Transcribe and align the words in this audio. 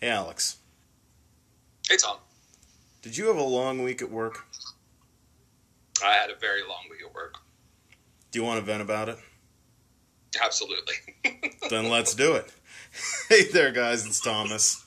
Hey, 0.00 0.08
Alex. 0.08 0.56
Hey, 1.86 1.98
Tom. 1.98 2.16
Did 3.02 3.18
you 3.18 3.26
have 3.26 3.36
a 3.36 3.42
long 3.42 3.82
week 3.82 4.00
at 4.00 4.10
work? 4.10 4.46
I 6.02 6.12
had 6.14 6.30
a 6.30 6.36
very 6.36 6.62
long 6.62 6.84
week 6.90 7.00
at 7.06 7.14
work. 7.14 7.34
Do 8.30 8.38
you 8.38 8.44
want 8.44 8.58
to 8.60 8.64
vent 8.64 8.80
about 8.80 9.10
it? 9.10 9.18
Absolutely. 10.42 10.94
then 11.70 11.90
let's 11.90 12.14
do 12.14 12.32
it. 12.32 12.50
hey 13.28 13.44
there, 13.52 13.72
guys. 13.72 14.06
It's 14.06 14.22
Thomas. 14.22 14.86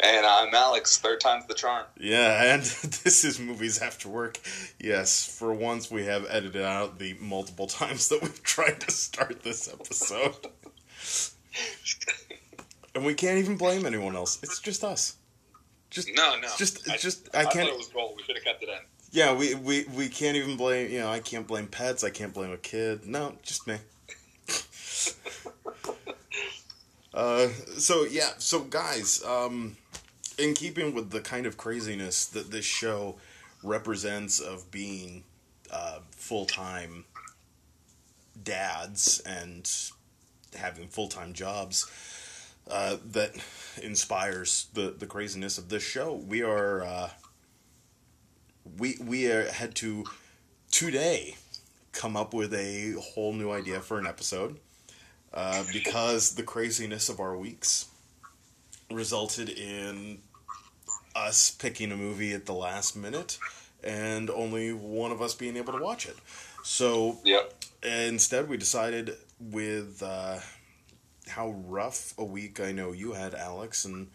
And 0.00 0.26
I'm 0.26 0.52
Alex. 0.52 0.98
Third 0.98 1.20
time's 1.20 1.46
the 1.46 1.54
charm. 1.54 1.86
Yeah, 1.96 2.54
and 2.54 2.62
this 3.04 3.24
is 3.24 3.38
Movies 3.38 3.80
After 3.80 4.08
Work. 4.08 4.38
Yes, 4.80 5.24
for 5.24 5.54
once 5.54 5.88
we 5.88 6.06
have 6.06 6.26
edited 6.28 6.62
out 6.62 6.98
the 6.98 7.14
multiple 7.20 7.68
times 7.68 8.08
that 8.08 8.22
we've 8.22 8.42
tried 8.42 8.80
to 8.80 8.90
start 8.90 9.44
this 9.44 9.72
episode. 9.72 10.34
And 12.94 13.04
we 13.04 13.14
can't 13.14 13.38
even 13.38 13.56
blame 13.56 13.86
anyone 13.86 14.16
else. 14.16 14.38
It's 14.42 14.60
just 14.60 14.84
us. 14.84 15.16
Just 15.90 16.08
no, 16.14 16.36
no. 16.36 16.42
It's 16.42 16.56
just, 16.56 16.88
I, 16.88 16.96
just 16.96 17.28
I, 17.34 17.40
I 17.40 17.44
can't. 17.44 17.68
thought 17.68 17.74
it 17.74 17.76
was 17.76 17.88
gold. 17.88 18.14
We 18.16 18.22
should 18.22 18.36
have 18.36 18.44
kept 18.44 18.62
it 18.62 18.68
in. 18.68 18.78
Yeah, 19.12 19.34
we, 19.34 19.54
we 19.56 19.84
we 19.96 20.08
can't 20.08 20.36
even 20.36 20.56
blame. 20.56 20.90
You 20.90 21.00
know, 21.00 21.10
I 21.10 21.18
can't 21.18 21.46
blame 21.46 21.66
pets. 21.66 22.04
I 22.04 22.10
can't 22.10 22.32
blame 22.32 22.52
a 22.52 22.56
kid. 22.56 23.06
No, 23.06 23.34
just 23.42 23.66
me. 23.66 23.76
uh, 27.14 27.48
so 27.76 28.04
yeah, 28.04 28.30
so 28.38 28.60
guys, 28.60 29.24
um, 29.24 29.76
in 30.38 30.54
keeping 30.54 30.94
with 30.94 31.10
the 31.10 31.20
kind 31.20 31.44
of 31.44 31.56
craziness 31.56 32.26
that 32.26 32.52
this 32.52 32.64
show 32.64 33.16
represents 33.64 34.38
of 34.38 34.70
being 34.70 35.24
uh, 35.72 35.98
full 36.12 36.46
time 36.46 37.04
dads 38.42 39.20
and 39.26 39.68
having 40.56 40.88
full 40.88 41.08
time 41.08 41.32
jobs, 41.32 41.90
uh, 42.68 42.96
that 43.12 43.32
inspires 43.82 44.66
the 44.74 44.90
the 44.96 45.06
craziness 45.06 45.58
of 45.58 45.68
this 45.68 45.82
show. 45.82 46.14
We 46.14 46.42
are. 46.42 46.82
Uh, 46.82 47.10
we 48.78 48.96
we 49.00 49.30
uh, 49.30 49.50
had 49.52 49.74
to 49.76 50.04
today 50.70 51.36
come 51.92 52.16
up 52.16 52.32
with 52.34 52.54
a 52.54 52.92
whole 53.00 53.32
new 53.32 53.50
idea 53.50 53.80
for 53.80 53.98
an 53.98 54.06
episode 54.06 54.58
uh, 55.34 55.64
because 55.72 56.34
the 56.34 56.42
craziness 56.42 57.08
of 57.08 57.18
our 57.18 57.36
weeks 57.36 57.86
resulted 58.90 59.48
in 59.48 60.18
us 61.16 61.50
picking 61.50 61.90
a 61.90 61.96
movie 61.96 62.32
at 62.32 62.46
the 62.46 62.52
last 62.52 62.96
minute 62.96 63.38
and 63.82 64.30
only 64.30 64.72
one 64.72 65.10
of 65.10 65.20
us 65.20 65.34
being 65.34 65.56
able 65.56 65.72
to 65.72 65.82
watch 65.82 66.06
it. 66.06 66.16
So 66.62 67.18
Yep. 67.24 67.64
instead, 67.82 68.48
we 68.48 68.56
decided 68.56 69.16
with 69.40 70.02
uh, 70.02 70.38
how 71.30 71.50
rough 71.66 72.14
a 72.18 72.24
week 72.24 72.60
I 72.60 72.72
know 72.72 72.92
you 72.92 73.12
had, 73.12 73.34
Alex, 73.34 73.84
and 73.84 74.08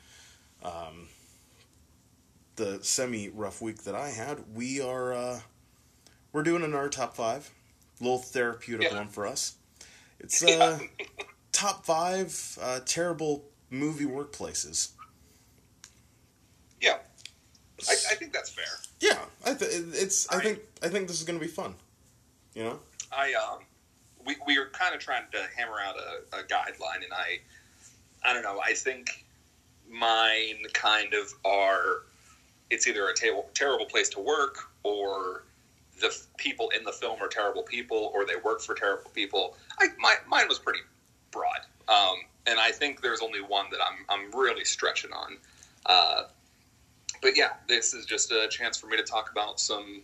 um, 0.64 1.08
the 2.56 2.80
semi 2.84 3.30
rough 3.30 3.62
week 3.62 3.84
that 3.84 3.96
I 3.96 4.10
had, 4.10 4.44
we 4.54 4.82
are 4.82 5.14
uh, 5.14 5.40
we're 6.32 6.44
doing 6.44 6.64
another 6.64 6.90
top 6.90 7.16
five, 7.16 7.50
little 8.00 8.20
therapeutic 8.20 8.92
Yeah. 8.92 8.98
one 8.98 9.08
for 9.08 9.26
us. 9.28 9.56
It's 10.20 10.44
uh, 10.44 10.80
Yeah. 11.00 11.06
top 11.52 11.86
five 11.86 12.58
uh, 12.62 12.80
terrible 12.86 13.44
movie 13.70 14.06
workplaces. 14.06 14.92
Yeah. 16.82 16.98
I, 17.90 17.94
I 18.12 18.16
think 18.16 18.32
that's 18.34 18.50
fair. 18.50 18.64
Yeah, 19.02 19.20
I 19.46 19.54
th- 19.54 19.70
it's. 19.94 20.32
I 20.32 20.38
I- 20.38 20.42
think. 20.42 20.60
I 20.82 20.88
think 20.88 21.08
this 21.08 21.18
is 21.20 21.26
going 21.26 21.38
to 21.40 21.46
be 21.46 21.52
fun. 21.52 21.76
You 22.54 22.64
know. 22.64 22.80
I 23.12 23.34
um, 23.34 23.60
we 24.26 24.36
we 24.46 24.58
were 24.58 24.70
kind 24.70 24.94
of 24.94 25.02
trying 25.02 25.24
to 25.32 25.48
hammer 25.56 25.78
out 25.86 25.96
a, 25.98 26.38
a 26.38 26.44
guideline, 26.44 27.04
and 27.04 27.14
I, 27.14 27.40
I 28.24 28.34
don't 28.34 28.44
know. 28.44 28.60
I 28.64 28.74
think 28.74 29.26
mine 29.90 30.64
kind 30.74 31.14
of 31.14 31.34
are. 31.46 32.04
It's 32.72 32.88
either 32.88 33.08
a 33.08 33.14
table, 33.14 33.50
terrible 33.54 33.86
place 33.86 34.10
to 34.10 34.20
work, 34.20 34.58
or 34.84 35.44
the 36.02 36.08
f- 36.08 36.28
people 36.38 36.70
in 36.70 36.84
the 36.84 36.92
film 36.92 37.22
are 37.22 37.28
terrible 37.28 37.62
people, 37.62 38.12
or 38.14 38.26
they 38.26 38.36
work 38.44 38.62
for 38.62 38.74
terrible 38.74 39.12
people. 39.12 39.56
I 39.80 39.88
my, 40.00 40.16
mine 40.28 40.48
was 40.48 40.60
pretty 40.60 40.80
broad, 41.32 41.60
um, 41.88 42.16
and 42.48 42.60
I 42.60 42.72
think 42.72 43.02
there's 43.02 43.22
only 43.22 43.42
one 43.42 43.68
that 43.72 43.80
I'm 43.82 44.06
I'm 44.10 44.32
really 44.32 44.66
stretching 44.66 45.12
on. 45.12 45.38
Uh, 45.86 46.24
but 47.22 47.38
yeah, 47.38 47.54
this 47.68 47.94
is 47.94 48.06
just 48.06 48.32
a 48.32 48.48
chance 48.50 48.78
for 48.78 48.88
me 48.88 48.98
to 48.98 49.04
talk 49.04 49.32
about 49.32 49.60
some 49.60 50.02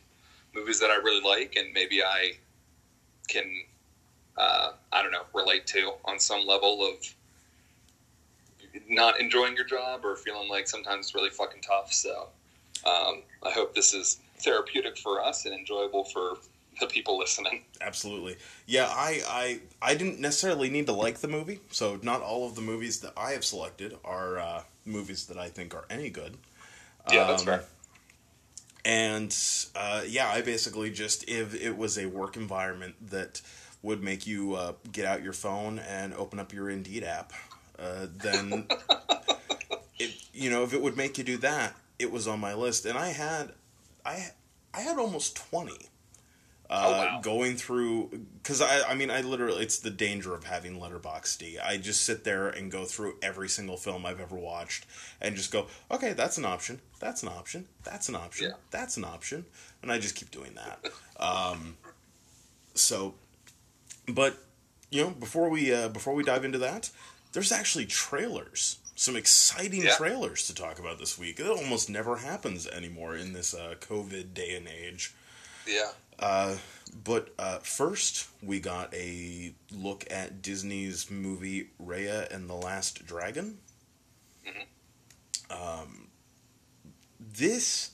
movies 0.53 0.79
that 0.79 0.91
I 0.91 0.95
really 0.95 1.27
like, 1.27 1.55
and 1.55 1.73
maybe 1.73 2.03
I 2.03 2.33
can 3.27 3.63
uh, 4.37 4.71
I 4.91 5.01
don't 5.01 5.11
know 5.11 5.23
relate 5.33 5.67
to 5.67 5.93
on 6.05 6.19
some 6.19 6.45
level 6.47 6.85
of 6.87 6.95
not 8.87 9.19
enjoying 9.19 9.55
your 9.55 9.65
job 9.65 10.05
or 10.05 10.15
feeling 10.15 10.49
like 10.49 10.67
sometimes 10.67 11.07
it's 11.07 11.15
really 11.15 11.29
fucking 11.29 11.61
tough. 11.61 11.91
So 11.93 12.27
um, 12.85 13.23
I 13.43 13.51
hope 13.51 13.75
this 13.75 13.93
is 13.93 14.19
therapeutic 14.39 14.97
for 14.97 15.23
us 15.23 15.45
and 15.45 15.53
enjoyable 15.53 16.05
for 16.05 16.37
the 16.79 16.87
people 16.87 17.17
listening. 17.17 17.63
Absolutely. 17.81 18.37
Yeah, 18.65 18.87
I, 18.87 19.21
I 19.27 19.59
I 19.81 19.95
didn't 19.95 20.19
necessarily 20.19 20.69
need 20.69 20.85
to 20.87 20.93
like 20.93 21.19
the 21.19 21.27
movie, 21.27 21.59
so 21.71 21.99
not 22.01 22.21
all 22.21 22.47
of 22.47 22.55
the 22.55 22.61
movies 22.61 22.99
that 23.01 23.13
I 23.17 23.31
have 23.31 23.43
selected 23.43 23.97
are 24.05 24.39
uh, 24.39 24.63
movies 24.85 25.25
that 25.27 25.37
I 25.37 25.49
think 25.49 25.75
are 25.75 25.85
any 25.89 26.09
good. 26.09 26.37
Yeah, 27.11 27.25
that's 27.25 27.41
Um, 27.41 27.45
fair. 27.47 27.63
And 28.83 29.37
uh, 29.75 30.01
yeah, 30.07 30.29
I 30.29 30.41
basically 30.41 30.89
just 30.91 31.27
if 31.29 31.53
it 31.53 31.77
was 31.77 31.97
a 31.97 32.07
work 32.07 32.35
environment 32.35 32.95
that 33.11 33.41
would 33.83 34.03
make 34.03 34.27
you 34.27 34.55
uh, 34.55 34.73
get 34.91 35.05
out 35.05 35.23
your 35.23 35.33
phone 35.33 35.79
and 35.79 36.13
open 36.13 36.39
up 36.39 36.53
your 36.53 36.69
Indeed 36.69 37.03
app, 37.03 37.33
uh, 37.79 38.07
then 38.17 38.67
it 39.99 40.11
you 40.33 40.49
know 40.49 40.63
if 40.63 40.73
it 40.73 40.81
would 40.81 40.97
make 40.97 41.17
you 41.17 41.23
do 41.23 41.37
that, 41.37 41.75
it 41.99 42.11
was 42.11 42.27
on 42.27 42.39
my 42.39 42.53
list, 42.53 42.85
and 42.85 42.97
I 42.97 43.09
had 43.09 43.53
I 44.05 44.27
I 44.73 44.81
had 44.81 44.97
almost 44.97 45.35
twenty. 45.35 45.73
Uh, 45.77 45.87
Oh, 46.73 46.91
wow. 46.93 47.19
Going 47.21 47.57
through, 47.57 48.11
because 48.41 48.61
I, 48.61 48.83
I 48.89 48.95
mean, 48.95 49.11
I 49.11 49.19
literally, 49.19 49.61
it's 49.61 49.79
the 49.79 49.89
danger 49.89 50.33
of 50.33 50.45
having 50.45 50.79
Letterboxd. 50.79 51.57
I 51.61 51.75
just 51.75 52.05
sit 52.05 52.23
there 52.23 52.47
and 52.47 52.71
go 52.71 52.85
through 52.85 53.15
every 53.21 53.49
single 53.49 53.75
film 53.75 54.05
I've 54.05 54.21
ever 54.21 54.37
watched 54.37 54.85
and 55.19 55.35
just 55.35 55.51
go, 55.51 55.67
okay, 55.91 56.13
that's 56.13 56.37
an 56.37 56.45
option, 56.45 56.79
that's 57.01 57.23
an 57.23 57.27
option, 57.27 57.67
that's 57.83 58.07
an 58.07 58.15
option, 58.15 58.47
Yeah. 58.51 58.55
that's 58.69 58.95
an 58.95 59.03
option, 59.03 59.43
and 59.83 59.91
I 59.91 59.99
just 59.99 60.15
keep 60.15 60.31
doing 60.31 60.53
that. 60.55 60.79
um, 61.19 61.75
so, 62.73 63.15
but 64.07 64.37
you 64.89 65.03
know, 65.03 65.09
before 65.11 65.49
we 65.49 65.73
uh, 65.73 65.89
before 65.89 66.13
we 66.13 66.23
dive 66.23 66.43
into 66.45 66.57
that, 66.59 66.89
there's 67.33 67.51
actually 67.51 67.85
trailers, 67.85 68.79
some 68.95 69.15
exciting 69.15 69.83
Yeah. 69.83 69.95
trailers 69.95 70.47
to 70.47 70.55
talk 70.55 70.79
about 70.79 70.99
this 70.99 71.17
week. 71.17 71.39
It 71.39 71.47
almost 71.47 71.89
never 71.89 72.17
happens 72.17 72.67
anymore 72.67 73.15
in 73.15 73.33
this 73.33 73.53
uh, 73.53 73.75
COVID 73.79 74.33
day 74.33 74.55
and 74.55 74.67
age. 74.67 75.13
Yeah. 75.65 75.91
Uh, 76.19 76.57
but 77.03 77.33
uh, 77.39 77.59
first, 77.59 78.27
we 78.43 78.59
got 78.59 78.93
a 78.93 79.53
look 79.71 80.05
at 80.11 80.41
Disney's 80.41 81.09
movie 81.09 81.69
Raya 81.81 82.29
and 82.33 82.49
the 82.49 82.53
Last 82.55 83.05
Dragon. 83.05 83.57
Um, 85.49 86.07
this 87.19 87.91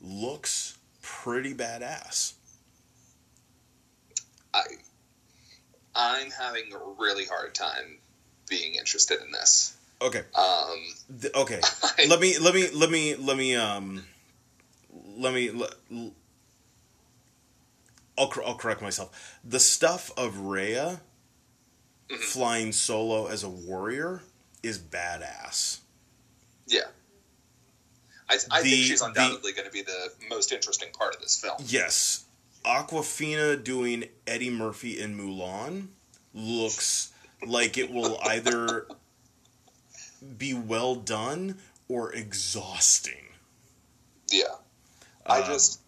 looks 0.00 0.78
pretty 1.02 1.54
badass. 1.54 2.34
I 4.54 4.62
I'm 5.94 6.30
having 6.30 6.72
a 6.72 6.78
really 7.00 7.24
hard 7.24 7.54
time 7.54 7.98
being 8.48 8.74
interested 8.74 9.20
in 9.20 9.30
this. 9.32 9.76
Okay, 10.02 10.22
Um, 10.34 10.78
th- 11.20 11.34
okay. 11.34 11.60
let 12.08 12.20
me 12.20 12.38
let 12.38 12.54
me 12.54 12.68
let 12.70 12.90
me 12.90 13.14
let 13.16 13.36
me 13.36 13.54
um 13.56 14.04
let 15.16 15.34
me 15.34 15.50
let, 15.50 15.74
I'll 18.16 18.32
I'll 18.46 18.54
correct 18.56 18.80
myself. 18.82 19.38
The 19.44 19.60
stuff 19.60 20.10
of 20.16 20.34
Raya 20.36 21.00
Mhm. 22.08 22.18
flying 22.18 22.72
solo 22.72 23.26
as 23.28 23.42
a 23.44 23.48
warrior 23.48 24.22
is 24.62 24.78
badass. 24.78 25.78
yeah. 26.66 26.88
I, 28.28 28.34
I 28.50 28.62
The- 28.62 28.70
think 28.70 28.84
she's 28.86 29.00
the- 29.00 29.06
undoubtedly 29.06 29.52
going 29.52 29.66
to 29.66 29.72
be 29.72 29.82
the 29.82 30.12
most 30.28 30.52
interesting 30.52 30.90
part 30.92 31.14
of 31.16 31.20
this 31.20 31.40
film. 31.40 31.56
Yes, 31.66 32.24
Awkwafina 32.64 33.62
doing 33.62 34.04
Eddie 34.26 34.50
Murphy 34.50 35.00
in 35.00 35.16
Mulan 35.16 35.88
looks 36.34 37.12
like 37.46 37.78
it 37.78 37.90
will 37.90 38.18
either 38.22 38.86
be 40.36 40.52
well 40.54 40.94
done 40.94 41.58
or 41.88 42.12
exhausting. 42.12 43.24
Yeah. 44.30 44.44
I 45.26 45.40
Um, 45.40 45.46
just 45.46 45.80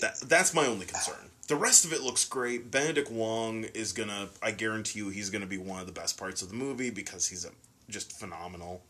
That, 0.00 0.20
that's 0.20 0.52
my 0.54 0.66
only 0.66 0.86
concern. 0.86 1.30
The 1.48 1.56
rest 1.56 1.84
of 1.84 1.92
it 1.92 2.00
looks 2.02 2.24
great. 2.24 2.70
Benedict 2.70 3.10
Wong 3.10 3.64
is 3.64 3.92
gonna. 3.92 4.28
I 4.40 4.52
guarantee 4.52 5.00
you, 5.00 5.08
he's 5.08 5.30
gonna 5.30 5.46
be 5.46 5.58
one 5.58 5.80
of 5.80 5.86
the 5.86 5.92
best 5.92 6.16
parts 6.16 6.42
of 6.42 6.48
the 6.48 6.54
movie 6.54 6.90
because 6.90 7.26
he's 7.26 7.44
a, 7.44 7.50
just 7.88 8.12
phenomenal. 8.18 8.82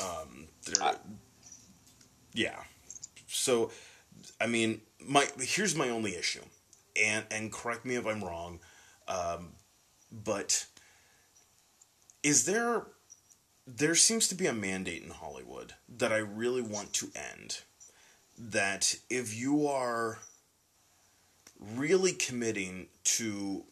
Um, 0.00 0.48
I- 0.80 0.96
yeah. 2.32 2.62
So, 3.28 3.70
I 4.40 4.46
mean, 4.46 4.80
my 5.00 5.26
here's 5.38 5.74
my 5.74 5.88
only 5.88 6.16
issue, 6.16 6.42
and 7.00 7.24
and 7.30 7.52
correct 7.52 7.84
me 7.84 7.96
if 7.96 8.06
I'm 8.06 8.22
wrong, 8.22 8.60
um, 9.08 9.52
but 10.10 10.66
is 12.22 12.44
there 12.44 12.86
there 13.66 13.94
seems 13.94 14.28
to 14.28 14.34
be 14.34 14.46
a 14.46 14.52
mandate 14.52 15.02
in 15.02 15.10
Hollywood 15.10 15.74
that 15.88 16.12
I 16.12 16.18
really 16.18 16.62
want 16.62 16.92
to 16.94 17.10
end. 17.14 17.60
That 18.36 18.96
if 19.08 19.34
you 19.34 19.66
are 19.66 20.18
really 21.58 22.12
committing 22.12 22.88
to 23.04 23.64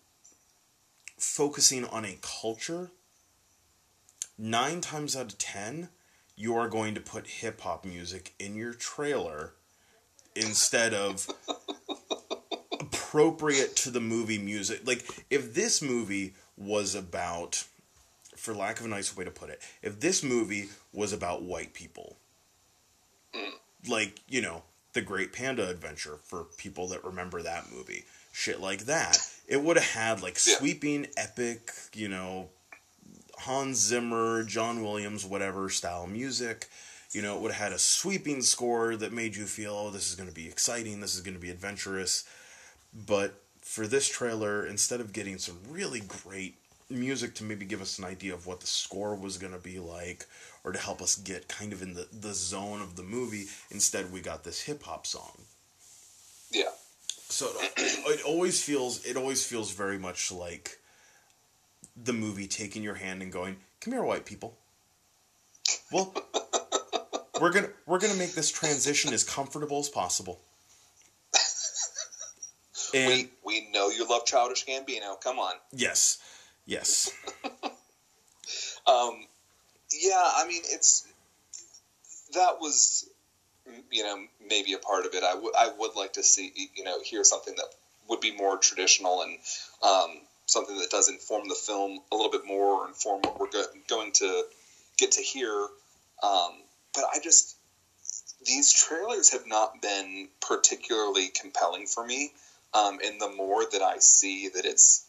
focusing 1.19 1.85
on 1.85 2.05
a 2.05 2.19
culture, 2.23 2.91
nine 4.39 4.81
times 4.81 5.17
out 5.17 5.33
of 5.33 5.39
ten, 5.39 5.89
you 6.37 6.55
are 6.55 6.69
going 6.69 6.95
to 6.95 7.01
put 7.01 7.27
hip 7.27 7.61
hop 7.61 7.85
music 7.85 8.35
in 8.39 8.55
your 8.55 8.73
trailer 8.73 9.55
instead 10.35 10.95
of 10.95 11.27
appropriate 12.81 13.77
to 13.77 13.91
the 13.91 14.01
movie 14.01 14.39
music. 14.39 14.87
Like, 14.87 15.05
if 15.31 15.55
this 15.55 15.83
movie 15.83 16.35
was 16.57 16.95
about, 16.95 17.65
for 18.37 18.55
lack 18.55 18.81
of 18.81 18.87
a 18.87 18.89
nicer 18.89 19.15
way 19.15 19.25
to 19.25 19.31
put 19.31 19.51
it, 19.51 19.61
if 19.83 20.01
this 20.01 20.23
movie 20.23 20.69
was 20.93 21.13
about 21.13 21.43
white 21.43 21.75
people, 21.75 22.17
like, 23.89 24.21
you 24.29 24.43
know, 24.43 24.63
The 24.93 25.03
Great 25.03 25.33
Panda 25.33 25.69
Adventure, 25.69 26.19
for 26.23 26.45
people 26.57 26.89
that 26.89 27.05
remember 27.05 27.43
that 27.43 27.71
movie, 27.73 28.05
shit 28.33 28.61
like 28.61 28.87
that, 28.87 29.19
it 29.47 29.63
would 29.63 29.77
have 29.77 29.93
had, 29.93 30.23
like, 30.23 30.39
sweeping, 30.39 31.07
epic, 31.17 31.71
you 31.95 32.09
know, 32.09 32.49
Hans 33.39 33.79
Zimmer, 33.79 34.45
John 34.45 34.83
Williams, 34.83 35.27
whatever 35.27 35.69
style 35.69 36.07
music. 36.07 36.69
You 37.13 37.23
know, 37.23 37.37
it 37.37 37.43
would 37.43 37.53
have 37.53 37.63
had 37.63 37.73
a 37.73 37.79
sweeping 37.79 38.43
score 38.43 38.97
that 38.97 39.13
made 39.13 39.37
you 39.37 39.45
feel, 39.45 39.75
oh, 39.75 39.91
this 39.91 40.09
is 40.09 40.15
going 40.15 40.29
to 40.29 40.35
be 40.35 40.47
exciting, 40.47 41.01
this 41.01 41.15
is 41.15 41.21
going 41.21 41.35
to 41.35 41.41
be 41.41 41.51
adventurous. 41.51 42.25
But 43.07 43.35
for 43.61 43.87
this 43.87 44.09
trailer, 44.09 44.67
instead 44.67 45.01
of 45.01 45.13
getting 45.13 45.39
some 45.39 45.59
really 45.69 46.01
great 46.01 46.57
music 46.89 47.35
to 47.35 47.45
maybe 47.45 47.65
give 47.65 47.81
us 47.81 47.99
an 47.99 48.05
idea 48.05 48.35
of 48.35 48.47
what 48.47 48.61
the 48.61 48.67
score 48.67 49.15
was 49.15 49.39
going 49.39 49.53
to 49.53 49.59
be 49.59 49.79
like, 49.79 50.27
or 50.65 50.73
to 50.73 50.79
help 50.79 51.03
us 51.03 51.17
get 51.17 51.49
kind 51.49 51.73
of 51.73 51.83
in 51.83 51.95
the, 51.95 52.07
the 52.13 52.35
zone 52.35 52.81
of 52.81 52.97
the 52.97 53.03
movie, 53.03 53.47
instead 53.71 54.13
we 54.13 54.21
got 54.21 54.45
this 54.45 54.63
hip 54.63 54.83
hop 54.83 55.07
song. 55.07 55.43
Yeah. 56.51 56.71
So 57.29 57.47
it, 57.61 57.73
it 57.79 58.25
always 58.27 58.63
feels 58.63 59.05
it 59.07 59.17
always 59.17 59.45
feels 59.45 59.73
very 59.73 59.99
much 59.99 60.31
like 60.31 60.79
the 61.97 62.13
movie 62.13 62.47
taking 62.47 62.83
your 62.83 62.97
hand 62.97 63.23
and 63.23 63.33
going, 63.33 63.57
"Come 63.81 63.95
here, 63.95 64.03
white 64.03 64.27
people. 64.27 64.59
Well, 65.91 66.15
we're 67.43 67.51
gonna 67.53 67.71
we're 67.87 67.99
gonna 67.99 68.15
make 68.15 68.35
this 68.35 68.51
transition 68.51 69.13
as 69.13 69.25
comfortable 69.25 69.81
as 69.81 69.89
possible." 69.89 70.41
And 72.95 73.09
we 73.09 73.31
we 73.45 73.71
know 73.71 73.89
you 73.89 74.07
love 74.09 74.27
Childish 74.27 74.67
Gambino. 74.67 75.19
Come 75.21 75.39
on. 75.39 75.55
yes, 75.73 76.19
yes, 76.67 77.11
Um, 78.87 79.27
yeah, 79.93 80.23
I 80.37 80.47
mean, 80.47 80.63
it's 80.67 81.07
that 82.35 82.61
was, 82.61 83.09
you 83.91 84.03
know, 84.03 84.17
maybe 84.47 84.73
a 84.75 84.79
part 84.79 85.07
of 85.07 85.15
it. 85.15 85.23
I 85.23 85.35
would 85.35 85.55
I 85.57 85.71
would 85.79 85.95
like 85.97 86.15
to 86.15 86.23
see, 86.23 86.53
you 86.75 86.85
know, 86.85 87.01
hear 87.01 87.25
something 87.25 87.55
that 87.57 87.67
would 88.09 88.21
be 88.21 88.35
more 88.37 88.59
traditional 88.59 89.23
and 89.23 89.39
um, 89.83 90.21
something 90.47 90.77
that 90.79 90.91
does 90.91 91.09
inform 91.09 91.49
the 91.49 91.55
film 91.55 92.01
a 92.11 92.17
little 92.17 92.31
bit 92.31 92.45
more 92.47 92.83
or 92.83 92.89
inform 92.89 93.23
what 93.23 93.41
we're 93.41 93.51
go- 93.51 93.65
going 93.89 94.13
to 94.13 94.43
get 94.99 95.13
to 95.13 95.23
hear. 95.23 95.69
Um, 96.23 96.53
but 96.95 97.05
I 97.13 97.19
just 97.21 97.57
these 98.45 98.73
trailers 98.73 99.31
have 99.31 99.47
not 99.47 99.81
been 99.81 100.29
particularly 100.41 101.31
compelling 101.31 101.87
for 101.87 102.05
me. 102.05 102.31
Um, 102.75 102.99
and 103.05 103.21
the 103.21 103.29
more 103.29 103.65
that 103.67 103.83
I 103.83 103.99
see 103.99 104.49
that 104.49 104.65
it's 104.65 105.03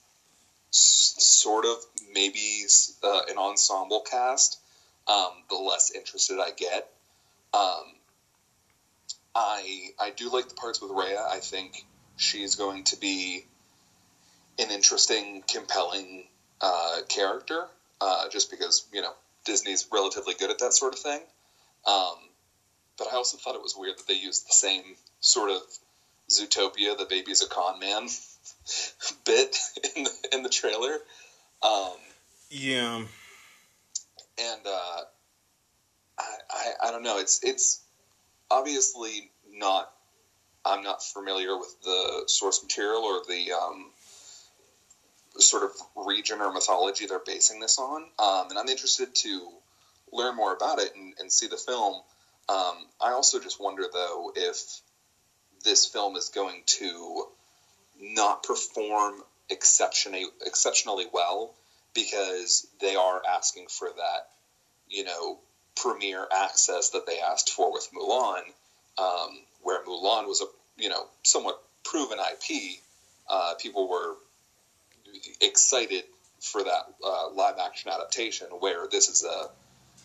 s- 0.71 1.15
sort 1.17 1.65
of 1.65 1.77
maybe 2.13 2.65
uh, 3.03 3.21
an 3.27 3.37
ensemble 3.37 4.01
cast, 4.01 4.57
um, 5.07 5.43
the 5.49 5.55
less 5.55 5.91
interested 5.91 6.39
I 6.39 6.51
get. 6.51 6.85
Um, 7.53 7.95
I 9.35 9.89
I 9.99 10.11
do 10.11 10.29
like 10.29 10.47
the 10.47 10.55
parts 10.55 10.81
with 10.81 10.91
Rhea. 10.91 11.25
I 11.29 11.39
think 11.39 11.85
she's 12.17 12.55
going 12.55 12.83
to 12.85 12.97
be 12.97 13.43
an 14.59 14.71
interesting, 14.71 15.43
compelling 15.47 16.27
uh, 16.61 17.01
character, 17.09 17.67
uh, 18.01 18.27
just 18.29 18.49
because 18.49 18.83
you 18.93 19.01
know 19.01 19.15
Disney's 19.45 19.85
relatively 19.91 20.35
good 20.35 20.51
at 20.51 20.59
that 20.59 20.73
sort 20.73 20.93
of 20.93 20.99
thing. 20.99 21.21
Um, 21.85 22.15
but 22.97 23.07
I 23.11 23.15
also 23.15 23.37
thought 23.37 23.55
it 23.55 23.61
was 23.61 23.75
weird 23.77 23.97
that 23.97 24.07
they 24.07 24.13
used 24.13 24.47
the 24.47 24.53
same 24.53 24.83
sort 25.19 25.49
of 25.49 25.61
Zootopia, 26.29 26.97
the 26.97 27.05
baby's 27.05 27.41
a 27.41 27.47
con 27.47 27.79
man 27.79 28.07
bit 29.25 29.57
in 29.95 30.03
the, 30.03 30.11
in 30.31 30.43
the 30.43 30.49
trailer. 30.49 30.97
Um, 31.61 31.97
yeah. 32.49 32.97
and 34.37 34.61
uh, 34.65 35.01
I, 36.17 36.35
I 36.49 36.71
I 36.87 36.91
don't 36.91 37.03
know. 37.03 37.19
It's 37.19 37.39
it's 37.43 37.81
obviously 38.51 39.31
not. 39.51 39.91
I'm 40.65 40.83
not 40.83 41.03
familiar 41.03 41.57
with 41.57 41.75
the 41.83 42.23
source 42.27 42.63
material 42.63 43.01
or 43.01 43.21
the 43.27 43.51
um, 43.51 43.91
sort 45.37 45.63
of 45.63 45.71
region 46.05 46.39
or 46.39 46.53
mythology 46.53 47.05
they're 47.05 47.19
basing 47.25 47.59
this 47.59 47.79
on, 47.79 48.03
um, 48.19 48.49
and 48.49 48.57
I'm 48.57 48.69
interested 48.69 49.13
to 49.13 49.49
learn 50.13 50.35
more 50.35 50.53
about 50.53 50.79
it 50.79 50.95
and, 50.95 51.13
and 51.19 51.31
see 51.31 51.47
the 51.47 51.57
film. 51.57 51.95
Um, 52.49 52.75
I 53.01 53.11
also 53.11 53.39
just 53.39 53.59
wonder 53.59 53.83
though 53.91 54.31
if 54.35 54.81
this 55.63 55.85
film 55.85 56.15
is 56.15 56.29
going 56.29 56.63
to 56.65 57.25
not 57.99 58.43
perform 58.43 59.21
exceptionally 59.49 60.25
exceptionally 60.45 61.05
well 61.13 61.53
because 61.93 62.67
they 62.81 62.95
are 62.95 63.21
asking 63.27 63.67
for 63.67 63.89
that, 63.95 64.29
you 64.89 65.03
know, 65.03 65.37
premiere 65.75 66.27
access 66.31 66.89
that 66.91 67.05
they 67.05 67.19
asked 67.19 67.49
for 67.49 67.71
with 67.71 67.87
Mulan, 67.93 68.41
um, 68.97 69.39
where 69.61 69.83
Mulan 69.85 70.27
was 70.27 70.41
a, 70.41 70.45
you 70.81 70.89
know, 70.89 71.05
somewhat 71.23 71.61
proven 71.83 72.17
IP. 72.19 72.79
Uh, 73.29 73.53
people 73.59 73.87
were 73.87 74.15
excited 75.41 76.03
for 76.41 76.63
that 76.63 76.85
uh, 77.05 77.29
live 77.29 77.55
action 77.63 77.91
adaptation, 77.91 78.47
where 78.59 78.87
this 78.91 79.07
is 79.09 79.23
a, 79.23 79.49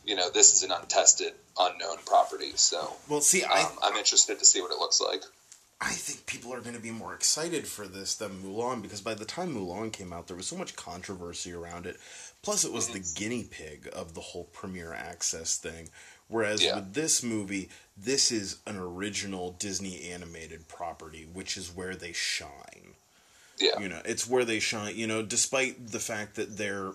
you 0.04 0.14
know, 0.16 0.30
this 0.30 0.54
is 0.54 0.62
an 0.62 0.70
untested, 0.72 1.32
unknown 1.58 1.98
property. 2.06 2.52
So 2.54 2.92
Well, 3.08 3.20
see, 3.20 3.44
I 3.44 3.62
um, 3.62 3.72
I'm 3.82 3.96
interested 3.96 4.38
to 4.38 4.44
see 4.44 4.60
what 4.60 4.70
it 4.70 4.78
looks 4.78 5.00
like. 5.00 5.22
I 5.80 5.92
think 5.92 6.26
people 6.26 6.52
are 6.52 6.60
going 6.60 6.74
to 6.74 6.82
be 6.82 6.90
more 6.90 7.14
excited 7.14 7.68
for 7.68 7.86
this 7.86 8.16
than 8.16 8.42
Mulan 8.42 8.82
because 8.82 9.00
by 9.00 9.14
the 9.14 9.24
time 9.24 9.54
Mulan 9.54 9.92
came 9.92 10.12
out, 10.12 10.26
there 10.26 10.36
was 10.36 10.48
so 10.48 10.56
much 10.56 10.74
controversy 10.74 11.52
around 11.52 11.86
it. 11.86 11.98
Plus, 12.42 12.64
it 12.64 12.72
was 12.72 12.88
the 12.88 12.98
guinea 13.16 13.44
pig 13.44 13.88
of 13.92 14.14
the 14.14 14.20
whole 14.20 14.44
premiere 14.44 14.92
access 14.92 15.56
thing. 15.56 15.88
Whereas 16.26 16.62
Yeah. 16.64 16.76
with 16.76 16.94
this 16.94 17.22
movie, 17.22 17.69
this 17.96 18.32
is 18.32 18.56
an 18.67 18.76
original 18.76 19.52
Disney 19.52 20.10
animated 20.10 20.67
property, 20.67 21.28
which 21.32 21.56
is 21.56 21.70
where 21.70 21.94
they 21.94 22.12
shine. 22.12 22.94
Yeah. 23.58 23.78
You 23.78 23.88
know, 23.88 24.02
it's 24.05 24.26
where 24.26 24.44
they 24.44 24.58
shine. 24.58 24.96
You 24.96 25.06
know, 25.06 25.22
despite 25.22 25.88
the 25.93 26.00
fact 26.00 26.34
that 26.36 26.56
they're 26.56 26.93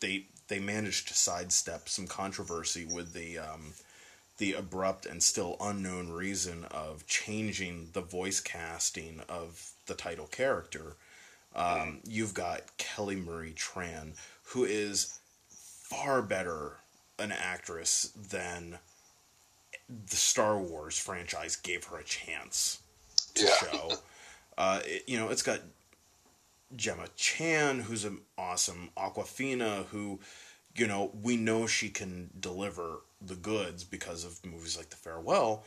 they 0.00 0.26
they 0.48 0.58
managed 0.58 1.08
to 1.08 1.14
sidestep 1.14 1.88
some 1.88 2.06
controversy 2.06 2.84
with 2.86 3.12
the 3.12 3.38
um, 3.38 3.74
the 4.38 4.52
abrupt 4.54 5.06
and 5.06 5.22
still 5.22 5.56
unknown 5.60 6.10
reason 6.10 6.64
of 6.70 7.06
changing 7.06 7.90
the 7.92 8.00
voice 8.00 8.40
casting 8.40 9.20
of 9.28 9.70
the 9.86 9.94
title 9.94 10.26
character. 10.26 10.96
Um, 11.54 12.00
you've 12.04 12.34
got 12.34 12.76
Kelly 12.78 13.14
Marie 13.16 13.52
Tran, 13.52 14.16
who 14.46 14.64
is 14.64 15.20
far 15.48 16.20
better 16.20 16.78
an 17.18 17.30
actress 17.30 18.10
than 18.28 18.78
the 19.88 20.16
Star 20.16 20.58
Wars 20.58 20.98
franchise 20.98 21.54
gave 21.54 21.84
her 21.84 21.98
a 21.98 22.04
chance 22.04 22.80
to 23.34 23.44
Yeah. 23.44 23.56
show. 23.58 23.92
Uh, 24.58 24.80
it- 24.84 25.08
you 25.08 25.16
know, 25.18 25.28
it's 25.28 25.42
got 25.42 25.60
Gemma 26.76 27.06
Chan, 27.16 27.80
who's 27.80 28.04
an 28.04 28.20
awesome 28.36 28.90
Awkwafina, 28.96 29.86
who, 29.86 30.20
you 30.76 30.86
know, 30.86 31.10
we 31.22 31.36
know 31.36 31.66
she 31.66 31.88
can 31.88 32.30
deliver 32.38 33.00
the 33.20 33.36
goods 33.36 33.84
because 33.84 34.24
of 34.24 34.44
movies 34.44 34.76
like 34.76 34.90
The 34.90 34.96
Farewell. 34.96 35.64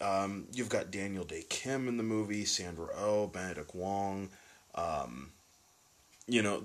Um, 0.00 0.46
you've 0.52 0.68
got 0.68 0.90
Daniel 0.90 1.24
Dae 1.24 1.44
Kim 1.48 1.88
in 1.88 1.96
the 1.96 2.02
movie, 2.02 2.44
Sandra 2.44 2.88
Oh, 2.96 3.26
Benedict 3.26 3.74
Wong. 3.74 4.28
Um, 4.74 5.30
you 6.28 6.42
know, 6.42 6.62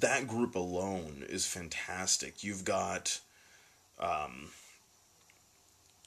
that 0.00 0.26
group 0.26 0.54
alone 0.54 1.24
is 1.28 1.46
fantastic. 1.46 2.42
You've 2.42 2.64
got, 2.64 3.20
um, 3.98 4.50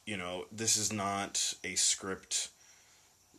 you 0.06 0.18
know, 0.18 0.46
this 0.52 0.78
is 0.78 0.92
not 0.92 1.54
a 1.64 1.76
script 1.76 2.50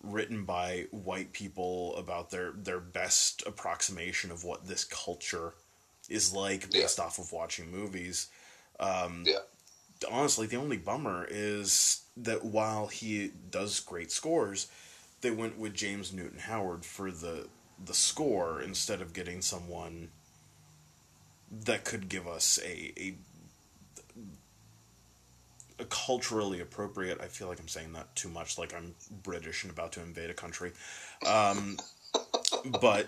written 0.02 0.44
by 0.44 0.86
white 0.90 1.32
people 1.32 1.96
about 1.96 2.30
their 2.30 2.52
their 2.52 2.80
best 2.80 3.42
approximation 3.46 4.30
of 4.30 4.44
what 4.44 4.66
this 4.66 4.84
culture 4.84 5.54
is 6.08 6.32
like 6.32 6.70
based 6.70 6.98
off 7.00 7.18
of 7.18 7.32
watching 7.32 7.70
movies. 7.70 8.28
Um, 8.80 9.24
Yeah. 9.26 9.38
Honestly, 10.08 10.46
the 10.46 10.56
only 10.56 10.76
bummer 10.76 11.26
is 11.28 12.02
that 12.16 12.44
while 12.44 12.86
he 12.86 13.32
does 13.50 13.80
great 13.80 14.12
scores, 14.12 14.68
they 15.22 15.30
went 15.32 15.58
with 15.58 15.74
James 15.74 16.12
Newton 16.12 16.38
Howard 16.38 16.84
for 16.84 17.10
the 17.10 17.48
the 17.84 17.94
score 17.94 18.60
instead 18.60 19.00
of 19.00 19.12
getting 19.12 19.42
someone 19.42 20.10
that 21.50 21.84
could 21.84 22.08
give 22.08 22.26
us 22.26 22.58
a, 22.64 22.92
a 23.00 23.14
culturally 25.84 26.60
appropriate. 26.60 27.20
I 27.20 27.26
feel 27.26 27.48
like 27.48 27.60
I'm 27.60 27.68
saying 27.68 27.92
that 27.92 28.14
too 28.14 28.28
much, 28.28 28.58
like 28.58 28.74
I'm 28.74 28.94
British 29.22 29.64
and 29.64 29.72
about 29.72 29.92
to 29.92 30.02
invade 30.02 30.30
a 30.30 30.34
country. 30.34 30.72
Um, 31.26 31.78
but 32.80 33.06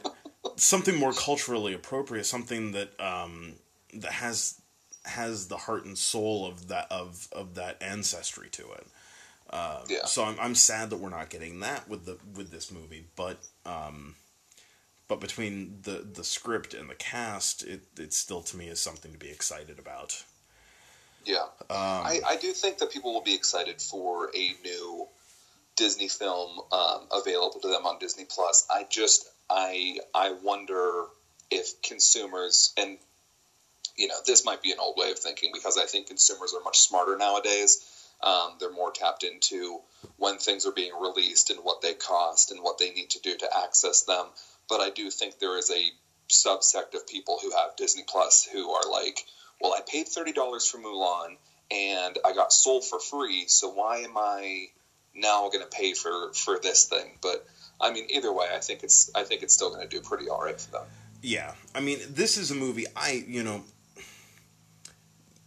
something 0.57 0.97
more 0.97 1.13
culturally 1.13 1.75
appropriate, 1.75 2.25
something 2.25 2.73
that 2.73 2.99
um, 3.01 3.55
that 3.95 4.13
has 4.13 4.61
has 5.05 5.49
the 5.49 5.57
heart 5.57 5.85
and 5.85 5.97
soul 5.97 6.47
of 6.47 6.69
that 6.69 6.87
of 6.91 7.29
of 7.33 7.55
that 7.55 7.83
ancestry 7.83 8.49
to 8.51 8.71
it. 8.73 8.87
Uh, 9.51 9.83
Yeah. 9.89 10.05
So 10.07 10.25
I'm 10.25 10.37
I'm 10.41 10.55
sad 10.55 10.91
that 10.91 10.99
we're 10.99 11.11
not 11.11 11.31
getting 11.31 11.61
that 11.61 11.89
with 11.89 12.05
the 12.05 12.19
with 12.37 12.51
this 12.51 12.71
movie, 12.71 13.07
but 13.17 13.39
um, 13.67 14.15
but 15.09 15.21
between 15.21 15.79
the 15.83 16.07
the 16.13 16.25
script 16.25 16.73
and 16.75 16.89
the 16.89 16.95
cast, 16.95 17.65
it 17.65 17.83
it 17.99 18.13
still 18.13 18.43
to 18.43 18.57
me 18.57 18.69
is 18.69 18.81
something 18.81 19.13
to 19.13 19.19
be 19.19 19.31
excited 19.31 19.79
about. 19.79 20.25
Yeah, 21.25 21.43
Um, 21.43 21.49
I, 21.71 22.21
I 22.27 22.37
do 22.37 22.53
think 22.53 22.79
that 22.79 22.91
people 22.91 23.13
will 23.13 23.21
be 23.21 23.35
excited 23.35 23.81
for 23.81 24.31
a 24.35 24.55
new 24.65 25.07
Disney 25.77 26.09
film 26.09 26.61
um, 26.73 27.09
available 27.13 27.61
to 27.61 27.69
them 27.69 27.87
on 27.87 27.99
Disney 27.99 28.25
Plus. 28.25 28.67
I 28.71 28.85
just 28.89 29.29
I 29.49 29.99
I 30.15 30.33
wonder 30.43 31.07
if 31.51 31.81
consumers 31.83 32.73
and 32.77 32.99
you 33.97 34.09
know 34.09 34.17
this 34.27 34.45
might 34.45 34.63
be 34.63 34.73
an 34.73 34.79
old 34.79 34.97
way 34.97 35.11
of 35.11 35.19
thinking 35.19 35.51
because 35.53 35.77
I 35.77 35.87
think 35.87 36.07
consumers 36.07 36.55
are 36.55 36.61
much 36.63 36.79
smarter 36.81 37.17
nowadays. 37.17 37.85
Um, 38.23 38.57
they're 38.61 38.71
more 38.71 38.91
tapped 38.91 39.25
into 39.25 39.81
when 40.17 40.39
things 40.39 40.67
are 40.67 40.73
being 40.73 40.93
released 40.99 41.49
and 41.51 41.61
what 41.61 41.81
they 41.81 41.95
cost 41.95 42.51
and 42.51 42.63
what 42.63 42.77
they 42.79 42.91
need 42.91 43.11
to 43.11 43.21
do 43.21 43.37
to 43.37 43.49
access 43.65 44.03
them. 44.03 44.27
But 44.69 44.81
I 44.81 44.91
do 44.91 45.09
think 45.11 45.39
there 45.39 45.57
is 45.57 45.71
a 45.71 45.91
subsect 46.29 46.95
of 46.95 47.07
people 47.07 47.39
who 47.43 47.51
have 47.51 47.77
Disney 47.77 48.05
Plus 48.07 48.47
who 48.53 48.71
are 48.71 48.89
like, 48.91 49.25
well, 49.61 49.75
I 49.75 49.81
paid 49.87 50.09
thirty 50.09 50.33
dollars 50.33 50.69
for 50.69 50.79
Mulan 50.79 51.37
and 51.71 52.19
I 52.25 52.33
got 52.33 52.53
Soul 52.53 52.81
for 52.81 52.99
free, 52.99 53.45
so 53.47 53.71
why 53.71 53.99
am 53.99 54.17
I 54.17 54.67
now 55.15 55.49
going 55.49 55.65
to 55.65 55.71
pay 55.71 55.95
for 55.95 56.33
for 56.33 56.59
this 56.61 56.85
thing? 56.85 57.19
But 57.23 57.47
I 57.81 57.93
mean, 57.93 58.07
either 58.11 58.33
way, 58.33 58.47
I 58.53 58.59
think 58.59 58.83
it's 58.83 59.11
I 59.15 59.25
think 59.25 59.43
it's 59.43 59.55
still 59.55 59.71
going 59.71 59.89
to 59.89 59.89
do 59.89 60.01
pretty 60.01 60.29
all 60.29 60.43
right 60.43 60.61
for 60.61 60.71
them. 60.71 60.83
Yeah, 61.23 61.53
I 61.75 61.81
mean, 61.81 61.99
this 62.09 62.39
is 62.39 62.51
a 62.51 62.55
movie. 62.55 62.87
I, 62.97 63.25
you 63.29 63.43
know, 63.43 63.63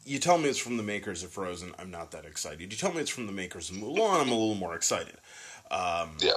you 0.05 0.19
tell 0.19 0.37
me 0.37 0.49
it's 0.49 0.59
from 0.59 0.77
the 0.77 0.83
makers 0.83 1.23
of 1.23 1.31
Frozen, 1.31 1.73
I'm 1.79 1.89
not 1.89 2.11
that 2.11 2.25
excited. 2.25 2.71
You 2.71 2.77
tell 2.77 2.93
me 2.93 3.01
it's 3.01 3.09
from 3.09 3.25
the 3.25 3.31
makers 3.33 3.69
of 3.69 3.77
Mulan, 3.77 4.21
I'm 4.21 4.29
a 4.29 4.35
little 4.35 4.55
more 4.55 4.75
excited. 4.75 5.17
Um, 5.71 6.17
Yeah, 6.19 6.33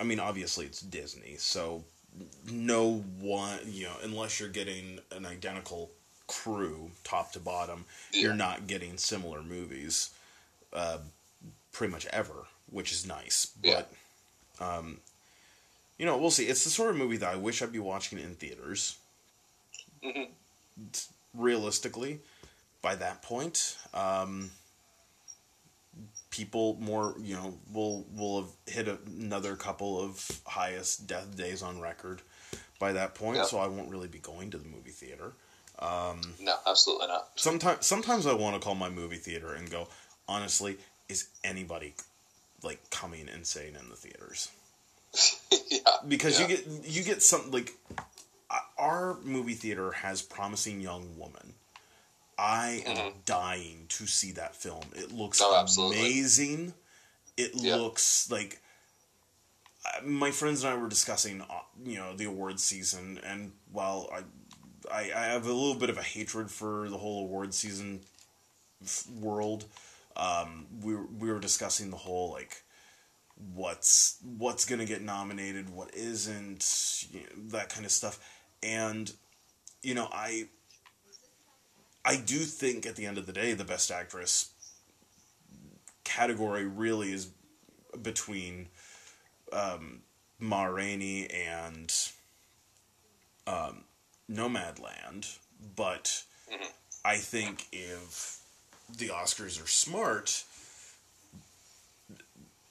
I 0.00 0.04
mean, 0.04 0.20
obviously 0.20 0.66
it's 0.66 0.80
Disney, 0.80 1.34
so 1.36 1.84
no 2.50 3.04
one, 3.18 3.58
you 3.66 3.84
know, 3.84 3.96
unless 4.04 4.38
you're 4.38 4.48
getting 4.48 5.00
an 5.10 5.26
identical 5.26 5.90
crew, 6.26 6.90
top 7.04 7.32
to 7.32 7.40
bottom, 7.40 7.84
Yeah. 8.12 8.20
you're 8.22 8.34
not 8.34 8.66
getting 8.66 8.98
similar 8.98 9.42
movies, 9.42 10.10
uh, 10.72 10.98
pretty 11.72 11.92
much 11.92 12.06
ever, 12.06 12.46
which 12.70 12.92
is 12.92 13.06
nice. 13.06 13.48
Yeah. 13.62 13.84
But, 14.58 14.64
um, 14.66 15.00
you 15.98 16.06
know, 16.06 16.16
we'll 16.18 16.30
see. 16.30 16.46
It's 16.46 16.64
the 16.64 16.70
sort 16.70 16.90
of 16.90 16.96
movie 16.96 17.16
that 17.18 17.32
I 17.32 17.36
wish 17.36 17.62
I'd 17.62 17.72
be 17.72 17.78
watching 17.78 18.18
in 18.18 18.34
theaters. 18.34 18.96
Mhm. 20.02 20.30
Realistically, 21.34 22.20
by 22.82 22.94
that 22.96 23.22
point, 23.22 23.76
um, 23.94 24.50
people 26.30 26.76
more 26.80 27.14
you 27.18 27.34
know 27.34 27.58
will 27.72 28.04
will 28.14 28.42
have 28.42 28.50
hit 28.66 28.88
another 29.06 29.56
couple 29.56 29.98
of 30.00 30.40
highest 30.44 31.06
death 31.06 31.34
days 31.36 31.62
on 31.62 31.80
record 31.80 32.20
by 32.78 32.92
that 32.92 33.14
point 33.14 33.38
Yeah. 33.38 33.44
so 33.46 33.58
i 33.58 33.66
won't 33.66 33.88
really 33.88 34.08
be 34.08 34.18
going 34.18 34.50
to 34.50 34.58
the 34.58 34.68
movie 34.68 34.90
theater 34.90 35.32
um, 35.78 36.20
no, 36.40 36.54
absolutely 36.66 37.06
not. 37.08 37.28
sometimes 37.36 37.86
sometimes 37.86 38.26
i 38.26 38.32
want 38.32 38.54
to 38.54 38.60
call 38.64 38.74
my 38.74 38.88
movie 38.88 39.16
theater 39.16 39.52
and 39.54 39.70
go 39.70 39.88
honestly 40.28 40.76
is 41.08 41.28
anybody 41.44 41.94
like 42.62 42.90
coming 42.90 43.28
insane 43.28 43.76
in 43.80 43.88
the 43.90 43.96
theaters 43.96 44.50
yeah, 45.70 45.78
because 46.08 46.40
yeah. 46.40 46.46
you 46.46 46.56
get 46.56 46.66
you 46.84 47.02
get 47.04 47.22
some 47.22 47.50
like 47.50 47.72
our 48.78 49.16
movie 49.22 49.54
theater 49.54 49.92
has 49.92 50.22
promising 50.22 50.80
young 50.80 51.18
woman 51.18 51.54
i 52.38 52.82
am 52.86 52.96
Mhm. 52.96 53.12
dying 53.24 53.86
to 53.88 54.06
see 54.06 54.32
that 54.32 54.54
film 54.56 54.84
it 54.94 55.12
looks 55.12 55.40
Oh, 55.42 55.66
amazing 55.78 56.72
it 57.36 57.54
Yeah. 57.54 57.76
looks 57.76 58.30
like 58.30 58.60
my 60.04 60.30
friends 60.30 60.64
and 60.64 60.72
i 60.72 60.76
were 60.76 60.88
discussing 60.88 61.40
uh, 61.42 61.60
you 61.84 61.96
know 61.96 62.14
the 62.16 62.24
awards 62.24 62.62
season 62.62 63.18
and 63.24 63.52
while 63.72 64.08
I, 64.12 64.20
I 64.90 65.10
i 65.14 65.24
have 65.26 65.46
a 65.46 65.52
little 65.52 65.74
bit 65.74 65.90
of 65.90 65.98
a 65.98 66.02
hatred 66.02 66.50
for 66.50 66.88
the 66.88 66.98
whole 66.98 67.24
award 67.24 67.54
season 67.54 68.00
world 69.20 69.64
um 70.16 70.66
we 70.82 70.94
were, 70.94 71.06
we 71.18 71.30
were 71.30 71.40
discussing 71.40 71.90
the 71.90 71.96
whole 71.96 72.30
like 72.30 72.62
what's 73.54 74.18
what's 74.22 74.64
gonna 74.64 74.84
get 74.84 75.02
nominated, 75.02 75.68
what 75.70 75.94
isn't, 75.94 77.06
you 77.10 77.20
know, 77.20 77.26
that 77.48 77.68
kind 77.68 77.84
of 77.84 77.92
stuff. 77.92 78.18
And 78.62 79.12
you 79.82 79.94
know, 79.94 80.08
I 80.12 80.48
I 82.04 82.16
do 82.16 82.38
think 82.38 82.86
at 82.86 82.96
the 82.96 83.06
end 83.06 83.18
of 83.18 83.26
the 83.26 83.32
day, 83.32 83.52
the 83.52 83.64
best 83.64 83.90
actress 83.90 84.50
category 86.04 86.64
really 86.64 87.12
is 87.12 87.30
between 88.00 88.68
um, 89.52 90.02
Ma 90.38 90.64
Rainey 90.64 91.28
and 91.28 91.92
um, 93.46 93.84
Nomadland, 94.30 95.38
but 95.76 96.24
Mhm. 96.50 96.72
I 97.04 97.18
think 97.18 97.66
if 97.72 98.38
the 98.88 99.08
Oscars 99.08 99.62
are 99.62 99.66
smart, 99.68 100.44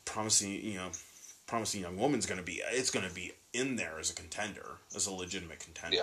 promising 0.05 0.51
you 0.63 0.75
know 0.75 0.91
promising 1.47 1.81
young 1.81 1.97
woman's 1.97 2.25
going 2.25 2.38
to 2.38 2.43
be 2.43 2.62
it's 2.71 2.89
going 2.91 3.07
to 3.07 3.13
be 3.13 3.33
in 3.53 3.75
there 3.75 4.00
as 4.00 4.09
a 4.09 4.13
contender 4.13 4.77
as 4.95 5.05
a 5.07 5.12
legitimate 5.12 5.59
contender 5.59 5.95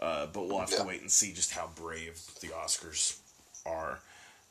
Yeah. 0.00 0.04
uh, 0.04 0.26
but 0.26 0.46
we'll 0.48 0.58
have 0.60 0.70
Yeah. 0.70 0.78
to 0.78 0.84
wait 0.84 1.00
and 1.02 1.10
see 1.12 1.32
just 1.32 1.52
how 1.52 1.68
brave 1.68 2.20
the 2.40 2.48
oscars 2.48 3.16
are 3.66 4.00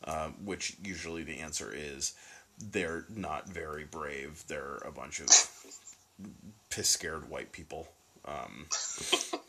um, 0.03 0.33
which 0.45 0.75
usually 0.83 1.23
the 1.23 1.39
answer 1.39 1.71
is 1.73 2.13
they're 2.57 3.05
not 3.09 3.47
very 3.49 3.83
brave 3.83 4.43
they're 4.47 4.77
a 4.77 4.91
bunch 4.91 5.19
of 5.19 5.29
piss 6.69 6.89
scared 6.89 7.29
white 7.29 7.51
people 7.51 7.87
um, 8.25 8.67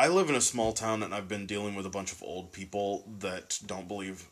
I 0.00 0.08
live 0.08 0.30
in 0.30 0.34
a 0.34 0.40
small 0.40 0.72
town 0.72 1.02
and 1.02 1.12
I've 1.12 1.28
been 1.28 1.44
dealing 1.44 1.74
with 1.74 1.84
a 1.84 1.90
bunch 1.90 2.10
of 2.10 2.22
old 2.22 2.52
people 2.52 3.04
that 3.18 3.58
don't 3.66 3.86
believe 3.86 4.24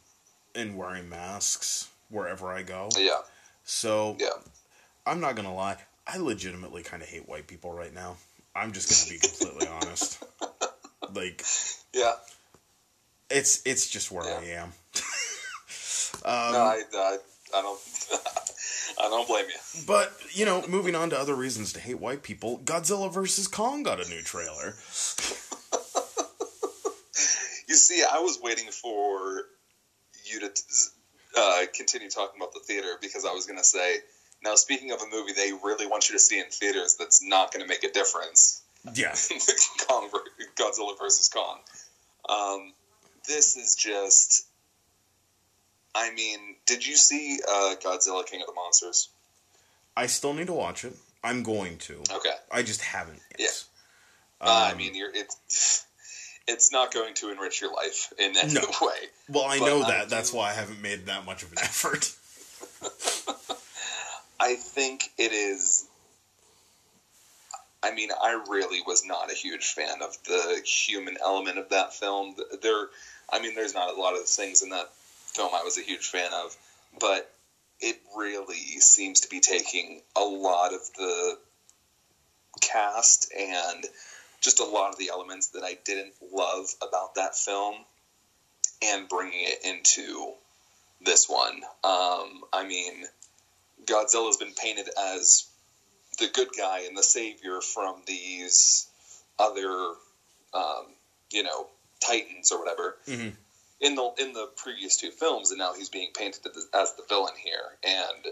in 0.55 0.79
wearing 0.79 1.11
masks 1.11 1.91
wherever 2.09 2.51
I 2.51 2.63
go. 2.63 2.89
yeah, 2.97 3.19
So 3.65 4.17
yeah. 4.19 4.31
I'm 5.05 5.21
not 5.21 5.37
gonna 5.37 5.55
lie, 5.55 5.77
I 6.07 6.17
legitimately 6.17 6.85
kind 6.85 7.03
of 7.03 7.09
hate 7.11 7.29
white 7.29 7.47
people 7.47 7.71
right 7.71 7.93
now. 7.93 8.17
I'm 8.57 8.73
just 8.73 8.89
gonna 8.89 9.21
be 9.21 9.29
completely 9.29 9.69
honest. 9.83 10.25
Like 11.15 11.45
Yeah, 11.93 12.15
it's 13.29 13.61
it's 13.67 13.91
just 13.91 14.11
where 14.11 14.25
I 14.25 14.45
am. 14.45 14.69
um, 16.25 16.53
no, 16.55 16.61
I, 16.61 16.83
I, 16.95 17.19
I 17.55 17.61
don't, 17.61 17.81
I 19.01 19.09
don't 19.11 19.29
blame 19.29 19.45
you. 19.49 19.83
but 19.87 20.15
you 20.31 20.47
know, 20.47 20.67
moving 20.67 20.95
on 20.95 21.11
to 21.11 21.19
other 21.19 21.35
reasons 21.35 21.75
to 21.75 21.81
hate 21.81 22.01
white 22.01 22.23
people, 22.23 22.59
Godzilla 22.65 23.13
vs 23.13 23.49
Kong 23.49 23.83
got 23.83 24.03
a 24.03 24.09
new 24.09 24.23
trailer. 24.23 24.77
You 27.69 27.75
see, 27.77 28.03
I 28.03 28.19
was 28.19 28.39
waiting 28.43 28.71
for 28.71 29.43
you 30.25 30.41
to 30.41 30.51
uh, 31.37 31.61
continue 31.75 32.09
talking 32.09 32.41
about 32.41 32.53
the 32.55 32.61
theater 32.61 32.95
because 33.01 33.25
I 33.25 33.33
was 33.33 33.47
going 33.47 33.59
to 33.59 33.65
say, 33.65 33.99
now 34.43 34.55
speaking 34.55 34.91
of 34.91 35.01
a 35.03 35.07
movie 35.11 35.33
they 35.33 35.53
really 35.63 35.87
want 35.87 36.09
you 36.09 36.15
to 36.15 36.19
see 36.19 36.39
in 36.41 36.47
theaters 36.47 36.97
that's 36.99 37.23
not 37.23 37.53
going 37.53 37.63
to 37.63 37.69
make 37.69 37.85
a 37.85 37.93
difference, 37.93 38.63
Yeah, 38.95 39.15
Kong, 39.89 40.11
Godzilla 40.57 40.99
versus 40.99 41.29
Kong. 41.29 41.59
Um, 42.29 42.73
this 43.27 43.57
is 43.57 43.75
just. 43.75 44.47
I 45.95 46.13
mean, 46.15 46.57
did 46.67 46.87
you 46.87 46.95
see 46.97 47.41
uh, 47.49 47.75
Godzilla 47.83 48.25
King 48.25 48.41
of 48.43 48.47
the 48.47 48.53
Monsters? 48.55 49.09
I 49.97 50.07
still 50.07 50.33
need 50.33 50.47
to 50.47 50.53
watch 50.53 50.85
it. 50.85 50.95
I'm 51.25 51.43
going 51.43 51.79
to. 51.79 51.95
Okay. 52.13 52.31
I 52.53 52.63
just 52.63 52.81
haven't 52.83 53.21
yet. 53.39 53.65
Yeah. 54.41 54.47
Uh, 54.47 54.67
I 54.69 54.71
Um, 54.73 54.79
mean, 54.79 54.95
you're 54.95 55.11
it's 55.13 55.85
it's 56.49 56.73
not 56.73 56.93
going 56.93 57.15
to 57.15 57.31
enrich 57.31 57.61
your 57.61 57.73
life 57.73 58.13
in 58.19 58.37
any 58.37 58.55
No. 58.55 58.63
way. 58.83 58.97
well, 59.29 59.45
I 59.45 59.59
but 59.61 59.67
know 59.67 59.83
I 59.83 59.91
that. 59.91 60.09
That's 60.09 60.33
why 60.33 60.51
I 60.51 60.53
haven't 60.55 60.83
made 60.83 61.07
that 61.07 61.25
much 61.25 61.43
of 61.45 61.53
an 61.53 61.59
effort. 61.59 62.13
I 64.41 64.55
think 64.55 65.11
it 65.19 65.33
is. 65.33 65.87
I 67.83 67.93
mean, 67.95 68.11
I 68.21 68.43
really 68.49 68.81
was 68.87 69.05
not 69.05 69.31
a 69.31 69.35
huge 69.35 69.67
fan 69.67 70.03
of 70.03 70.17
the 70.25 70.61
human 70.65 71.17
element 71.23 71.59
of 71.59 71.69
that 71.69 71.95
film. 71.95 72.35
There, 72.63 72.87
I 73.31 73.41
mean, 73.41 73.55
there's 73.55 73.75
not 73.75 73.95
a 73.97 74.01
lot 74.01 74.15
of 74.17 74.25
things 74.27 74.63
in 74.63 74.71
that 74.71 74.91
film 75.27 75.51
I 75.55 75.63
was 75.63 75.79
a 75.79 75.83
huge 75.83 76.07
fan 76.09 76.31
of, 76.33 76.57
but 76.99 77.33
it 77.81 78.01
really 78.17 78.81
seems 78.81 79.21
to 79.21 79.29
be 79.29 79.39
taking 79.41 80.01
a 80.17 80.23
lot 80.25 80.73
of 80.73 80.81
the 80.97 81.39
cast 82.61 83.33
and 83.39 83.85
just 84.41 84.61
a 84.61 84.65
lot 84.65 84.91
of 84.91 84.99
the 84.99 85.09
elements 85.09 85.49
that 85.49 85.65
I 85.65 85.77
didn't 85.85 86.15
love 86.33 86.67
about 86.81 87.15
that 87.15 87.35
film 87.35 87.85
and 88.83 89.09
bringing 89.09 89.45
it 89.45 89.59
into 89.65 90.33
this 91.01 91.29
one. 91.29 91.63
Um, 91.85 92.43
I 92.53 92.65
mean, 92.67 93.05
Godzilla's 93.85 94.37
been 94.37 94.55
painted 94.55 94.89
as 94.97 95.45
the 96.19 96.29
good 96.29 96.49
guy 96.57 96.81
and 96.81 96.97
the 96.97 97.03
savior 97.03 97.61
from 97.61 98.03
these 98.07 98.87
other, 99.39 99.95
um, 100.55 100.87
you 101.31 101.43
know, 101.43 101.69
titans 102.01 102.51
or 102.53 102.59
whatever. 102.59 102.97
Mhm. 103.07 103.37
In 103.81 103.95
the 103.95 104.11
in 104.19 104.33
the 104.33 104.49
previous 104.57 104.97
two 104.97 105.13
films, 105.13 105.51
and 105.51 105.59
now 105.59 105.73
he's 105.73 105.89
being 105.89 106.11
painted 106.13 106.45
as, 106.57 106.67
as 106.75 106.95
the 106.95 107.05
villain 107.09 107.35
here. 107.37 107.79
And 107.85 108.27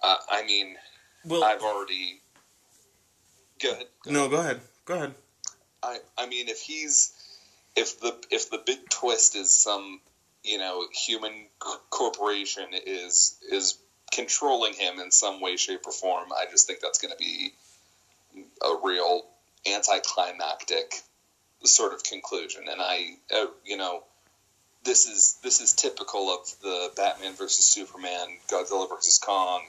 uh, 0.00 0.18
I 0.28 0.44
mean, 0.44 0.76
Well, 1.24 1.42
I've 1.42 1.62
already. 1.62 2.20
Go 3.60 3.72
ahead. 3.72 3.88
Go 4.04 4.10
no, 4.12 4.28
go 4.28 4.36
ahead. 4.36 4.60
Go 4.84 4.94
ahead. 4.94 5.14
I 5.82 5.98
I 6.18 6.26
mean, 6.26 6.48
if 6.48 6.60
he's 6.60 7.10
if 7.76 7.98
the 8.00 8.14
if 8.30 8.48
the 8.50 8.58
big 8.58 8.78
twist 8.90 9.34
is 9.34 9.52
some 9.52 10.00
you 10.44 10.58
know 10.58 10.86
human 10.92 11.48
c- 11.64 11.74
corporation 11.90 12.68
is 12.86 13.34
is 13.50 13.74
controlling 14.12 14.74
him 14.74 14.98
in 14.98 15.10
some 15.10 15.40
way, 15.40 15.56
shape, 15.56 15.80
or 15.86 15.92
form, 15.92 16.32
I 16.32 16.46
just 16.50 16.66
think 16.66 16.80
that's 16.80 16.98
going 16.98 17.12
to 17.12 17.16
be 17.16 17.52
a 18.62 18.74
real 18.82 19.22
anticlimactic 19.66 21.02
sort 21.64 21.92
of 21.92 22.02
conclusion. 22.02 22.64
And 22.68 22.80
I, 22.80 23.16
uh, 23.34 23.46
you 23.64 23.76
know, 23.76 24.02
this 24.84 25.06
is 25.06 25.36
this 25.42 25.60
is 25.60 25.72
typical 25.72 26.30
of 26.32 26.40
the 26.62 26.90
Batman 26.96 27.34
versus 27.34 27.66
Superman, 27.66 28.38
Godzilla 28.50 28.88
versus 28.88 29.18
Kong. 29.18 29.62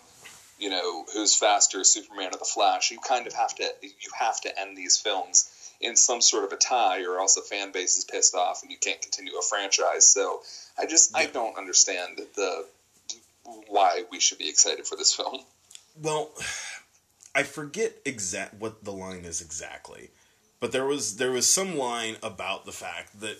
You 0.60 0.70
know, 0.70 1.05
who's 1.13 1.36
faster, 1.36 1.84
Superman 1.84 2.27
or 2.34 2.38
the 2.38 2.46
Flash? 2.46 2.91
You 2.91 3.00
kind 3.00 3.27
of 3.27 3.34
have 3.34 3.55
to 3.55 3.72
you 3.82 4.10
have 4.20 4.39
to 4.41 4.60
end 4.60 4.77
these 4.77 4.98
films 4.98 5.50
in 5.81 5.95
some 5.95 6.21
sort 6.21 6.43
of 6.43 6.51
a 6.51 6.57
tie, 6.57 7.03
or 7.03 7.19
else 7.19 7.35
the 7.35 7.41
fan 7.41 7.71
base 7.71 7.97
is 7.97 8.05
pissed 8.05 8.35
off 8.35 8.61
and 8.61 8.71
you 8.71 8.77
can't 8.77 9.01
continue 9.01 9.33
a 9.37 9.41
franchise. 9.41 10.05
So 10.05 10.41
I 10.77 10.85
just 10.85 11.15
I 11.15 11.25
don't 11.25 11.57
understand 11.57 12.21
the 12.35 12.65
why 13.67 14.03
we 14.11 14.19
should 14.19 14.37
be 14.37 14.49
excited 14.49 14.87
for 14.87 14.95
this 14.95 15.13
film. 15.13 15.39
Well, 16.01 16.31
I 17.35 17.43
forget 17.43 17.97
exact 18.05 18.55
what 18.55 18.83
the 18.83 18.93
line 18.93 19.25
is 19.25 19.41
exactly, 19.41 20.09
but 20.59 20.71
there 20.71 20.85
was 20.85 21.17
there 21.17 21.31
was 21.31 21.49
some 21.49 21.77
line 21.77 22.17
about 22.23 22.65
the 22.65 22.71
fact 22.71 23.19
that. 23.21 23.37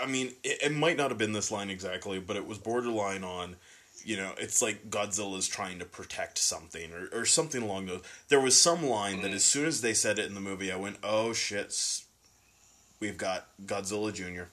I 0.00 0.06
mean, 0.06 0.32
it, 0.42 0.62
it 0.62 0.72
might 0.72 0.96
not 0.96 1.10
have 1.10 1.18
been 1.18 1.34
this 1.34 1.50
line 1.50 1.68
exactly, 1.68 2.18
but 2.18 2.34
it 2.34 2.46
was 2.46 2.56
borderline 2.56 3.22
on, 3.22 3.56
you 4.06 4.16
know, 4.16 4.32
it's 4.38 4.62
like 4.62 4.88
Godzilla's 4.88 5.48
trying 5.48 5.80
to 5.80 5.84
protect 5.84 6.38
something 6.38 6.92
or, 6.92 7.08
or 7.12 7.24
something 7.26 7.60
along 7.60 7.86
those. 7.86 8.02
There 8.28 8.40
was 8.40 8.58
some 8.58 8.86
line 8.86 9.22
that 9.22 9.28
mm-hmm. 9.28 9.34
as 9.36 9.44
soon 9.44 9.66
as 9.66 9.80
they 9.80 9.94
said 9.94 10.20
it 10.20 10.26
in 10.26 10.34
the 10.34 10.40
movie, 10.40 10.70
I 10.70 10.76
went, 10.76 10.98
"Oh 11.02 11.32
shit, 11.32 11.74
we've 13.00 13.18
got 13.18 13.48
Godzilla 13.64 14.14
Junior." 14.14 14.48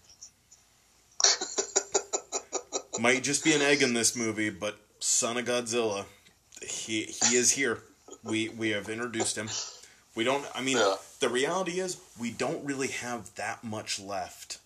might 3.00 3.22
just 3.24 3.44
be 3.44 3.54
an 3.54 3.62
egg 3.62 3.84
in 3.84 3.94
this 3.94 4.16
movie, 4.16 4.50
but 4.50 4.78
son 5.00 5.38
of 5.38 5.46
Godzilla, 5.46 6.06
he 6.62 7.04
he 7.04 7.36
is 7.36 7.52
here. 7.52 7.84
We 8.24 8.50
we 8.50 8.70
have 8.70 8.90
introduced 8.90 9.38
him. 9.38 9.50
We 10.16 10.24
don't. 10.24 10.46
I 10.56 10.62
mean, 10.62 10.78
Yeah. 10.78 10.96
the 11.20 11.30
reality 11.30 11.80
is 11.80 11.98
we 12.20 12.32
don't 12.32 12.66
really 12.66 12.88
have 12.88 13.36
that 13.36 13.64
much 13.64 14.00
left 14.00 14.58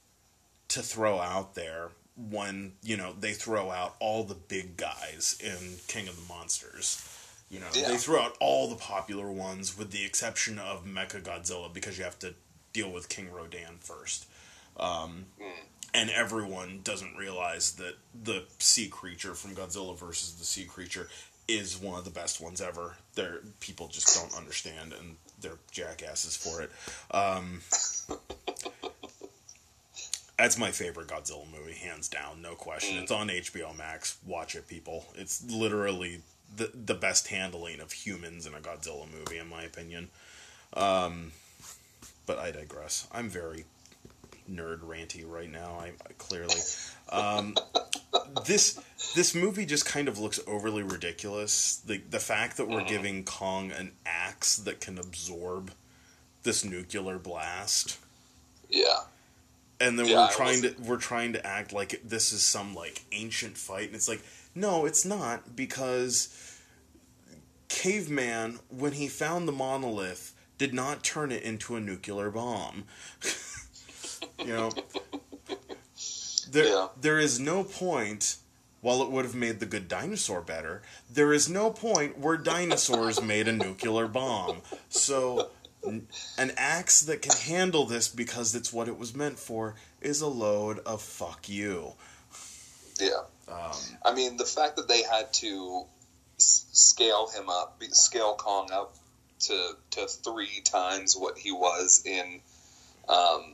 to 0.70 0.82
throw 0.82 1.20
out 1.20 1.56
there 1.56 1.90
when 2.18 2.74
you 2.82 2.98
know 2.98 3.14
they 3.20 3.34
throw 3.34 3.70
out 3.72 3.96
all 4.00 4.24
the 4.24 4.36
big 4.36 4.76
guys 4.78 5.38
in 5.44 5.78
King 5.88 6.08
of 6.08 6.16
the 6.16 6.34
Monsters. 6.34 7.04
You 7.50 7.60
know, 7.62 7.68
Yeah. 7.74 7.88
they 7.90 7.98
throw 7.98 8.20
out 8.22 8.36
all 8.42 8.68
the 8.70 8.76
popular 8.76 9.32
ones 9.32 9.78
with 9.78 9.92
the 9.92 10.04
exception 10.04 10.60
of 10.60 10.84
Mecha 10.84 11.22
Godzilla 11.22 11.74
because 11.74 11.98
you 11.98 12.04
have 12.04 12.20
to 12.20 12.34
deal 12.74 12.92
with 12.92 13.08
King 13.08 13.32
Rodan 13.32 13.78
first. 13.80 14.26
Um, 14.76 15.28
and 15.94 16.10
everyone 16.10 16.82
doesn't 16.84 17.16
realize 17.16 17.72
that 17.74 17.96
the 18.14 18.46
sea 18.60 18.90
creature 18.90 19.34
from 19.34 19.56
Godzilla 19.56 19.98
versus 19.98 20.34
the 20.34 20.44
sea 20.44 20.66
creature 20.66 21.10
is 21.48 21.78
one 21.78 21.98
of 21.98 22.04
the 22.04 22.12
best 22.12 22.42
ones 22.42 22.60
ever. 22.60 22.98
There, 23.16 23.40
people 23.62 23.88
just 23.88 24.14
don't 24.14 24.36
understand, 24.36 24.92
and 24.92 25.16
they're 25.40 25.58
jackasses 25.72 26.36
for 26.36 26.62
it. 26.62 26.72
Um, 27.12 27.62
that's 30.38 30.58
my 30.58 30.72
favorite 30.72 31.08
Godzilla 31.08 31.46
movie, 31.52 31.74
hands 31.74 32.08
down, 32.08 32.42
no 32.42 32.56
question. 32.56 32.98
It's 32.98 33.12
on 33.12 33.28
HBO 33.30 33.76
Max. 33.78 34.18
Watch 34.26 34.56
it, 34.56 34.68
people. 34.68 35.06
It's 35.16 35.44
literally 35.50 36.22
the 36.56 36.72
the 36.74 36.94
best 36.96 37.28
handling 37.28 37.80
of 37.80 37.92
humans 37.92 38.46
in 38.46 38.54
a 38.54 38.60
Godzilla 38.60 39.08
movie, 39.12 39.38
in 39.38 39.48
my 39.50 39.64
opinion. 39.64 40.10
Um, 40.74 41.32
but 42.26 42.38
I 42.40 42.52
digress. 42.52 43.08
I'm 43.12 43.30
very 43.30 43.66
nerd 44.50 44.80
ranty 44.80 45.30
right 45.30 45.52
now. 45.52 45.78
I, 45.80 45.88
I 45.88 46.14
clearly 46.18 46.56
um, 47.12 47.56
this 48.46 48.80
this 49.16 49.34
movie 49.36 49.66
just 49.66 49.86
kind 49.86 50.08
of 50.08 50.20
looks 50.20 50.40
overly 50.48 50.84
ridiculous. 50.84 51.78
The 51.86 51.98
the 52.10 52.20
fact 52.20 52.58
that 52.58 52.68
we're 52.70 52.82
Mhm. 52.82 52.88
giving 52.88 53.24
Kong 53.24 53.72
an 53.72 53.92
axe 54.06 54.58
that 54.58 54.80
can 54.82 54.98
absorb 54.98 55.72
this 56.44 56.64
nuclear 56.64 57.18
blast, 57.18 57.98
Yeah, 58.70 59.00
and 59.80 59.98
then 59.98 60.08
Yeah, 60.08 60.26
we're 60.28 60.32
trying 60.32 60.62
to 60.64 60.76
we're 60.82 60.98
trying 60.98 61.34
to 61.34 61.46
act 61.46 61.74
like 61.74 62.02
this 62.04 62.32
is 62.34 62.44
some 62.44 62.74
like 62.76 63.04
ancient 63.12 63.58
fight, 63.58 63.88
and 63.88 63.96
it's 63.96 64.08
like 64.08 64.22
no, 64.56 64.86
it's 64.86 65.06
not 65.06 65.56
because 65.56 66.30
caveman 67.70 68.60
when 68.70 68.94
he 68.94 69.08
found 69.08 69.48
the 69.48 69.52
monolith 69.52 70.34
did 70.58 70.74
not 70.74 71.04
turn 71.04 71.32
it 71.32 71.44
into 71.44 71.76
a 71.76 71.80
nuclear 71.80 72.32
bomb. 72.32 72.86
you 74.40 74.48
know, 74.48 74.72
there 76.50 76.66
Yeah. 76.66 76.88
there 77.00 77.20
is 77.20 77.40
no 77.40 77.64
point. 77.64 78.38
While 78.80 79.02
it 79.02 79.10
would 79.10 79.26
have 79.26 79.34
made 79.36 79.60
the 79.60 79.66
good 79.66 79.88
dinosaur 79.88 80.40
better, 80.40 80.84
there 81.12 81.34
is 81.34 81.50
no 81.50 81.72
point 81.72 82.20
where 82.20 82.38
dinosaurs 82.38 83.20
made 83.20 83.48
a 83.48 83.52
nuclear 83.52 84.08
bomb. 84.08 84.62
So, 84.88 85.50
an 86.38 86.52
axe 86.58 87.02
that 87.02 87.22
can 87.22 87.36
handle 87.36 87.86
this 87.86 88.08
because 88.08 88.56
it's 88.56 88.72
what 88.72 88.88
it 88.88 88.98
was 88.98 89.16
meant 89.16 89.40
for 89.40 89.76
is 90.02 90.22
a 90.22 90.28
load 90.28 90.80
of 90.80 91.02
fuck 91.02 91.50
you. 91.50 91.94
yeah. 93.00 93.24
Um, 93.48 93.78
I 94.04 94.14
mean, 94.14 94.38
the 94.38 94.46
fact 94.46 94.76
that 94.76 94.88
they 94.88 95.04
had 95.04 95.32
to 95.34 95.86
s- 96.38 96.66
scale 96.72 97.30
him 97.30 97.50
up, 97.50 97.82
scale 97.92 98.36
Kong 98.36 98.70
up 98.72 98.96
to 99.42 99.76
to 99.92 100.08
three 100.08 100.62
times 100.64 101.16
what 101.16 101.38
he 101.38 101.52
was 101.52 102.04
in, 102.06 102.42
um, 103.08 103.54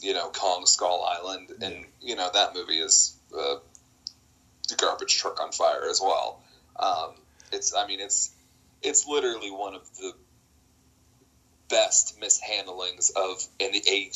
you 0.00 0.14
know, 0.14 0.30
Kong 0.30 0.64
Skull 0.66 1.04
Island, 1.04 1.50
and 1.60 1.84
you 2.00 2.16
know 2.16 2.30
that 2.32 2.54
movie 2.54 2.78
is 2.78 3.16
uh, 3.36 3.56
the 4.68 4.76
garbage 4.76 5.16
truck 5.16 5.40
on 5.40 5.52
fire 5.52 5.88
as 5.90 6.00
well. 6.00 6.40
Um, 6.76 7.14
it's, 7.52 7.74
I 7.74 7.86
mean, 7.86 8.00
it's 8.00 8.30
it's 8.82 9.06
literally 9.06 9.50
one 9.50 9.74
of 9.74 9.82
the 9.96 10.12
best 11.68 12.18
mishandlings 12.20 13.10
of 13.16 13.46
an 13.60 13.74
a 13.88 14.10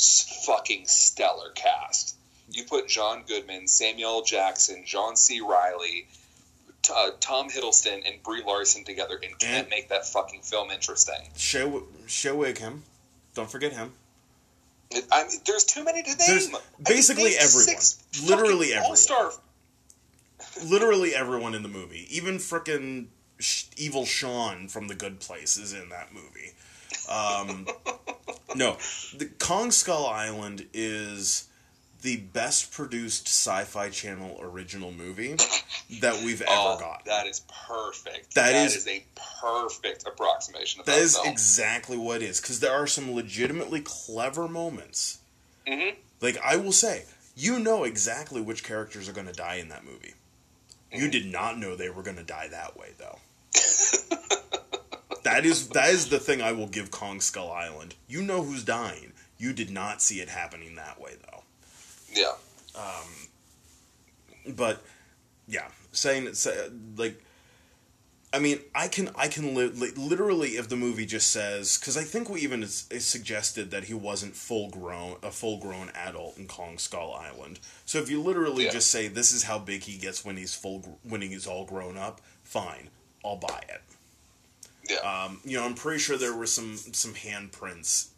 fucking 0.47 0.87
stellar 0.87 1.51
cast. 1.55 2.17
You 2.51 2.65
put 2.65 2.89
John 2.89 3.25
Goodman, 3.27 3.67
Samuel 3.69 4.23
Jackson, 4.23 4.85
John 4.87 5.17
C. 5.17 5.41
Reilly, 5.41 6.09
t- 6.83 6.93
uh, 6.97 7.11
Tom 7.21 7.51
Hiddleston, 7.51 8.07
and 8.11 8.23
Brie 8.23 8.43
Larson 8.43 8.85
together, 8.85 9.19
and 9.23 9.39
can't 9.39 9.63
And- 9.63 9.69
make 9.69 9.89
that 9.91 10.07
fucking 10.07 10.43
film 10.43 10.71
interesting. 10.71 11.29
Show 11.37 11.87
Showig 12.07 12.59
him. 12.59 12.85
Don't 13.35 13.51
forget 13.51 13.73
him. 13.73 13.93
I 15.13 15.27
mean, 15.29 15.39
there's 15.45 15.65
too 15.65 15.85
many 15.85 16.03
to 16.03 16.09
name. 16.09 16.17
There's 16.27 16.51
basically 16.83 17.37
everyone. 17.37 17.75
Literally 18.25 18.69
everyone. 18.73 18.91
All-star. 18.91 19.33
Literally 20.65 21.15
everyone 21.15 21.55
in 21.55 21.63
the 21.63 21.69
movie, 21.69 22.07
even 22.11 22.39
frickin' 22.39 23.09
Sh- 23.39 23.65
Evil 23.77 24.07
Shawn 24.07 24.67
from 24.69 24.89
The 24.89 24.95
Good 24.95 25.21
Place 25.21 25.57
is 25.57 25.73
in 25.73 25.89
that 25.91 26.13
movie. 26.13 26.53
Um, 27.09 27.67
no, 28.55 28.77
the 29.17 29.27
Kong 29.39 29.71
Skull 29.71 30.07
Island 30.07 30.67
is 30.73 31.45
the 32.03 32.17
best 32.19 32.71
produced 32.71 33.27
Sci-Fi 33.27 33.91
Channel 33.91 34.39
original 34.41 34.93
movie 34.93 35.35
that 36.01 36.23
we've 36.25 36.43
ever 36.43 36.51
Oh, 36.53 36.79
got. 36.79 37.05
that 37.07 37.27
is 37.27 37.41
perfect. 37.67 38.35
That 38.35 38.53
that 38.53 38.67
is- 38.67 38.77
is, 38.77 38.87
a 38.87 39.05
perfect 39.41 40.07
approximation 40.07 40.81
of 40.81 40.87
That 40.87 40.93
that 40.97 41.03
is 41.03 41.17
film. 41.17 41.29
exactly 41.29 41.97
what 41.97 42.23
it 42.23 42.27
is 42.31 42.41
because 42.41 42.61
there 42.61 42.73
are 42.73 42.87
some 42.87 43.15
legitimately 43.15 43.81
clever 43.81 44.47
moments. 44.47 45.19
Mhm. 45.67 45.97
Like 46.21 46.39
I 46.39 46.57
will 46.57 46.73
say, 46.73 47.05
you 47.37 47.59
know 47.59 47.85
exactly 47.85 48.41
which 48.41 48.63
characters 48.65 49.09
are 49.09 49.13
going 49.13 49.27
to 49.27 49.33
die 49.33 49.57
in 49.57 49.69
that 49.69 49.85
movie. 49.85 50.15
Mm-hmm. 50.93 51.03
You 51.03 51.11
did 51.11 51.27
not 51.27 51.59
know 51.59 51.75
they 51.77 51.91
were 51.91 52.03
going 52.03 52.17
to 52.17 52.23
die 52.23 52.49
that 52.49 52.77
way, 52.77 52.93
though. 52.99 53.19
That 55.39 55.47
is 55.47 55.69
that 55.69 55.91
is 55.91 56.09
the 56.09 56.19
thing 56.19 56.43
I 56.43 56.53
will 56.53 56.67
give 56.67 56.91
Kong 56.91 57.21
Skull 57.21 57.51
Island. 57.53 57.95
You 58.09 58.23
know 58.23 58.43
who's 58.43 58.65
dying. 58.65 59.13
You 59.39 59.53
did 59.53 59.71
not 59.71 60.03
see 60.03 60.21
it 60.21 60.29
happening 60.29 60.75
that 60.77 61.01
way, 61.01 61.13
though. 61.31 61.43
yeah. 62.13 62.33
Um, 62.75 64.55
but 64.57 64.83
yeah, 65.47 65.69
saying 65.93 66.33
say, 66.35 66.69
like 66.97 67.23
I 68.33 68.41
mean, 68.41 68.59
I 68.75 68.89
can, 68.89 69.09
I 69.17 69.29
can 69.29 69.55
li- 69.55 69.69
li- 69.69 69.93
literally, 69.97 70.51
if 70.59 70.69
the 70.69 70.77
movie 70.77 71.07
just 71.07 71.31
says, 71.31 71.79
because 71.79 71.97
I 71.97 72.03
think 72.03 72.29
we 72.29 72.41
even 72.43 72.63
is, 72.63 72.87
is 72.91 73.07
suggested 73.07 73.71
that 73.71 73.85
he 73.85 73.95
wasn't 73.95 74.37
full 74.37 74.69
grown, 74.69 75.17
a 75.23 75.31
full 75.31 75.59
grown 75.59 75.91
adult 75.95 76.37
in 76.37 76.47
Kong 76.47 76.77
Skull 76.77 77.15
Island. 77.15 77.59
So 77.87 77.99
if 78.01 78.11
you 78.11 78.21
literally 78.21 78.65
Yeah. 78.67 78.71
just 78.73 78.91
say 78.91 79.09
this 79.09 79.33
is 79.33 79.45
how 79.45 79.59
big 79.59 79.85
he 79.85 79.97
gets 79.97 80.27
when 80.27 80.37
he's 80.37 80.55
full, 80.55 80.81
gr- 80.81 80.91
when 81.05 81.23
he's 81.23 81.47
all 81.47 81.65
grown 81.65 81.97
up, 81.97 82.21
fine, 82.43 82.91
I'll 83.25 83.37
buy 83.37 83.63
it. 83.67 83.81
Yeah. 84.89 84.99
Um, 84.99 85.41
you 85.45 85.57
know, 85.57 85.65
I'm 85.65 85.75
pretty 85.75 85.99
sure 85.99 86.17
there 86.17 86.35
were 86.35 86.47
some 86.47 86.77
some 86.77 87.15
handprints 87.15 88.09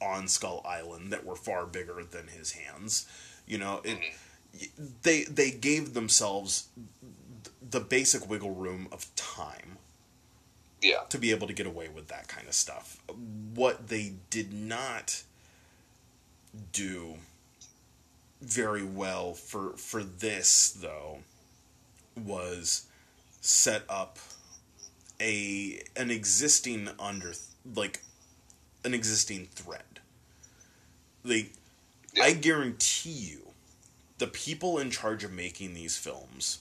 on 0.00 0.28
Skull 0.28 0.64
Island 0.66 1.12
that 1.12 1.24
were 1.24 1.36
far 1.36 1.66
bigger 1.66 2.02
than 2.08 2.28
his 2.28 2.52
hands. 2.52 3.06
You 3.46 3.58
know, 3.58 3.80
it 3.84 3.98
y 4.52 4.68
they 5.02 5.24
they 5.24 5.50
gave 5.50 5.94
themselves 5.94 6.68
the 7.68 7.80
basic 7.80 8.28
wiggle 8.28 8.52
room 8.52 8.88
of 8.92 9.14
time 9.16 9.78
yeah. 10.82 11.00
to 11.08 11.18
be 11.18 11.30
able 11.30 11.46
to 11.46 11.52
get 11.52 11.66
away 11.66 11.88
with 11.88 12.08
that 12.08 12.28
kind 12.28 12.46
of 12.46 12.54
stuff. 12.54 13.00
What 13.54 13.88
they 13.88 14.14
did 14.30 14.52
not 14.52 15.22
do 16.72 17.16
very 18.40 18.82
well 18.82 19.32
for 19.34 19.72
for 19.76 20.02
this 20.02 20.70
though 20.70 21.18
was 22.16 22.86
set 23.40 23.82
up 23.88 24.18
a 25.20 25.82
an 25.96 26.10
existing 26.10 26.88
under 26.98 27.32
like 27.74 28.02
an 28.84 28.94
existing 28.94 29.48
thread. 29.54 30.00
Like 31.24 31.52
I 32.20 32.32
guarantee 32.32 33.10
you 33.10 33.52
the 34.18 34.26
people 34.26 34.78
in 34.78 34.90
charge 34.90 35.24
of 35.24 35.32
making 35.32 35.74
these 35.74 35.96
films 35.96 36.60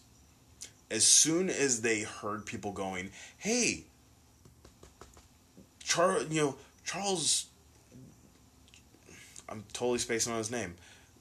as 0.91 1.05
soon 1.05 1.49
as 1.49 1.81
they 1.81 2.01
heard 2.01 2.45
people 2.45 2.71
going, 2.71 3.11
"Hey, 3.37 3.85
Char, 5.83 6.21
you 6.23 6.41
know, 6.41 6.55
Charles 6.83 7.47
I'm 9.47 9.63
totally 9.73 9.99
spacing 9.99 10.31
on 10.31 10.37
his 10.39 10.51
name. 10.51 10.75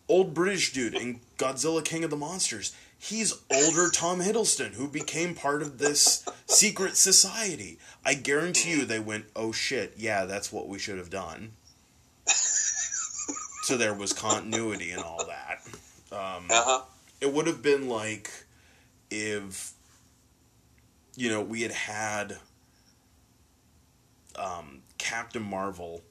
Old 0.09 0.35
British 0.35 0.73
dude 0.73 0.95
in 0.95 1.21
Godzilla 1.39 1.85
King 1.85 2.05
of 2.05 2.11
the 2.11 2.17
Monsters. 2.17 2.75
He's 3.05 3.35
older 3.53 3.91
Tom 3.91 4.21
Hiddleston 4.21 4.73
who 4.75 4.89
became 4.89 5.35
part 5.35 5.61
of 5.61 5.77
this 5.77 6.25
secret 6.47 6.97
society. 6.97 7.79
I 8.03 8.15
guarantee 8.15 8.71
you 8.71 8.85
they 8.87 8.99
went, 8.99 9.27
"Oh 9.37 9.53
shit, 9.53 9.93
yeah, 9.99 10.25
that's 10.25 10.51
what 10.51 10.69
we 10.69 10.79
should 10.79 10.97
have 10.97 11.11
done." 11.11 11.53
so 13.65 13.77
there 13.77 13.93
was 13.93 14.15
continuity 14.15 14.91
and 14.91 15.03
all 15.03 15.23
that. 15.27 15.61
Um, 16.13 16.47
Uh 16.51 16.63
huh. 16.65 16.83
it 17.21 17.31
would 17.33 17.47
have 17.47 17.61
been 17.63 17.89
like 17.91 18.31
if 19.11 19.73
you 21.15 21.29
know 21.29 21.43
we 21.43 21.61
had 21.61 21.73
had 21.73 22.39
um, 24.37 24.81
Captain 24.97 25.43
Marvel 25.43 26.03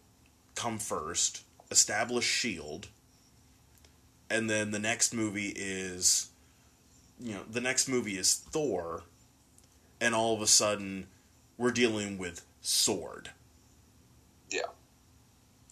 come 0.54 0.78
first, 0.78 1.42
establish 1.72 2.26
Shield, 2.26 2.88
and 4.30 4.48
then 4.48 4.70
the 4.70 4.80
next 4.80 5.12
movie 5.14 5.54
is 5.56 6.30
you 7.20 7.34
know 7.34 7.44
the 7.50 7.62
next 7.62 7.88
movie 7.88 8.18
is 8.18 8.34
Thor, 8.36 9.04
and 10.02 10.14
all 10.16 10.34
of 10.36 10.42
a 10.42 10.48
sudden 10.48 11.08
we're 11.58 11.72
dealing 11.72 12.18
with 12.18 12.46
Sword. 12.62 13.30
Yeah. 14.50 14.62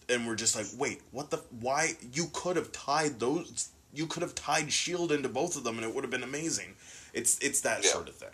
and 0.08 0.26
we're 0.26 0.34
just 0.34 0.56
like, 0.56 0.66
wait, 0.76 1.00
what 1.12 1.30
the? 1.30 1.38
Why 1.60 1.92
you 2.12 2.26
could 2.32 2.56
have 2.56 2.72
tied 2.72 3.20
those? 3.20 3.68
You 3.94 4.06
could 4.06 4.22
have 4.22 4.34
tied 4.34 4.72
Shield 4.72 5.12
into 5.12 5.28
both 5.28 5.56
of 5.56 5.64
them, 5.64 5.76
and 5.76 5.84
it 5.86 5.94
would 5.94 6.02
have 6.04 6.10
been 6.10 6.22
amazing. 6.22 6.74
It's 7.12 7.38
it's 7.38 7.60
that 7.62 7.84
Yeah. 7.84 7.90
sort 7.90 8.08
of 8.08 8.14
thing. 8.16 8.28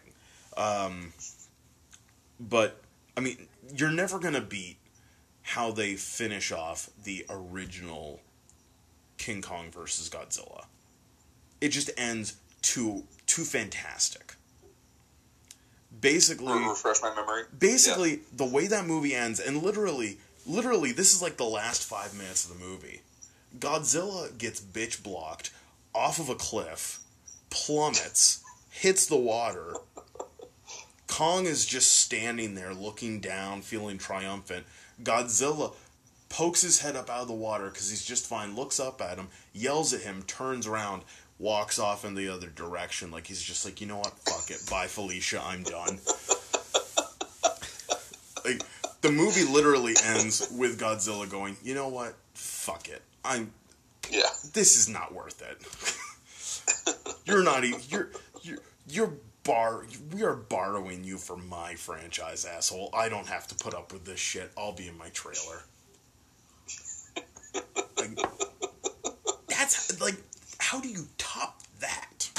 Um, 0.56 1.12
but 2.40 2.80
I 3.16 3.20
mean, 3.20 3.48
you're 3.74 3.90
never 3.90 4.18
gonna 4.18 4.40
beat 4.40 4.76
how 5.42 5.70
they 5.70 5.96
finish 5.96 6.52
off 6.52 6.90
the 7.04 7.24
original 7.28 8.20
King 9.18 9.42
Kong 9.42 9.70
versus 9.70 10.08
Godzilla. 10.08 10.66
It 11.60 11.68
just 11.68 11.90
ends 11.96 12.36
too 12.62 13.04
too 13.26 13.44
fantastic. 13.44 14.34
Basically, 16.00 16.52
Re- 16.52 16.68
refresh 16.68 17.02
my 17.02 17.14
memory. 17.14 17.42
basically 17.58 18.20
the 18.32 18.44
way 18.44 18.66
that 18.68 18.86
movie 18.86 19.14
ends 19.14 19.40
and 19.40 19.62
literally 19.62 20.18
literally 20.46 20.92
this 20.92 21.12
is 21.14 21.20
like 21.22 21.36
the 21.36 21.44
last 21.44 21.84
five 21.84 22.14
minutes 22.16 22.48
of 22.48 22.56
the 22.56 22.64
movie 22.64 23.00
godzilla 23.58 24.36
gets 24.38 24.60
bitch 24.60 25.02
blocked 25.02 25.50
off 25.94 26.20
of 26.20 26.28
a 26.28 26.34
cliff 26.36 27.00
plummets 27.50 28.44
hits 28.70 29.06
the 29.06 29.16
water 29.16 29.74
kong 31.08 31.46
is 31.46 31.66
just 31.66 31.90
standing 31.96 32.54
there 32.54 32.72
looking 32.74 33.18
down 33.18 33.60
feeling 33.60 33.98
triumphant 33.98 34.64
godzilla 35.02 35.72
pokes 36.28 36.60
his 36.62 36.80
head 36.80 36.94
up 36.94 37.10
out 37.10 37.22
of 37.22 37.28
the 37.28 37.34
water 37.34 37.70
because 37.70 37.90
he's 37.90 38.04
just 38.04 38.26
fine 38.26 38.54
looks 38.54 38.78
up 38.78 39.00
at 39.00 39.16
him 39.18 39.28
yells 39.52 39.92
at 39.92 40.02
him 40.02 40.22
turns 40.22 40.66
around 40.66 41.02
walks 41.38 41.78
off 41.78 42.04
in 42.04 42.14
the 42.14 42.28
other 42.28 42.48
direction 42.48 43.10
like 43.10 43.26
he's 43.26 43.42
just 43.42 43.64
like 43.64 43.80
you 43.80 43.86
know 43.86 43.98
what 43.98 44.12
fuck 44.20 44.50
it 44.50 44.60
bye 44.70 44.86
felicia 44.86 45.40
i'm 45.44 45.62
done 45.62 45.98
like 48.44 48.62
the 49.00 49.10
movie 49.12 49.44
literally 49.44 49.94
ends 50.04 50.48
with 50.56 50.80
Godzilla 50.80 51.30
going, 51.30 51.56
"You 51.62 51.74
know 51.74 51.88
what? 51.88 52.14
Fuck 52.34 52.88
it. 52.88 53.02
I'm 53.24 53.52
Yeah. 54.10 54.22
this 54.54 54.76
is 54.76 54.88
not 54.88 55.14
worth 55.14 55.40
it. 55.42 55.58
you're 57.24 57.42
not 57.42 57.64
even 57.64 57.80
you're 57.88 58.10
you're 58.42 58.58
you're 58.88 59.12
bar 59.44 59.86
we 60.12 60.22
are 60.24 60.34
borrowing 60.34 61.04
you 61.04 61.16
for 61.18 61.36
my 61.36 61.74
franchise, 61.74 62.44
asshole. 62.44 62.90
I 62.92 63.08
don't 63.08 63.28
have 63.28 63.46
to 63.48 63.54
put 63.54 63.74
up 63.74 63.92
with 63.92 64.04
this 64.04 64.18
shit. 64.20 64.50
I'll 64.58 64.72
be 64.72 64.88
in 64.88 64.98
my 64.98 65.08
trailer." 65.10 65.62
Like, 67.98 68.16
that's 69.48 70.00
like 70.00 70.14
how 70.58 70.80
do 70.80 70.88
you 70.88 71.06
top 71.18 71.60
that? 71.80 72.30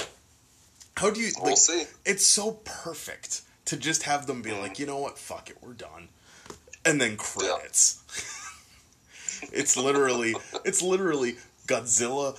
How 0.98 1.10
do 1.10 1.20
you 1.22 1.32
We'll 1.38 1.52
like, 1.52 1.58
see. 1.58 1.86
it's 2.06 2.28
so 2.28 2.60
perfect 2.66 3.42
to 3.66 3.78
just 3.78 4.04
have 4.04 4.28
them 4.28 4.42
be 4.42 4.52
like, 4.52 4.80
you 4.80 4.86
know 4.86 4.98
what, 4.98 5.18
fuck 5.18 5.50
it, 5.50 5.58
we're 5.62 5.74
done, 5.74 6.10
and 6.84 7.00
then 7.00 7.16
credits. 7.18 8.04
it's 9.54 9.78
literally, 9.78 10.36
it's 10.66 10.82
literally 10.82 11.38
Godzilla 11.68 12.38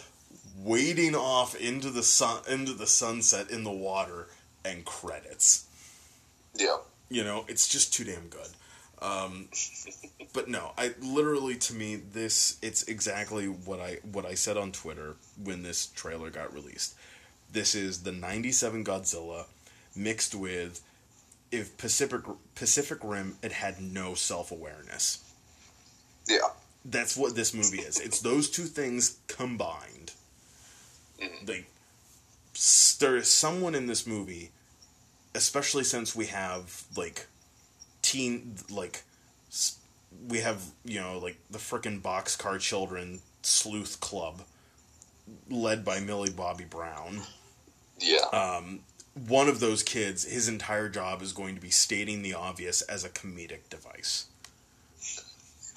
wading 0.59 1.15
off 1.15 1.55
into 1.55 1.91
the 1.91 2.03
sun, 2.03 2.43
into 2.49 2.73
the 2.75 2.87
sunset 2.87 3.51
in 3.51 3.65
the 3.65 3.71
water, 3.71 4.29
and 4.65 4.85
credits. 4.85 5.67
Yeah. 6.55 6.77
You 7.09 7.25
know, 7.25 7.45
it's 7.49 7.67
just 7.67 7.95
too 7.95 8.05
damn 8.05 8.29
good. 8.29 8.49
Um, 9.03 9.49
but 10.35 10.49
no, 10.49 10.73
I 10.77 10.95
literally 11.01 11.57
to 11.57 11.75
me 11.75 11.97
this 11.97 12.59
it's 12.63 12.83
exactly 12.85 13.47
what 13.47 13.81
I 13.81 13.99
what 14.13 14.27
I 14.27 14.35
said 14.35 14.57
on 14.57 14.73
Twitter 14.73 15.17
when 15.43 15.63
this 15.63 15.87
trailer 15.87 16.31
got 16.31 16.53
released. 16.53 16.95
This 17.53 17.75
is 17.75 18.03
the 18.03 18.13
97 18.13 18.85
Godzilla 18.85 19.47
mixed 19.97 20.35
with 20.35 20.81
if 21.51 21.77
Pacific 21.79 22.23
Pacific 22.55 22.99
Rim 23.03 23.37
it 23.43 23.53
had 23.53 23.81
no 23.81 24.15
self-awareness. 24.15 25.25
Yeah. 26.29 26.49
That's 26.85 27.17
what 27.17 27.35
this 27.35 27.55
movie 27.55 27.81
is. 27.81 27.99
It's 28.01 28.21
those 28.21 28.51
two 28.51 28.65
things 28.65 29.19
combined. 29.29 30.13
Like 31.47 31.71
there 32.99 33.17
is 33.17 33.29
someone 33.29 33.75
in 33.75 33.87
this 33.87 34.07
movie 34.07 34.51
especially 35.35 35.85
since 35.85 36.15
we 36.15 36.27
have 36.27 36.85
like 36.97 37.27
teen 38.03 38.57
like 38.71 39.03
we 40.29 40.39
have 40.39 40.63
you 40.85 41.01
know 41.01 41.19
like 41.19 41.37
the 41.51 41.59
frickin' 41.59 42.01
boxcar 42.01 42.59
children 42.59 43.21
sleuth 43.43 44.01
club 44.01 44.43
led 45.49 45.85
by 45.85 46.01
Millie 46.01 46.31
Bobby 46.31 46.65
Brown. 46.65 47.23
Yeah. 47.99 48.25
Um, 48.33 48.81
one 49.29 49.49
of 49.49 49.61
those 49.61 49.83
kids, 49.83 50.25
his 50.25 50.49
entire 50.49 50.89
job 50.89 51.23
is 51.23 51.33
going 51.33 51.55
to 51.55 51.61
be 51.61 51.71
stating 51.71 52.23
the 52.23 52.35
obvious 52.35 52.83
as 52.83 53.05
a 53.05 53.09
comedic 53.09 53.69
device. 53.69 54.27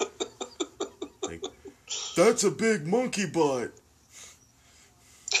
like, 1.22 1.42
that's 2.16 2.44
a 2.44 2.50
big 2.50 2.86
monkey 2.86 3.26
butt. 3.26 3.72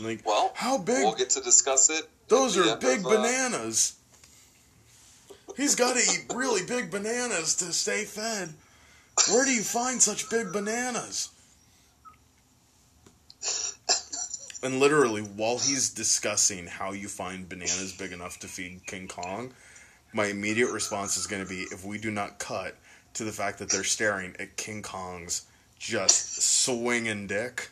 Like, 0.00 0.24
well, 0.24 0.52
how 0.54 0.78
big? 0.78 1.02
we'll 1.02 1.14
get 1.14 1.30
to 1.30 1.40
discuss 1.40 1.90
it. 1.90 2.08
Those 2.28 2.56
are 2.56 2.76
big 2.76 3.00
of, 3.00 3.06
uh, 3.06 3.16
bananas. 3.16 3.97
He's 5.58 5.74
got 5.74 5.96
to 5.96 5.98
eat 5.98 6.32
really 6.32 6.64
big 6.64 6.88
bananas 6.88 7.56
to 7.56 7.72
stay 7.72 8.04
fed. 8.04 8.54
Where 9.28 9.44
do 9.44 9.50
you 9.50 9.64
find 9.64 10.00
such 10.00 10.30
big 10.30 10.52
bananas? 10.52 11.30
And 14.62 14.78
literally, 14.78 15.22
while 15.22 15.58
he's 15.58 15.90
discussing 15.90 16.68
how 16.68 16.92
you 16.92 17.08
find 17.08 17.48
bananas 17.48 17.92
big 17.92 18.12
enough 18.12 18.38
to 18.38 18.46
feed 18.46 18.86
King 18.86 19.08
Kong, 19.08 19.52
my 20.12 20.26
immediate 20.26 20.70
response 20.70 21.16
is 21.16 21.26
going 21.26 21.42
to 21.42 21.48
be 21.48 21.62
if 21.72 21.84
we 21.84 21.98
do 21.98 22.12
not 22.12 22.38
cut 22.38 22.76
to 23.14 23.24
the 23.24 23.32
fact 23.32 23.58
that 23.58 23.68
they're 23.68 23.82
staring 23.82 24.36
at 24.38 24.56
King 24.56 24.80
Kong's 24.80 25.46
just 25.80 26.40
swinging 26.40 27.26
dick. 27.26 27.70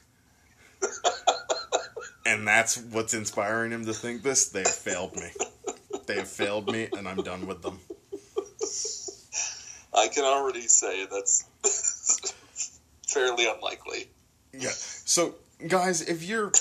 and 2.27 2.49
that's 2.49 2.79
what's 2.79 3.15
inspiring 3.15 3.71
him 3.71 3.87
to 3.87 3.93
think 3.93 4.25
this, 4.25 4.49
they 4.49 4.65
failed 4.65 5.15
me. 5.15 5.31
They 6.07 6.17
have 6.17 6.29
failed 6.29 6.71
me, 6.71 6.89
and 6.97 7.09
I'm 7.09 7.23
done 7.23 7.47
with 7.47 7.63
them. 7.63 7.81
I 9.95 10.09
can 10.09 10.25
already 10.25 10.69
say 10.69 11.07
that's 11.07 11.47
fairly 13.09 13.49
unlikely. 13.49 14.09
Yeah. 14.53 14.71
So, 14.71 15.37
guys, 15.67 16.03
if 16.03 16.23
you're 16.23 16.53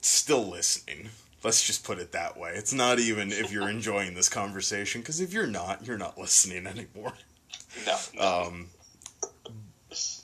still 0.00 0.48
listening, 0.48 1.10
let's 1.44 1.64
just 1.64 1.84
put 1.84 1.98
it 1.98 2.12
that 2.12 2.36
way. 2.36 2.52
It's 2.54 2.72
not 2.72 2.98
even 2.98 3.32
if 3.32 3.52
you're 3.52 3.70
enjoying 3.70 4.14
this 4.14 4.28
conversation, 4.28 5.00
because 5.00 5.20
if 5.20 5.32
you're 5.32 5.46
not, 5.46 5.86
you're 5.86 5.98
not 5.98 6.18
listening 6.18 6.66
anymore. 6.66 7.14
No. 7.86 7.98
no. 8.14 8.42
Um, 8.46 8.68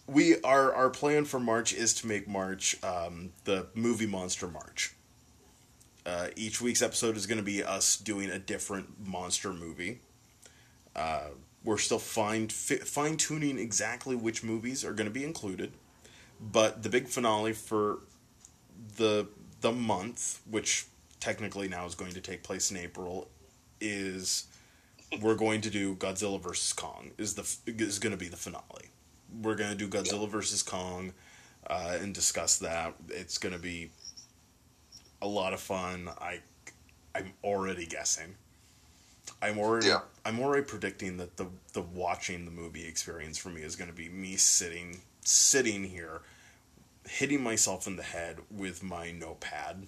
we 0.06 0.40
our 0.42 0.72
our 0.72 0.90
plan 0.90 1.24
for 1.24 1.38
March 1.38 1.72
is 1.72 1.94
to 1.94 2.06
make 2.06 2.26
March 2.26 2.76
um, 2.82 3.30
the 3.44 3.66
movie 3.74 4.06
monster 4.06 4.48
March. 4.48 4.94
Uh, 6.08 6.28
each 6.36 6.62
week's 6.62 6.80
episode 6.80 7.18
is 7.18 7.26
going 7.26 7.36
to 7.36 7.44
be 7.44 7.62
us 7.62 7.98
doing 7.98 8.30
a 8.30 8.38
different 8.38 9.06
monster 9.06 9.52
movie. 9.52 10.00
Uh, 10.96 11.28
we're 11.62 11.76
still 11.76 11.98
fine 11.98 12.48
fi- 12.48 12.78
fine 12.78 13.18
tuning 13.18 13.58
exactly 13.58 14.16
which 14.16 14.42
movies 14.42 14.86
are 14.86 14.94
going 14.94 15.06
to 15.06 15.12
be 15.12 15.22
included, 15.22 15.70
but 16.40 16.82
the 16.82 16.88
big 16.88 17.08
finale 17.08 17.52
for 17.52 17.98
the 18.96 19.28
the 19.60 19.70
month, 19.70 20.40
which 20.50 20.86
technically 21.20 21.68
now 21.68 21.84
is 21.84 21.94
going 21.94 22.12
to 22.12 22.22
take 22.22 22.42
place 22.42 22.70
in 22.70 22.78
April, 22.78 23.28
is 23.78 24.46
we're 25.20 25.34
going 25.34 25.60
to 25.60 25.68
do 25.68 25.94
Godzilla 25.94 26.40
versus 26.40 26.72
Kong. 26.72 27.10
Is 27.18 27.34
the 27.34 27.46
is 27.66 27.98
going 27.98 28.12
to 28.12 28.18
be 28.18 28.28
the 28.28 28.36
finale. 28.36 28.88
We're 29.42 29.56
going 29.56 29.76
to 29.76 29.76
do 29.76 29.88
Godzilla 29.88 30.26
versus 30.26 30.62
Kong 30.62 31.12
uh, 31.66 31.98
and 32.00 32.14
discuss 32.14 32.56
that. 32.60 32.94
It's 33.10 33.36
going 33.36 33.52
to 33.52 33.60
be 33.60 33.90
a 35.20 35.26
lot 35.26 35.52
of 35.52 35.60
fun. 35.60 36.08
I 36.20 36.40
I'm 37.14 37.32
already 37.42 37.86
guessing. 37.86 38.34
I'm 39.42 39.58
already 39.58 39.88
Yeah. 39.88 40.00
I'm 40.24 40.40
already 40.40 40.64
predicting 40.64 41.16
that 41.18 41.36
the 41.36 41.46
the 41.72 41.82
watching 41.82 42.44
the 42.44 42.50
movie 42.50 42.86
experience 42.86 43.38
for 43.38 43.48
me 43.50 43.62
is 43.62 43.76
going 43.76 43.90
to 43.90 43.96
be 43.96 44.08
me 44.08 44.36
sitting 44.36 45.00
sitting 45.22 45.84
here 45.84 46.20
hitting 47.08 47.42
myself 47.42 47.86
in 47.86 47.96
the 47.96 48.02
head 48.02 48.38
with 48.50 48.82
my 48.82 49.10
notepad 49.10 49.86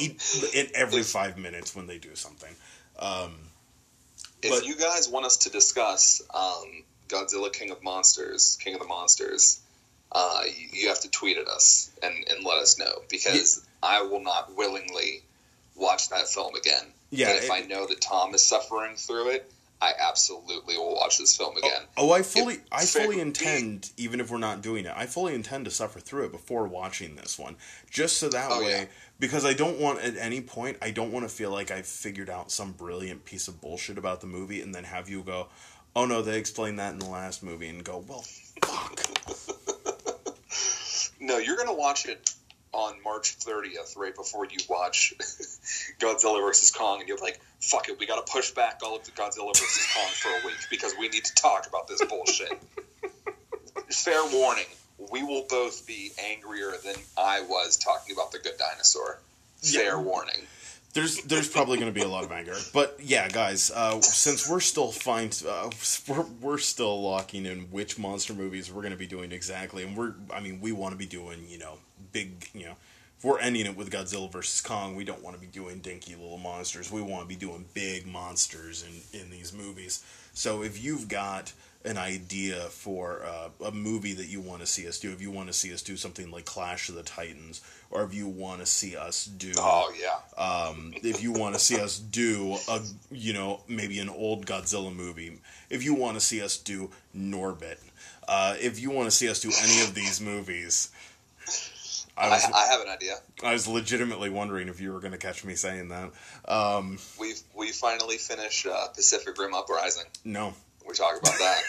in, 0.00 0.68
every 0.74 1.02
5 1.02 1.38
minutes 1.38 1.74
when 1.74 1.86
they 1.86 1.98
do 1.98 2.14
something. 2.14 2.54
Um, 2.98 3.34
if 4.42 4.50
but- 4.50 4.66
you 4.66 4.76
guys 4.76 5.08
want 5.08 5.26
us 5.26 5.36
to 5.38 5.50
discuss 5.50 6.22
um, 6.34 6.84
Godzilla 7.08 7.52
King 7.52 7.70
of 7.70 7.82
Monsters, 7.82 8.56
King 8.60 8.74
of 8.74 8.80
the 8.80 8.86
Monsters, 8.86 9.60
uh, 10.12 10.42
you, 10.72 10.88
have 10.88 11.00
to 11.00 11.10
tweet 11.10 11.36
at 11.36 11.48
us 11.48 11.90
and, 12.02 12.14
and 12.30 12.44
let 12.44 12.58
us 12.58 12.78
know 12.78 13.02
because 13.10 13.66
I 13.82 14.02
will 14.02 14.22
not 14.22 14.56
willingly 14.56 15.22
watch 15.74 16.08
that 16.10 16.28
film 16.28 16.54
again. 16.54 16.86
Yeah, 17.10 17.30
if 17.30 17.44
it- 17.44 17.50
I 17.52 17.60
know 17.60 17.86
that 17.86 18.00
Tom 18.00 18.34
is 18.34 18.42
suffering 18.42 18.96
through 18.96 19.30
it, 19.30 19.50
I 19.82 19.92
absolutely 20.00 20.78
will 20.78 20.94
watch 20.94 21.18
this 21.18 21.36
film 21.36 21.54
again. 21.58 21.82
Oh, 21.98 22.10
I 22.10 22.22
fully, 22.22 22.54
If 22.54 22.60
I 22.72 22.86
fully 22.86 23.20
intend, 23.20 23.90
even 23.98 24.20
if 24.20 24.30
we're 24.30 24.38
not 24.38 24.62
doing 24.62 24.86
it, 24.86 24.92
I 24.96 25.04
fully 25.04 25.34
intend 25.34 25.66
to 25.66 25.70
suffer 25.70 26.00
through 26.00 26.24
it 26.24 26.32
before 26.32 26.66
watching 26.66 27.14
this 27.16 27.38
one, 27.38 27.56
just 27.90 28.16
so 28.16 28.30
that 28.30 28.48
Oh, 28.50 28.60
way, 28.62 28.70
yeah. 28.70 28.84
because 29.20 29.44
I 29.44 29.52
don't 29.52 29.78
want 29.78 30.00
at 30.00 30.16
any 30.16 30.40
point, 30.40 30.78
I 30.80 30.92
don't 30.92 31.12
want 31.12 31.28
to 31.28 31.34
feel 31.34 31.50
like 31.50 31.70
I've 31.70 31.86
figured 31.86 32.30
out 32.30 32.50
some 32.50 32.72
brilliant 32.72 33.26
piece 33.26 33.48
of 33.48 33.60
bullshit 33.60 33.98
about 33.98 34.22
the 34.22 34.26
movie, 34.26 34.62
and 34.62 34.74
then 34.74 34.84
have 34.84 35.10
you 35.10 35.22
go, 35.22 35.48
oh 35.94 36.06
no, 36.06 36.22
they 36.22 36.38
explained 36.38 36.78
that 36.78 36.94
in 36.94 36.98
the 36.98 37.10
last 37.10 37.42
movie, 37.42 37.68
and 37.68 37.84
go, 37.84 38.02
well, 38.08 38.24
fuck. 38.64 38.98
No, 41.26 41.38
you're 41.38 41.56
going 41.56 41.68
to 41.68 41.74
watch 41.74 42.06
it 42.06 42.30
on 42.72 42.94
March 43.02 43.36
30th, 43.38 43.96
right 43.96 44.14
before 44.14 44.44
you 44.46 44.58
watch 44.68 45.12
Godzilla 45.98 46.40
vs. 46.40 46.70
Kong, 46.70 47.00
and 47.00 47.08
you're 47.08 47.18
like, 47.18 47.40
fuck 47.60 47.88
it, 47.88 47.98
we 47.98 48.06
got 48.06 48.24
to 48.24 48.32
push 48.32 48.52
back 48.52 48.80
all 48.84 48.94
of 48.96 49.04
the 49.04 49.10
Godzilla 49.10 49.56
vs. 49.56 49.88
Kong 49.92 50.08
for 50.12 50.28
a 50.28 50.46
week 50.46 50.58
because 50.70 50.94
we 50.98 51.08
need 51.08 51.24
to 51.24 51.34
talk 51.34 51.66
about 51.66 51.88
this 51.88 52.04
bullshit. 52.04 52.52
Fair 53.92 54.24
warning, 54.32 54.66
we 55.10 55.22
will 55.24 55.44
both 55.48 55.84
be 55.86 56.12
angrier 56.30 56.72
than 56.84 56.94
I 57.18 57.40
was 57.42 57.76
talking 57.76 58.14
about 58.14 58.30
the 58.30 58.38
good 58.38 58.56
dinosaur. 58.58 59.18
Fair 59.62 59.82
Yeah. 59.96 60.00
warning. 60.00 60.46
There's 60.96 61.22
there's 61.24 61.46
probably 61.46 61.76
going 61.76 61.92
to 61.92 61.94
be 61.94 62.04
a 62.04 62.08
lot 62.08 62.24
of 62.24 62.32
anger, 62.32 62.56
but 62.72 62.98
yeah, 62.98 63.28
guys, 63.28 63.70
uh, 63.70 64.00
since 64.00 64.48
we're 64.48 64.60
still 64.60 64.90
fine, 64.90 65.28
uh, 65.46 65.70
we're 66.08 66.24
we're 66.40 66.58
still 66.58 67.02
locking 67.02 67.44
in 67.44 67.70
which 67.70 67.98
monster 67.98 68.32
movies 68.32 68.72
we're 68.72 68.80
going 68.80 68.94
to 68.94 68.98
be 68.98 69.06
doing 69.06 69.30
exactly, 69.30 69.82
and 69.82 69.94
we're 69.94 70.14
I 70.32 70.40
mean 70.40 70.58
we 70.62 70.72
want 70.72 70.92
to 70.92 70.96
be 70.96 71.04
doing 71.04 71.44
you 71.50 71.58
know 71.58 71.74
big 72.12 72.48
you 72.54 72.64
know 72.64 72.76
if 73.18 73.24
we're 73.24 73.38
ending 73.40 73.66
it 73.66 73.76
with 73.76 73.90
Godzilla 73.90 74.32
versus 74.32 74.62
Kong, 74.62 74.96
we 74.96 75.04
don't 75.04 75.22
want 75.22 75.36
to 75.36 75.40
be 75.40 75.46
doing 75.46 75.80
dinky 75.80 76.14
little 76.14 76.38
monsters. 76.38 76.90
We 76.90 77.02
want 77.02 77.24
to 77.24 77.28
be 77.28 77.36
doing 77.36 77.66
big 77.74 78.06
monsters 78.06 78.82
in 78.82 79.20
in 79.20 79.28
these 79.28 79.52
movies. 79.52 80.02
So 80.32 80.62
if 80.62 80.82
you've 80.82 81.08
got 81.08 81.52
an 81.86 81.96
idea 81.96 82.56
for 82.62 83.22
uh, 83.24 83.48
a 83.66 83.70
movie 83.70 84.12
that 84.14 84.26
you 84.26 84.40
want 84.40 84.60
to 84.60 84.66
see 84.66 84.86
us 84.88 84.98
do, 84.98 85.12
if 85.12 85.22
you 85.22 85.30
want 85.30 85.46
to 85.46 85.52
see 85.52 85.72
us 85.72 85.82
do 85.82 85.96
something 85.96 86.30
like 86.30 86.44
Clash 86.44 86.88
of 86.88 86.96
the 86.96 87.02
Titans, 87.02 87.60
or 87.90 88.02
if 88.02 88.12
you 88.12 88.26
want 88.28 88.60
to 88.60 88.66
see 88.66 88.96
us 88.96 89.24
do 89.26 89.52
Oh, 89.56 89.92
yeah. 89.98 90.42
um, 90.42 90.92
if 91.02 91.22
you 91.22 91.32
want 91.32 91.54
to 91.54 91.60
see 91.60 91.78
us 91.80 91.98
do 91.98 92.56
a 92.68 92.80
you 93.10 93.32
know 93.32 93.60
maybe 93.68 93.98
an 94.00 94.08
old 94.08 94.46
Godzilla 94.46 94.94
movie, 94.94 95.38
if 95.70 95.84
you 95.84 95.94
want 95.94 96.16
to 96.16 96.20
see 96.20 96.42
us 96.42 96.56
do 96.56 96.90
Norbit, 97.16 97.78
uh, 98.28 98.56
if 98.60 98.80
you 98.80 98.90
want 98.90 99.06
to 99.06 99.16
see 99.16 99.28
us 99.28 99.40
do 99.40 99.50
any 99.62 99.80
of 99.82 99.94
these 99.94 100.20
movies, 100.20 100.90
I 102.18 102.26
I, 102.26 102.28
was 102.30 102.44
I 102.52 102.66
have 102.72 102.80
an 102.80 102.88
idea. 102.88 103.14
I 103.44 103.52
was 103.52 103.68
legitimately 103.68 104.30
wondering 104.30 104.68
if 104.68 104.80
you 104.80 104.92
were 104.92 105.00
going 105.00 105.12
to 105.12 105.18
catch 105.18 105.44
me 105.44 105.54
saying 105.54 105.88
that. 105.90 106.10
Um, 106.48 106.98
We've 107.20 107.40
we 107.54 107.70
finally 107.72 108.16
finished 108.16 108.66
uh, 108.66 108.88
Pacific 108.88 109.38
Rim 109.38 109.54
Uprising. 109.54 110.04
no, 110.24 110.54
We 110.86 110.94
talk 110.94 111.18
about 111.20 111.34
that. 111.38 111.62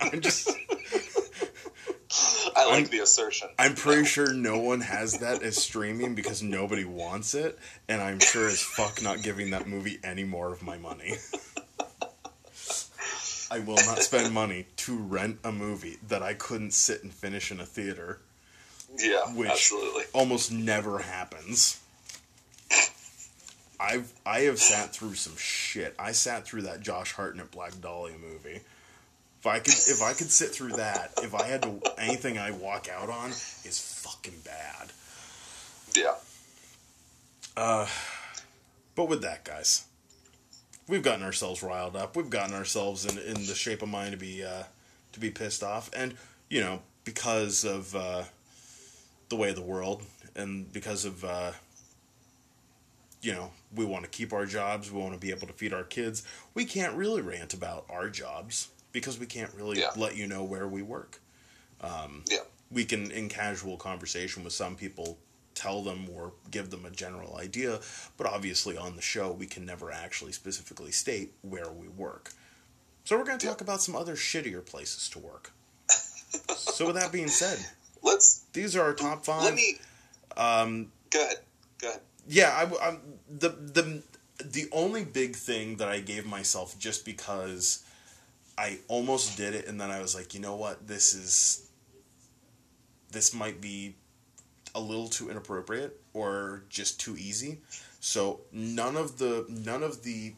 I'm 0.12 0.20
just 0.20 0.48
I 2.56 2.66
like 2.66 2.74
I'm- 2.74 2.84
the 2.86 3.00
assertion. 3.02 3.48
I'm 3.58 3.74
pretty 3.74 4.04
sure 4.04 4.32
no 4.32 4.58
one 4.58 4.80
has 4.80 5.18
that 5.18 5.42
as 5.42 5.56
streaming 5.62 6.14
because 6.14 6.42
nobody 6.42 6.84
wants 6.84 7.34
it, 7.34 7.58
and 7.88 8.00
I'm 8.00 8.18
sure 8.20 8.46
as 8.48 8.60
fuck 8.62 9.02
not 9.02 9.22
giving 9.22 9.50
that 9.50 9.66
movie 9.66 9.98
any 10.04 10.24
more 10.24 10.52
of 10.52 10.62
my 10.62 10.76
money. 10.78 11.14
I 13.50 13.58
will 13.58 13.76
not 13.76 14.02
spend 14.02 14.32
money 14.32 14.66
to 14.78 14.96
rent 14.96 15.38
a 15.44 15.52
movie 15.52 15.98
that 16.08 16.22
I 16.22 16.32
couldn't 16.32 16.72
sit 16.72 17.02
and 17.02 17.12
finish 17.12 17.50
in 17.50 17.60
a 17.60 17.66
theater. 17.66 18.18
Yeah, 18.98 19.24
Which 19.34 19.50
absolutely. 19.50 20.04
almost 20.14 20.50
never 20.52 21.00
happens. 21.00 21.78
I've 23.82 24.12
I 24.24 24.40
have 24.40 24.58
sat 24.58 24.92
through 24.94 25.14
some 25.14 25.36
shit. 25.36 25.94
I 25.98 26.12
sat 26.12 26.44
through 26.44 26.62
that 26.62 26.80
Josh 26.80 27.12
Hartnett 27.12 27.50
Black 27.50 27.80
Dahlia 27.80 28.16
movie. 28.18 28.60
If 29.40 29.46
I 29.46 29.58
could 29.58 29.74
if 29.74 30.00
I 30.00 30.12
could 30.12 30.30
sit 30.30 30.50
through 30.50 30.72
that, 30.76 31.12
if 31.22 31.34
I 31.34 31.44
had 31.44 31.62
to 31.62 31.80
anything 31.98 32.38
I 32.38 32.52
walk 32.52 32.88
out 32.88 33.10
on 33.10 33.30
is 33.30 34.02
fucking 34.04 34.40
bad. 34.44 34.92
Yeah. 35.96 36.14
Uh 37.56 37.88
But 38.94 39.08
with 39.08 39.22
that, 39.22 39.44
guys, 39.44 39.84
we've 40.86 41.02
gotten 41.02 41.24
ourselves 41.24 41.62
riled 41.62 41.96
up. 41.96 42.14
We've 42.14 42.30
gotten 42.30 42.54
ourselves 42.54 43.04
in 43.04 43.18
in 43.18 43.46
the 43.46 43.54
shape 43.54 43.82
of 43.82 43.88
mind 43.88 44.12
to 44.12 44.18
be 44.18 44.44
uh, 44.44 44.64
to 45.12 45.20
be 45.20 45.30
pissed 45.30 45.62
off, 45.62 45.90
and 45.92 46.14
you 46.48 46.60
know 46.60 46.82
because 47.04 47.64
of 47.64 47.96
uh, 47.96 48.24
the 49.28 49.36
way 49.36 49.50
of 49.50 49.56
the 49.56 49.62
world, 49.62 50.02
and 50.36 50.72
because 50.72 51.04
of 51.04 51.24
uh, 51.24 51.52
you 53.22 53.32
know 53.32 53.50
we 53.74 53.84
want 53.84 54.04
to 54.04 54.10
keep 54.10 54.32
our 54.32 54.44
jobs, 54.44 54.90
we 54.92 55.00
want 55.00 55.14
to 55.14 55.18
be 55.20 55.30
able 55.30 55.46
to 55.46 55.52
feed 55.54 55.72
our 55.72 55.84
kids. 55.84 56.22
We 56.54 56.64
can't 56.66 56.94
really 56.94 57.22
rant 57.22 57.54
about 57.54 57.86
our 57.88 58.08
jobs 58.10 58.68
because 58.92 59.18
we 59.18 59.24
can't 59.26 59.50
really 59.54 59.78
Yeah. 59.80 59.90
let 59.96 60.16
you 60.16 60.26
know 60.26 60.44
where 60.44 60.68
we 60.68 60.82
work. 60.82 61.20
Yeah. 62.28 62.38
we 62.70 62.84
can 62.84 63.10
in 63.10 63.28
casual 63.28 63.76
conversation 63.76 64.44
with 64.44 64.52
some 64.52 64.76
people 64.76 65.18
tell 65.54 65.82
them 65.82 66.08
or 66.10 66.32
give 66.50 66.70
them 66.70 66.84
a 66.86 66.90
general 66.90 67.36
idea 67.36 67.80
but 68.16 68.26
obviously 68.26 68.76
on 68.78 68.96
the 68.96 69.02
show 69.02 69.30
we 69.32 69.46
can 69.46 69.66
never 69.66 69.90
actually 69.92 70.32
specifically 70.32 70.90
state 70.92 71.32
where 71.42 71.70
we 71.70 71.88
work 71.88 72.30
so 73.04 73.18
we're 73.18 73.24
going 73.24 73.38
to 73.38 73.46
talk 73.46 73.60
about 73.60 73.82
some 73.82 73.94
other 73.96 74.14
shittier 74.14 74.64
places 74.64 75.08
to 75.10 75.18
work 75.18 75.52
so 76.56 76.86
with 76.86 76.94
that 76.94 77.12
being 77.12 77.28
said 77.28 77.58
Let's 78.02 78.44
these 78.52 78.74
are 78.76 78.82
our 78.82 78.94
top 78.94 79.24
five 79.26 79.42
let 79.42 79.54
me 79.54 79.74
um, 80.36 80.90
go 81.10 81.22
ahead. 81.22 81.36
Go 81.80 81.88
ahead. 81.90 82.00
Yeah 82.28 82.50
I, 82.82 82.88
am 82.88 83.00
the 83.28 83.48
the 83.50 84.02
the 84.44 84.68
only 84.72 85.04
big 85.04 85.36
thing 85.36 85.76
that 85.76 85.88
I 85.88 86.00
gave 86.00 86.26
myself 86.26 86.78
just 86.78 87.04
because 87.04 87.84
I 88.58 88.78
almost 88.88 89.36
did 89.36 89.54
it 89.54 89.66
and 89.66 89.80
then 89.80 89.90
I 89.90 90.00
was 90.00 90.14
like 90.14 90.34
you 90.34 90.40
know 90.40 90.56
what 90.56 90.86
this 90.86 91.14
is 91.14 91.68
this 93.10 93.34
might 93.34 93.60
be 93.60 93.94
a 94.74 94.80
little 94.80 95.08
too 95.08 95.30
inappropriate 95.30 96.00
or 96.14 96.64
just 96.68 97.00
too 97.00 97.16
easy 97.16 97.60
so 98.00 98.40
none 98.52 98.96
of 98.96 99.18
the 99.18 99.46
none 99.48 99.82
of 99.82 100.02
the 100.02 100.34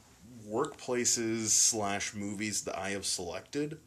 workplaces 0.49 1.49
slash 1.49 2.14
movies 2.14 2.62
that 2.64 2.79
I 2.79 2.90
have 2.90 3.07
selected 3.07 3.79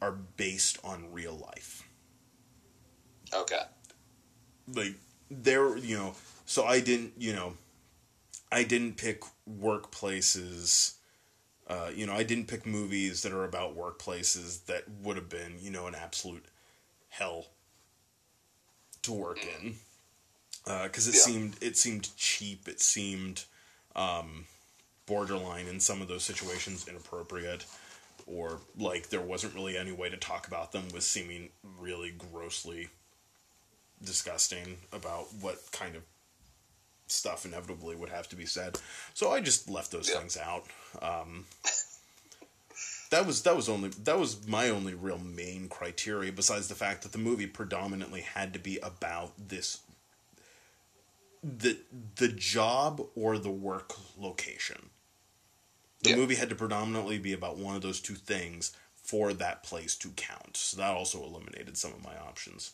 are 0.00 0.12
based 0.12 0.78
on 0.84 1.12
real 1.12 1.36
life 1.36 1.84
Okay. 3.34 3.60
like 4.74 4.94
there 5.30 5.76
you 5.76 5.96
know 5.96 6.14
so 6.48 6.64
i 6.64 6.80
didn't 6.80 7.12
you 7.18 7.32
know 7.32 7.54
I 8.50 8.64
didn't 8.64 8.96
pick 8.96 9.22
workplaces. 9.48 10.94
Uh, 11.66 11.90
you 11.94 12.06
know, 12.06 12.14
I 12.14 12.22
didn't 12.22 12.48
pick 12.48 12.64
movies 12.66 13.22
that 13.22 13.32
are 13.32 13.44
about 13.44 13.76
workplaces 13.76 14.64
that 14.66 14.84
would 15.02 15.16
have 15.16 15.28
been, 15.28 15.58
you 15.60 15.70
know, 15.70 15.86
an 15.86 15.94
absolute 15.94 16.46
hell 17.10 17.48
to 19.02 19.12
work 19.12 19.44
in. 19.44 19.76
Because 20.64 21.08
it 21.08 21.14
Yeah. 21.14 21.20
seemed 21.20 21.56
it 21.62 21.76
seemed 21.76 22.14
cheap. 22.16 22.68
It 22.68 22.80
seemed 22.80 23.44
um, 23.96 24.46
borderline 25.06 25.66
in 25.66 25.80
some 25.80 26.02
of 26.02 26.08
those 26.08 26.24
situations 26.24 26.86
inappropriate, 26.88 27.66
or 28.26 28.60
like 28.78 29.08
there 29.10 29.20
wasn't 29.20 29.54
really 29.54 29.78
any 29.78 29.92
way 29.92 30.10
to 30.10 30.16
talk 30.16 30.46
about 30.46 30.72
them 30.72 30.84
with 30.92 31.04
seeming 31.04 31.50
really 31.78 32.10
grossly 32.12 32.88
disgusting 34.02 34.78
about 34.92 35.34
what 35.40 35.58
kind 35.72 35.96
of 35.96 36.02
stuff 37.10 37.44
inevitably 37.44 37.96
would 37.96 38.10
have 38.10 38.28
to 38.30 38.36
be 38.36 38.46
said. 38.46 38.78
So 39.14 39.30
I 39.30 39.40
just 39.40 39.68
left 39.68 39.90
those 39.90 40.08
Yeah. 40.08 40.18
things 40.18 40.36
out. 40.36 40.66
Um, 41.00 41.46
that 43.10 43.26
was 43.26 43.42
that 43.42 43.56
was 43.56 43.68
only 43.68 43.88
that 44.04 44.18
was 44.18 44.46
my 44.46 44.68
only 44.68 44.94
real 44.94 45.18
main 45.18 45.68
criteria. 45.68 46.30
Besides 46.32 46.68
the 46.68 46.74
fact 46.74 47.02
that 47.02 47.12
the 47.12 47.18
movie 47.18 47.46
predominantly 47.46 48.20
had 48.20 48.52
to 48.52 48.58
be 48.58 48.78
about 48.78 49.32
this 49.48 49.78
the 51.42 51.78
the 52.16 52.28
job 52.28 53.06
or 53.14 53.38
the 53.38 53.50
work 53.50 53.94
location. 54.18 54.90
The 56.02 56.10
Yeah. 56.10 56.16
movie 56.16 56.36
had 56.36 56.48
to 56.50 56.54
predominantly 56.54 57.18
be 57.18 57.32
about 57.32 57.56
one 57.56 57.74
of 57.74 57.82
those 57.82 58.00
two 58.00 58.14
things 58.14 58.72
for 59.02 59.32
that 59.32 59.62
place 59.62 59.96
to 59.96 60.10
count. 60.10 60.56
So 60.56 60.76
that 60.76 60.94
also 60.94 61.24
eliminated 61.24 61.76
some 61.78 61.92
of 61.92 62.04
my 62.04 62.16
options. 62.18 62.72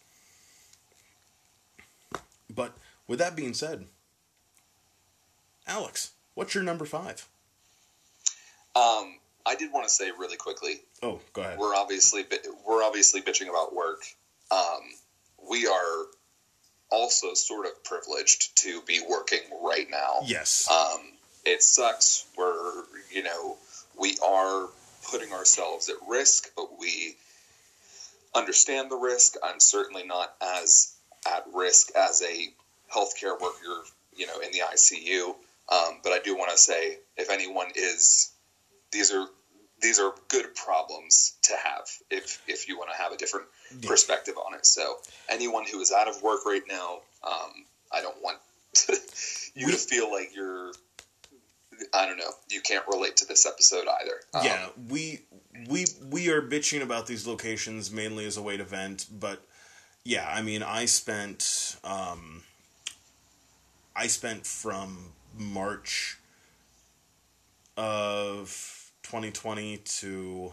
But 2.51 2.77
with 3.07 3.19
that 3.21 3.37
being 3.37 3.55
said, 3.55 3.87
Alex, 5.67 6.11
what's 6.35 6.55
your 6.55 6.65
number 6.65 6.85
five? 6.85 7.27
Um, 8.77 9.19
I 9.47 9.55
did 9.59 9.73
want 9.73 9.87
to 9.87 9.93
say 9.93 10.11
really 10.19 10.37
quickly, 10.37 10.81
Oh, 11.03 11.21
go 11.33 11.43
ahead. 11.43 11.59
we're 11.59 11.75
obviously 11.75 12.25
we're 12.67 12.83
obviously 12.83 13.21
bitching 13.23 13.49
about 13.49 13.75
work. 13.75 14.03
Um, 14.51 14.81
we 15.49 15.67
are 15.67 16.07
also 16.91 17.35
sort 17.35 17.67
of 17.67 17.83
privileged 17.85 18.57
to 18.59 18.81
be 18.83 19.01
working 19.09 19.41
right 19.63 19.87
now. 19.91 20.21
Yes. 20.25 20.69
Um, 20.71 21.01
it 21.45 21.63
sucks. 21.63 22.27
We're 22.37 22.85
you 23.13 23.23
know 23.23 23.57
we 23.99 24.17
are 24.27 24.69
putting 25.11 25.33
ourselves 25.33 25.89
at 25.89 25.97
risk, 26.09 26.51
but 26.57 26.79
we 26.79 27.17
understand 28.35 28.91
the 28.91 28.97
risk. 28.97 29.35
I'm 29.43 29.61
certainly 29.61 30.05
not 30.05 30.35
as 30.43 30.95
at 31.27 31.45
risk 31.55 31.91
as 31.97 32.23
a 32.23 32.49
healthcare 32.93 33.39
worker, 33.41 33.85
you 34.17 34.27
know, 34.27 34.41
in 34.41 34.51
the 34.53 34.61
ICU. 34.73 35.35
Um, 35.71 36.01
but 36.03 36.13
I 36.13 36.19
do 36.23 36.37
want 36.37 36.51
to 36.51 36.59
say, 36.59 36.99
if 37.17 37.31
anyone 37.31 37.69
is, 37.75 38.33
these 38.93 39.13
are 39.13 39.27
these 39.81 39.99
are 39.99 40.15
good 40.29 40.55
problems 40.55 41.37
to 41.43 41.53
have 41.63 41.87
if 42.11 42.43
if 42.47 42.69
you 42.69 42.79
want 42.79 42.91
to 42.91 42.97
have 42.97 43.13
a 43.13 43.17
different 43.17 43.47
perspective 43.83 44.35
on 44.47 44.55
it. 44.55 44.67
So 44.67 44.97
anyone 45.29 45.65
who 45.71 45.81
is 45.81 45.93
out 45.93 46.09
of 46.09 46.23
work 46.23 46.47
right 46.47 46.63
now, 46.69 47.01
um, 47.23 47.65
I 47.93 48.01
don't 48.01 48.21
want 48.23 48.39
you 49.55 49.71
to 49.71 49.77
feel 49.77 50.11
like 50.11 50.35
you're. 50.35 50.73
I 51.93 52.07
don't 52.07 52.19
know. 52.19 52.31
You 52.51 52.61
can't 52.61 52.85
relate 52.87 53.17
to 53.17 53.27
this 53.27 53.47
episode 53.47 53.87
either. 54.01 54.21
Um, 54.33 54.45
yeah, 54.45 54.69
we 54.89 55.21
we 55.69 55.87
we 56.09 56.31
are 56.31 56.41
bitching 56.41 56.83
about 56.83 57.07
these 57.07 57.27
locations 57.27 57.91
mainly 57.91 58.27
as 58.27 58.37
a 58.37 58.43
way 58.43 58.57
to 58.57 58.65
vent, 58.65 59.07
but 59.11 59.45
yeah, 60.05 60.31
I 60.33 60.43
mean, 60.43 60.63
I 60.63 60.85
spent 60.85 61.77
um, 61.83 62.43
I 63.97 64.07
spent 64.07 64.47
from 64.47 65.13
March 65.37 66.19
of 67.77 68.91
2020 69.03 69.79
to 69.79 70.53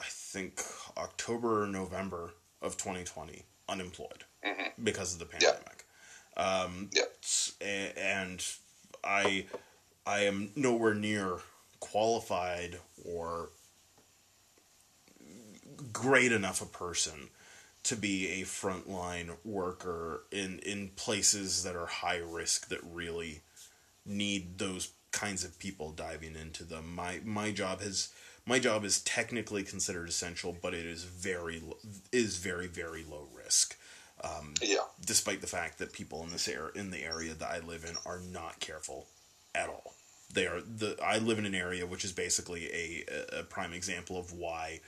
I 0.00 0.04
think 0.04 0.62
October 0.96 1.64
or 1.64 1.66
November 1.66 2.32
of 2.62 2.76
2020 2.76 3.44
unemployed 3.68 4.24
Mhm. 4.44 4.72
because 4.82 5.12
of 5.14 5.18
the 5.18 5.26
Yeah. 5.40 5.52
pandemic. 5.52 5.84
Um, 6.36 6.90
Yeah. 6.92 7.04
s- 7.22 7.52
a- 7.60 7.92
and 7.98 8.44
I 9.02 9.46
I 10.06 10.20
am 10.20 10.52
nowhere 10.56 10.94
near 10.94 11.40
qualified 11.80 12.80
or 13.04 13.50
great 15.92 16.32
enough 16.32 16.62
a 16.62 16.66
person 16.66 17.30
to 17.88 17.96
be 17.96 18.40
a 18.40 18.44
frontline 18.44 19.36
worker 19.44 20.24
in 20.30 20.58
in 20.60 20.90
places 20.96 21.62
that 21.62 21.74
are 21.76 21.86
high 21.86 22.18
risk 22.18 22.68
that 22.68 22.80
really 22.92 23.40
need 24.04 24.58
those 24.58 24.90
kinds 25.12 25.44
of 25.44 25.58
people 25.58 25.90
diving 25.92 26.36
into 26.36 26.64
them. 26.64 26.94
My 26.94 27.20
my 27.24 27.50
job 27.50 27.80
has 27.80 28.08
my 28.44 28.58
job 28.58 28.84
is 28.84 29.00
technically 29.00 29.62
considered 29.62 30.08
essential, 30.08 30.56
but 30.60 30.74
it 30.74 30.84
is 30.86 31.04
very 31.04 31.62
is 32.12 32.36
very 32.36 32.66
very 32.66 33.04
low 33.04 33.26
risk 33.34 33.76
um, 34.22 34.54
Yeah. 34.60 34.84
despite 35.04 35.40
the 35.40 35.46
fact 35.46 35.78
that 35.78 35.92
people 35.92 36.22
in 36.24 36.30
this 36.30 36.48
air 36.48 36.68
in 36.74 36.90
the 36.90 37.02
area 37.02 37.32
that 37.34 37.50
I 37.50 37.60
live 37.60 37.84
in 37.84 37.96
are 38.04 38.20
not 38.20 38.60
careful 38.60 39.06
at 39.54 39.68
all. 39.70 39.94
They 40.32 40.46
are 40.46 40.60
the 40.60 40.98
I 41.02 41.18
live 41.18 41.38
in 41.38 41.46
an 41.46 41.54
area 41.54 41.86
which 41.86 42.04
is 42.04 42.12
basically 42.12 42.66
a 42.70 43.40
a 43.40 43.42
prime 43.44 43.72
example 43.72 44.18
of 44.18 44.32
why 44.32 44.80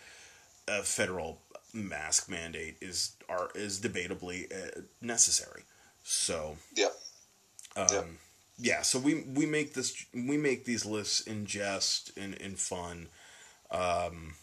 a 0.68 0.82
federal 0.82 1.40
mask 1.72 2.28
mandate 2.28 2.76
is 2.80 3.16
are 3.28 3.50
is 3.54 3.80
debatably 3.80 4.50
uh, 4.52 4.82
necessary. 5.00 5.62
So 6.02 6.56
Yeah. 6.74 6.88
um, 7.76 7.90
Yeah. 7.90 8.02
yeah, 8.58 8.82
so 8.82 8.98
we 8.98 9.22
we 9.34 9.46
make 9.46 9.74
this 9.74 10.04
we 10.12 10.36
make 10.36 10.64
these 10.64 10.84
lists 10.84 11.20
in 11.20 11.46
jest 11.46 12.10
in 12.16 12.34
in 12.34 12.56
fun, 12.56 13.08
um, 13.70 14.34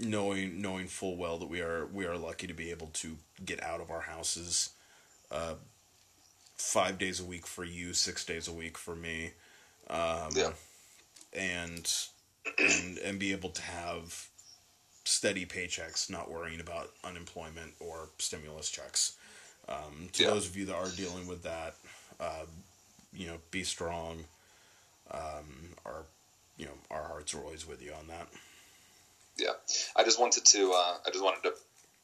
knowing 0.00 0.60
knowing 0.60 0.88
full 0.88 1.16
well 1.16 1.38
that 1.38 1.48
we 1.48 1.60
are 1.60 1.86
we 1.86 2.06
are 2.06 2.16
lucky 2.16 2.46
to 2.46 2.54
be 2.54 2.70
able 2.70 2.88
to 2.94 3.18
get 3.44 3.62
out 3.62 3.80
of 3.80 3.90
our 3.90 4.00
houses, 4.00 4.70
uh, 5.30 5.54
five 6.56 6.98
days 6.98 7.20
a 7.20 7.24
week 7.24 7.46
for 7.46 7.64
you, 7.64 7.92
six 7.92 8.24
days 8.24 8.48
a 8.48 8.52
week 8.52 8.76
for 8.78 8.96
me, 8.96 9.32
um, 9.88 10.30
Yeah. 10.34 10.52
and 11.32 11.92
and 12.58 12.98
and 12.98 13.18
be 13.18 13.32
able 13.32 13.50
to 13.50 13.62
have 13.62 14.28
steady 15.04 15.46
paychecks, 15.46 16.10
not 16.10 16.30
worrying 16.30 16.60
about 16.60 16.90
unemployment 17.04 17.74
or 17.80 18.08
stimulus 18.18 18.70
checks. 18.70 19.16
Um, 19.68 20.08
to 20.12 20.24
Yeah. 20.24 20.30
those 20.30 20.46
of 20.46 20.56
you 20.56 20.66
that 20.66 20.74
are 20.74 20.88
dealing 20.90 21.26
with 21.26 21.42
that, 21.42 21.74
uh, 22.20 22.44
you 23.12 23.26
know, 23.26 23.38
be 23.50 23.64
strong. 23.64 24.24
Um, 25.10 25.74
our, 25.84 26.04
you 26.56 26.66
know, 26.66 26.74
our 26.90 27.04
hearts 27.04 27.34
are 27.34 27.40
always 27.40 27.66
with 27.66 27.82
you 27.82 27.92
on 27.92 28.06
that. 28.08 28.28
Yeah, 29.36 29.52
I 29.96 30.04
just 30.04 30.20
wanted 30.20 30.44
to. 30.44 30.72
Uh, 30.72 30.98
I 31.06 31.10
just 31.10 31.24
wanted 31.24 31.42
to 31.44 31.54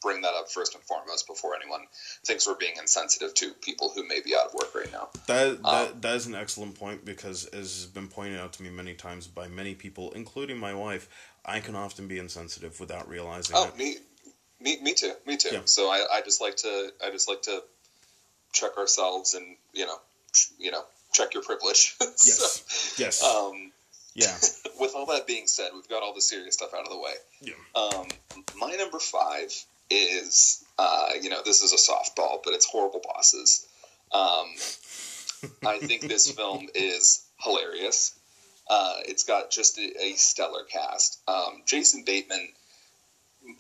bring 0.03 0.23
that 0.23 0.33
up 0.35 0.51
first 0.51 0.75
and 0.75 0.83
foremost 0.85 1.27
before 1.27 1.55
anyone 1.55 1.83
thinks 2.25 2.47
we're 2.47 2.55
being 2.55 2.75
insensitive 2.79 3.35
to 3.35 3.53
people 3.55 3.91
who 3.95 4.07
may 4.07 4.21
be 4.21 4.35
out 4.35 4.47
of 4.47 4.55
work 4.55 4.75
right 4.75 4.91
now. 4.93 5.09
That 5.27 5.63
that, 5.63 5.91
Um, 5.93 6.01
that 6.01 6.17
is 6.17 6.27
an 6.27 6.35
excellent 6.35 6.79
point 6.79 7.05
because, 7.05 7.47
as 7.47 7.75
has 7.77 7.87
been 7.87 8.09
pointed 8.09 8.41
out 8.41 8.53
to 8.55 8.63
me 8.63 8.71
many 8.71 8.95
times 8.95 9.27
by 9.27 9.49
many 9.49 9.75
people, 9.75 10.11
including 10.13 10.59
my 10.59 10.73
wife, 10.75 11.09
I 11.45 11.61
can 11.61 11.77
often 11.77 12.09
be 12.09 12.19
insensitive 12.19 12.81
without 12.81 13.09
realizing 13.09 13.57
Oh, 13.57 13.69
it. 13.69 13.77
me, 13.77 13.97
me, 14.61 14.81
me 14.83 14.95
too, 14.95 15.13
me 15.27 15.37
too. 15.37 15.51
Yeah. 15.53 15.61
So 15.65 15.91
I, 15.91 16.05
I 16.13 16.21
just 16.23 16.41
like 16.41 16.57
to, 16.59 16.93
I 17.05 17.11
just 17.11 17.29
like 17.29 17.43
to 17.43 17.63
check 18.53 18.77
ourselves 18.79 19.35
and 19.35 19.57
you 19.73 19.87
know, 19.87 19.97
you 20.59 20.71
know, 20.71 20.85
check 21.13 21.35
your 21.35 21.43
privilege. 21.43 21.97
Yes. 22.01 22.95
Yes. 22.99 23.23
Um, 23.23 23.73
yeah. 24.15 24.37
with 24.81 24.95
all 24.95 25.07
that 25.07 25.27
being 25.27 25.47
said, 25.47 25.71
we've 25.75 25.89
got 25.89 26.03
all 26.03 26.15
the 26.15 26.21
serious 26.21 26.55
stuff 26.55 26.75
out 26.75 26.83
of 26.85 26.91
the 26.91 26.99
way. 26.99 27.13
Yeah. 27.41 27.55
Um, 27.75 28.07
my 28.59 28.73
number 28.73 28.99
five 28.99 29.53
is, 29.91 30.65
uh, 30.79 31.11
you 31.21 31.29
know, 31.31 31.41
this 31.45 31.63
is 31.63 31.73
a 31.73 31.77
softball, 31.77 32.41
but 32.45 32.55
it's 32.55 32.67
horrible 32.67 33.03
bosses. 33.05 33.67
Um, 34.13 34.47
I 35.67 35.79
think 35.79 36.03
this 36.09 36.31
film 36.37 36.69
is 36.75 37.25
hilarious. 37.41 38.19
Uh, 38.69 38.97
it's 39.07 39.25
got 39.25 39.51
just 39.51 39.79
a, 39.79 40.03
a 40.05 40.13
stellar 40.15 40.65
cast. 40.65 41.21
Um, 41.27 41.63
Jason 41.67 42.05
Bateman 42.07 42.49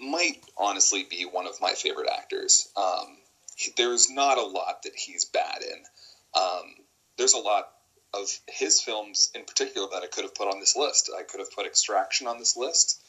might 0.01 0.41
honestly 0.57 1.05
be 1.09 1.24
one 1.24 1.47
of 1.47 1.61
my 1.61 1.72
favorite 1.72 2.09
actors. 2.11 2.68
Um, 2.76 3.16
he- 3.57 3.72
there's 3.76 4.11
not 4.11 4.39
a 4.39 4.43
lot 4.43 4.83
that 4.85 4.95
he's 4.95 5.24
bad 5.24 5.62
in. 5.62 5.85
Um, 6.41 6.74
there's 7.18 7.33
a 7.33 7.39
lot 7.39 7.72
of 8.14 8.28
his 8.49 8.81
films 8.81 9.31
in 9.35 9.45
particular 9.45 9.89
that 9.93 10.03
I 10.03 10.07
could 10.07 10.24
have 10.24 10.35
put 10.35 10.49
on 10.49 10.61
this 10.61 10.76
list. 10.76 11.11
I 11.16 11.22
could 11.22 11.41
have 11.41 11.53
put 11.53 11.66
Extraction 11.66 12.26
on 12.26 12.39
this 12.39 12.57
list, 12.57 13.03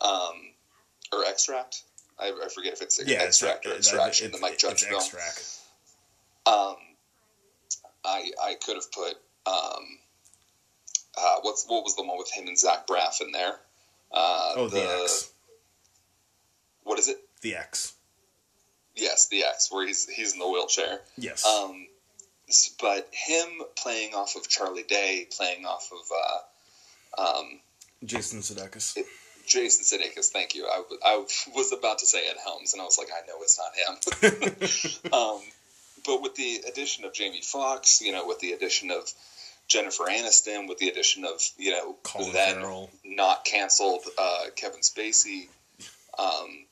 um, 0.00 0.34
or 1.12 1.24
Extract. 1.24 1.82
I, 2.20 2.32
I 2.44 2.48
forget 2.48 2.72
if 2.74 2.82
it's 2.82 3.00
Yeah. 3.06 3.22
Extract 3.22 3.64
or 3.66 3.70
it's- 3.70 3.86
Extraction, 3.86 4.26
it's- 4.28 4.40
the 4.40 4.46
Mike 4.46 4.58
Judge 4.58 4.82
film. 4.84 4.96
extract. 5.00 5.44
Um, 6.46 6.76
I 8.04 8.30
I 8.42 8.54
could 8.54 8.76
have 8.76 8.90
put 8.92 9.14
um, 9.46 9.98
uh, 11.16 11.36
what's 11.42 11.64
what 11.66 11.84
was 11.84 11.94
the 11.96 12.02
one 12.02 12.18
with 12.18 12.30
him 12.32 12.46
and 12.48 12.58
Zach 12.58 12.86
Braff 12.86 13.20
in 13.20 13.32
there? 13.32 13.58
Uh, 14.10 14.52
Oh, 14.56 14.68
the, 14.68 14.82
Ex. 15.02 15.30
What 16.84 16.98
is 16.98 17.08
it? 17.08 17.18
The 17.42 17.56
Ex. 17.56 17.92
Yes, 18.96 19.28
the 19.28 19.44
Ex, 19.44 19.70
where 19.70 19.86
he's 19.86 20.08
he's 20.08 20.32
in 20.32 20.38
the 20.38 20.48
wheelchair. 20.48 21.00
Yes. 21.16 21.44
Um, 21.44 21.86
but 22.80 23.08
him 23.12 23.60
playing 23.76 24.14
off 24.14 24.34
of 24.36 24.48
Charlie 24.48 24.82
Day, 24.84 25.28
playing 25.36 25.66
off 25.66 25.90
of 25.92 27.20
uh, 27.20 27.38
um, 27.38 27.60
Jason 28.04 28.40
Sudeikis. 28.40 28.96
Jason 29.48 29.84
Sudeikis, 29.84 30.28
thank 30.28 30.54
you. 30.54 30.66
I, 30.66 30.82
I 31.04 31.24
was 31.54 31.72
about 31.72 31.98
to 32.00 32.06
say 32.06 32.28
Ed 32.28 32.36
Helms, 32.44 32.72
and 32.72 32.82
I 32.82 32.84
was 32.84 32.98
like, 32.98 33.08
I 33.12 33.26
know 33.26 33.42
it's 33.42 33.58
not 33.58 35.02
him. 35.02 35.12
um, 35.12 35.40
but 36.04 36.22
with 36.22 36.34
the 36.34 36.62
addition 36.68 37.04
of 37.04 37.12
Jamie 37.12 37.42
Foxx, 37.42 38.00
you 38.00 38.12
know, 38.12 38.26
with 38.26 38.38
the 38.40 38.52
addition 38.52 38.90
of 38.90 39.12
Jennifer 39.66 40.04
Aniston, 40.04 40.68
with 40.68 40.78
the 40.78 40.88
addition 40.88 41.24
of 41.24 41.40
you 41.58 41.72
know 41.72 41.96
Colin 42.02 42.32
then 42.32 42.54
Farrell. 42.56 42.90
not 43.04 43.44
canceled 43.44 44.02
uh, 44.18 44.44
Kevin 44.56 44.80
Spacey. 44.80 45.48
Um, 46.18 46.64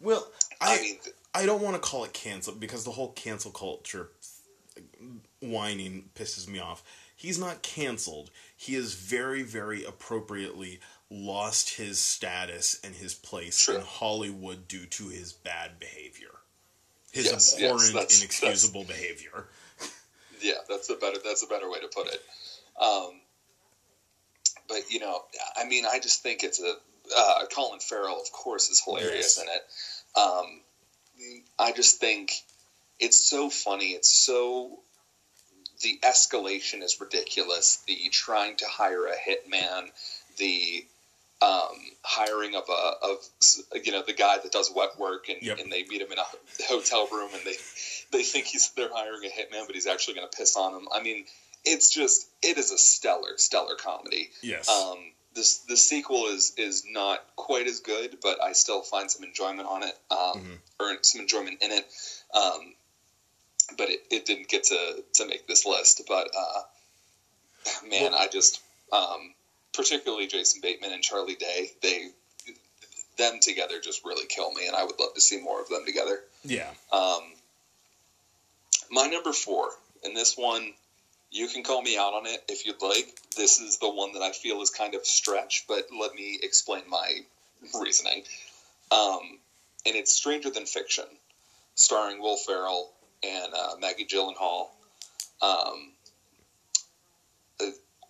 Well, 0.00 0.26
I 0.60 0.78
I 0.78 0.82
mean, 0.82 0.98
I 1.34 1.46
don't 1.46 1.62
want 1.62 1.76
to 1.76 1.80
call 1.80 2.04
it 2.04 2.12
cancel 2.12 2.54
because 2.54 2.84
the 2.84 2.90
whole 2.90 3.12
cancel 3.12 3.52
culture 3.52 4.08
whining 5.40 6.10
pisses 6.14 6.48
me 6.48 6.58
off. 6.58 6.82
He's 7.16 7.38
not 7.38 7.62
canceled. 7.62 8.30
He 8.56 8.74
is 8.74 8.94
very, 8.94 9.42
very 9.42 9.84
appropriately 9.84 10.80
lost 11.10 11.70
his 11.74 11.98
status 11.98 12.78
and 12.84 12.94
his 12.94 13.14
place 13.14 13.58
Sure. 13.58 13.74
in 13.76 13.80
Hollywood 13.80 14.68
due 14.68 14.86
to 14.86 15.08
his 15.08 15.32
bad 15.32 15.78
behavior. 15.80 16.30
His 17.10 17.26
Yes, 17.26 17.54
yes, 17.58 17.70
abhorrent, 17.70 17.92
that's- 17.94 18.18
inexcusable 18.20 18.84
behavior. 18.84 19.48
yeah, 20.40 20.54
that's 20.68 20.88
a 20.88 20.94
better 20.94 21.18
that's 21.24 21.42
a 21.42 21.46
better 21.48 21.68
way 21.68 21.80
to 21.80 21.88
put 21.88 22.06
it. 22.06 22.22
Um, 22.80 23.20
but 24.68 24.90
you 24.90 25.00
know, 25.00 25.24
I 25.56 25.64
mean, 25.64 25.84
I 25.84 25.98
just 25.98 26.22
think 26.22 26.44
it's 26.44 26.60
a 26.60 26.76
uh, 27.16 27.46
Colin 27.52 27.80
Farrell, 27.80 28.20
of 28.20 28.30
course, 28.30 28.68
is 28.70 28.80
hilarious 28.84 29.36
Yes. 29.36 29.38
in 29.38 29.48
it. 29.48 30.20
Um, 30.20 30.60
I 31.58 31.72
just 31.72 31.98
think 31.98 32.32
it's 33.00 33.18
so 33.28 33.50
funny. 33.50 33.88
It's 33.90 34.08
so 34.12 34.78
the 35.82 35.98
escalation 36.04 36.82
is 36.84 37.00
ridiculous. 37.00 37.78
The 37.88 37.96
trying 38.12 38.56
to 38.58 38.66
hire 38.68 39.06
a 39.06 39.16
hitman, 39.16 39.88
the 40.38 40.86
um, 41.42 41.76
hiring 42.04 42.54
of 42.54 42.64
a 42.68 42.92
of 43.02 43.18
you 43.84 43.92
know 43.92 44.02
the 44.06 44.12
guy 44.12 44.38
that 44.38 44.52
does 44.52 44.70
wet 44.70 44.90
work, 44.98 45.28
and, 45.28 45.38
Yep. 45.40 45.58
and 45.58 45.72
they 45.72 45.84
meet 45.84 46.00
him 46.02 46.12
in 46.12 46.18
a 46.18 46.26
hotel 46.68 47.06
room, 47.10 47.30
and 47.34 47.42
they 47.44 47.56
they 48.10 48.22
think 48.22 48.46
he's 48.46 48.70
they're 48.76 48.92
hiring 48.92 49.24
a 49.24 49.28
hitman, 49.28 49.66
but 49.66 49.74
he's 49.74 49.86
actually 49.86 50.14
going 50.14 50.28
to 50.28 50.36
piss 50.36 50.56
on 50.56 50.74
him. 50.74 50.86
I 50.92 51.00
mean, 51.00 51.24
it's 51.64 51.88
just 51.90 52.26
it 52.42 52.58
is 52.58 52.70
a 52.70 52.78
stellar 52.78 53.34
stellar 53.36 53.74
comedy. 53.74 54.30
Yes. 54.42 54.68
Um, 54.68 55.12
this 55.34 55.58
the 55.68 55.76
sequel 55.76 56.26
is 56.26 56.52
is 56.56 56.82
not 56.84 57.20
quite 57.36 57.66
as 57.66 57.80
good, 57.80 58.18
but 58.22 58.42
I 58.42 58.52
still 58.52 58.82
find 58.82 59.10
some 59.10 59.22
enjoyment 59.24 59.66
on 59.68 59.82
it, 59.82 59.96
um, 60.10 60.18
Mhm. 60.18 60.58
or 60.78 60.98
some 61.02 61.20
enjoyment 61.20 61.62
in 61.62 61.70
it. 61.72 61.86
Um, 62.34 62.74
but 63.78 63.88
it, 63.88 64.00
it 64.10 64.24
didn't 64.26 64.48
get 64.48 64.64
to, 64.64 65.04
to 65.14 65.24
make 65.24 65.46
this 65.46 65.64
list. 65.64 66.02
But 66.08 66.28
uh, 66.36 66.62
man, 67.88 68.12
I 68.14 68.26
just 68.26 68.60
um, 68.92 69.32
particularly 69.72 70.26
Jason 70.26 70.60
Bateman 70.60 70.92
and 70.92 71.02
Charlie 71.02 71.36
Day, 71.36 71.70
they 71.82 72.08
them 73.18 73.38
together 73.40 73.80
just 73.80 74.04
really 74.04 74.26
kill 74.26 74.52
me, 74.52 74.66
and 74.66 74.74
I 74.74 74.84
would 74.84 74.98
love 74.98 75.14
to 75.14 75.20
see 75.20 75.40
more 75.40 75.60
of 75.60 75.68
them 75.68 75.84
together. 75.84 76.20
yeah. 76.44 76.70
Um, 76.90 77.22
my 78.90 79.06
number 79.06 79.32
four, 79.32 79.68
and 80.02 80.16
this 80.16 80.36
one, 80.36 80.72
you 81.30 81.46
can 81.46 81.62
call 81.62 81.80
me 81.80 81.96
out 81.96 82.14
on 82.14 82.26
it 82.26 82.42
if 82.48 82.66
you'd 82.66 82.82
like. 82.82 83.14
This 83.36 83.60
is 83.60 83.78
the 83.78 83.90
one 83.90 84.14
that 84.14 84.22
I 84.22 84.32
feel 84.32 84.60
is 84.62 84.70
kind 84.70 84.94
of 84.94 85.06
stretch, 85.06 85.66
but 85.68 85.86
let 85.96 86.14
me 86.14 86.38
explain 86.42 86.82
my 86.88 87.20
reasoning. 87.80 88.24
Um, 88.90 89.38
and 89.86 89.94
it's 89.94 90.12
Stranger 90.12 90.50
Than 90.50 90.66
Fiction, 90.66 91.04
starring 91.74 92.20
Will 92.20 92.36
Ferrell 92.36 92.90
and 93.22 93.52
uh, 93.54 93.76
Maggie 93.80 94.06
Gyllenhaal. 94.06 94.68
Um, 95.40 95.92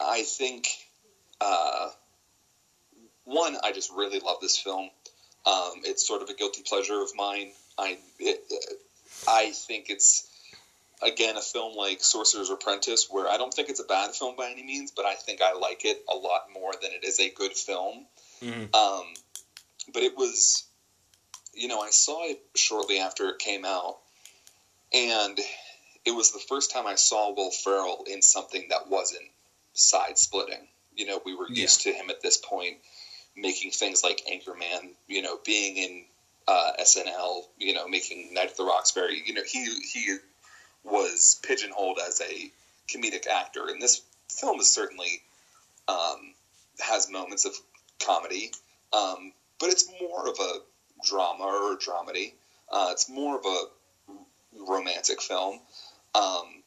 I 0.01 0.23
think 0.23 0.69
uh, 1.41 1.91
one, 3.24 3.57
I 3.62 3.72
just 3.72 3.91
really 3.91 4.18
love 4.18 4.38
this 4.41 4.57
film. 4.57 4.91
Um, 5.47 5.80
it's 5.84 6.07
sort 6.07 6.22
of 6.22 6.28
a 6.28 6.34
guilty 6.34 6.62
pleasure 6.62 7.01
of 7.01 7.14
mine. 7.14 7.53
I 7.78 7.99
it, 8.18 8.38
I 9.26 9.51
think 9.51 9.86
it's 9.88 10.26
again 11.01 11.36
a 11.36 11.41
film 11.41 11.74
like 11.74 12.03
Sorcerer's 12.03 12.51
Apprentice, 12.51 13.07
where 13.09 13.28
I 13.28 13.38
don't 13.38 13.53
think 13.53 13.68
it's 13.68 13.80
a 13.80 13.84
bad 13.84 14.14
film 14.14 14.36
by 14.36 14.51
any 14.51 14.62
means, 14.62 14.91
but 14.91 15.07
I 15.07 15.14
think 15.14 15.41
I 15.41 15.53
like 15.53 15.84
it 15.84 16.03
a 16.09 16.14
lot 16.14 16.43
more 16.53 16.72
than 16.80 16.93
it 16.93 17.05
is 17.05 17.18
a 17.18 17.30
good 17.30 17.55
film. 17.55 18.07
Mhm. 18.43 18.74
Um, 18.74 19.14
but 19.93 20.03
it 20.03 20.16
was, 20.16 20.64
you 21.55 21.68
know, 21.68 21.80
I 21.80 21.91
saw 21.91 22.24
it 22.24 22.41
shortly 22.55 22.99
after 22.99 23.30
it 23.30 23.38
came 23.38 23.64
out, 23.64 23.97
and 24.93 25.41
it 26.05 26.11
was 26.11 26.32
the 26.32 26.38
first 26.38 26.70
time 26.70 26.86
I 26.86 26.97
saw 26.97 27.30
Will 27.30 27.51
Ferrell 27.51 28.05
in 28.07 28.20
something 28.22 28.68
that 28.68 28.88
wasn't 28.88 29.30
side 29.72 30.18
splitting. 30.18 30.68
You 30.95 31.07
know, 31.07 31.20
we 31.24 31.34
were 31.34 31.49
Yeah. 31.49 31.62
used 31.62 31.82
to 31.82 31.93
him 31.93 32.11
at 32.11 32.20
this 32.20 32.36
point 32.36 32.78
making 33.36 33.70
things 33.70 34.03
like 34.03 34.22
Anchorman, 34.30 34.95
you 35.07 35.22
know, 35.22 35.38
being 35.45 35.76
in 35.76 36.05
uh, 36.49 36.72
SNL, 36.80 37.43
you 37.59 37.72
know, 37.72 37.86
making 37.88 38.34
Night 38.34 38.51
at 38.51 38.57
the 38.57 38.64
Roxbury. 38.64 39.22
You 39.24 39.34
know, 39.34 39.43
he 39.45 39.64
he 39.93 40.16
was 40.82 41.38
pigeonholed 41.43 41.99
as 42.05 42.20
a 42.20 42.51
comedic 42.88 43.26
actor, 43.26 43.68
and 43.68 43.80
this 43.80 44.03
film 44.28 44.61
is 44.61 44.68
certainly 44.70 45.22
um, 45.88 46.34
has 46.80 47.09
moments 47.09 47.45
of 47.45 47.55
comedy, 48.01 48.51
um, 48.93 49.32
but 49.59 49.70
it's 49.70 49.86
more 50.01 50.28
of 50.28 50.38
a 50.41 50.59
drama 51.07 51.45
or 51.45 51.72
a 51.72 51.76
dramedy. 51.76 52.32
Uh, 52.70 52.88
it's 52.93 53.09
more 53.09 53.36
of 53.38 53.45
a 53.47 53.64
romantic 54.53 55.20
film. 55.20 55.61
Um, 56.14 56.62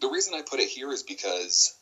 the 0.00 0.08
reason 0.08 0.34
I 0.34 0.42
put 0.42 0.60
it 0.60 0.68
here 0.68 0.92
is 0.92 1.02
because 1.02 1.74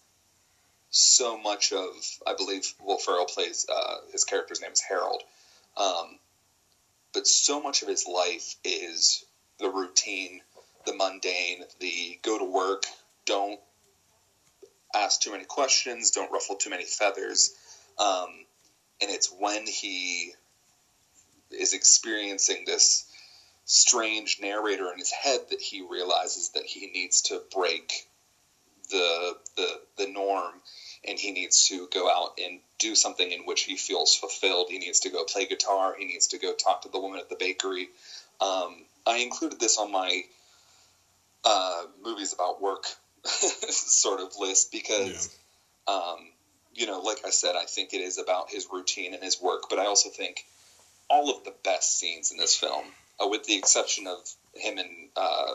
so 0.91 1.38
much 1.38 1.72
of 1.72 1.88
I 2.26 2.34
believe 2.34 2.74
Will 2.80 2.99
Ferrell 2.99 3.26
plays 3.26 3.64
uh, 3.68 3.97
his 4.12 4.24
character's 4.24 4.61
name 4.61 4.72
is 4.72 4.80
Harold, 4.80 5.22
um, 5.76 6.18
but 7.12 7.26
so 7.26 7.61
much 7.61 7.82
of 7.82 7.88
his 7.88 8.07
life 8.07 8.57
is 8.64 9.24
the 9.59 9.70
routine, 9.70 10.41
the 10.86 10.93
mundane, 10.93 11.64
the 11.78 12.18
go 12.22 12.38
to 12.38 12.45
work, 12.45 12.84
don't 13.24 13.61
ask 14.95 15.20
too 15.20 15.30
many 15.30 15.45
questions, 15.45 16.11
don't 16.11 16.32
ruffle 16.32 16.57
too 16.57 16.70
many 16.70 16.84
feathers, 16.84 17.55
um, 17.99 18.45
and 19.01 19.11
it's 19.11 19.30
when 19.30 19.66
he 19.66 20.32
is 21.53 21.72
experiencing 21.72 22.64
this 22.66 23.05
strange 23.64 24.38
narrator 24.41 24.91
in 24.93 24.99
his 24.99 25.12
head 25.12 25.41
that 25.51 25.61
he 25.61 25.82
realizes 25.82 26.51
that 26.51 26.64
he 26.64 26.88
needs 26.88 27.22
to 27.22 27.41
break 27.55 28.07
the 28.91 29.36
the 29.57 29.80
the 29.97 30.07
norm 30.09 30.61
and 31.07 31.18
he 31.18 31.32
needs 31.32 31.68
to 31.68 31.88
go 31.92 32.11
out 32.11 32.38
and 32.42 32.61
do 32.78 32.94
something 32.94 33.30
in 33.30 33.40
which 33.40 33.62
he 33.62 33.76
feels 33.76 34.14
fulfilled. 34.14 34.66
He 34.70 34.78
needs 34.78 35.01
to 35.01 35.11
go 35.11 35.24
play 35.24 35.46
guitar. 35.46 35.94
He 35.98 36.05
needs 36.05 36.28
to 36.28 36.38
go 36.38 36.53
talk 36.53 36.82
to 36.82 36.88
the 36.88 37.01
woman 37.01 37.20
at 37.20 37.28
the 37.28 37.36
bakery. 37.36 37.88
Um, 38.40 38.84
I 39.07 39.18
included 39.18 39.61
this 39.61 39.78
on 39.78 39.90
my 39.90 40.22
uh, 41.44 41.84
movies 42.03 42.32
about 42.32 42.61
work 42.61 42.84
sort 43.24 44.20
of 44.20 44.32
list 44.38 44.72
because, 44.72 45.34
um, 45.86 46.18
you 46.74 46.86
know, 46.86 47.01
like 47.01 47.18
I 47.26 47.30
said, 47.30 47.57
I 47.57 47.64
think 47.64 47.92
it 47.94 48.01
is 48.01 48.18
about 48.18 48.51
his 48.51 48.66
routine 48.72 49.14
and 49.14 49.22
his 49.22 49.40
work, 49.40 49.64
but 49.68 49.78
I 49.78 49.86
also 49.86 50.11
think 50.11 50.44
all 51.09 51.30
of 51.30 51.44
the 51.44 51.55
best 51.64 51.98
scenes 51.98 52.30
in 52.30 52.36
this 52.36 52.55
film, 52.55 52.84
uh, 53.22 53.26
with 53.26 53.44
the 53.44 53.57
exception 53.57 54.07
of 54.07 54.18
him 54.55 54.78
and 54.78 55.09
uh, 55.16 55.55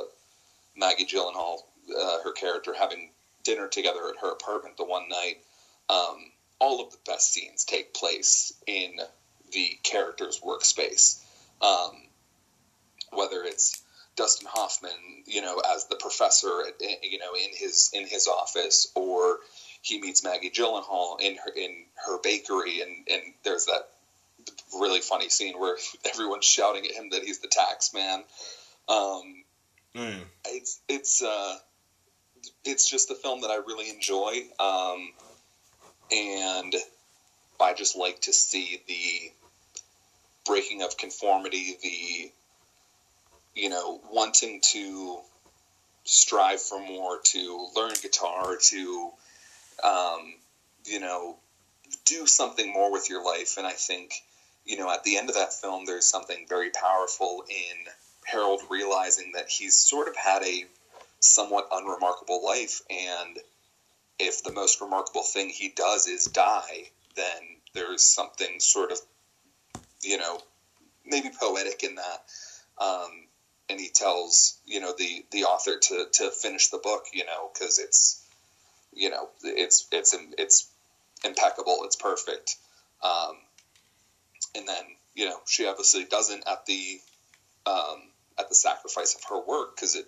Maggie 0.76 1.06
Gyllenhaal, 1.06 1.60
uh, 1.98 2.24
her 2.24 2.34
character, 2.34 2.74
having 2.74 3.10
dinner 3.46 3.68
together 3.68 4.10
at 4.10 4.22
her 4.22 4.32
apartment 4.32 4.76
the 4.78 4.84
one 4.84 5.08
night. 5.08 5.38
Um, 5.90 6.32
all 6.60 6.84
of 6.84 6.92
the 6.92 6.98
best 7.06 7.34
scenes 7.34 7.64
take 7.64 7.94
place 7.94 8.52
in 8.68 8.98
the 9.54 9.78
character's 9.84 10.42
workspace. 10.42 11.22
Um, 11.62 12.02
whether 13.12 13.44
it's 13.44 13.82
Dustin 14.16 14.48
Hoffman, 14.52 15.24
you 15.26 15.42
know, 15.42 15.62
as 15.74 15.86
the 15.86 15.96
professor, 15.96 16.64
at, 16.68 16.82
you 17.04 17.20
know, 17.20 17.34
in 17.36 17.50
his 17.54 17.92
in 17.94 18.08
his 18.08 18.28
office, 18.28 18.92
or 18.96 19.38
he 19.82 20.02
meets 20.02 20.24
Maggie 20.24 20.50
Gyllenhaal 20.50 21.22
in 21.22 21.36
her 21.36 21.52
in 21.56 21.86
her 22.06 22.20
bakery, 22.22 22.82
and 22.82 23.08
and 23.10 23.22
there's 23.44 23.66
that 23.66 23.90
really 24.80 25.02
funny 25.02 25.30
scene 25.30 25.60
where 25.60 25.78
everyone's 26.12 26.46
shouting 26.46 26.86
at 26.86 26.92
him 26.92 27.10
that 27.12 27.24
he's 27.24 27.40
the 27.40 27.48
tax 27.48 27.94
man. 27.94 28.24
Um, 28.90 29.44
Mm. 29.96 30.26
it's 30.48 30.82
it's 30.90 31.24
uh, 31.24 31.58
it's 32.64 32.90
just 32.90 33.12
a 33.12 33.16
film 33.16 33.42
that 33.42 33.50
I 33.50 33.58
really 33.58 33.90
enjoy, 33.90 34.44
um, 34.60 35.12
and 36.12 36.76
I 37.60 37.74
just 37.74 37.96
like 37.96 38.22
to 38.22 38.34
see 38.34 38.82
the 38.88 39.32
breaking 40.46 40.84
of 40.84 40.98
conformity, 40.98 41.78
the 41.82 42.32
you 43.62 43.70
know 43.70 44.02
wanting 44.12 44.62
to 44.72 45.20
strive 46.04 46.62
for 46.62 46.80
more, 46.80 47.20
to 47.24 47.68
learn 47.76 47.94
guitar, 48.02 48.56
to 48.56 49.10
um, 49.84 50.34
you 50.86 51.00
know 51.00 51.38
do 52.06 52.26
something 52.26 52.72
more 52.72 52.92
with 52.92 53.10
your 53.10 53.24
life, 53.24 53.58
and 53.58 53.66
I 53.66 53.74
think 53.74 54.14
you 54.66 54.78
know 54.78 54.92
at 54.92 55.04
the 55.04 55.18
end 55.18 55.30
of 55.30 55.36
that 55.36 55.54
film, 55.54 55.86
there's 55.86 56.06
something 56.06 56.46
very 56.48 56.70
powerful 56.70 57.44
in 57.50 57.92
Harold 58.26 58.62
realizing 58.70 59.34
that 59.36 59.50
he's 59.50 59.76
sort 59.76 60.08
of 60.08 60.16
had 60.16 60.44
a 60.44 60.66
somewhat 61.26 61.68
unremarkable 61.72 62.44
life, 62.44 62.82
and 62.90 63.40
if 64.20 64.44
the 64.44 64.54
most 64.54 64.82
remarkable 64.82 65.24
thing 65.24 65.50
he 65.50 65.70
does 65.70 66.08
is 66.08 66.26
die, 66.26 66.90
then 67.16 67.42
there's 67.74 68.04
something 68.04 68.60
sort 68.60 68.92
of, 68.92 69.00
you 70.02 70.18
know, 70.18 70.40
maybe 71.06 71.30
poetic 71.40 71.84
in 71.84 71.96
that. 71.96 72.24
Um, 72.78 73.28
and 73.70 73.80
he 73.80 73.90
tells, 73.90 74.60
you 74.66 74.80
know, 74.80 74.94
the 74.98 75.26
the 75.32 75.46
author 75.46 75.78
to 75.80 76.06
to 76.14 76.32
finish 76.32 76.70
the 76.70 76.78
book, 76.78 77.06
you 77.14 77.26
know, 77.26 77.50
because 77.54 77.80
it's, 77.80 78.24
you 78.94 79.10
know, 79.10 79.30
it's 79.44 79.88
it's 79.92 80.16
it's 80.38 80.70
impeccable, 81.24 81.80
it's 81.84 81.96
perfect. 81.96 82.58
Um, 83.04 83.38
and 84.56 84.68
then 84.68 84.84
you 85.14 85.26
know 85.26 85.38
she 85.46 85.68
obviously 85.68 86.06
doesn't 86.06 86.44
at 86.48 86.66
the 86.66 87.00
um, 87.66 88.02
at 88.38 88.50
the 88.50 88.56
sacrifice 88.56 89.16
of 89.16 89.24
her 89.30 89.42
work 89.46 89.76
because 89.76 89.96
it 89.96 90.06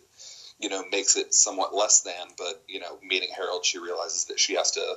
you 0.60 0.70
know 0.70 0.84
makes 0.92 1.16
it 1.16 1.34
somewhat 1.34 1.76
less 1.76 2.02
than. 2.02 2.28
But 2.38 2.64
you 2.68 2.80
know, 2.80 2.98
meeting 3.04 3.30
Harold, 3.36 3.66
she 3.66 3.80
realizes 3.80 4.26
that 4.26 4.40
she 4.40 4.56
has 4.56 4.72
to 4.72 4.96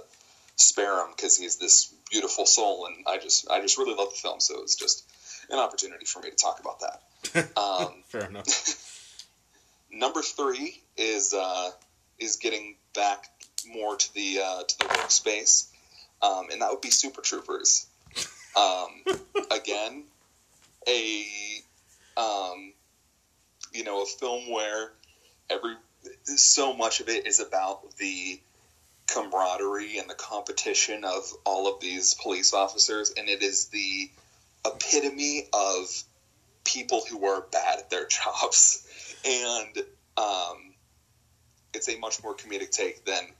spare 0.56 1.00
him 1.00 1.12
because 1.16 1.36
he's 1.36 1.56
this 1.56 1.92
beautiful 2.10 2.46
soul, 2.46 2.86
and 2.86 3.04
I 3.06 3.18
just 3.18 3.50
I 3.50 3.60
just 3.60 3.78
really 3.78 3.94
love 3.94 4.10
the 4.10 4.16
film, 4.16 4.40
so 4.40 4.62
it's 4.62 4.76
just 4.76 5.04
an 5.50 5.58
opportunity 5.58 6.04
for 6.04 6.20
me 6.20 6.30
to 6.30 6.36
talk 6.36 6.60
about 6.60 6.80
that. 6.80 7.02
Um, 7.56 8.02
Fair 8.08 8.24
enough. 8.24 8.46
number 9.92 10.22
three 10.22 10.80
is 10.96 11.34
uh, 11.34 11.70
is 12.18 12.36
getting 12.36 12.76
back 12.94 13.26
more 13.66 13.96
to 13.96 14.14
the 14.14 14.40
uh, 14.44 14.62
to 14.62 14.78
the 14.78 14.84
workspace, 14.84 15.68
um, 16.22 16.46
and 16.50 16.62
that 16.62 16.70
would 16.70 16.80
be 16.80 16.90
Super 16.90 17.20
Troopers. 17.20 17.86
Um, 18.56 19.04
again, 19.50 20.04
a 20.88 21.24
um, 22.16 22.72
you 23.72 23.84
know 23.84 24.02
a 24.02 24.06
film 24.06 24.50
where 24.50 24.90
every 25.50 25.76
so 26.36 26.72
much 26.74 27.00
of 27.00 27.08
it 27.08 27.26
is 27.26 27.40
about 27.40 27.96
the 27.98 28.38
camaraderie 29.08 29.98
and 29.98 30.08
the 30.10 30.14
competition 30.14 31.04
of 31.04 31.34
all 31.44 31.68
of 31.68 31.80
these 31.80 32.14
police 32.14 32.52
officers, 32.54 33.10
and 33.16 33.28
it 33.28 33.42
is 33.42 33.66
the 33.66 34.08
epitome 34.66 35.42
of 35.52 36.04
people 36.64 37.02
who 37.08 37.26
are 37.26 37.42
bad 37.42 37.78
at 37.78 37.90
their 37.90 38.06
jobs, 38.10 38.84
and 39.24 39.82
um, 40.16 40.74
it's 41.74 41.88
a 41.88 41.96
much 41.96 42.22
more 42.22 42.34
comedic 42.34 42.70
take 42.70 43.04
than 43.04 43.34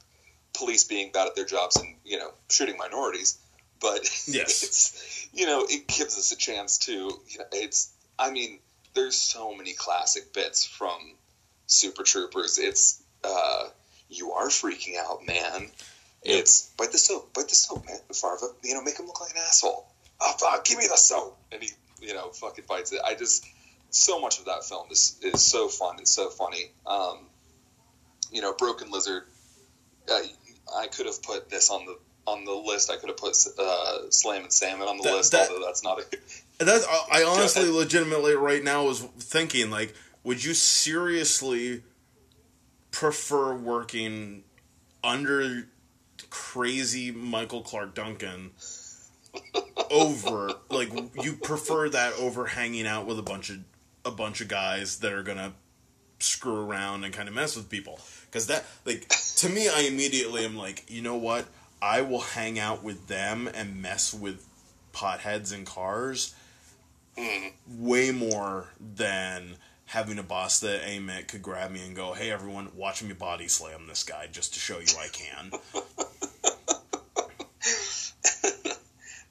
police 0.54 0.84
being 0.84 1.10
bad 1.10 1.26
at 1.28 1.34
their 1.34 1.46
jobs 1.46 1.78
and 1.78 1.98
you 2.04 2.18
know 2.18 2.32
shooting 2.50 2.76
minorities. 2.78 3.36
But 3.80 4.02
Yes. 4.26 4.48
it's 4.48 5.28
you 5.32 5.46
know 5.46 5.64
it 5.68 5.86
gives 5.88 6.18
us 6.18 6.32
a 6.32 6.36
chance 6.36 6.78
to 6.80 7.20
you 7.26 7.38
know 7.38 7.44
it's 7.52 7.90
I 8.18 8.30
mean 8.30 8.60
there's 8.94 9.16
so 9.16 9.54
many 9.54 9.74
classic 9.74 10.32
bits 10.34 10.64
from 10.64 11.16
Super 11.70 12.02
Troopers. 12.02 12.58
It's 12.58 13.00
uh, 13.24 13.68
you 14.08 14.32
are 14.32 14.48
freaking 14.48 14.94
out, 14.98 15.24
man. 15.26 15.70
It's 16.22 16.70
bite 16.76 16.92
the 16.92 16.98
soap, 16.98 17.32
bite 17.32 17.48
the 17.48 17.54
soap, 17.54 17.86
man. 17.86 17.98
Farva, 18.12 18.46
you 18.62 18.74
know, 18.74 18.82
make 18.82 18.98
him 18.98 19.06
look 19.06 19.20
like 19.20 19.30
an 19.30 19.36
asshole. 19.46 19.86
Oh, 20.20 20.34
fuck, 20.38 20.64
give 20.64 20.78
me 20.78 20.86
the 20.86 20.96
soap, 20.96 21.38
and 21.52 21.62
he, 21.62 21.70
you 22.02 22.12
know, 22.12 22.28
fucking 22.30 22.64
bites 22.68 22.92
it. 22.92 23.00
I 23.04 23.14
just 23.14 23.46
so 23.90 24.20
much 24.20 24.38
of 24.38 24.44
that 24.46 24.64
film 24.64 24.88
is 24.90 25.16
is 25.22 25.42
so 25.42 25.68
fun 25.68 25.96
and 25.98 26.06
so 26.08 26.28
funny. 26.28 26.72
Um, 26.86 27.26
you 28.32 28.42
know, 28.42 28.52
Broken 28.52 28.90
Lizard. 28.90 29.22
Uh, 30.10 30.18
I 30.76 30.88
could 30.88 31.06
have 31.06 31.22
put 31.22 31.48
this 31.50 31.70
on 31.70 31.86
the 31.86 31.96
on 32.26 32.44
the 32.44 32.52
list. 32.52 32.90
I 32.90 32.96
could 32.96 33.08
have 33.10 33.16
put 33.16 33.36
uh, 33.58 34.10
Slammin' 34.10 34.50
Salmon 34.50 34.88
on 34.88 34.96
the 34.98 35.04
That- 35.04 35.14
list, 35.16 35.32
that- 35.32 35.48
although 35.50 35.64
that's 35.64 35.84
not 35.84 36.00
a. 36.00 36.04
That's 36.64 36.84
I 37.10 37.22
honestly, 37.28 37.70
legitimately, 37.70 38.34
right 38.34 38.62
now 38.62 38.84
was 38.84 39.00
thinking 39.00 39.70
like, 39.70 39.94
would 40.24 40.44
you 40.44 40.54
seriously 40.54 41.82
prefer 42.90 43.54
working 43.54 44.44
under 45.02 45.68
crazy 46.28 47.10
Michael 47.10 47.62
Clarke 47.62 47.94
Duncan 47.94 48.50
over 49.90 50.52
like 50.70 50.92
you 51.22 51.34
prefer 51.34 51.88
that 51.88 52.12
over 52.14 52.46
hanging 52.46 52.86
out 52.86 53.06
with 53.06 53.18
a 53.18 53.22
bunch 53.22 53.50
of 53.50 53.58
a 54.04 54.10
bunch 54.10 54.40
of 54.40 54.48
guys 54.48 54.98
that 54.98 55.12
are 55.12 55.22
gonna 55.22 55.52
screw 56.18 56.60
around 56.60 57.04
and 57.04 57.14
kind 57.14 57.28
of 57.28 57.34
mess 57.34 57.56
with 57.56 57.68
people? 57.68 58.00
Because 58.26 58.46
that 58.48 58.64
like 58.84 59.08
to 59.36 59.48
me 59.48 59.68
I 59.68 59.82
immediately 59.82 60.44
am 60.44 60.56
like 60.56 60.84
you 60.88 61.02
know 61.02 61.16
what? 61.16 61.46
I 61.82 62.02
will 62.02 62.20
hang 62.20 62.58
out 62.58 62.82
with 62.82 63.06
them 63.06 63.48
and 63.54 63.80
mess 63.80 64.12
with 64.12 64.46
potheads 64.92 65.54
and 65.54 65.64
cars 65.64 66.34
mm. 67.16 67.52
way 67.66 68.10
more 68.10 68.68
than 68.78 69.56
having 69.90 70.18
a 70.18 70.22
boss 70.22 70.60
that 70.60 70.82
Amit 70.82 71.26
could 71.26 71.42
grab 71.42 71.70
me 71.72 71.84
and 71.84 71.96
go, 71.96 72.12
"Hey, 72.12 72.30
everyone, 72.30 72.74
watch 72.76 73.02
me 73.02 73.12
body 73.12 73.48
slam 73.48 73.86
this 73.88 74.04
guy 74.04 74.28
just 74.30 74.54
to 74.54 74.60
show 74.60 74.78
you 74.78 74.86
I 74.98 75.08
can." 75.08 75.50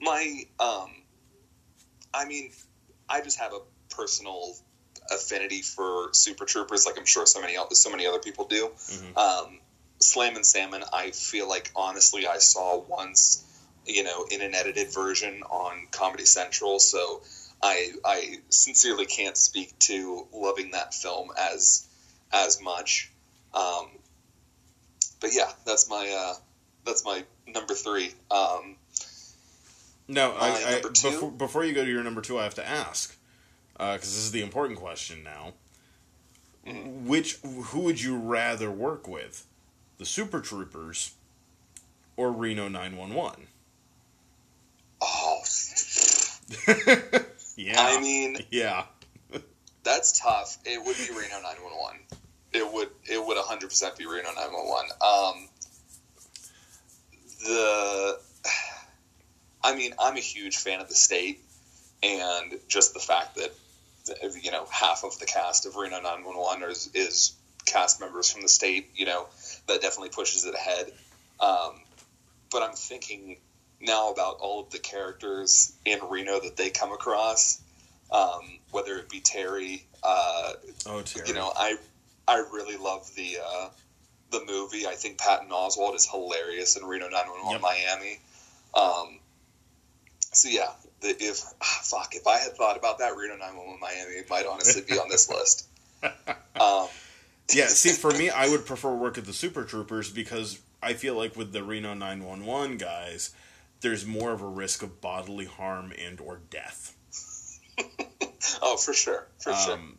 my 0.02 0.44
um 0.60 0.90
i 2.14 2.26
mean 2.26 2.52
i 3.10 3.20
just 3.22 3.38
have 3.40 3.52
a 3.54 3.60
personal 3.94 4.56
affinity 5.12 5.62
for 5.62 6.10
super 6.14 6.46
troopers 6.46 6.86
like 6.86 6.98
i'm 6.98 7.06
sure 7.06 7.26
so 7.26 7.42
many 7.42 7.58
so 7.72 7.90
many 7.90 8.08
other 8.08 8.20
people 8.20 8.46
do 8.46 8.72
Mhm. 8.90 9.18
um 9.18 9.60
slammin' 10.00 10.44
salmon 10.46 10.84
i 10.94 11.12
feel 11.12 11.50
like 11.50 11.70
honestly 11.76 12.26
i 12.28 12.38
saw 12.38 12.78
once 12.78 13.44
you 13.86 14.04
know 14.04 14.26
in 14.32 14.42
an 14.42 14.56
edited 14.56 14.94
version 14.94 15.44
on 15.44 15.88
comedy 15.92 16.26
central 16.26 16.80
so 16.80 17.22
i 17.62 17.92
i 18.06 18.38
sincerely 18.50 19.06
can't 19.06 19.38
speak 19.38 19.78
to 19.80 20.26
loving 20.34 20.72
that 20.72 20.94
film 20.94 21.30
as 21.38 21.88
as 22.32 22.62
much 22.62 23.12
um 23.54 23.88
but 25.20 25.32
yeah 25.34 25.50
that's 25.66 25.90
my 25.90 26.10
uh 26.18 26.34
that's 26.86 27.04
my 27.04 27.24
number 27.48 27.74
three 27.74 28.14
um 28.32 28.76
No, 30.08 30.32
I, 30.32 30.50
I 30.50 30.72
number 30.74 30.90
two? 30.90 31.12
before, 31.12 31.32
before 31.32 31.66
you 31.66 31.74
go 31.74 31.86
to 31.86 31.92
your 31.92 32.04
number 32.04 32.22
two, 32.22 32.40
I 32.40 32.44
have 32.44 32.56
to 32.56 32.68
ask 32.68 33.16
because 33.74 34.02
this 34.02 34.18
is 34.18 34.32
the 34.32 34.42
important 34.42 34.80
question 34.80 35.24
now. 35.24 35.54
Mm-hmm. 36.66 37.08
Which 37.08 37.38
who 37.44 37.82
would 37.82 38.02
you 38.02 38.18
rather 38.18 38.70
work 38.72 39.08
with, 39.08 39.46
the 39.98 40.06
Super 40.06 40.40
Troopers 40.42 41.14
or 42.18 42.32
Reno 42.32 42.68
Nine 42.68 42.98
One 42.98 43.14
One? 43.14 43.48
oh 45.02 45.42
Yeah, 47.60 47.76
I 47.78 48.00
mean, 48.00 48.38
yeah, 48.52 48.86
that's 49.84 50.18
tough. 50.18 50.58
It 50.64 50.80
would 50.80 50.96
be 50.96 51.10
Reno 51.10 51.42
911. 51.42 52.00
It 52.54 52.74
would 52.74 52.88
it 53.04 53.26
would 53.26 53.38
100% 53.38 53.98
be 53.98 54.06
Reno 54.06 54.30
911. 54.34 54.90
Um, 55.02 55.50
the 57.46 58.20
I 59.62 59.76
mean, 59.76 59.94
I'm 60.00 60.16
a 60.16 60.22
huge 60.22 60.56
fan 60.56 60.80
of 60.80 60.88
the 60.88 60.96
state 60.96 61.42
and 62.02 62.58
just 62.70 62.94
the 62.94 63.02
fact 63.02 63.36
that 63.36 63.52
you 64.42 64.52
know, 64.52 64.66
half 64.72 65.04
of 65.04 65.20
the 65.20 65.26
cast 65.26 65.66
of 65.66 65.76
Reno 65.76 65.98
911 65.98 66.72
is, 66.72 66.90
is 66.94 67.34
cast 67.66 68.00
members 68.00 68.32
from 68.32 68.42
the 68.42 68.48
state, 68.48 68.90
you 68.96 69.06
know, 69.06 69.28
that 69.68 69.82
definitely 69.82 70.10
pushes 70.10 70.46
it 70.46 70.56
ahead. 70.56 70.94
Um, 71.42 71.82
but 72.52 72.64
I'm 72.64 72.74
thinking 72.74 73.36
now 73.82 74.12
about 74.12 74.38
all 74.40 74.60
of 74.62 74.70
the 74.72 74.80
characters 74.80 75.74
in 75.86 76.00
Reno 76.10 76.40
that 76.40 76.58
they 76.58 76.70
come 76.70 76.92
across, 76.92 77.62
um, 78.12 78.60
whether 78.72 78.98
it 78.98 79.10
be 79.10 79.20
Terry, 79.22 79.86
uh, 80.04 80.54
oh 80.88 81.02
Terry. 81.02 81.28
you 81.28 81.34
know, 81.34 81.52
I 81.56 81.78
I 82.28 82.38
really 82.52 82.78
love 82.78 83.10
the 83.16 83.38
uh, 83.44 83.70
the 84.32 84.42
movie. 84.48 84.86
I 84.86 84.94
think 84.94 85.18
Patton 85.18 85.50
Oswalt 85.50 85.96
is 85.96 86.08
hilarious 86.10 86.76
in 86.78 86.86
Reno 86.86 87.10
911 87.10 87.52
Yep. 87.52 87.62
Miami. 87.62 88.20
Um, 88.76 89.20
so 90.32 90.50
yeah, 90.50 90.72
the, 91.02 91.10
if 91.20 91.42
ah, 91.62 91.80
fuck, 91.84 92.14
if 92.16 92.28
I 92.28 92.38
had 92.38 92.56
thought 92.56 92.78
about 92.78 93.00
that 93.00 93.16
Reno 93.16 93.36
911 93.38 93.80
Miami, 93.80 94.26
might 94.30 94.46
honestly 94.46 94.84
be 94.88 94.98
on 95.00 95.10
this 95.10 95.30
list. 95.30 95.68
Um, 96.60 96.88
yeah. 97.54 97.68
See, 97.68 97.92
for 97.92 98.12
me, 98.12 98.30
I 98.30 98.50
would 98.50 98.66
prefer 98.66 98.94
work 98.94 99.18
at 99.18 99.24
the 99.26 99.32
Super 99.32 99.64
Troopers 99.64 100.12
because 100.12 100.60
I 100.84 100.92
feel 100.94 101.16
like 101.16 101.38
with 101.38 101.54
the 101.54 101.64
Reno 101.64 101.94
Nine 101.94 102.26
One 102.26 102.46
One 102.46 102.76
guys, 102.76 103.34
there's 103.82 104.06
more 104.06 104.32
of 104.32 104.42
a 104.42 104.48
risk 104.48 104.84
of 104.84 105.02
bodily 105.02 105.46
harm 105.46 105.94
and 105.98 106.20
or 106.20 106.40
death. 106.50 106.96
oh, 108.62 108.78
for 108.78 108.94
sure, 108.94 109.28
for 109.40 109.54
sure. 109.54 109.74
Um, 109.74 109.98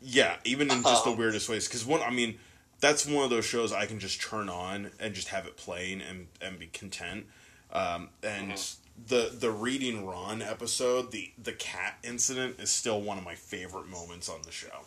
yeah, 0.00 0.36
even 0.44 0.70
in 0.70 0.82
just 0.82 1.04
the 1.04 1.10
Um, 1.10 1.16
weirdest 1.18 1.48
ways. 1.48 1.66
Because 1.66 1.84
one, 1.84 2.02
I 2.02 2.10
mean, 2.10 2.38
that's 2.80 3.06
one 3.06 3.24
of 3.24 3.30
those 3.30 3.44
shows 3.44 3.72
I 3.72 3.86
can 3.86 3.98
just 3.98 4.20
turn 4.20 4.48
on 4.48 4.90
and 5.00 5.14
just 5.14 5.28
have 5.28 5.46
it 5.46 5.56
playing 5.56 6.00
and 6.00 6.28
and 6.40 6.58
be 6.58 6.66
content. 6.66 7.26
Um, 7.72 8.10
and 8.22 8.52
Mm-hmm. 8.52 9.06
the 9.08 9.30
the 9.36 9.50
reading 9.50 10.06
Ron 10.06 10.40
episode, 10.42 11.10
the 11.12 11.32
the 11.42 11.52
cat 11.52 11.98
incident, 12.02 12.60
is 12.60 12.70
still 12.70 13.00
one 13.00 13.18
of 13.18 13.24
my 13.24 13.34
favorite 13.34 13.88
moments 13.88 14.28
on 14.28 14.42
the 14.42 14.52
show. 14.52 14.84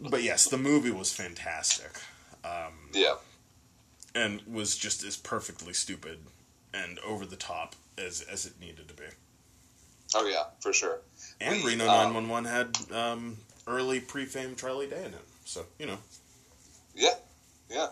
but 0.00 0.22
yes, 0.22 0.46
the 0.48 0.58
movie 0.58 0.90
was 0.90 1.12
fantastic 1.12 1.90
Yeah, 2.92 3.14
and 4.16 4.40
was 4.46 4.76
just 4.76 5.04
as 5.04 5.16
perfectly 5.16 5.74
stupid 5.74 6.18
and 6.72 6.98
over 7.00 7.26
the 7.26 7.36
top 7.36 7.76
as 7.98 8.22
as 8.22 8.46
it 8.46 8.58
needed 8.60 8.88
to 8.88 8.94
be. 8.94 9.04
oh 10.14 10.26
yeah, 10.26 10.44
for 10.60 10.72
sure. 10.72 10.98
And 11.40 11.62
We, 11.62 11.72
Reno 11.72 11.84
um, 11.84 12.14
911 12.14 12.50
had 12.50 12.96
um, 12.96 13.36
early 13.66 14.00
pre-fame 14.00 14.56
Charlie 14.56 14.88
Day 14.88 15.04
in 15.04 15.12
it. 15.12 15.24
So 15.44 15.66
you 15.78 15.86
know. 15.86 15.98
Yeah, 16.94 17.14
yeah. 17.70 17.88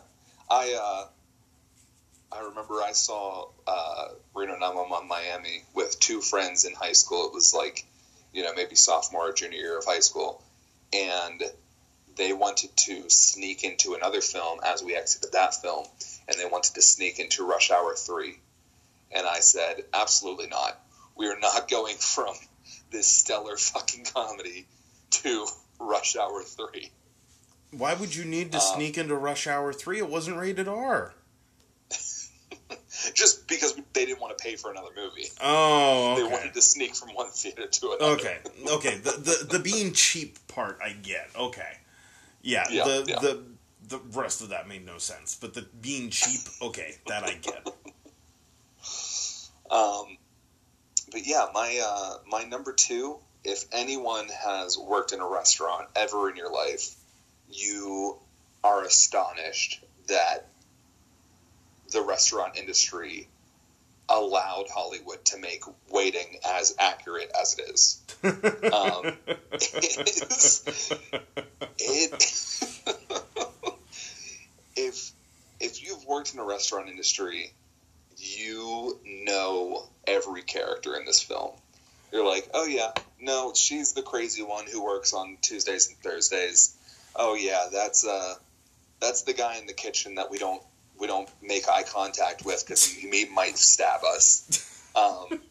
I 0.50 0.74
uh, 0.80 2.36
I 2.36 2.48
remember 2.48 2.82
I 2.82 2.92
saw 2.92 3.48
uh, 3.66 4.08
Reno 4.34 4.54
911 4.54 5.06
Miami 5.06 5.62
with 5.74 6.00
two 6.00 6.20
friends 6.20 6.64
in 6.64 6.74
high 6.74 6.92
school. 6.92 7.26
It 7.26 7.34
was 7.34 7.54
like, 7.54 7.86
you 8.32 8.42
know, 8.42 8.54
maybe 8.54 8.74
sophomore 8.74 9.28
or 9.28 9.32
junior 9.32 9.58
year 9.58 9.78
of 9.78 9.84
high 9.84 10.00
school, 10.00 10.42
and 10.92 11.42
they 12.16 12.32
wanted 12.32 12.76
to 12.76 13.08
sneak 13.10 13.64
into 13.64 13.94
another 13.94 14.20
film 14.20 14.60
as 14.64 14.82
we 14.82 14.94
exited 14.96 15.32
that 15.32 15.54
film, 15.54 15.86
and 16.28 16.38
they 16.38 16.46
wanted 16.46 16.74
to 16.74 16.82
sneak 16.82 17.18
into 17.18 17.46
Rush 17.46 17.70
Hour 17.70 17.94
Three, 17.96 18.38
and 19.12 19.26
I 19.26 19.40
said, 19.40 19.84
absolutely 19.92 20.46
not. 20.46 20.80
We 21.16 21.26
are 21.28 21.38
not 21.38 21.68
going 21.70 21.96
from 21.96 22.34
this 22.90 23.06
stellar 23.06 23.56
fucking 23.56 24.04
comedy 24.14 24.66
to 25.10 25.46
Rush 25.78 26.16
Hour 26.16 26.42
Three. 26.42 26.90
Why 27.70 27.94
would 27.94 28.14
you 28.14 28.24
need 28.24 28.52
to 28.52 28.58
Um, 28.58 28.74
sneak 28.76 28.96
into 28.98 29.16
Rush 29.16 29.46
Hour 29.46 29.72
Three? 29.72 29.98
It 29.98 30.08
wasn't 30.08 30.36
rated 30.38 30.68
R. 30.68 31.12
Just 33.12 33.46
because 33.48 33.74
they 33.92 34.06
didn't 34.06 34.20
want 34.20 34.36
to 34.36 34.42
pay 34.42 34.56
for 34.56 34.70
another 34.70 34.88
movie. 34.96 35.26
Oh, 35.42 36.14
They 36.16 36.22
wanted 36.24 36.54
to 36.54 36.62
sneak 36.62 36.94
from 36.94 37.10
one 37.10 37.28
theater 37.30 37.66
to 37.66 37.90
another. 37.92 38.12
Okay, 38.14 38.38
okay. 38.68 38.98
The, 38.98 39.10
the 39.10 39.46
the 39.50 39.58
being 39.58 39.92
cheap 39.92 40.38
part 40.48 40.78
I 40.82 40.90
get. 40.92 41.28
Okay, 41.36 41.76
yeah. 42.44 42.66
Yeah, 42.70 42.84
the 42.84 43.04
yeah. 43.08 43.18
the 43.20 43.42
the 43.88 43.98
rest 44.12 44.42
of 44.42 44.50
that 44.50 44.68
made 44.68 44.86
no 44.86 44.98
sense. 44.98 45.36
But 45.40 45.54
the 45.54 45.66
being 45.80 46.10
cheap, 46.10 46.40
okay, 46.62 46.94
that 47.06 47.24
I 47.24 47.34
get. 47.34 47.66
Um, 49.70 50.18
but 51.10 51.26
yeah, 51.26 51.46
my 51.52 51.80
uh, 51.84 52.18
my 52.28 52.44
number 52.44 52.72
two. 52.72 53.16
If 53.42 53.64
anyone 53.72 54.28
has 54.28 54.78
worked 54.78 55.12
in 55.12 55.20
a 55.20 55.26
restaurant 55.26 55.88
ever 55.96 56.30
in 56.30 56.36
your 56.36 56.52
life, 56.52 56.94
you 57.50 58.18
are 58.62 58.84
astonished 58.84 59.82
that 60.06 60.46
the 61.92 62.02
restaurant 62.02 62.56
industry 62.56 63.28
allowed 64.08 64.66
Hollywood 64.72 65.24
to 65.26 65.38
make 65.38 65.62
waiting 65.90 66.38
as 66.46 66.74
accurate 66.78 67.30
as 67.40 67.58
it 67.58 67.70
is. 67.70 68.00
Um, 68.24 69.16
it 71.78 72.24
if 74.76 75.12
if 75.60 75.82
you've 75.82 76.04
worked 76.06 76.32
in 76.32 76.38
the 76.38 76.44
restaurant 76.44 76.88
industry, 76.88 77.52
you 78.18 78.98
know 79.04 79.84
every 80.06 80.42
character 80.42 80.96
in 80.96 81.04
this 81.04 81.22
film. 81.22 81.52
You're 82.12 82.26
like, 82.26 82.48
oh 82.54 82.66
yeah, 82.66 82.92
no, 83.20 83.52
she's 83.54 83.92
the 83.92 84.02
crazy 84.02 84.42
one 84.42 84.66
who 84.66 84.84
works 84.84 85.12
on 85.12 85.36
Tuesdays 85.42 85.88
and 85.88 85.96
Thursdays. 85.98 86.76
Oh 87.16 87.34
yeah, 87.34 87.68
that's 87.72 88.06
uh, 88.06 88.34
that's 89.00 89.22
the 89.22 89.32
guy 89.32 89.56
in 89.56 89.66
the 89.66 89.72
kitchen 89.72 90.16
that 90.16 90.30
we 90.30 90.38
don't 90.38 90.62
we 90.98 91.06
don't 91.06 91.28
make 91.42 91.68
eye 91.68 91.82
contact 91.82 92.44
with 92.44 92.64
because 92.64 92.84
he, 92.84 93.08
he 93.10 93.24
might 93.26 93.56
stab 93.58 94.00
us. 94.04 94.70
Um, 94.96 95.40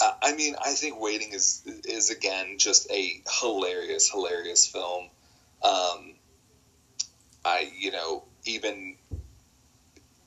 I- 0.00 0.14
I 0.22 0.34
mean, 0.34 0.56
I 0.64 0.72
think 0.72 0.98
Waiting 0.98 1.32
is 1.34 1.60
is 1.84 2.08
again 2.08 2.56
just 2.58 2.90
a 2.90 3.22
hilarious, 3.40 4.10
hilarious 4.10 4.66
film. 4.66 5.10
Um, 5.62 6.14
I, 7.44 7.70
you 7.78 7.90
know, 7.92 8.24
even 8.46 8.96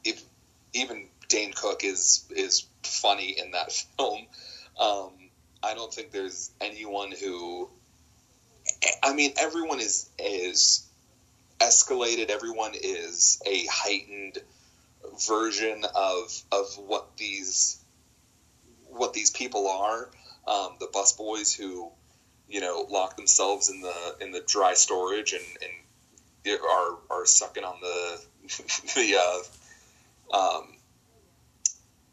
if 0.03 0.21
even 0.73 1.07
Dane 1.27 1.53
Cook 1.53 1.83
is 1.83 2.23
is 2.29 2.65
funny 2.83 3.29
in 3.39 3.51
that 3.51 3.71
film. 3.97 4.27
Um, 4.79 5.11
I 5.63 5.73
don't 5.73 5.93
think 5.93 6.11
there's 6.11 6.51
anyone 6.61 7.11
who. 7.11 7.69
I 9.03 9.13
mean, 9.13 9.33
everyone 9.37 9.79
is 9.79 10.09
is 10.19 10.85
escalated. 11.59 12.29
Everyone 12.29 12.71
is 12.73 13.41
a 13.45 13.65
heightened 13.71 14.39
version 15.27 15.83
of 15.95 16.43
of 16.51 16.67
what 16.87 17.17
these 17.17 17.79
what 18.87 19.13
these 19.13 19.31
people 19.31 19.67
are. 19.67 20.09
Um, 20.47 20.77
the 20.79 20.87
busboys 20.87 21.55
who, 21.55 21.89
you 22.47 22.59
know, 22.61 22.87
lock 22.89 23.15
themselves 23.17 23.69
in 23.69 23.81
the 23.81 24.15
in 24.21 24.31
the 24.31 24.41
dry 24.41 24.73
storage 24.73 25.33
and, 25.33 25.43
and 25.61 26.59
are 26.61 26.97
are 27.09 27.25
sucking 27.25 27.63
on 27.63 27.75
the 27.81 28.21
the 28.95 29.43
uh, 30.33 30.37
um, 30.37 30.75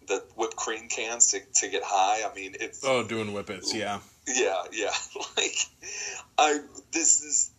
the 0.06 0.22
whipped 0.36 0.56
cream 0.56 0.88
cans 0.88 1.32
to, 1.32 1.40
to 1.56 1.68
get 1.68 1.82
high. 1.84 2.28
I 2.28 2.34
mean, 2.34 2.56
it's 2.60 2.84
Oh, 2.84 3.02
doing 3.02 3.28
whippets, 3.32 3.74
yeah. 3.74 4.00
yeah, 4.26 4.62
yeah. 4.72 4.92
Like 5.36 5.56
I 6.38 6.60
this 6.92 7.22
is 7.22 7.50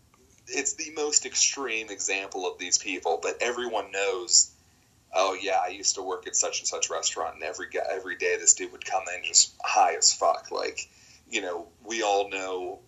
it's 0.48 0.74
the 0.74 0.92
most 0.96 1.26
extreme 1.26 1.90
example 1.90 2.50
of 2.50 2.58
these 2.58 2.78
people, 2.78 3.20
but 3.22 3.38
everyone 3.42 3.92
knows 3.92 4.52
oh 5.14 5.38
yeah, 5.40 5.60
I 5.64 5.70
used 5.70 5.96
to 5.96 6.02
work 6.02 6.28
at 6.28 6.36
such 6.36 6.60
and 6.60 6.68
such 6.68 6.90
restaurant 6.90 7.36
and 7.36 7.44
every 7.44 7.68
every 7.90 8.16
day 8.16 8.36
this 8.38 8.54
dude 8.54 8.72
would 8.72 8.86
come 8.86 9.04
in 9.16 9.24
just 9.24 9.54
high 9.64 9.96
as 9.96 10.14
fuck. 10.14 10.52
Like, 10.52 10.88
you 11.30 11.42
know, 11.42 11.68
we 11.84 12.04
all 12.04 12.30
know 12.30 12.80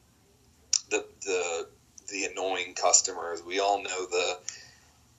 the 0.89 1.05
the 1.25 1.67
the 2.09 2.25
annoying 2.25 2.73
customers. 2.75 3.43
We 3.43 3.59
all 3.59 3.81
know 3.81 4.05
the 4.05 4.39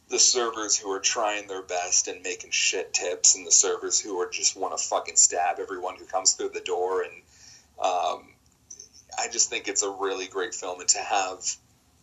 the 0.09 0.19
servers 0.19 0.77
who 0.77 0.91
are 0.91 1.01
trying 1.01 1.47
their 1.47 1.63
best 1.63 2.09
and 2.09 2.23
making 2.23 2.51
shit 2.51 2.93
tips, 2.93 3.37
and 3.37 3.47
the 3.47 3.53
servers 3.53 4.01
who 4.01 4.19
are 4.21 4.29
just 4.29 4.57
want 4.57 4.77
to 4.77 4.83
fucking 4.83 5.17
stab 5.17 5.59
everyone 5.61 5.97
who 5.97 6.05
comes 6.05 6.35
through 6.35 6.51
the 6.51 6.61
door. 6.61 7.03
And 7.03 7.13
um, 7.81 8.29
I 9.19 9.29
just 9.31 9.51
think 9.51 9.69
it's 9.69 9.83
a 9.83 9.91
really 9.91 10.27
great 10.27 10.55
film, 10.55 10.81
and 10.81 10.89
to 10.91 10.99
have 10.99 11.45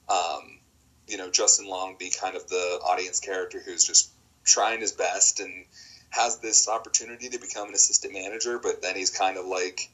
um, 0.09 0.59
you 1.07 1.17
know 1.17 1.29
Justin 1.29 1.67
Long 1.67 1.95
be 1.97 2.09
kind 2.09 2.35
of 2.35 2.47
the 2.47 2.79
audience 2.85 3.19
character 3.19 3.59
who's 3.59 3.85
just 3.85 4.09
trying 4.45 4.81
his 4.81 4.91
best 4.91 5.39
and 5.39 5.65
has 6.09 6.37
this 6.39 6.69
opportunity 6.69 7.29
to 7.29 7.39
become 7.39 7.67
an 7.69 7.73
assistant 7.73 8.13
manager, 8.13 8.59
but 8.59 8.81
then 8.81 8.95
he's 8.95 9.09
kind 9.09 9.37
of 9.37 9.45
like 9.45 9.89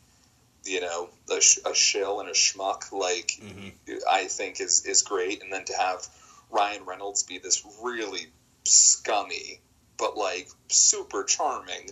you 0.65 0.81
know 0.81 1.09
a, 1.35 1.41
sh- 1.41 1.59
a 1.65 1.73
shill 1.73 2.19
and 2.19 2.29
a 2.29 2.33
schmuck. 2.33 2.91
Like 2.91 3.39
hmm 3.41 3.69
I 4.09 4.25
think 4.25 4.61
is 4.61 4.85
is 4.85 5.01
great, 5.01 5.43
and 5.43 5.51
then 5.51 5.65
to 5.65 5.73
have 5.73 6.07
Ryan 6.49 6.85
Reynolds 6.85 7.23
be 7.23 7.37
this 7.37 7.65
really 7.81 8.27
scummy 8.65 9.59
but 9.97 10.17
like 10.17 10.49
super 10.69 11.23
charming, 11.23 11.89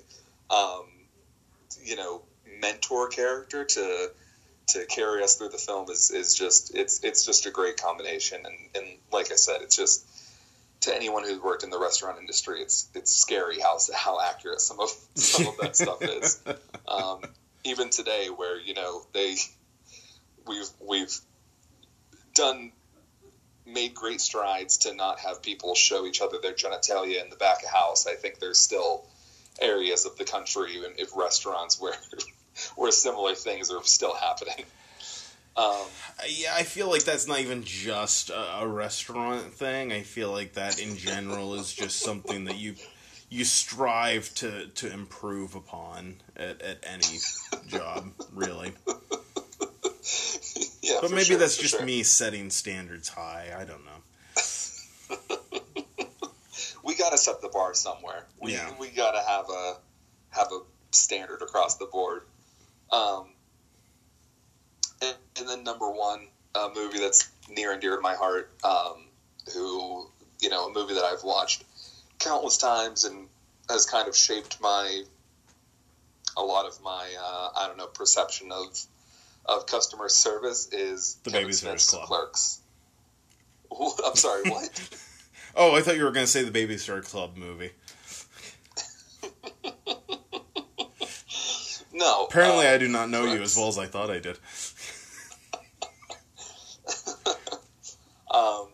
um, 0.49 0.85
you 1.83 1.95
know, 1.95 2.21
mentor 2.59 3.07
character 3.07 3.63
to 3.63 4.11
to 4.67 4.85
carry 4.85 5.23
us 5.23 5.35
through 5.35 5.49
the 5.49 5.57
film 5.57 5.89
is, 5.89 6.11
is 6.11 6.35
just 6.35 6.75
it's 6.75 7.03
it's 7.03 7.25
just 7.25 7.45
a 7.45 7.51
great 7.51 7.77
combination, 7.77 8.45
and, 8.45 8.55
and 8.75 8.97
like 9.11 9.31
I 9.31 9.35
said, 9.35 9.61
it's 9.61 9.75
just 9.75 10.05
to 10.81 10.95
anyone 10.95 11.23
who's 11.23 11.39
worked 11.39 11.63
in 11.63 11.69
the 11.69 11.79
restaurant 11.79 12.19
industry, 12.19 12.61
it's 12.61 12.89
it's 12.95 13.15
scary 13.15 13.59
how 13.59 13.77
how 13.93 14.19
accurate 14.19 14.61
some 14.61 14.79
of 14.79 14.89
some 15.15 15.47
of 15.47 15.57
that 15.57 15.75
stuff 15.75 16.01
is. 16.01 16.41
Um, 16.87 17.21
even 17.63 17.89
today, 17.89 18.27
where 18.27 18.59
you 18.59 18.73
know 18.73 19.03
they 19.13 19.35
we've 20.47 20.69
we've 20.79 21.15
done 22.33 22.71
made 23.65 23.93
great 23.93 24.21
strides 24.21 24.77
to 24.77 24.93
not 24.93 25.19
have 25.19 25.41
people 25.41 25.75
show 25.75 26.05
each 26.05 26.21
other 26.21 26.39
their 26.41 26.53
genitalia 26.53 27.23
in 27.23 27.29
the 27.29 27.35
back 27.35 27.63
of 27.63 27.69
house. 27.69 28.07
I 28.07 28.15
think 28.15 28.39
there's 28.39 28.57
still 28.57 29.05
areas 29.59 30.05
of 30.05 30.17
the 30.17 30.23
country 30.23 30.83
and 30.83 30.99
if 30.99 31.15
restaurants 31.15 31.79
where 31.79 31.93
where 32.75 32.91
similar 32.91 33.35
things 33.35 33.71
are 33.71 33.83
still 33.83 34.15
happening. 34.15 34.65
Um, 35.57 35.75
Yeah, 36.27 36.53
I 36.55 36.63
feel 36.63 36.89
like 36.89 37.03
that's 37.03 37.27
not 37.27 37.39
even 37.39 37.63
just 37.63 38.29
a, 38.29 38.59
a 38.61 38.67
restaurant 38.67 39.53
thing. 39.53 39.91
I 39.91 40.01
feel 40.03 40.31
like 40.31 40.53
that 40.53 40.79
in 40.79 40.95
general 40.95 41.55
is 41.55 41.73
just 41.73 41.99
something 41.99 42.45
that 42.45 42.57
you 42.57 42.75
you 43.29 43.43
strive 43.45 44.33
to 44.35 44.67
to 44.67 44.91
improve 44.91 45.55
upon 45.55 46.15
at, 46.37 46.61
at 46.61 46.77
any 46.83 47.19
job, 47.67 48.11
really. 48.33 48.73
yeah, 50.81 50.97
But 51.01 51.11
maybe 51.11 51.23
sure, 51.25 51.37
that's 51.37 51.57
just 51.57 51.75
sure. 51.77 51.85
me 51.85 52.03
setting 52.03 52.49
standards 52.49 53.09
high. 53.09 53.53
I 53.57 53.63
don't 53.65 53.83
know. 53.85 55.17
We 56.83 56.95
got 56.95 57.11
to 57.11 57.17
set 57.17 57.41
the 57.41 57.47
bar 57.49 57.73
somewhere. 57.73 58.25
We 58.41 58.53
Yeah. 58.53 58.69
we 58.79 58.89
got 58.89 59.11
to 59.11 59.21
have 59.21 59.49
a 59.49 59.77
have 60.31 60.47
a 60.51 60.61
standard 60.91 61.41
across 61.41 61.75
the 61.75 61.85
board. 61.85 62.23
Um, 62.91 63.29
and, 65.01 65.15
and 65.39 65.47
then 65.47 65.63
number 65.63 65.89
one, 65.89 66.27
a 66.55 66.69
movie 66.75 66.99
that's 66.99 67.29
near 67.49 67.71
and 67.71 67.81
dear 67.81 67.95
to 67.95 68.01
my 68.01 68.15
heart, 68.15 68.51
um, 68.63 69.05
who 69.53 70.07
you 70.41 70.49
know, 70.49 70.67
a 70.67 70.73
movie 70.73 70.95
that 70.95 71.03
I've 71.03 71.23
watched 71.23 71.63
countless 72.19 72.57
times 72.57 73.03
and 73.03 73.27
has 73.69 73.85
kind 73.85 74.07
of 74.07 74.15
shaped 74.15 74.59
my 74.59 75.03
a 76.37 76.41
lot 76.41 76.65
of 76.65 76.81
my 76.81 77.09
uh, 77.19 77.49
I 77.57 77.67
don't 77.67 77.77
know 77.77 77.87
perception 77.87 78.51
of 78.51 78.79
of 79.45 79.65
customer 79.65 80.09
service 80.09 80.67
is 80.71 81.17
The 81.23 81.31
Kevin 81.31 81.49
Babysitter's 81.49 81.59
Smith's 81.59 81.89
Club. 81.89 82.07
Clerks. 82.07 82.59
I'm 84.05 84.15
sorry, 84.15 84.49
what? 84.49 84.97
Oh, 85.53 85.75
I 85.75 85.81
thought 85.81 85.97
you 85.97 86.05
were 86.05 86.11
going 86.11 86.25
to 86.25 86.31
say 86.31 86.45
the 86.45 86.65
Babysitter 86.65 87.03
Club 87.03 87.35
movie. 87.35 87.71
No. 92.01 92.25
Apparently, 92.25 92.65
uh, 92.65 92.73
I 92.73 92.77
do 92.79 92.87
not 92.87 93.11
know 93.11 93.25
you 93.25 93.43
as 93.43 93.55
well 93.55 93.67
as 93.67 93.77
I 93.77 93.85
thought 93.85 94.09
I 94.09 94.17
did. 94.17 94.39
um, 98.33 98.69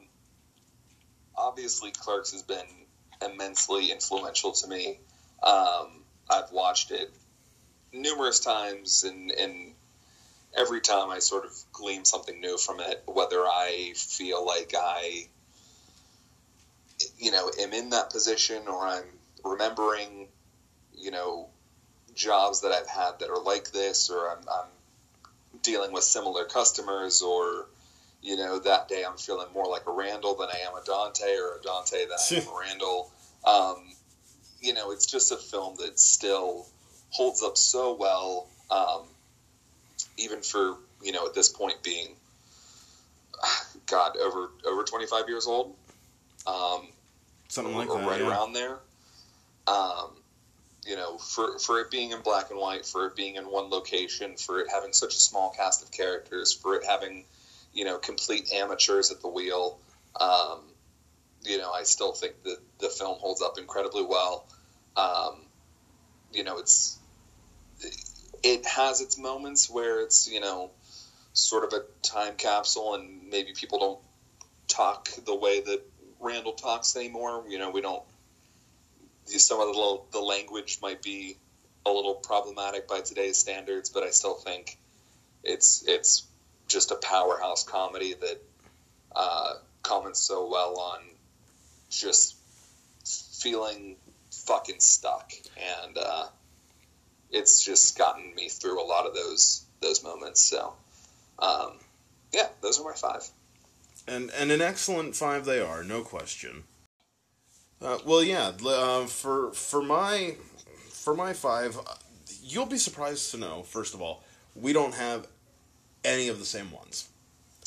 obviously, 1.36 1.92
Clerks 1.92 2.32
has 2.32 2.42
been 2.42 2.66
immensely 3.22 3.92
influential 3.92 4.54
to 4.54 4.68
me. 4.68 5.00
Um, 5.44 6.04
I've 6.30 6.54
watched 6.54 6.92
it 6.92 7.12
numerous 7.92 8.40
times, 8.40 9.04
and, 9.04 9.30
and 9.32 9.74
every 10.58 10.80
time 10.80 11.10
I 11.10 11.20
sort 11.20 11.44
of 11.44 11.52
glean 11.74 12.06
something 12.06 12.40
new 12.40 12.58
from 12.58 12.80
it, 12.80 13.04
whether 13.08 13.42
I 13.42 13.92
feel 13.98 14.46
like 14.46 14.74
I, 14.74 15.28
you 17.18 17.32
know, 17.32 17.52
am 17.60 17.74
in 17.74 17.90
that 17.90 18.10
position 18.10 18.70
or 18.70 18.88
I'm 18.88 19.04
remembering, 19.44 20.30
you 20.96 21.12
know, 21.12 21.50
jobs 22.18 22.62
that 22.62 22.72
I've 22.72 22.88
had 22.88 23.20
that 23.20 23.30
are 23.30 23.42
like 23.42 23.72
this, 23.72 24.10
or 24.10 24.32
I'm, 24.32 24.40
I'm 24.50 24.68
dealing 25.62 25.94
with 25.94 26.04
similar 26.04 26.44
customers, 26.44 27.22
or 27.22 27.68
you 28.22 28.36
know, 28.36 28.60
that 28.60 28.90
day 28.90 29.06
I'm 29.08 29.18
feeling 29.18 29.48
more 29.54 29.68
like 29.68 29.88
a 29.88 29.92
Randall 29.92 30.36
than 30.36 30.50
I 30.50 30.68
am 30.68 30.76
a 30.76 30.84
Dante, 30.84 31.38
or 31.38 31.60
a 31.60 31.62
Dante 31.62 32.06
than 32.06 32.18
I 32.20 32.36
am 32.36 32.48
a 32.48 32.60
Randall. 32.60 33.12
Um, 33.46 33.94
you 34.60 34.74
know, 34.74 34.92
it's 34.92 35.06
just 35.06 35.32
a 35.32 35.38
film 35.38 35.76
that 35.80 36.00
still 36.00 36.66
holds 37.12 37.44
up 37.44 37.56
so 37.58 37.96
well, 37.96 38.48
um, 38.72 39.04
even 40.18 40.42
for 40.42 40.76
you 41.02 41.12
know 41.12 41.26
at 41.26 41.34
this 41.34 41.48
point 41.48 41.82
being, 41.84 42.16
God, 43.86 44.18
over 44.18 44.50
over 44.68 44.84
25 44.84 45.30
years 45.30 45.48
old, 45.48 45.76
um, 46.48 46.88
Something 47.48 47.76
like 47.76 47.90
or 47.90 48.00
that. 48.00 48.10
right 48.10 48.22
yeah. 48.22 48.30
around 48.30 48.54
there. 48.54 48.80
Um, 49.68 50.12
you 50.88 50.96
know, 50.96 51.18
for 51.18 51.60
for 51.60 51.82
it 51.82 51.92
being 51.92 52.12
in 52.12 52.22
black 52.22 52.50
and 52.50 52.60
white, 52.60 52.86
for 52.86 53.08
it 53.08 53.16
being 53.16 53.36
in 53.36 53.44
one 53.44 53.70
location, 53.70 54.38
for 54.38 54.62
it 54.62 54.68
having 54.72 54.94
such 54.94 55.14
a 55.16 55.20
small 55.20 55.54
cast 55.56 55.84
of 55.84 55.92
characters, 55.92 56.54
for 56.54 56.76
it 56.76 56.86
having, 56.86 57.26
you 57.74 57.84
know, 57.84 57.98
complete 57.98 58.52
amateurs 58.54 59.12
at 59.12 59.22
the 59.22 59.28
wheel. 59.28 59.80
Um, 60.20 60.62
you 61.44 61.58
know, 61.58 61.72
I 61.72 61.84
still 61.84 62.14
think 62.14 62.42
that 62.44 62.58
the 62.80 62.90
film 62.90 63.18
holds 63.20 63.42
up 63.42 63.58
incredibly 63.58 64.04
well. 64.04 64.46
Um, 64.96 65.42
you 66.34 66.44
know, 66.44 66.58
it's 66.58 66.98
it 68.44 68.66
has 68.66 69.02
its 69.02 69.18
moments 69.18 69.70
where 69.70 70.02
it's 70.02 70.32
you 70.32 70.40
know 70.40 70.72
sort 71.34 71.64
of 71.64 71.74
a 71.74 71.84
time 72.02 72.36
capsule, 72.38 72.96
and 72.96 73.30
maybe 73.30 73.52
people 73.54 73.80
don't 73.80 74.00
talk 74.68 75.10
the 75.26 75.36
way 75.36 75.60
that 75.62 75.82
Randall 76.20 76.54
talks 76.54 76.96
anymore. 76.96 77.44
You 77.48 77.60
know, 77.60 77.72
we 77.72 77.82
don't. 77.82 78.04
Some 79.28 79.60
of 79.60 79.68
the 79.68 80.02
the 80.12 80.22
language 80.24 80.80
might 80.82 81.02
be 81.02 81.38
a 81.86 81.92
little 81.92 82.16
problematic 82.16 82.88
by 82.88 83.02
today's 83.02 83.38
standards, 83.38 83.90
but 83.90 84.04
I 84.04 84.10
still 84.10 84.36
think 84.36 84.78
it's 85.44 85.84
it's 85.88 86.26
just 86.68 86.92
a 86.92 86.96
powerhouse 86.96 87.64
comedy 87.64 88.14
that 88.14 88.42
uh, 89.16 89.54
comments 89.84 90.20
so 90.20 90.50
well 90.50 90.80
on 90.80 91.00
just 91.90 92.36
feeling 93.06 93.96
fucking 94.32 94.80
stuck, 94.80 95.32
and 95.84 95.98
uh, 95.98 96.28
it's 97.32 97.64
just 97.64 97.98
gotten 97.98 98.34
me 98.36 98.50
through 98.50 98.82
a 98.82 98.86
lot 98.86 99.06
of 99.06 99.14
those 99.14 99.64
those 99.82 100.04
moments. 100.04 100.42
So, 100.42 100.74
um, 101.40 101.74
yeah, 102.34 102.48
those 102.62 102.80
are 102.80 102.84
my 102.84 102.94
five. 102.96 103.30
and 104.08 104.30
and 104.32 104.52
an 104.52 104.62
excellent 104.62 105.16
five 105.16 105.46
they 105.46 105.60
are, 105.60 105.84
no 105.84 106.02
question. 106.02 106.64
Uh, 107.82 107.98
well, 108.06 108.24
yeah. 108.24 108.52
Uh, 108.66 109.06
for 109.06 109.52
for 109.54 109.82
my 109.82 110.36
for 110.90 111.16
my 111.16 111.34
five, 111.34 111.78
uh, 111.78 111.82
you'll 112.44 112.66
be 112.66 112.78
surprised 112.78 113.32
to 113.32 113.38
know. 113.38 113.64
First 113.64 113.94
of 113.94 114.02
all, 114.02 114.24
we 114.56 114.74
don't 114.74 114.96
have 114.96 115.28
any 116.04 116.28
of 116.30 116.40
the 116.40 116.46
same 116.46 116.72
ones 116.72 117.10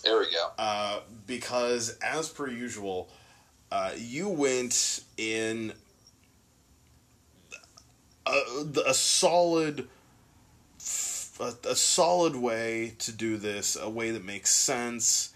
There 0.03 0.19
we 0.19 0.27
go. 0.33 0.49
uh, 0.59 1.01
because, 1.27 1.97
as 2.03 2.29
per 2.29 2.49
usual, 2.49 3.09
uh, 3.71 3.93
you 3.97 4.29
went 4.29 5.01
in 5.17 5.73
a, 8.27 8.41
a 8.87 8.95
solid 8.95 9.89
a, 11.41 11.53
a 11.69 11.77
solid 11.77 12.37
way 12.37 12.95
to 12.99 13.13
do 13.13 13.37
this, 13.37 13.77
a 13.77 13.89
way 13.89 14.11
that 14.11 14.25
makes 14.25 14.51
sense. 14.51 15.30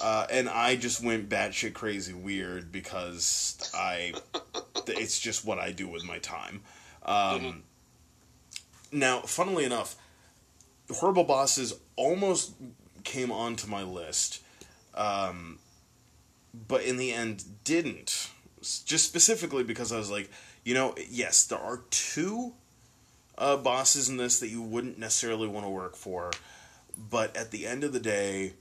Uh, 0.00 0.26
and 0.30 0.48
I 0.48 0.76
just 0.76 1.02
went 1.02 1.28
batshit 1.28 1.74
crazy 1.74 2.12
weird 2.12 2.70
because 2.70 3.70
I, 3.74 4.14
it's 4.86 5.18
just 5.18 5.44
what 5.44 5.58
I 5.58 5.72
do 5.72 5.88
with 5.88 6.04
my 6.04 6.18
time. 6.18 6.60
Um, 7.04 7.62
Now, 8.92 9.20
funnily 9.20 9.64
enough, 9.64 9.96
Horrible 10.90 11.24
Bosses 11.24 11.74
almost 11.96 12.54
came 13.04 13.30
onto 13.30 13.66
my 13.66 13.82
list, 13.82 14.42
um, 14.94 15.58
but 16.66 16.82
in 16.82 16.96
the 16.96 17.12
end 17.12 17.44
didn't. 17.64 18.30
Just 18.60 19.04
specifically 19.04 19.62
because 19.62 19.92
I 19.92 19.98
was 19.98 20.10
like, 20.10 20.30
you 20.64 20.74
know, 20.74 20.94
yes, 21.10 21.44
there 21.46 21.58
are 21.58 21.82
two 21.90 22.54
uh, 23.36 23.56
bosses 23.56 24.08
in 24.08 24.16
this 24.16 24.40
that 24.40 24.48
you 24.48 24.62
wouldn't 24.62 24.98
necessarily 24.98 25.48
want 25.48 25.64
to 25.66 25.70
work 25.70 25.96
for, 25.96 26.30
but 26.96 27.36
at 27.36 27.50
the 27.50 27.66
end 27.66 27.84
of 27.84 27.92
the 27.92 28.00
day, 28.00 28.54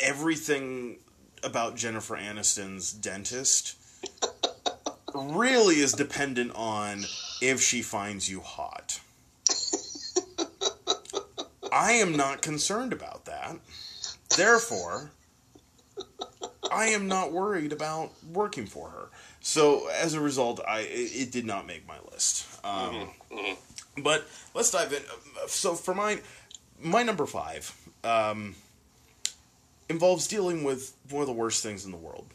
everything 0.00 0.98
about 1.42 1.76
Jennifer 1.76 2.16
Aniston's 2.16 2.92
dentist 2.92 3.76
really 5.14 5.76
is 5.76 5.92
dependent 5.92 6.52
on 6.54 7.04
if 7.40 7.60
she 7.60 7.82
finds 7.82 8.28
you 8.28 8.40
hot. 8.40 9.00
I 11.72 11.92
am 11.92 12.16
not 12.16 12.42
concerned 12.42 12.92
about 12.92 13.26
that. 13.26 13.56
Therefore, 14.36 15.10
I 16.70 16.86
am 16.86 17.06
not 17.06 17.32
worried 17.32 17.72
about 17.72 18.12
working 18.32 18.66
for 18.66 18.88
her. 18.90 19.08
So 19.40 19.88
as 19.88 20.14
a 20.14 20.20
result, 20.20 20.60
I 20.66 20.80
it, 20.80 21.10
it 21.14 21.32
did 21.32 21.44
not 21.46 21.66
make 21.66 21.86
my 21.86 21.98
list. 22.10 22.46
Um, 22.64 23.10
But 23.98 24.26
let's 24.54 24.70
dive 24.70 24.92
in. 24.92 25.02
So 25.48 25.74
for 25.74 25.94
my 25.94 26.20
my 26.78 27.02
number 27.02 27.24
five 27.26 27.74
um, 28.04 28.54
involves 29.88 30.26
dealing 30.26 30.64
with 30.64 30.94
one 31.10 31.22
of 31.22 31.26
the 31.26 31.32
worst 31.32 31.62
things 31.62 31.84
in 31.84 31.90
the 31.90 31.96
world. 31.96 32.26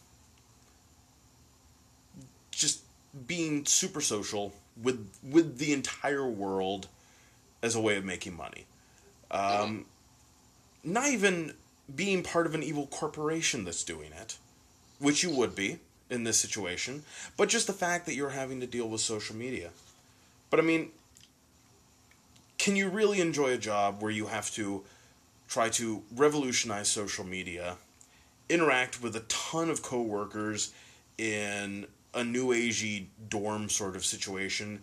Just 2.51 2.81
being 3.27 3.65
super 3.65 4.01
social 4.01 4.53
with 4.81 5.09
with 5.23 5.57
the 5.57 5.73
entire 5.73 6.27
world 6.27 6.87
as 7.61 7.75
a 7.75 7.81
way 7.81 7.97
of 7.97 8.05
making 8.05 8.35
money. 8.35 8.65
Um, 9.29 9.85
not 10.83 11.07
even 11.07 11.53
being 11.93 12.23
part 12.23 12.45
of 12.45 12.55
an 12.55 12.63
evil 12.63 12.87
corporation 12.87 13.65
that's 13.65 13.83
doing 13.83 14.11
it, 14.13 14.37
which 14.99 15.23
you 15.23 15.29
would 15.29 15.55
be 15.55 15.79
in 16.09 16.23
this 16.23 16.37
situation, 16.37 17.03
but 17.37 17.49
just 17.49 17.67
the 17.67 17.73
fact 17.73 18.05
that 18.05 18.15
you're 18.15 18.29
having 18.29 18.59
to 18.59 18.67
deal 18.67 18.87
with 18.87 19.01
social 19.01 19.35
media. 19.35 19.69
But 20.49 20.59
I 20.59 20.63
mean, 20.63 20.91
can 22.57 22.75
you 22.75 22.89
really 22.89 23.21
enjoy 23.21 23.51
a 23.51 23.57
job 23.57 24.01
where 24.01 24.11
you 24.11 24.27
have 24.27 24.51
to 24.51 24.83
try 25.51 25.67
to 25.67 26.01
revolutionize 26.15 26.87
social 26.87 27.25
media, 27.25 27.75
interact 28.47 29.03
with 29.03 29.13
a 29.17 29.19
ton 29.21 29.69
of 29.69 29.81
coworkers 29.81 30.73
in 31.17 31.85
a 32.13 32.23
new 32.23 32.47
agey 32.47 33.07
dorm 33.29 33.67
sort 33.67 33.97
of 33.97 34.05
situation, 34.05 34.79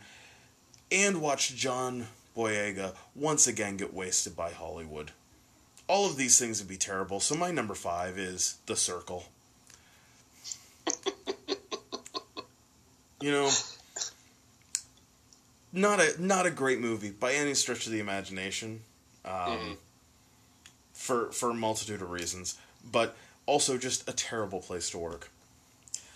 and 0.92 1.22
watch 1.22 1.56
John 1.56 2.06
Boyega 2.36 2.94
once 3.16 3.46
again 3.46 3.78
get 3.78 3.94
wasted 3.94 4.36
by 4.36 4.50
Hollywood? 4.50 5.12
All 5.88 6.04
of 6.04 6.18
these 6.18 6.38
things 6.38 6.60
would 6.60 6.68
be 6.68 6.76
terrible. 6.76 7.18
So 7.18 7.34
my 7.34 7.50
number 7.50 7.74
five 7.74 8.18
is 8.18 8.58
The 8.66 8.76
Circle. 8.76 9.24
you 13.22 13.30
know, 13.30 13.50
not 15.72 15.98
a 15.98 16.14
not 16.22 16.44
a 16.44 16.50
great 16.50 16.78
movie 16.78 17.10
by 17.10 17.32
any 17.32 17.54
stretch 17.54 17.86
of 17.86 17.92
the 17.92 18.00
imagination, 18.00 18.82
um, 19.24 19.78
for 21.08 21.32
for 21.32 21.50
a 21.50 21.54
multitude 21.54 22.02
of 22.02 22.10
reasons, 22.10 22.56
but 22.92 23.16
also 23.46 23.78
just 23.78 24.06
a 24.08 24.12
terrible 24.12 24.60
place 24.60 24.90
to 24.90 24.98
work. 24.98 25.30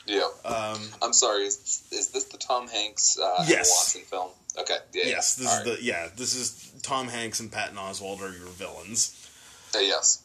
Yeah. 0.07 0.29
Um, 0.45 0.81
I'm 1.01 1.13
sorry. 1.15 1.45
Is, 1.47 1.85
is 1.91 2.09
this 2.09 2.25
the 2.25 2.37
Tom 2.37 2.69
Hanks 2.69 3.19
uh, 3.19 3.45
Yes. 3.49 3.71
Watson 3.71 4.03
film? 4.03 4.31
Okay. 4.59 4.77
Yeah. 4.93 5.05
yes, 5.07 5.39
yeah. 5.39 5.45
this 5.45 5.53
All 5.55 5.61
is 5.63 5.67
right. 5.69 5.79
the 5.79 5.85
yeah 5.85 6.09
this 6.17 6.35
is 6.35 6.73
Tom 6.83 7.09
Hanks 7.09 7.41
and 7.41 7.51
Patton 7.51 7.77
Oswalt 7.77 8.21
are 8.21 8.37
your 8.37 8.49
villains. 8.49 9.17
Uh, 9.75 9.79
yes. 9.79 10.23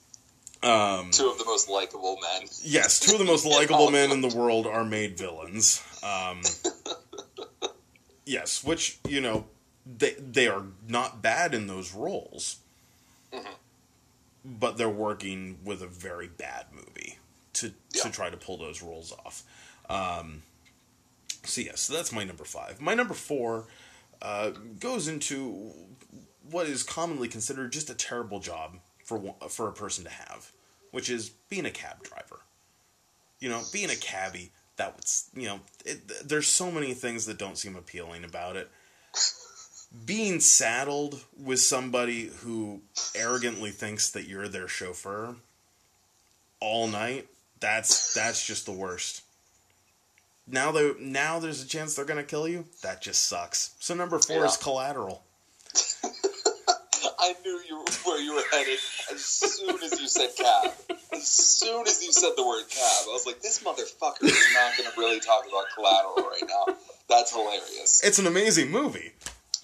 Um, 0.63 1.11
Two 1.11 1.29
of 1.29 1.37
the 1.37 1.45
most 1.45 1.69
likable 1.69 2.17
men. 2.21 2.49
Yes, 2.63 2.99
two 2.99 3.13
of 3.13 3.19
the 3.19 3.25
most 3.25 3.45
likable 3.45 3.91
men 3.91 4.11
in 4.11 4.21
the 4.21 4.35
world 4.35 4.65
are 4.67 4.83
made 4.83 5.15
villains. 5.17 5.81
Um, 6.03 6.41
yes, 8.25 8.63
which 8.63 8.97
you 9.07 9.21
know 9.21 9.45
they 9.85 10.13
they 10.13 10.47
are 10.47 10.63
not 10.87 11.21
bad 11.21 11.53
in 11.53 11.67
those 11.67 11.93
roles, 11.93 12.57
Mm-hmm. 13.31 13.53
But 14.47 14.77
they're 14.77 14.89
working 14.89 15.59
with 15.63 15.81
a 15.81 15.87
very 15.87 16.27
bad 16.27 16.67
movie 16.73 17.17
to 17.53 17.73
to 17.93 18.09
try 18.09 18.29
to 18.29 18.37
pull 18.37 18.57
those 18.57 18.81
roles 18.81 19.11
off. 19.25 19.43
Um, 19.89 20.43
so 21.43 21.61
yes, 21.61 21.81
so 21.81 21.93
that's 21.93 22.11
my 22.11 22.23
number 22.23 22.43
five. 22.43 22.79
My 22.79 22.93
number 22.93 23.13
four 23.13 23.65
uh, 24.21 24.51
goes 24.79 25.07
into 25.07 25.73
what 26.49 26.67
is 26.67 26.83
commonly 26.83 27.27
considered 27.27 27.71
just 27.71 27.89
a 27.89 27.93
terrible 27.93 28.39
job 28.39 28.77
for 29.03 29.17
one, 29.17 29.35
for 29.49 29.67
a 29.67 29.73
person 29.73 30.03
to 30.05 30.09
have, 30.09 30.51
which 30.91 31.09
is 31.09 31.29
being 31.49 31.65
a 31.65 31.71
cab 31.71 32.03
driver. 32.03 32.41
You 33.39 33.49
know, 33.49 33.61
being 33.71 33.89
a 33.89 33.95
cabbie, 33.95 34.51
that 34.77 34.95
was, 34.95 35.29
you 35.35 35.45
know, 35.45 35.59
it, 35.85 36.27
there's 36.27 36.47
so 36.47 36.71
many 36.71 36.93
things 36.93 37.25
that 37.25 37.37
don't 37.37 37.57
seem 37.57 37.75
appealing 37.75 38.23
about 38.23 38.55
it. 38.55 38.69
Being 40.05 40.39
saddled 40.41 41.23
with 41.41 41.59
somebody 41.59 42.29
who 42.43 42.81
arrogantly 43.15 43.71
thinks 43.71 44.09
that 44.11 44.27
you're 44.27 44.47
their 44.47 44.67
chauffeur 44.67 45.35
all 46.59 46.87
night, 46.87 47.27
that's 47.59 48.13
that's 48.13 48.45
just 48.45 48.65
the 48.65 48.71
worst. 48.71 49.23
Now 50.45 50.71
they 50.71 50.91
now 50.99 51.39
there's 51.39 51.63
a 51.63 51.67
chance 51.67 51.95
they're 51.95 52.05
gonna 52.05 52.23
kill 52.23 52.47
you. 52.47 52.65
That 52.83 53.01
just 53.01 53.25
sucks. 53.25 53.75
So 53.79 53.93
number 53.95 54.19
four 54.19 54.37
Yeah. 54.37 54.45
is 54.45 54.57
collateral. 54.57 55.23
I 57.19 57.33
knew 57.43 57.59
you 57.67 57.83
where 58.05 58.21
you 58.21 58.35
were 58.35 58.43
headed 58.51 58.79
as 59.11 59.23
soon 59.23 59.81
as 59.83 59.99
you 59.99 60.07
said 60.07 60.29
cab. 60.37 60.71
As 61.13 61.27
soon 61.27 61.87
as 61.87 62.03
you 62.03 62.11
said 62.11 62.31
the 62.37 62.45
word 62.45 62.63
cab, 62.69 63.05
I 63.05 63.11
was 63.11 63.25
like, 63.25 63.41
this 63.41 63.63
motherfucker 63.63 64.23
is 64.23 64.47
not 64.53 64.77
going 64.77 64.89
to 64.91 64.99
really 64.99 65.19
talk 65.19 65.45
about 65.47 65.65
collateral 65.73 66.29
right 66.29 66.43
now. 66.47 66.75
That's 67.09 67.33
hilarious. 67.33 68.01
It's 68.03 68.19
an 68.19 68.27
amazing 68.27 68.69
movie. 68.69 69.11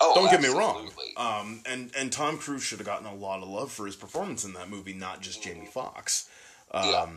Oh, 0.05 0.13
Don't 0.15 0.29
get 0.29 0.41
me 0.41 0.49
wrong. 0.49 0.89
Um, 1.17 1.61
and 1.65 1.91
and 1.97 2.11
Tom 2.11 2.37
Cruise 2.37 2.61
should 2.63 2.79
have 2.79 2.87
gotten 2.87 3.07
a 3.07 3.15
lot 3.15 3.41
of 3.41 3.47
love 3.47 3.71
for 3.71 3.85
his 3.85 3.95
performance 3.95 4.43
in 4.43 4.53
that 4.53 4.69
movie, 4.69 4.93
not 4.93 5.21
just 5.21 5.41
Jamie 5.43 5.65
Foxx. 5.65 6.29
Um, 6.71 6.83
Yeah. 6.89 7.07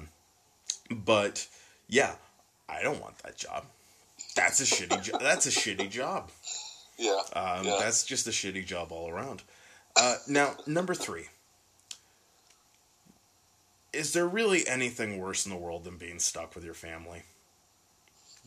But 1.05 1.49
yeah, 1.89 2.15
I 2.69 2.83
don't 2.83 3.01
want 3.01 3.19
that 3.19 3.37
job. 3.37 3.65
That's 4.37 4.61
a 4.61 4.65
shitty. 4.65 5.03
Jo- 5.03 5.19
that's 5.21 5.47
a 5.47 5.51
shitty 5.51 5.91
job. 5.91 6.31
Yeah. 6.99 7.19
Um, 7.33 7.65
yeah. 7.67 7.77
That's 7.81 8.05
just 8.05 8.27
a 8.27 8.31
shitty 8.31 8.65
job 8.65 8.93
all 8.93 9.11
around. 9.11 9.43
Uh, 9.97 10.17
now, 10.29 10.55
number 10.67 10.95
three. 10.95 11.27
Is 13.93 14.13
there 14.13 14.27
really 14.27 14.67
anything 14.69 15.19
worse 15.19 15.47
in 15.47 15.51
the 15.51 15.57
world 15.59 15.85
than 15.85 15.97
being 15.97 16.19
stuck 16.19 16.55
with 16.55 16.65
your 16.65 16.75
family? 16.75 17.23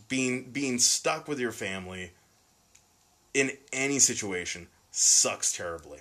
Being 0.08 0.52
being 0.52 0.80
stuck 0.80 1.28
with 1.28 1.40
your 1.40 1.52
family 1.52 2.12
in 3.34 3.52
any 3.72 4.00
situation 4.00 4.68
sucks 4.92 5.52
terribly. 5.54 6.00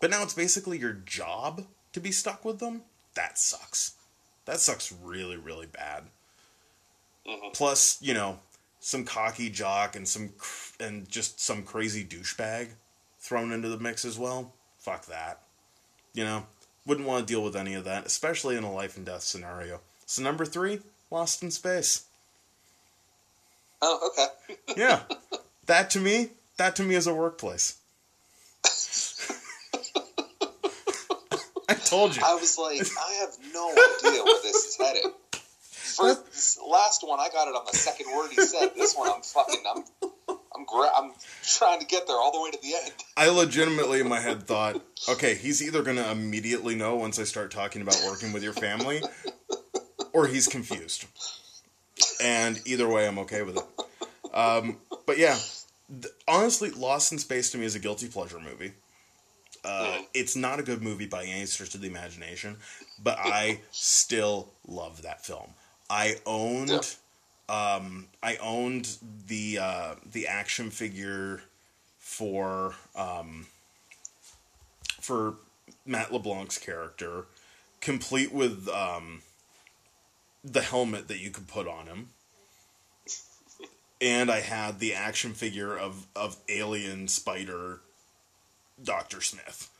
But 0.00 0.10
now 0.10 0.22
it's 0.22 0.34
basically 0.34 0.78
your 0.78 0.92
job 0.92 1.66
to 1.92 2.00
be 2.00 2.12
stuck 2.12 2.44
with 2.44 2.58
them. 2.58 2.82
That 3.14 3.38
sucks. 3.38 3.94
That 4.46 4.60
sucks 4.60 4.92
really, 4.92 5.36
really 5.36 5.66
bad. 5.66 6.04
Mhm. 7.26 7.52
Plus, 7.52 7.98
you 8.00 8.14
know, 8.14 8.40
some 8.80 9.04
cocky 9.04 9.50
jock 9.50 9.94
and 9.94 10.08
some 10.08 10.30
cr- 10.38 10.82
and 10.82 11.08
just 11.08 11.38
some 11.40 11.62
crazy 11.64 12.04
douchebag 12.04 12.70
thrown 13.20 13.52
into 13.52 13.68
the 13.68 13.78
mix 13.78 14.04
as 14.04 14.18
well. 14.18 14.54
Fuck 14.78 15.06
that. 15.06 15.42
You 16.14 16.24
know, 16.24 16.46
wouldn't 16.86 17.06
want 17.06 17.26
to 17.26 17.32
deal 17.32 17.42
with 17.44 17.54
any 17.54 17.74
of 17.74 17.84
that, 17.84 18.06
especially 18.06 18.56
in 18.56 18.64
a 18.64 18.72
life 18.72 18.96
and 18.96 19.04
death 19.04 19.22
scenario. 19.22 19.80
So 20.06 20.22
number 20.22 20.46
three, 20.46 20.80
Lost 21.10 21.42
in 21.42 21.50
Space. 21.50 22.04
Oh, 23.82 24.10
okay. 24.10 24.56
Yeah, 24.76 25.02
that 25.70 25.88
to 25.90 26.00
me, 26.00 26.30
that 26.56 26.74
to 26.76 26.82
me 26.82 26.96
is 26.96 27.06
a 27.06 27.14
workplace. 27.14 27.78
I 31.68 31.74
told 31.74 32.16
you. 32.16 32.22
I 32.26 32.34
was 32.34 32.58
like, 32.58 32.82
I 32.98 33.12
have 33.20 33.30
no 33.54 33.70
idea 33.70 34.24
where 34.24 34.42
this 34.42 34.56
is 34.66 34.76
headed. 34.76 35.04
For 35.30 36.12
this 36.12 36.58
last 36.68 37.06
one, 37.06 37.20
I 37.20 37.28
got 37.28 37.46
it 37.46 37.54
on 37.54 37.64
the 37.70 37.76
second 37.76 38.06
word 38.12 38.30
he 38.30 38.42
said. 38.42 38.70
This 38.74 38.96
one, 38.96 39.10
I'm 39.12 39.22
fucking, 39.22 39.62
I'm, 39.72 39.84
I'm, 40.56 40.64
gra- 40.64 40.90
I'm 40.96 41.12
trying 41.44 41.78
to 41.78 41.86
get 41.86 42.08
there 42.08 42.16
all 42.16 42.32
the 42.32 42.42
way 42.42 42.50
to 42.50 42.58
the 42.60 42.74
end. 42.74 42.92
I 43.16 43.28
legitimately 43.28 44.00
in 44.00 44.08
my 44.08 44.18
head 44.18 44.42
thought, 44.42 44.82
okay, 45.08 45.36
he's 45.36 45.62
either 45.62 45.82
going 45.82 45.98
to 45.98 46.10
immediately 46.10 46.74
know 46.74 46.96
once 46.96 47.20
I 47.20 47.24
start 47.24 47.52
talking 47.52 47.80
about 47.80 48.02
working 48.04 48.32
with 48.32 48.42
your 48.42 48.54
family, 48.54 49.02
or 50.12 50.26
he's 50.26 50.48
confused. 50.48 51.04
And 52.20 52.60
either 52.66 52.88
way, 52.88 53.06
I'm 53.06 53.20
okay 53.20 53.42
with 53.42 53.58
it. 53.58 54.34
Um, 54.34 54.78
but 55.06 55.18
yeah, 55.18 55.34
th- 55.34 55.59
honestly, 56.28 56.70
Lost 56.70 57.12
in 57.12 57.18
Space 57.18 57.50
to 57.52 57.58
me 57.58 57.64
is 57.64 57.74
a 57.74 57.78
guilty 57.78 58.08
pleasure 58.08 58.40
movie. 58.40 58.72
Uh, 59.64 59.98
it's 60.14 60.36
not 60.36 60.58
a 60.58 60.62
good 60.62 60.82
movie 60.82 61.06
by 61.06 61.24
any 61.24 61.44
stretch 61.44 61.74
of 61.74 61.82
the 61.82 61.86
imagination, 61.86 62.56
but 63.02 63.18
I 63.18 63.60
still 63.72 64.48
love 64.66 65.02
that 65.02 65.24
film. 65.24 65.50
I 65.90 66.16
owned, 66.24 66.96
um, 67.48 68.06
I 68.22 68.36
owned 68.36 68.96
the 69.26 69.58
uh, 69.58 69.94
the 70.10 70.28
action 70.28 70.70
figure 70.70 71.42
for 71.98 72.74
um, 72.96 73.46
for 75.00 75.34
Matt 75.84 76.10
LeBlanc's 76.10 76.56
character, 76.56 77.26
complete 77.80 78.32
with 78.32 78.66
um, 78.68 79.20
the 80.42 80.62
helmet 80.62 81.08
that 81.08 81.18
you 81.18 81.30
could 81.30 81.48
put 81.48 81.68
on 81.68 81.86
him. 81.86 82.08
And 84.00 84.30
I 84.30 84.40
had 84.40 84.80
the 84.80 84.94
action 84.94 85.34
figure 85.34 85.76
of, 85.76 86.06
of 86.16 86.36
Alien 86.48 87.08
Spider 87.08 87.80
Doctor 88.82 89.20
Smith. 89.20 89.70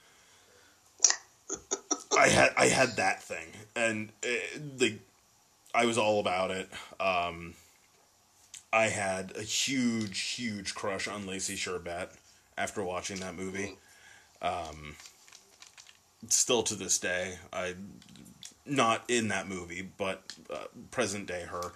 I 2.16 2.28
had 2.28 2.52
I 2.56 2.66
had 2.66 2.96
that 2.96 3.22
thing, 3.22 3.46
and 3.74 4.10
it, 4.22 4.78
the 4.78 4.98
I 5.74 5.86
was 5.86 5.96
all 5.96 6.20
about 6.20 6.50
it. 6.50 6.68
Um, 6.98 7.54
I 8.72 8.86
had 8.86 9.36
a 9.36 9.42
huge, 9.42 10.20
huge 10.20 10.74
crush 10.74 11.08
on 11.08 11.26
Lacey 11.26 11.56
Chabert 11.56 12.10
after 12.58 12.82
watching 12.82 13.20
that 13.20 13.36
movie. 13.36 13.76
Um, 14.42 14.96
still 16.28 16.62
to 16.64 16.74
this 16.74 16.98
day, 16.98 17.38
I 17.52 17.74
not 18.66 19.02
in 19.08 19.28
that 19.28 19.48
movie, 19.48 19.88
but 19.96 20.22
uh, 20.52 20.64
present 20.90 21.26
day 21.26 21.46
her. 21.50 21.72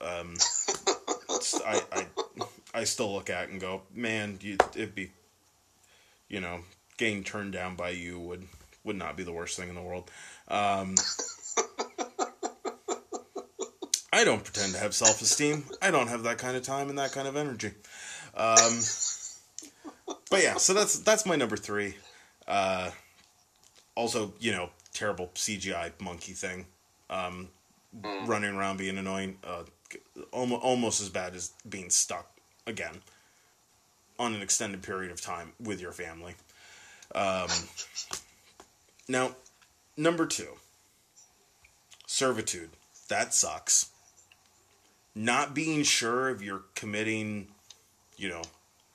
Um, 0.00 0.34
it's- 1.42 1.60
I, 1.64 1.82
I 2.00 2.06
I 2.80 2.84
still 2.84 3.12
look 3.12 3.28
at 3.28 3.50
and 3.50 3.60
go, 3.60 3.82
man, 3.94 4.38
you, 4.40 4.56
it'd 4.74 4.94
be, 4.94 5.10
you 6.28 6.40
know, 6.40 6.60
getting 6.96 7.22
turned 7.22 7.52
down 7.52 7.76
by 7.76 7.90
you 7.90 8.18
would 8.18 8.46
would 8.84 8.96
not 8.96 9.16
be 9.16 9.22
the 9.24 9.32
worst 9.32 9.56
thing 9.58 9.68
in 9.68 9.74
the 9.74 9.82
world. 9.82 10.10
Um, 10.48 10.94
I 14.12 14.24
don't 14.24 14.44
pretend 14.44 14.72
to 14.74 14.78
have 14.78 14.94
self 14.94 15.20
esteem. 15.22 15.64
I 15.80 15.90
don't 15.90 16.08
have 16.08 16.22
that 16.24 16.38
kind 16.38 16.56
of 16.56 16.62
time 16.62 16.88
and 16.88 16.98
that 16.98 17.12
kind 17.12 17.26
of 17.26 17.36
energy. 17.36 17.72
Um, 18.34 18.80
but 20.30 20.42
yeah, 20.42 20.56
so 20.56 20.74
that's 20.74 20.98
that's 21.00 21.24
my 21.26 21.36
number 21.36 21.56
three. 21.56 21.94
Uh, 22.46 22.90
also, 23.94 24.32
you 24.38 24.52
know, 24.52 24.70
terrible 24.92 25.30
CGI 25.34 25.92
monkey 26.00 26.32
thing, 26.32 26.66
um, 27.10 27.48
running 28.26 28.54
around 28.54 28.78
being 28.78 28.98
annoying. 28.98 29.38
Uh, 29.44 29.62
almost 30.30 31.00
as 31.00 31.08
bad 31.08 31.34
as 31.34 31.52
being 31.68 31.90
stuck 31.90 32.30
again 32.66 33.00
on 34.18 34.34
an 34.34 34.42
extended 34.42 34.82
period 34.82 35.10
of 35.10 35.20
time 35.20 35.52
with 35.60 35.80
your 35.80 35.92
family. 35.92 36.34
Um, 37.14 37.48
now, 39.08 39.34
number 39.96 40.26
two, 40.26 40.48
servitude. 42.06 42.70
That 43.08 43.34
sucks. 43.34 43.90
Not 45.14 45.54
being 45.54 45.82
sure 45.82 46.30
if 46.30 46.40
you're 46.40 46.62
committing, 46.74 47.48
you 48.16 48.28
know, 48.28 48.42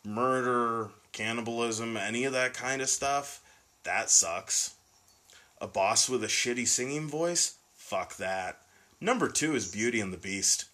murder, 0.03 0.89
cannibalism, 1.11 1.97
any 1.97 2.23
of 2.23 2.33
that 2.33 2.53
kind 2.53 2.81
of 2.81 2.89
stuff. 2.89 3.41
That 3.83 4.09
sucks. 4.09 4.75
A 5.59 5.67
boss 5.67 6.09
with 6.09 6.23
a 6.23 6.27
shitty 6.27 6.67
singing 6.67 7.07
voice? 7.07 7.57
Fuck 7.75 8.17
that. 8.17 8.61
Number 8.99 9.27
two 9.27 9.55
is 9.55 9.71
Beauty 9.71 9.99
and 9.99 10.11
the 10.11 10.17
Beast. 10.17 10.65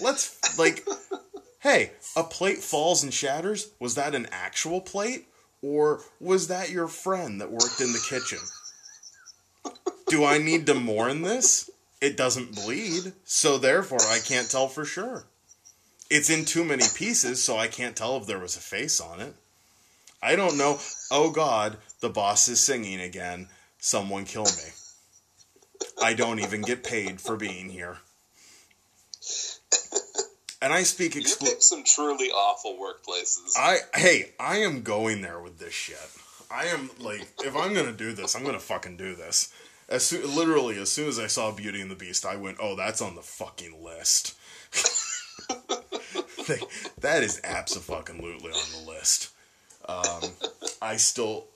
Let's, 0.00 0.58
like, 0.58 0.86
hey, 1.60 1.92
a 2.16 2.24
plate 2.24 2.58
falls 2.58 3.02
and 3.02 3.12
shatters. 3.12 3.70
Was 3.78 3.94
that 3.94 4.14
an 4.14 4.28
actual 4.32 4.80
plate? 4.80 5.26
Or 5.62 6.00
was 6.18 6.48
that 6.48 6.70
your 6.70 6.88
friend 6.88 7.40
that 7.40 7.52
worked 7.52 7.80
in 7.80 7.92
the 7.92 8.04
kitchen? 8.08 8.38
Do 10.08 10.24
I 10.24 10.38
need 10.38 10.66
to 10.66 10.74
mourn 10.74 11.22
this? 11.22 11.70
It 12.00 12.16
doesn't 12.16 12.54
bleed, 12.54 13.12
so 13.24 13.58
therefore 13.58 14.00
I 14.00 14.20
can't 14.24 14.50
tell 14.50 14.68
for 14.68 14.84
sure. 14.84 15.26
It's 16.08 16.30
in 16.30 16.46
too 16.46 16.64
many 16.64 16.84
pieces, 16.94 17.42
so 17.42 17.58
I 17.58 17.68
can't 17.68 17.94
tell 17.94 18.16
if 18.16 18.26
there 18.26 18.38
was 18.38 18.56
a 18.56 18.60
face 18.60 19.00
on 19.00 19.20
it. 19.20 19.34
I 20.22 20.34
don't 20.34 20.58
know. 20.58 20.78
Oh 21.10 21.30
God, 21.30 21.76
the 22.00 22.08
boss 22.08 22.48
is 22.48 22.58
singing 22.58 23.00
again. 23.00 23.48
Someone 23.78 24.24
kill 24.24 24.44
me. 24.44 24.72
I 26.02 26.14
don't 26.14 26.40
even 26.40 26.62
get 26.62 26.82
paid 26.82 27.20
for 27.20 27.36
being 27.36 27.68
here. 27.68 27.98
And 30.62 30.72
I 30.74 30.82
speak 30.82 31.14
You 31.14 31.22
exclu- 31.22 31.46
picked 31.46 31.62
some 31.62 31.84
truly 31.84 32.26
awful 32.30 32.76
workplaces. 32.76 33.52
I 33.56 33.78
hey, 33.94 34.32
I 34.38 34.58
am 34.58 34.82
going 34.82 35.22
there 35.22 35.40
with 35.40 35.58
this 35.58 35.72
shit. 35.72 35.96
I 36.50 36.66
am 36.66 36.90
like, 36.98 37.26
if 37.44 37.56
I'm 37.56 37.72
gonna 37.72 37.92
do 37.92 38.12
this, 38.12 38.34
I'm 38.34 38.44
gonna 38.44 38.60
fucking 38.60 38.96
do 38.96 39.14
this. 39.14 39.52
As 39.88 40.04
soon, 40.04 40.34
literally, 40.36 40.78
as 40.78 40.90
soon 40.90 41.08
as 41.08 41.18
I 41.18 41.28
saw 41.28 41.50
Beauty 41.50 41.80
and 41.80 41.90
the 41.90 41.94
Beast, 41.96 42.26
I 42.26 42.36
went, 42.36 42.58
"Oh, 42.60 42.76
that's 42.76 43.00
on 43.00 43.14
the 43.14 43.22
fucking 43.22 43.82
list." 43.82 44.34
Like, 46.48 46.62
that 47.00 47.22
is 47.22 47.40
absolutely 47.44 48.50
on 48.50 48.84
the 48.84 48.90
list. 48.90 49.30
Um, 49.88 50.30
I 50.82 50.96
still 50.96 51.46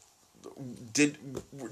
did 0.93 1.19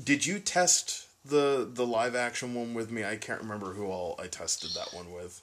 did 0.04 0.26
you 0.26 0.38
test 0.40 1.06
the 1.24 1.68
the 1.72 1.86
live 1.86 2.16
action 2.16 2.54
one 2.54 2.74
with 2.74 2.90
me? 2.90 3.04
I 3.04 3.16
can't 3.16 3.40
remember 3.40 3.74
who 3.74 3.86
all 3.86 4.18
I 4.20 4.26
tested 4.26 4.70
that 4.74 4.92
one 4.92 5.12
with. 5.12 5.40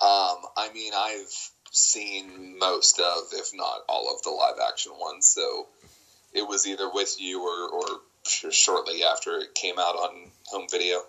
Um, 0.00 0.38
I 0.56 0.70
mean, 0.72 0.92
I've 0.96 1.50
seen 1.70 2.58
most 2.58 2.98
of, 3.00 3.24
if 3.32 3.50
not 3.54 3.80
all 3.88 4.14
of, 4.14 4.22
the 4.22 4.30
live 4.30 4.56
action 4.68 4.92
ones. 4.98 5.26
So 5.26 5.66
it 6.32 6.46
was 6.46 6.66
either 6.66 6.88
with 6.92 7.16
you 7.18 7.42
or, 7.42 7.70
or 7.70 8.00
shortly 8.50 9.02
after 9.02 9.38
it 9.38 9.54
came 9.54 9.78
out 9.78 9.96
on 9.96 10.30
home 10.46 10.66
video. 10.70 11.00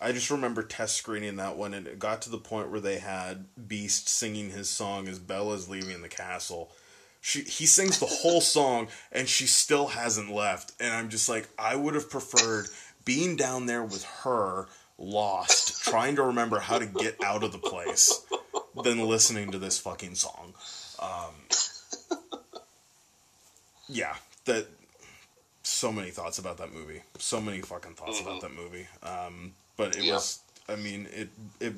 I 0.00 0.10
just 0.10 0.30
remember 0.30 0.64
test 0.64 0.96
screening 0.96 1.36
that 1.36 1.56
one, 1.56 1.74
and 1.74 1.86
it 1.86 1.98
got 2.00 2.22
to 2.22 2.30
the 2.30 2.38
point 2.38 2.70
where 2.70 2.80
they 2.80 2.98
had 2.98 3.46
Beast 3.68 4.08
singing 4.08 4.50
his 4.50 4.68
song 4.68 5.06
as 5.06 5.20
Bella's 5.20 5.68
leaving 5.68 6.02
the 6.02 6.08
castle. 6.08 6.72
She 7.20 7.42
he 7.42 7.66
sings 7.66 8.00
the 8.00 8.06
whole 8.06 8.40
song, 8.40 8.88
and 9.12 9.28
she 9.28 9.46
still 9.46 9.86
hasn't 9.86 10.32
left. 10.32 10.72
And 10.80 10.92
I'm 10.92 11.08
just 11.08 11.28
like, 11.28 11.48
I 11.56 11.76
would 11.76 11.94
have 11.94 12.10
preferred 12.10 12.66
being 13.04 13.36
down 13.36 13.66
there 13.66 13.84
with 13.84 14.04
her, 14.24 14.66
lost, 15.02 15.82
trying 15.84 16.16
to 16.16 16.22
remember 16.22 16.60
how 16.60 16.78
to 16.78 16.86
get 16.86 17.22
out 17.22 17.42
of 17.42 17.52
the 17.52 17.58
place, 17.58 18.24
than 18.82 19.06
listening 19.06 19.50
to 19.50 19.58
this 19.58 19.78
fucking 19.78 20.14
song. 20.14 20.54
Um, 20.98 22.18
yeah, 23.88 24.14
that. 24.46 24.66
So 25.64 25.92
many 25.92 26.10
thoughts 26.10 26.38
about 26.38 26.58
that 26.58 26.72
movie. 26.72 27.02
So 27.18 27.40
many 27.40 27.60
fucking 27.60 27.94
thoughts 27.94 28.18
mm-hmm. 28.18 28.28
about 28.28 28.40
that 28.42 28.54
movie. 28.54 28.86
Um, 29.02 29.52
but 29.76 29.96
it 29.96 30.04
yeah. 30.04 30.14
was. 30.14 30.40
I 30.68 30.76
mean, 30.76 31.08
it 31.12 31.28
it 31.60 31.74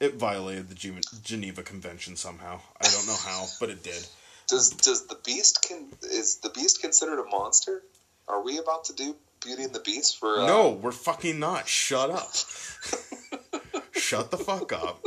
it 0.00 0.14
violated 0.14 0.68
the 0.68 1.02
Geneva 1.22 1.62
Convention 1.62 2.16
somehow. 2.16 2.60
I 2.80 2.88
don't 2.88 3.06
know 3.06 3.16
how, 3.16 3.46
but 3.60 3.70
it 3.70 3.82
did. 3.82 4.06
Does 4.46 4.70
does 4.70 5.06
the 5.06 5.18
Beast 5.24 5.66
can 5.66 5.86
is 6.02 6.36
the 6.36 6.50
Beast 6.50 6.80
considered 6.80 7.20
a 7.20 7.24
monster? 7.24 7.82
Are 8.28 8.42
we 8.42 8.58
about 8.58 8.84
to 8.86 8.94
do 8.94 9.14
Beauty 9.44 9.64
and 9.64 9.74
the 9.74 9.80
Beast 9.80 10.18
for? 10.18 10.40
Uh... 10.40 10.46
No, 10.46 10.70
we're 10.70 10.92
fucking 10.92 11.38
not. 11.38 11.68
Shut 11.68 12.10
up. 12.10 12.32
Shut 13.92 14.30
the 14.30 14.38
fuck 14.38 14.72
up. 14.72 15.04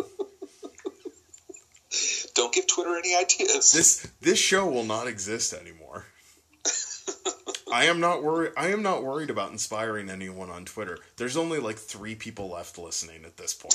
Don't 2.36 2.54
give 2.54 2.68
Twitter 2.68 2.96
any 2.98 3.16
ideas. 3.16 3.72
This 3.72 4.08
this 4.22 4.40
show 4.40 4.70
will 4.70 4.84
not 4.84 5.08
exist 5.08 5.54
anymore. 5.54 6.06
I 7.72 7.86
am 7.86 8.00
not 8.00 8.24
worried. 8.24 8.54
I 8.56 8.68
am 8.68 8.82
not 8.82 9.04
worried 9.04 9.30
about 9.30 9.52
inspiring 9.52 10.10
anyone 10.10 10.50
on 10.50 10.66
Twitter. 10.66 11.00
There's 11.18 11.36
only 11.36 11.60
like 11.60 11.78
three 11.78 12.16
people 12.16 12.50
left 12.50 12.78
listening 12.78 13.26
at 13.26 13.38
this 13.38 13.54
point. 13.54 13.74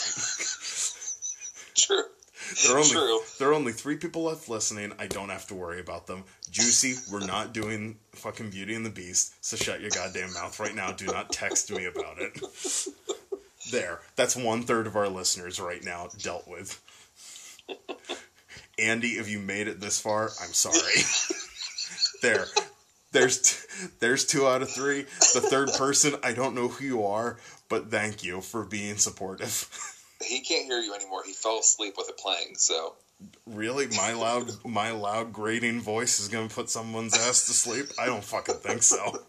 True. 1.77 2.05
There 2.65 2.75
are 2.75 2.79
only 2.79 2.91
True. 2.91 3.21
there 3.39 3.49
are 3.51 3.55
only 3.55 3.73
three 3.73 3.97
people 3.97 4.25
left 4.25 4.49
listening. 4.49 4.93
I 4.99 5.07
don't 5.07 5.29
have 5.31 5.47
to 5.49 5.55
worry 5.55 5.81
about 5.81 6.07
them. 6.07 6.25
Juicy, 6.51 6.95
we're 7.11 7.27
not 7.27 7.53
doing 7.53 7.99
fucking 8.13 8.51
Beauty 8.51 8.75
and 8.75 8.85
the 8.85 8.91
Beast, 8.91 9.35
so 9.41 9.57
shut 9.57 9.81
your 9.81 9.91
goddamn 9.91 10.33
mouth 10.35 10.59
right 10.61 10.75
now. 10.75 10.93
Do 10.93 11.07
not 11.07 11.33
text 11.33 11.71
me 11.71 11.87
about 11.87 12.19
it. 12.19 12.39
There, 13.71 14.01
that's 14.17 14.35
one 14.37 14.63
third 14.63 14.87
of 14.87 14.97
our 14.97 15.09
listeners 15.09 15.61
right 15.61 15.83
now 15.85 16.09
dealt 16.19 16.49
with. 16.49 16.81
Andy, 18.79 19.11
if 19.13 19.29
you 19.29 19.39
made 19.39 19.69
it 19.69 19.81
this 19.81 20.01
far, 20.01 20.31
I'm 20.43 20.53
sorry. 20.53 21.03
there, 22.23 22.47
there's 23.13 23.41
t- 23.41 23.91
there's 24.01 24.25
two 24.27 24.47
out 24.47 24.63
of 24.63 24.71
three. 24.71 25.03
The 25.35 25.41
third 25.49 25.71
person, 25.79 26.15
I 26.23 26.33
don't 26.33 26.55
know 26.55 26.69
who 26.69 26.85
you 26.85 27.05
are, 27.05 27.39
but 27.69 27.91
thank 27.91 28.25
you 28.25 28.41
for 28.41 28.65
being 28.65 28.97
supportive. 28.97 29.69
he 30.25 30.41
can't 30.41 30.65
hear 30.67 30.81
you 30.81 30.95
anymore. 30.95 31.23
He 31.25 31.33
fell 31.33 31.59
asleep 31.59 31.95
with 31.97 32.09
it 32.09 32.19
playing. 32.19 32.55
So 32.57 32.95
really, 33.47 33.87
my 33.89 34.13
loud 34.13 34.51
my 34.65 34.91
loud 34.91 35.33
grating 35.33 35.81
voice 35.81 36.21
is 36.21 36.29
gonna 36.29 36.49
put 36.49 36.71
someone's 36.71 37.15
ass 37.15 37.47
to 37.47 37.53
sleep? 37.53 37.87
I 37.99 38.07
don't 38.07 38.25
fucking 38.25 38.57
think 38.57 38.83
so. 38.83 39.25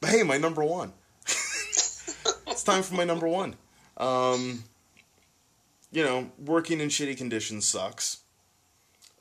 but 0.00 0.10
hey, 0.10 0.22
my 0.22 0.38
number 0.38 0.64
one. 0.64 0.92
it's 1.24 2.62
time 2.64 2.82
for 2.82 2.94
my 2.94 3.04
number 3.04 3.28
one. 3.28 3.56
Um, 3.96 4.64
you 5.92 6.02
know, 6.02 6.30
working 6.38 6.80
in 6.80 6.88
shitty 6.88 7.16
conditions 7.16 7.66
sucks. 7.66 8.18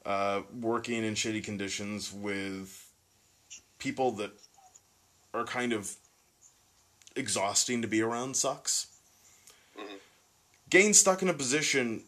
Uh, 0.05 0.41
working 0.59 1.03
in 1.03 1.13
shitty 1.13 1.43
conditions 1.43 2.11
with 2.11 2.89
people 3.77 4.11
that 4.13 4.31
are 5.33 5.43
kind 5.43 5.73
of 5.73 5.95
exhausting 7.15 7.81
to 7.81 7.87
be 7.87 8.01
around 8.01 8.35
sucks. 8.35 8.87
Mm-hmm. 9.77 9.95
Getting 10.69 10.93
stuck 10.93 11.21
in 11.21 11.29
a 11.29 11.33
position 11.33 12.03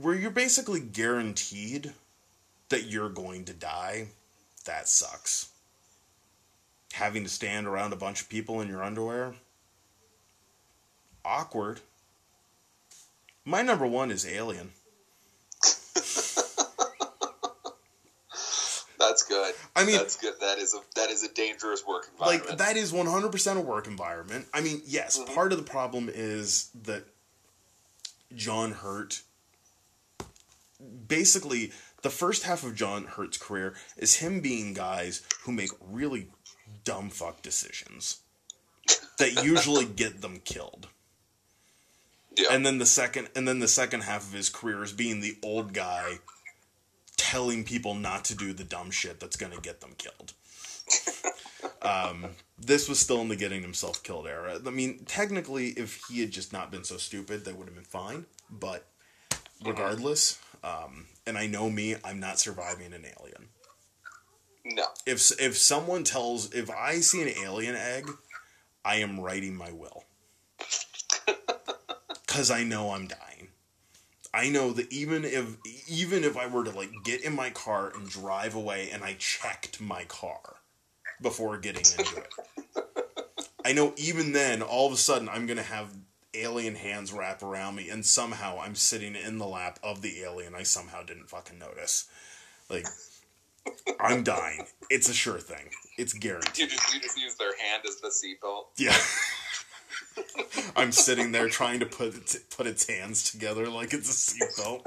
where 0.00 0.14
you're 0.14 0.30
basically 0.30 0.80
guaranteed 0.80 1.92
that 2.68 2.84
you're 2.84 3.08
going 3.08 3.44
to 3.46 3.52
die, 3.52 4.08
that 4.64 4.88
sucks. 4.88 5.50
Having 6.92 7.24
to 7.24 7.30
stand 7.30 7.66
around 7.66 7.92
a 7.92 7.96
bunch 7.96 8.20
of 8.20 8.28
people 8.28 8.60
in 8.60 8.68
your 8.68 8.82
underwear, 8.82 9.34
awkward. 11.24 11.80
My 13.44 13.62
number 13.62 13.86
one 13.86 14.10
is 14.10 14.26
Alien. 14.26 14.72
That's 18.98 19.22
good. 19.22 19.54
I 19.76 19.84
mean, 19.84 19.96
that's 19.96 20.16
good. 20.16 20.34
That 20.40 20.58
is 20.58 20.74
a 20.74 20.80
that 20.96 21.10
is 21.10 21.22
a 21.22 21.32
dangerous 21.32 21.86
work 21.86 22.08
environment. 22.12 22.48
Like 22.48 22.58
that 22.58 22.76
is 22.76 22.92
one 22.92 23.06
hundred 23.06 23.30
percent 23.30 23.58
a 23.58 23.62
work 23.62 23.86
environment. 23.86 24.46
I 24.52 24.60
mean, 24.60 24.82
yes, 24.86 25.18
mm-hmm. 25.18 25.32
part 25.34 25.52
of 25.52 25.58
the 25.58 25.64
problem 25.64 26.10
is 26.12 26.70
that 26.82 27.04
John 28.34 28.72
Hurt 28.72 29.22
basically 31.06 31.72
the 32.02 32.10
first 32.10 32.44
half 32.44 32.64
of 32.64 32.74
John 32.74 33.04
Hurt's 33.04 33.38
career 33.38 33.74
is 33.96 34.16
him 34.16 34.40
being 34.40 34.74
guys 34.74 35.22
who 35.42 35.52
make 35.52 35.70
really 35.80 36.28
dumb 36.84 37.10
fuck 37.10 37.42
decisions 37.42 38.20
that 39.18 39.44
usually 39.44 39.84
get 39.84 40.20
them 40.20 40.40
killed. 40.44 40.88
Yeah. 42.36 42.48
And 42.52 42.64
then 42.64 42.78
the 42.78 42.86
second 42.86 43.28
and 43.34 43.48
then 43.48 43.58
the 43.58 43.68
second 43.68 44.02
half 44.02 44.26
of 44.26 44.32
his 44.32 44.48
career 44.48 44.82
is 44.82 44.92
being 44.92 45.20
the 45.20 45.36
old 45.42 45.72
guy 45.72 46.18
telling 47.18 47.64
people 47.64 47.94
not 47.94 48.24
to 48.24 48.34
do 48.34 48.54
the 48.54 48.64
dumb 48.64 48.90
shit 48.90 49.20
that's 49.20 49.36
going 49.36 49.52
to 49.52 49.60
get 49.60 49.82
them 49.82 49.94
killed. 49.98 50.32
um, 51.82 52.30
this 52.58 52.88
was 52.88 52.98
still 52.98 53.20
in 53.20 53.28
the 53.28 53.36
getting 53.36 53.60
himself 53.60 54.02
killed 54.02 54.26
era. 54.26 54.58
I 54.66 54.70
mean, 54.70 55.04
technically, 55.04 55.68
if 55.70 56.00
he 56.08 56.20
had 56.20 56.30
just 56.30 56.52
not 56.52 56.70
been 56.70 56.84
so 56.84 56.96
stupid, 56.96 57.44
that 57.44 57.56
would 57.56 57.66
have 57.66 57.74
been 57.74 57.84
fine. 57.84 58.24
But 58.48 58.86
regardless, 59.62 60.38
um, 60.64 61.06
and 61.26 61.36
I 61.36 61.46
know 61.46 61.68
me, 61.68 61.96
I'm 62.02 62.20
not 62.20 62.38
surviving 62.38 62.94
an 62.94 63.04
alien. 63.04 63.48
No. 64.64 64.84
If 65.06 65.30
if 65.40 65.56
someone 65.58 66.04
tells, 66.04 66.52
if 66.52 66.70
I 66.70 67.00
see 67.00 67.22
an 67.22 67.28
alien 67.44 67.74
egg, 67.74 68.08
I 68.84 68.96
am 68.96 69.20
writing 69.20 69.54
my 69.54 69.72
will. 69.72 70.04
Because 72.26 72.50
I 72.52 72.62
know 72.62 72.92
I'm 72.92 73.08
dying. 73.08 73.27
I 74.38 74.50
know 74.50 74.70
that 74.70 74.92
even 74.92 75.24
if 75.24 75.56
even 75.88 76.22
if 76.22 76.36
I 76.36 76.46
were 76.46 76.62
to 76.62 76.70
like 76.70 76.92
get 77.02 77.24
in 77.24 77.34
my 77.34 77.50
car 77.50 77.90
and 77.92 78.08
drive 78.08 78.54
away 78.54 78.88
and 78.92 79.02
I 79.02 79.16
checked 79.18 79.80
my 79.80 80.04
car 80.04 80.58
before 81.20 81.58
getting 81.58 81.82
into 81.98 82.18
it. 82.18 82.28
I 83.64 83.72
know 83.72 83.94
even 83.96 84.30
then 84.30 84.62
all 84.62 84.86
of 84.86 84.92
a 84.92 84.96
sudden 84.96 85.28
I'm 85.28 85.46
going 85.46 85.56
to 85.56 85.64
have 85.64 85.92
alien 86.34 86.76
hands 86.76 87.12
wrap 87.12 87.42
around 87.42 87.74
me 87.74 87.90
and 87.90 88.06
somehow 88.06 88.60
I'm 88.60 88.76
sitting 88.76 89.16
in 89.16 89.38
the 89.38 89.46
lap 89.46 89.80
of 89.82 90.02
the 90.02 90.20
alien 90.22 90.54
I 90.54 90.62
somehow 90.62 91.02
didn't 91.02 91.28
fucking 91.28 91.58
notice. 91.58 92.06
Like 92.70 92.86
I'm 93.98 94.22
dying. 94.22 94.66
It's 94.88 95.08
a 95.08 95.14
sure 95.14 95.40
thing. 95.40 95.70
It's 95.96 96.12
guaranteed. 96.12 96.58
You 96.58 96.68
just, 96.68 96.94
you 96.94 97.00
just 97.00 97.18
use 97.18 97.34
their 97.34 97.56
hand 97.58 97.82
as 97.88 97.96
the 97.96 98.06
seatbelt. 98.06 98.66
Yeah. 98.76 98.96
I'm 100.76 100.92
sitting 100.92 101.32
there 101.32 101.48
trying 101.48 101.80
to 101.80 101.86
put 101.86 102.14
it, 102.14 102.36
put 102.56 102.66
its 102.66 102.88
hands 102.88 103.30
together 103.30 103.68
like 103.68 103.92
it's 103.92 104.10
a 104.10 104.34
seatbelt. 104.34 104.86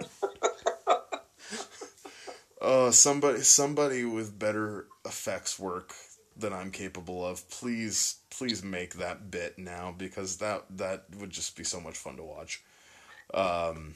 Oh, 2.64 2.92
somebody 2.92 3.42
somebody 3.42 4.06
with 4.06 4.38
better 4.38 4.86
effects 5.04 5.58
work 5.58 5.94
than 6.38 6.54
I'm 6.54 6.70
capable 6.70 7.26
of. 7.26 7.50
Please, 7.50 8.18
please 8.30 8.64
make 8.64 8.94
that 8.96 9.32
bit 9.32 9.58
now 9.58 9.94
because 9.98 10.38
that 10.38 10.66
that 10.78 11.06
would 11.20 11.32
just 11.32 11.58
be 11.58 11.64
so 11.64 11.82
much 11.82 11.98
fun 11.98 12.18
to 12.18 12.24
watch. 12.24 12.62
Um, 13.34 13.96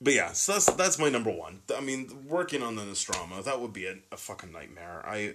but 0.00 0.12
yeah, 0.12 0.32
so 0.32 0.52
that's 0.52 0.66
that's 0.74 0.98
my 0.98 1.08
number 1.08 1.32
one. 1.32 1.62
I 1.76 1.80
mean, 1.80 2.26
working 2.28 2.62
on 2.62 2.76
the 2.76 2.84
Nostromo 2.84 3.42
that 3.42 3.60
would 3.60 3.72
be 3.72 3.86
a, 3.86 3.96
a 4.12 4.16
fucking 4.16 4.52
nightmare. 4.52 5.02
I, 5.04 5.34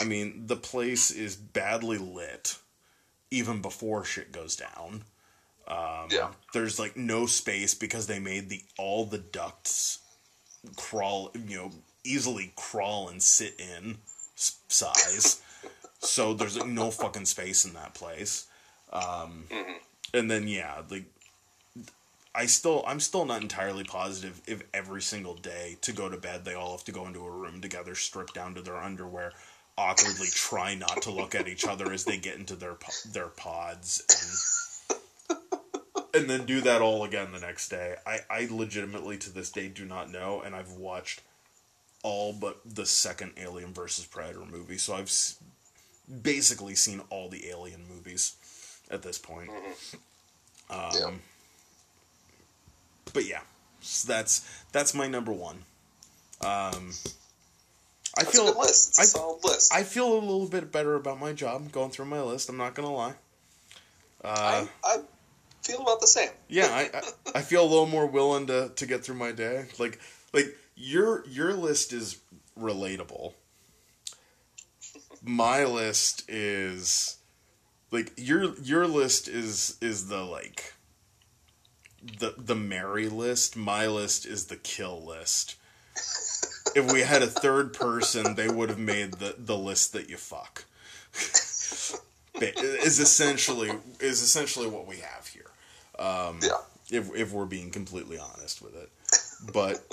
I 0.00 0.04
mean, 0.04 0.46
the 0.46 0.56
place 0.56 1.10
is 1.10 1.36
badly 1.36 1.98
lit 1.98 2.56
even 3.32 3.62
before 3.62 4.04
shit 4.04 4.30
goes 4.30 4.54
down. 4.54 5.02
Um, 5.66 6.08
yeah. 6.10 6.30
There's 6.52 6.78
like 6.78 6.96
no 6.96 7.26
space 7.26 7.74
because 7.74 8.06
they 8.06 8.18
made 8.18 8.48
the 8.48 8.62
all 8.78 9.04
the 9.06 9.18
ducts 9.18 10.00
crawl, 10.76 11.32
you 11.34 11.56
know, 11.56 11.70
easily 12.04 12.52
crawl 12.56 13.08
and 13.08 13.22
sit 13.22 13.58
in 13.58 13.98
size. 14.34 15.40
so 16.00 16.34
there's 16.34 16.58
like 16.58 16.68
no 16.68 16.90
fucking 16.90 17.24
space 17.24 17.64
in 17.64 17.72
that 17.74 17.94
place. 17.94 18.46
Um, 18.92 19.44
mm-hmm. 19.50 19.72
And 20.14 20.30
then 20.30 20.46
yeah, 20.46 20.82
like 20.90 21.06
I 22.34 22.46
still 22.46 22.84
I'm 22.86 23.00
still 23.00 23.24
not 23.24 23.42
entirely 23.42 23.84
positive 23.84 24.40
if 24.46 24.62
every 24.74 25.02
single 25.02 25.34
day 25.34 25.76
to 25.82 25.92
go 25.92 26.08
to 26.08 26.16
bed 26.16 26.44
they 26.44 26.54
all 26.54 26.72
have 26.72 26.84
to 26.84 26.92
go 26.92 27.06
into 27.06 27.24
a 27.24 27.30
room 27.30 27.60
together, 27.60 27.94
strip 27.94 28.32
down 28.34 28.54
to 28.54 28.62
their 28.62 28.76
underwear, 28.76 29.32
awkwardly 29.78 30.28
try 30.28 30.74
not 30.74 31.02
to 31.02 31.10
look 31.10 31.34
at 31.34 31.48
each 31.48 31.66
other 31.66 31.92
as 31.92 32.04
they 32.04 32.16
get 32.18 32.36
into 32.36 32.54
their 32.56 32.76
their 33.12 33.28
pods 33.28 34.02
and 34.90 34.98
and 36.14 36.28
then 36.28 36.44
do 36.44 36.60
that 36.60 36.82
all 36.82 37.04
again 37.04 37.32
the 37.32 37.40
next 37.40 37.68
day. 37.68 37.96
I 38.06 38.20
I 38.28 38.48
legitimately 38.50 39.16
to 39.18 39.30
this 39.30 39.50
day 39.50 39.68
do 39.68 39.84
not 39.84 40.10
know 40.10 40.40
and 40.42 40.54
I've 40.54 40.72
watched 40.72 41.22
all 42.02 42.32
but 42.32 42.60
the 42.64 42.84
second 42.86 43.32
Alien 43.36 43.72
versus 43.72 44.04
Predator 44.06 44.44
movie, 44.44 44.76
so 44.76 44.94
I've 44.94 45.06
s- 45.06 45.36
basically 46.22 46.74
seen 46.74 47.00
all 47.10 47.28
the 47.28 47.48
Alien 47.48 47.86
movies 47.88 48.34
at 48.90 49.02
this 49.02 49.18
point. 49.18 49.50
Um, 50.68 50.90
Yeah. 50.94 51.10
But 53.12 53.26
yeah, 53.26 53.40
so 53.80 54.08
that's 54.12 54.40
that's 54.72 54.94
my 54.94 55.06
number 55.06 55.32
one. 55.32 55.64
Um, 56.40 56.92
I 58.18 58.24
That's 58.24 58.32
feel 58.36 58.48
a 58.48 58.56
list. 58.58 58.88
It's 58.90 58.98
a 58.98 59.02
I- 59.02 59.04
solid 59.04 59.44
list. 59.44 59.72
I 59.74 59.82
feel 59.84 60.12
a 60.12 60.18
little 60.20 60.46
bit 60.48 60.70
better 60.70 60.94
about 60.94 61.18
my 61.18 61.32
job 61.32 61.72
going 61.72 61.90
through 61.90 62.06
my 62.06 62.20
list. 62.20 62.48
I'm 62.48 62.56
not 62.56 62.74
gonna 62.74 62.92
lie. 62.92 63.14
Uh, 64.22 64.66
I, 64.66 64.68
I 64.84 64.98
feel 65.62 65.80
about 65.80 66.00
the 66.00 66.06
same. 66.06 66.28
yeah, 66.48 66.66
I, 66.70 66.90
I 66.98 67.02
I 67.36 67.40
feel 67.42 67.62
a 67.62 67.68
little 67.68 67.86
more 67.86 68.06
willing 68.06 68.46
to 68.48 68.70
to 68.76 68.86
get 68.86 69.02
through 69.04 69.16
my 69.16 69.32
day. 69.32 69.66
Like 69.78 69.98
like 70.32 70.46
your 70.76 71.26
your 71.26 71.54
list 71.54 71.92
is 71.92 72.18
relatable. 72.58 73.32
My 75.24 75.64
list 75.64 76.24
is 76.28 77.16
like 77.90 78.12
your 78.16 78.54
your 78.58 78.86
list 78.86 79.26
is 79.28 79.76
is 79.80 80.08
the 80.08 80.22
like 80.22 80.74
the 82.02 82.34
the 82.36 82.56
marry 82.56 83.08
list. 83.08 83.56
My 83.56 83.86
list 83.86 84.26
is 84.26 84.46
the 84.46 84.56
kill 84.56 85.02
list. 85.04 85.56
If 86.74 86.92
we 86.92 87.00
had 87.00 87.22
a 87.22 87.26
third 87.26 87.72
person, 87.74 88.34
they 88.34 88.48
would 88.48 88.68
have 88.68 88.78
made 88.78 89.14
the 89.14 89.34
the 89.38 89.56
list 89.56 89.92
that 89.92 90.08
you 90.08 90.16
fuck. 90.16 90.64
Is 92.40 92.98
essentially 92.98 93.70
is 94.00 94.22
essentially 94.22 94.66
what 94.66 94.86
we 94.86 94.96
have 94.96 95.26
here 95.28 95.50
Yeah. 96.42 96.58
if 96.90 97.14
if 97.14 97.32
we're 97.32 97.44
being 97.46 97.70
completely 97.70 98.18
honest 98.18 98.62
with 98.62 98.74
it. 98.74 98.90
But 99.52 99.84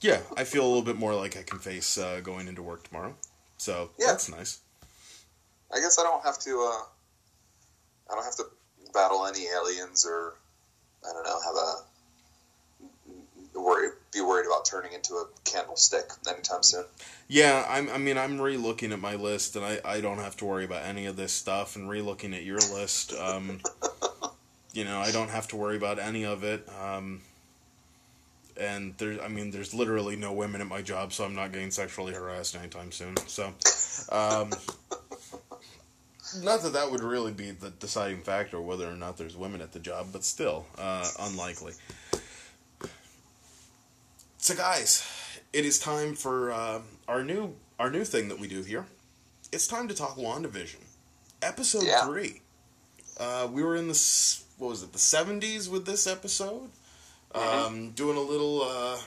yeah, 0.00 0.20
I 0.36 0.44
feel 0.44 0.64
a 0.64 0.68
little 0.68 0.82
bit 0.82 0.96
more 0.96 1.14
like 1.14 1.36
I 1.36 1.42
can 1.42 1.58
face 1.58 1.96
uh, 1.96 2.20
going 2.22 2.48
into 2.48 2.62
work 2.62 2.82
tomorrow. 2.88 3.14
So 3.58 3.90
Yeah. 3.98 4.08
that's 4.08 4.28
nice. 4.28 4.58
I 5.72 5.78
guess 5.80 5.98
I 5.98 6.02
don't 6.02 6.22
have 6.24 6.38
to. 6.40 6.50
Uh, 6.50 6.82
I 8.10 8.14
don't 8.16 8.24
have 8.24 8.36
to 8.36 8.46
battle 8.92 9.24
any 9.26 9.46
aliens 9.46 10.04
or 10.04 10.34
I 11.08 11.12
don't 11.12 11.24
know 11.24 11.40
have 11.40 11.54
a 11.54 11.74
worry 13.60 13.90
be 14.12 14.20
worried 14.20 14.46
about 14.46 14.64
turning 14.64 14.92
into 14.92 15.14
a 15.14 15.26
candlestick 15.44 16.10
anytime 16.28 16.62
soon. 16.62 16.84
Yeah, 17.28 17.64
I'm. 17.68 17.88
I 17.90 17.98
mean, 17.98 18.18
I'm 18.18 18.40
re-looking 18.40 18.92
at 18.92 19.00
my 19.00 19.14
list, 19.14 19.56
and 19.56 19.64
I, 19.64 19.80
I 19.84 20.00
don't 20.00 20.18
have 20.18 20.36
to 20.38 20.44
worry 20.44 20.64
about 20.64 20.84
any 20.84 21.06
of 21.06 21.16
this 21.16 21.32
stuff. 21.32 21.76
And 21.76 21.88
re-looking 21.88 22.34
at 22.34 22.42
your 22.42 22.58
list, 22.58 23.12
um, 23.14 23.60
you 24.72 24.84
know, 24.84 24.98
I 24.98 25.12
don't 25.12 25.30
have 25.30 25.48
to 25.48 25.56
worry 25.56 25.76
about 25.76 25.98
any 25.98 26.24
of 26.24 26.42
it. 26.44 26.68
Um, 26.80 27.20
and 28.56 28.94
there's, 28.98 29.18
I 29.20 29.28
mean, 29.28 29.50
there's 29.50 29.72
literally 29.72 30.16
no 30.16 30.32
women 30.32 30.60
at 30.60 30.66
my 30.66 30.82
job, 30.82 31.12
so 31.12 31.24
I'm 31.24 31.34
not 31.34 31.52
getting 31.52 31.70
sexually 31.70 32.12
harassed 32.12 32.54
anytime 32.56 32.92
soon. 32.92 33.16
So, 33.26 33.46
um, 34.10 34.52
not 36.42 36.62
that 36.62 36.72
that 36.74 36.90
would 36.90 37.02
really 37.02 37.32
be 37.32 37.52
the 37.52 37.70
deciding 37.70 38.22
factor 38.22 38.60
whether 38.60 38.88
or 38.88 38.96
not 38.96 39.16
there's 39.16 39.36
women 39.36 39.60
at 39.62 39.72
the 39.72 39.78
job, 39.78 40.08
but 40.12 40.24
still, 40.24 40.66
uh, 40.78 41.08
unlikely. 41.20 41.72
So, 44.40 44.54
guys, 44.54 45.06
it 45.52 45.64
is 45.64 45.78
time 45.78 46.14
for 46.14 46.50
uh, 46.52 46.80
our 47.08 47.22
new 47.22 47.54
our 47.78 47.90
new 47.90 48.04
thing 48.04 48.28
that 48.28 48.38
we 48.38 48.48
do 48.48 48.62
here. 48.62 48.86
It's 49.52 49.66
time 49.66 49.88
to 49.88 49.94
talk 49.94 50.16
WandaVision, 50.16 50.80
episode 51.42 51.84
Yeah. 51.84 52.04
three. 52.06 52.40
Uh, 53.18 53.48
we 53.50 53.62
were 53.62 53.76
in 53.76 53.88
the 53.88 54.38
what 54.58 54.68
was 54.70 54.82
it 54.82 54.92
the 54.92 54.98
seventies 54.98 55.68
with 55.68 55.86
this 55.86 56.06
episode, 56.06 56.70
um, 57.34 57.90
doing 57.90 58.16
a 58.16 58.20
little 58.22 58.62
uh, 58.62 58.98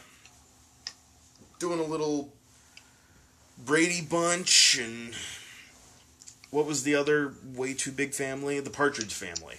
doing 1.60 1.80
a 1.80 1.84
little 1.84 2.32
Brady 3.66 4.02
Bunch 4.02 4.78
and 4.80 5.14
what 6.52 6.66
was 6.66 6.84
the 6.84 6.94
other 6.96 7.34
way 7.56 7.74
too 7.74 7.92
big 7.92 8.14
family? 8.14 8.60
The 8.60 8.70
Partridge 8.70 9.14
Family. 9.14 9.56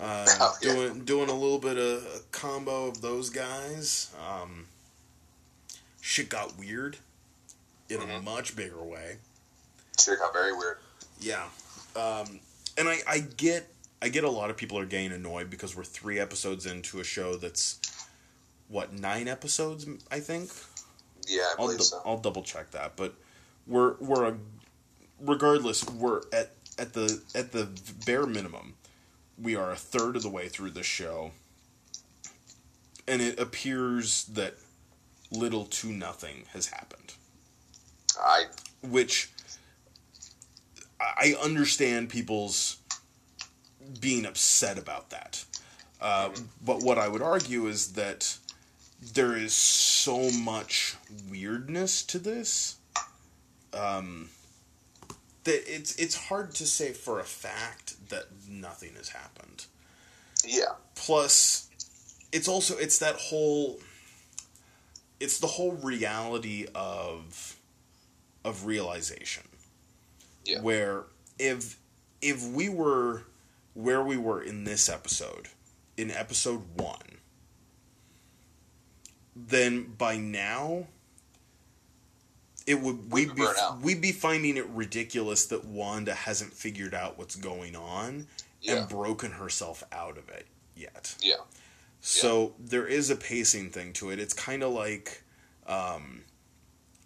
Uh, 0.00 0.26
Oh, 0.40 0.54
yeah. 0.62 0.72
doing 0.74 1.04
doing 1.04 1.28
a 1.28 1.34
little 1.34 1.58
bit 1.58 1.76
of 1.76 2.04
a 2.04 2.20
combo 2.30 2.86
of 2.86 3.00
those 3.02 3.30
guys. 3.30 4.10
Um, 4.28 4.66
shit 6.02 6.28
got 6.28 6.58
weird 6.58 6.98
in 7.88 8.00
a 8.02 8.04
Mhm. 8.04 8.24
much 8.24 8.54
bigger 8.56 8.82
way. 8.82 9.18
Shit 9.98 10.18
got 10.18 10.32
very 10.32 10.52
weird. 10.52 10.78
Yeah, 11.20 11.48
um, 11.96 12.40
and 12.76 12.88
I, 12.88 12.98
I 13.06 13.18
get 13.20 13.68
I 14.02 14.08
get 14.08 14.24
a 14.24 14.30
lot 14.30 14.50
of 14.50 14.56
people 14.56 14.76
are 14.78 14.84
getting 14.84 15.12
annoyed 15.12 15.48
because 15.48 15.76
we're 15.76 15.84
three 15.84 16.18
episodes 16.18 16.66
into 16.66 16.98
a 16.98 17.04
show 17.04 17.36
that's 17.36 17.78
what 18.68 18.92
nine 18.92 19.28
episodes 19.28 19.86
I 20.10 20.18
think. 20.18 20.50
Yeah, 21.28 21.42
I 21.42 21.54
I'll, 21.58 21.66
believe 21.68 21.82
so. 21.82 22.02
I'll 22.04 22.18
double 22.18 22.42
check 22.42 22.72
that, 22.72 22.96
but 22.96 23.14
we're 23.66 23.94
we're 24.00 24.24
a, 24.30 24.38
regardless 25.20 25.84
we're 25.84 26.22
at 26.32 26.50
at 26.78 26.94
the 26.94 27.22
at 27.34 27.52
the 27.52 27.68
bare 28.04 28.26
minimum 28.26 28.74
we 29.38 29.54
are 29.54 29.70
a 29.70 29.76
third 29.76 30.16
of 30.16 30.22
the 30.22 30.28
way 30.28 30.48
through 30.48 30.70
the 30.70 30.82
show, 30.82 31.30
and 33.06 33.22
it 33.22 33.38
appears 33.38 34.24
that 34.24 34.54
little 35.32 35.64
to 35.66 35.88
nothing 35.88 36.44
has 36.52 36.68
happened. 36.68 37.14
I 38.20 38.44
which 38.82 39.30
I 41.00 41.34
understand 41.42 42.08
people's 42.08 42.78
being 44.00 44.26
upset 44.26 44.78
about 44.78 45.10
that. 45.10 45.44
Uh, 46.00 46.30
but 46.64 46.82
what 46.82 46.98
I 46.98 47.08
would 47.08 47.22
argue 47.22 47.66
is 47.66 47.92
that 47.92 48.36
there 49.14 49.36
is 49.36 49.52
so 49.52 50.30
much 50.30 50.96
weirdness 51.30 52.02
to 52.04 52.18
this 52.18 52.76
um, 53.72 54.30
that 55.44 55.62
it's 55.66 55.96
it's 55.96 56.14
hard 56.28 56.54
to 56.56 56.66
say 56.66 56.92
for 56.92 57.18
a 57.18 57.24
fact 57.24 58.08
that 58.10 58.24
nothing 58.48 58.94
has 58.96 59.08
happened. 59.10 59.66
Yeah. 60.44 60.74
Plus 60.94 61.68
it's 62.32 62.48
also 62.48 62.76
it's 62.76 62.98
that 62.98 63.16
whole 63.16 63.78
it's 65.22 65.38
the 65.38 65.46
whole 65.46 65.72
reality 65.72 66.66
of 66.74 67.56
of 68.44 68.66
realization 68.66 69.44
Yeah. 70.44 70.60
where 70.60 71.04
if 71.38 71.78
if 72.20 72.42
we 72.44 72.68
were 72.68 73.22
where 73.74 74.02
we 74.02 74.16
were 74.16 74.42
in 74.42 74.64
this 74.64 74.88
episode 74.88 75.48
in 75.96 76.10
episode 76.10 76.62
1 76.76 76.96
then 79.34 79.94
by 79.96 80.16
now 80.16 80.86
it 82.66 82.80
would 82.80 83.10
We'd 83.10 83.28
be 83.28 83.34
be 83.34 83.40
burnt 83.42 83.58
out. 83.58 83.80
we'd 83.80 84.00
be 84.00 84.12
finding 84.12 84.56
it 84.56 84.66
ridiculous 84.68 85.46
that 85.46 85.64
Wanda 85.64 86.14
hasn't 86.14 86.52
figured 86.52 86.94
out 86.94 87.18
what's 87.18 87.36
going 87.36 87.74
on 87.76 88.26
yeah 88.60 88.76
and 88.80 88.88
broken 88.88 89.32
herself 89.32 89.82
out 89.92 90.18
of 90.18 90.28
it 90.28 90.46
yet. 90.76 91.14
yeah 91.20 91.34
So 92.04 92.54
there 92.58 92.86
is 92.86 93.10
a 93.10 93.16
pacing 93.16 93.70
thing 93.70 93.92
to 93.94 94.10
it. 94.10 94.18
It's 94.18 94.34
kind 94.34 94.64
of 94.64 94.72
like 94.72 95.22
um, 95.68 96.22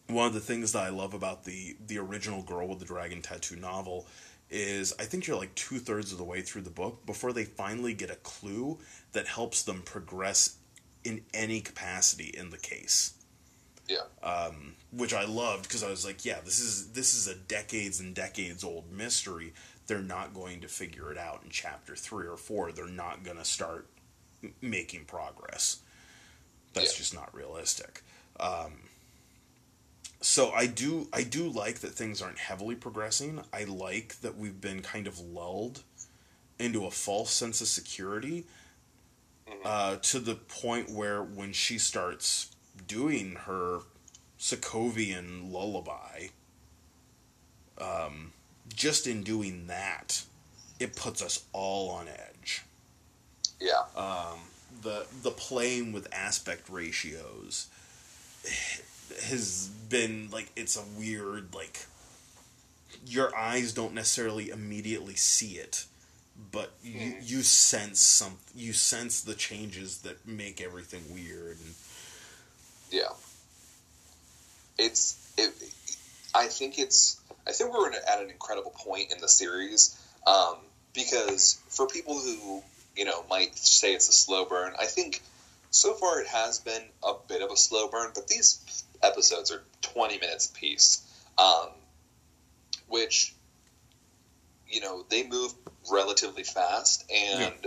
one 0.06 0.26
of 0.26 0.32
the 0.32 0.40
things 0.40 0.72
that 0.72 0.82
I 0.82 0.88
love 0.88 1.12
about 1.12 1.44
the 1.44 1.76
the 1.86 1.98
original 1.98 2.42
Girl 2.42 2.66
with 2.66 2.78
the 2.78 2.86
Dragon 2.86 3.20
Tattoo 3.20 3.56
novel 3.56 4.06
is 4.48 4.94
I 4.98 5.04
think 5.04 5.26
you're 5.26 5.36
like 5.36 5.54
two 5.54 5.78
thirds 5.78 6.12
of 6.12 6.18
the 6.18 6.24
way 6.24 6.40
through 6.40 6.62
the 6.62 6.70
book 6.70 7.04
before 7.04 7.34
they 7.34 7.44
finally 7.44 7.92
get 7.92 8.10
a 8.10 8.16
clue 8.16 8.78
that 9.12 9.26
helps 9.26 9.62
them 9.62 9.82
progress 9.82 10.56
in 11.04 11.22
any 11.34 11.60
capacity 11.60 12.34
in 12.34 12.48
the 12.48 12.58
case. 12.58 13.12
Yeah. 13.88 13.98
Um, 14.22 14.76
which 14.92 15.12
I 15.12 15.26
loved 15.26 15.64
because 15.64 15.84
I 15.84 15.90
was 15.90 16.06
like, 16.06 16.24
yeah, 16.24 16.38
this 16.42 16.58
is 16.58 16.92
this 16.92 17.14
is 17.14 17.28
a 17.28 17.34
decades 17.34 18.00
and 18.00 18.14
decades 18.14 18.64
old 18.64 18.90
mystery. 18.90 19.52
They're 19.88 19.98
not 20.00 20.32
going 20.32 20.62
to 20.62 20.68
figure 20.68 21.12
it 21.12 21.18
out 21.18 21.42
in 21.44 21.50
chapter 21.50 21.94
three 21.94 22.26
or 22.26 22.38
four. 22.38 22.72
They're 22.72 22.86
not 22.86 23.24
going 23.24 23.36
to 23.36 23.44
start 23.44 23.88
making 24.60 25.04
progress. 25.04 25.78
That's 26.72 26.92
Yeah. 26.92 26.98
just 26.98 27.14
not 27.14 27.34
realistic. 27.34 28.02
Um, 28.38 28.88
so 30.20 30.50
I 30.50 30.66
do 30.66 31.08
I 31.12 31.22
do 31.22 31.48
like 31.48 31.80
that 31.80 31.94
things 31.94 32.20
aren't 32.20 32.38
heavily 32.38 32.74
progressing. 32.74 33.42
I 33.52 33.64
like 33.64 34.20
that 34.20 34.36
we've 34.36 34.60
been 34.60 34.82
kind 34.82 35.06
of 35.06 35.18
lulled 35.18 35.82
into 36.58 36.86
a 36.86 36.90
false 36.90 37.30
sense 37.32 37.60
of 37.60 37.68
security 37.68 38.46
uh, 39.64 39.96
to 39.96 40.18
the 40.18 40.34
point 40.34 40.90
where 40.90 41.22
when 41.22 41.52
she 41.52 41.78
starts 41.78 42.50
doing 42.86 43.34
her 43.34 43.80
Sokovian 44.38 45.50
lullaby, 45.52 46.28
um, 47.78 48.32
just 48.74 49.06
in 49.06 49.22
doing 49.22 49.66
that, 49.66 50.22
it 50.78 50.96
puts 50.96 51.22
us 51.22 51.44
all 51.52 51.90
on 51.90 52.08
edge. 52.08 52.35
Yeah 53.60 53.82
Um, 53.96 54.38
the 54.82 55.06
the 55.22 55.30
playing 55.30 55.92
with 55.92 56.12
aspect 56.12 56.68
ratios 56.68 57.68
has 59.24 59.68
been 59.88 60.28
like 60.30 60.50
it's 60.56 60.76
a 60.76 60.82
weird 60.98 61.54
like 61.54 61.86
your 63.06 63.34
eyes 63.36 63.72
don't 63.72 63.94
necessarily 63.94 64.50
immediately 64.50 65.14
see 65.14 65.52
it 65.58 65.84
but 66.52 66.72
you 66.82 67.12
Hmm. 67.12 67.18
you 67.22 67.42
sense 67.42 68.00
some 68.00 68.38
you 68.54 68.72
sense 68.72 69.22
the 69.22 69.34
changes 69.34 69.98
that 69.98 70.26
make 70.26 70.60
everything 70.60 71.02
weird 71.12 71.56
and 71.58 71.74
Yeah. 72.90 73.12
It's 74.78 75.16
it. 75.38 75.52
I 76.34 76.46
think 76.48 76.78
it's. 76.78 77.18
I 77.48 77.52
think 77.52 77.72
we're 77.72 77.90
at 77.90 78.20
an 78.22 78.28
incredible 78.30 78.72
point 78.72 79.10
in 79.12 79.18
the 79.20 79.28
series 79.28 79.98
um, 80.26 80.56
because 80.94 81.58
for 81.68 81.86
people 81.86 82.18
who 82.18 82.62
you 82.96 83.04
know 83.04 83.24
might 83.28 83.56
say 83.56 83.92
it's 83.94 84.08
a 84.08 84.12
slow 84.12 84.44
burn, 84.44 84.74
I 84.78 84.86
think 84.86 85.22
so 85.70 85.94
far 85.94 86.20
it 86.20 86.26
has 86.26 86.58
been 86.58 86.82
a 87.02 87.12
bit 87.28 87.42
of 87.42 87.50
a 87.50 87.56
slow 87.56 87.88
burn. 87.88 88.10
But 88.14 88.28
these 88.28 88.84
episodes 89.02 89.50
are 89.50 89.62
twenty 89.82 90.18
minutes 90.18 90.46
apiece, 90.50 91.02
um, 91.38 91.68
which 92.88 93.34
you 94.68 94.80
know 94.80 95.04
they 95.08 95.26
move 95.26 95.52
relatively 95.90 96.44
fast 96.44 97.10
and. 97.10 97.66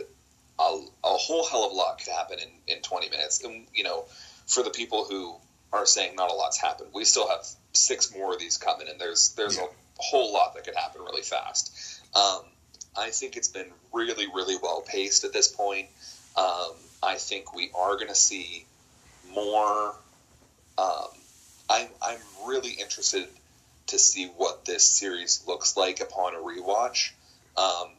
A, 0.62 0.64
a 1.06 1.16
whole 1.16 1.46
hell 1.46 1.64
of 1.64 1.72
a 1.72 1.74
lot 1.74 2.00
could 2.00 2.12
happen 2.12 2.38
in, 2.38 2.50
in 2.76 2.82
20 2.82 3.10
minutes. 3.10 3.42
And, 3.46 3.66
you 3.74 3.86
know, 3.86 4.04
for 4.46 4.62
the 4.62 4.70
people 4.70 5.06
who 5.06 5.38
are 5.72 5.86
saying 5.86 6.16
not 6.16 6.30
a 6.30 6.34
lot's 6.34 6.58
happened. 6.58 6.90
We 6.94 7.06
still 7.06 7.30
have 7.30 7.46
six 7.74 8.14
more 8.14 8.34
of 8.34 8.40
these 8.40 8.58
coming, 8.58 8.90
and 8.90 9.00
there's 9.00 9.30
there's 9.36 9.58
Yeah. 9.58 9.64
a 9.64 10.02
whole 10.02 10.34
lot 10.34 10.56
that 10.56 10.66
could 10.66 10.76
happen 10.76 11.02
really 11.02 11.22
fast. 11.22 11.72
Um, 12.16 12.42
I 12.98 13.10
think 13.10 13.38
it's 13.38 13.48
been 13.48 13.68
really, 13.94 14.28
really 14.28 14.58
well 14.62 14.82
paced 14.82 15.24
at 15.24 15.34
this 15.34 15.48
point. 15.48 15.88
Um, 16.38 16.74
I 17.02 17.16
think 17.16 17.54
we 17.54 17.72
are 17.78 17.96
going 17.96 18.08
to 18.08 18.16
see 18.16 18.66
more. 19.34 19.96
Um, 20.78 21.08
I'm 21.70 21.88
I'm 22.02 22.20
really 22.46 22.72
interested 22.72 23.28
to 23.88 24.00
see 24.00 24.28
what 24.38 24.66
this 24.66 24.84
series 24.84 25.44
looks 25.48 25.76
like 25.78 26.02
upon 26.02 26.36
a 26.36 26.38
rewatch. 26.38 27.12
Um, 27.58 27.90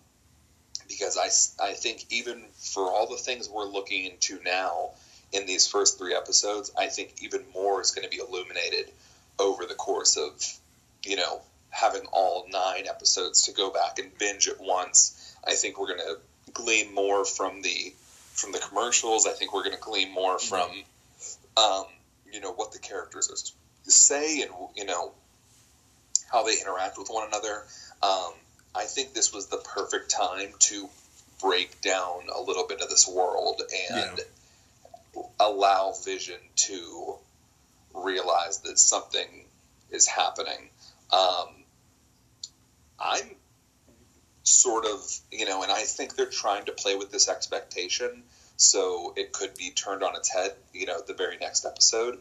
because 0.89 1.57
I 1.62 1.73
think 1.73 2.05
even 2.11 2.45
for 2.57 2.91
all 2.91 3.07
the 3.07 3.17
things 3.17 3.49
we're 3.49 3.65
looking 3.65 4.07
into 4.07 4.41
now 4.45 4.91
in 5.33 5.47
these 5.47 5.67
first 5.67 5.99
three 5.99 6.15
episodes, 6.15 6.73
I 6.77 6.89
think 6.89 7.15
even 7.23 7.45
more 7.55 7.81
is 7.81 7.93
going 7.93 8.05
to 8.05 8.11
be 8.11 8.23
illuminated 8.23 8.91
over 9.39 9.65
the 9.67 9.75
course 9.75 10.17
of, 10.17 10.33
you 11.05 11.17
know, 11.17 11.41
having 11.70 12.02
all 12.12 12.47
nine 12.51 12.86
episodes 12.88 13.42
to 13.42 13.52
go 13.52 13.70
back 13.70 13.98
and 13.98 14.16
binge 14.18 14.48
at 14.48 14.60
once. 14.60 15.36
I 15.47 15.55
think 15.55 15.78
we're 15.78 15.97
going 15.97 16.01
to 16.01 16.52
glean 16.52 16.94
more 16.94 17.24
from 17.24 17.62
the 17.62 17.94
from 18.34 18.52
the 18.52 18.59
commercials. 18.59 19.26
I 19.26 19.32
think 19.32 19.52
we're 19.52 19.64
going 19.64 19.76
to 19.76 19.82
glean 19.82 20.12
more 20.12 20.38
from, 20.38 20.70
um, 21.56 21.84
you 22.32 22.40
know, 22.40 22.52
what 22.52 22.72
the 22.72 22.78
characters 22.78 23.55
say 23.84 24.42
and 24.42 24.51
you 24.74 24.84
know 24.84 25.12
how 26.30 26.44
they 26.44 26.59
interact 26.60 26.98
with 26.98 27.09
one 27.09 27.26
another. 27.28 27.64
Um, 28.02 28.32
I 28.74 28.84
think 28.84 29.14
this 29.14 29.32
was 29.32 29.47
the 29.47 29.56
perfect 29.59 30.10
time 30.10 30.52
to 30.60 30.88
break 31.40 31.80
down 31.80 32.22
a 32.34 32.40
little 32.40 32.66
bit 32.66 32.80
of 32.80 32.88
this 32.88 33.09
world 33.09 33.62
and 33.92 34.20
allow 35.40 35.92
Vision 36.05 36.38
to 36.55 37.16
realize 37.94 38.59
that 38.59 38.78
something 38.78 39.44
is 39.90 40.06
happening. 40.06 40.70
Um, 41.12 41.48
I'm 43.01 43.36
sort 44.43 44.85
of, 44.85 45.18
you 45.31 45.47
know, 45.47 45.62
and 45.62 45.70
I 45.70 45.82
think 45.82 46.16
they're 46.16 46.27
trying 46.27 46.66
to 46.66 46.72
play 46.72 46.97
with 46.97 47.10
this 47.10 47.28
expectation 47.28 48.22
so 48.56 49.14
it 49.16 49.32
could 49.32 49.55
be 49.56 49.70
turned 49.70 50.02
on 50.02 50.16
its 50.16 50.28
head, 50.28 50.52
you 50.72 50.86
know, 50.86 51.01
the 51.06 51.14
very 51.14 51.39
next 51.39 51.64
episode. 51.64 52.18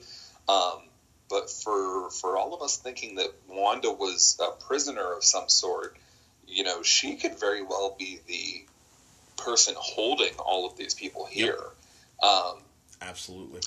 Um, 0.48 0.84
but 1.30 1.50
for 1.50 2.10
for 2.10 2.38
all 2.38 2.54
of 2.54 2.62
us 2.62 2.78
thinking 2.78 3.16
that 3.16 3.32
Wanda 3.48 3.92
was 3.92 4.40
a 4.42 4.52
prisoner 4.64 5.14
of 5.14 5.24
some 5.24 5.50
sort, 5.50 5.98
you 6.48 6.64
know, 6.64 6.82
she 6.82 7.16
could 7.16 7.40
very 7.40 7.62
well 7.62 7.96
be 7.98 8.20
the 8.28 8.66
person 9.44 9.76
holding 9.78 10.34
all 10.40 10.66
of 10.66 10.78
these 10.78 10.94
people 10.94 11.26
here. 11.26 11.60
Um, 12.24 12.60
absolutely 13.02 13.62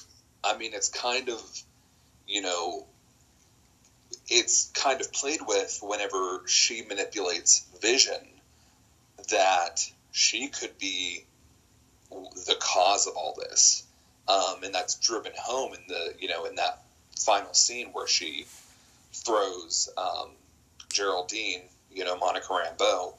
I 0.44 0.56
mean, 0.56 0.72
it's 0.74 0.88
kind 0.88 1.28
of, 1.28 1.40
you 2.26 2.42
know, 2.42 2.86
it's 4.28 4.70
kind 4.74 5.00
of 5.00 5.12
played 5.12 5.40
with 5.46 5.80
whenever 5.82 6.42
she 6.46 6.82
manipulates 6.82 7.66
vision 7.80 8.26
that 9.30 9.88
she 10.12 10.48
could 10.48 10.76
be 10.78 11.24
the 12.10 12.56
cause 12.60 13.06
of 13.06 13.16
all 13.16 13.36
this. 13.38 13.84
Um, 14.28 14.62
and 14.62 14.74
that's 14.74 14.94
driven 14.96 15.32
home 15.36 15.74
in 15.74 15.80
the, 15.88 16.14
you 16.18 16.28
know, 16.28 16.44
in 16.44 16.54
that 16.56 16.82
final 17.18 17.52
scene 17.54 17.88
where 17.88 18.06
she 18.06 18.46
throws 19.12 19.88
um, 19.96 20.30
Geraldine, 20.92 21.62
you 21.92 22.04
know, 22.04 22.16
Monica 22.16 22.46
Rambeau, 22.48 23.14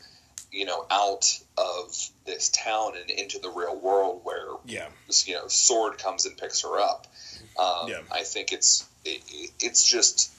you 0.52 0.66
know, 0.66 0.86
out 0.90 1.40
of 1.58 1.96
this 2.26 2.50
town 2.50 2.94
and 3.00 3.10
into 3.10 3.40
the 3.40 3.50
real 3.50 3.78
world 3.80 4.22
where 4.24 4.48
yeah 4.66 4.88
you 5.26 5.34
know, 5.34 5.46
S.W.O.R.D. 5.46 5.98
comes 6.02 6.26
and 6.26 6.38
picks 6.38 6.62
her 6.62 6.80
up. 6.80 7.08
Um, 7.60 7.90
Yeah. 7.90 8.02
I 8.12 8.24
think 8.24 8.52
it's 8.52 8.86
it, 9.04 9.22
it's 9.60 9.84
just 9.84 10.33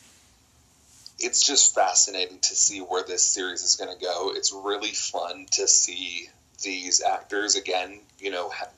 it's 1.25 1.47
just 1.47 1.75
fascinating 1.75 2.39
to 2.41 2.55
see 2.55 2.81
where 2.81 3.03
this 3.03 3.23
series 3.27 3.63
is 3.63 3.77
going 3.77 3.97
to 3.97 4.05
go. 4.05 4.33
It's 4.35 4.53
really 4.53 4.93
fun 4.93 5.47
to 5.53 5.67
see 5.67 6.29
these 6.63 7.01
actors 7.03 7.57
again, 7.57 8.01
you 8.19 8.31
know, 8.31 8.51
ha- 8.51 8.69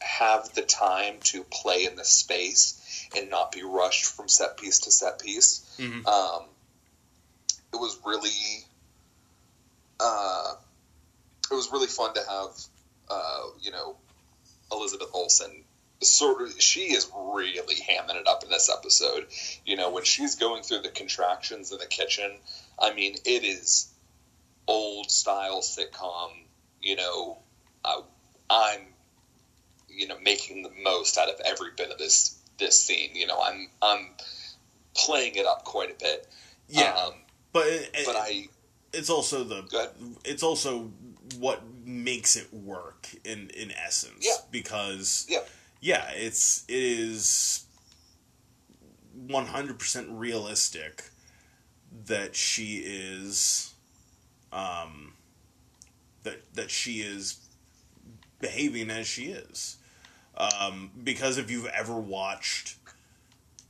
have 0.00 0.52
the 0.54 0.62
time 0.62 1.14
to 1.24 1.42
play 1.44 1.86
in 1.86 1.96
the 1.96 2.04
space 2.04 3.08
and 3.16 3.30
not 3.30 3.52
be 3.52 3.62
rushed 3.62 4.04
from 4.04 4.28
set 4.28 4.58
piece 4.58 4.80
to 4.80 4.90
set 4.90 5.18
piece. 5.18 5.62
Mhm. 5.78 6.06
Um, 6.06 6.44
it 7.72 7.76
was 7.76 7.98
really, 8.04 8.66
uh, 9.98 10.54
it 11.50 11.54
was 11.54 11.72
really 11.72 11.86
fun 11.86 12.12
to 12.14 12.20
have, 12.28 12.50
uh, 13.08 13.42
you 13.62 13.70
know, 13.70 13.96
Elizabeth 14.70 15.08
Olsen. 15.14 15.64
Sort 16.10 16.42
of, 16.42 16.60
she 16.60 16.92
is 16.92 17.10
really 17.14 17.74
hamming 17.76 18.16
it 18.16 18.26
up 18.26 18.42
in 18.44 18.50
this 18.50 18.70
episode. 18.70 19.26
You 19.64 19.76
know, 19.76 19.90
when 19.90 20.04
she's 20.04 20.34
going 20.34 20.62
through 20.62 20.82
the 20.82 20.88
contractions 20.90 21.72
in 21.72 21.78
the 21.78 21.86
kitchen, 21.86 22.30
I 22.78 22.92
mean, 22.94 23.16
it 23.24 23.44
is 23.44 23.88
old 24.66 25.10
style 25.10 25.60
sitcom. 25.60 26.30
You 26.82 26.96
know, 26.96 27.38
I, 27.84 28.00
I'm, 28.50 28.80
you 29.88 30.06
know, 30.08 30.18
making 30.22 30.62
the 30.62 30.70
most 30.82 31.18
out 31.18 31.28
of 31.28 31.40
every 31.44 31.70
bit 31.76 31.90
of 31.90 31.98
this 31.98 32.38
this 32.58 32.78
scene. 32.78 33.10
You 33.14 33.26
know, 33.26 33.40
I'm 33.40 33.68
I'm 33.82 34.08
playing 34.94 35.34
it 35.36 35.46
up 35.46 35.64
quite 35.64 35.90
a 35.90 35.94
bit. 35.94 36.28
yeah 36.68 36.94
Um, 36.94 37.14
but 37.52 37.66
it, 37.66 37.90
but 38.06 38.16
I 38.16 38.48
it's 38.92 39.10
also 39.10 39.44
the 39.44 39.90
it's 40.24 40.42
also 40.42 40.90
what 41.38 41.62
makes 41.84 42.36
it 42.36 42.52
work 42.52 43.08
in 43.24 43.50
in 43.50 43.72
essence 43.72 44.24
Yeah. 44.26 44.34
because 44.50 45.26
Yeah. 45.28 45.40
Yeah 45.84 46.10
it's 46.14 46.64
it 46.66 46.82
is 46.82 47.66
100% 49.28 50.06
realistic 50.10 51.10
that 52.06 52.34
she 52.34 52.78
is 52.78 53.74
um 54.50 55.12
that 56.22 56.40
that 56.54 56.70
she 56.70 57.00
is 57.00 57.38
behaving 58.40 58.90
as 58.90 59.06
she 59.06 59.24
is. 59.24 59.76
Um 60.38 60.90
because 61.04 61.36
if 61.36 61.50
you've 61.50 61.66
ever 61.66 61.94
watched 61.94 62.76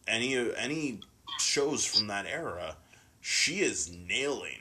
any 0.07 0.37
any 0.57 1.01
shows 1.41 1.85
from 1.85 2.07
that 2.07 2.27
era 2.27 2.77
she 3.21 3.59
is 3.59 3.91
nailing 3.91 4.61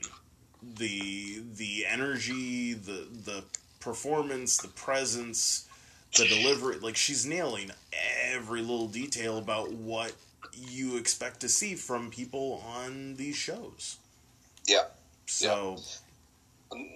the 0.60 1.40
the 1.54 1.86
energy, 1.86 2.72
the 2.74 3.06
the 3.24 3.44
performance, 3.78 4.56
the 4.56 4.68
presence, 4.68 5.68
the 6.14 6.26
delivery. 6.28 6.78
Like 6.78 6.96
she's 6.96 7.26
nailing 7.26 7.70
every 8.32 8.60
little 8.60 8.88
detail 8.88 9.38
about 9.38 9.72
what 9.72 10.12
you 10.56 10.96
expect 10.96 11.40
to 11.40 11.48
see 11.48 11.74
from 11.74 12.10
people 12.10 12.62
on 12.66 13.16
these 13.16 13.36
shows. 13.36 13.98
yeah. 14.66 14.84
So 15.26 15.78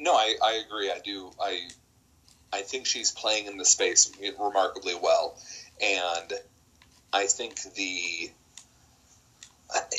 No, 0.01 0.13
I, 0.15 0.37
I 0.43 0.53
agree. 0.67 0.91
I 0.91 1.01
do. 1.05 1.31
I 1.41 1.69
I 2.53 2.63
think 2.63 2.87
she's 2.87 3.11
playing 3.11 3.47
in 3.47 3.57
the 3.59 3.65
space 3.65 4.11
remarkably 4.39 4.95
well, 5.01 5.37
and 5.83 6.33
I 7.13 7.27
think 7.27 7.61
the 7.75 8.31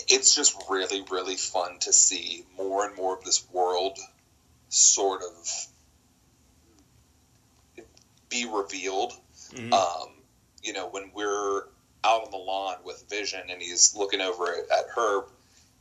it's 0.08 0.36
just 0.36 0.56
really 0.70 1.04
really 1.12 1.36
fun 1.36 1.78
to 1.80 1.94
see 1.94 2.44
more 2.58 2.86
and 2.88 2.96
more 2.96 3.18
of 3.18 3.24
this 3.24 3.46
world 3.52 4.00
sort 4.70 5.22
of 5.22 5.68
be 8.30 8.46
revealed. 8.46 9.14
mhm. 9.52 9.74
Um, 9.74 10.10
you 10.62 10.74
know, 10.74 10.88
when 10.88 11.12
we're 11.14 11.64
out 12.04 12.26
on 12.26 12.32
the 12.32 12.38
lawn 12.38 12.78
with 12.84 13.06
Vision 13.10 13.42
and 13.50 13.62
he's 13.62 13.96
looking 13.96 14.22
over 14.22 14.46
at, 14.48 14.70
at 14.72 14.86
Herb, 14.96 15.26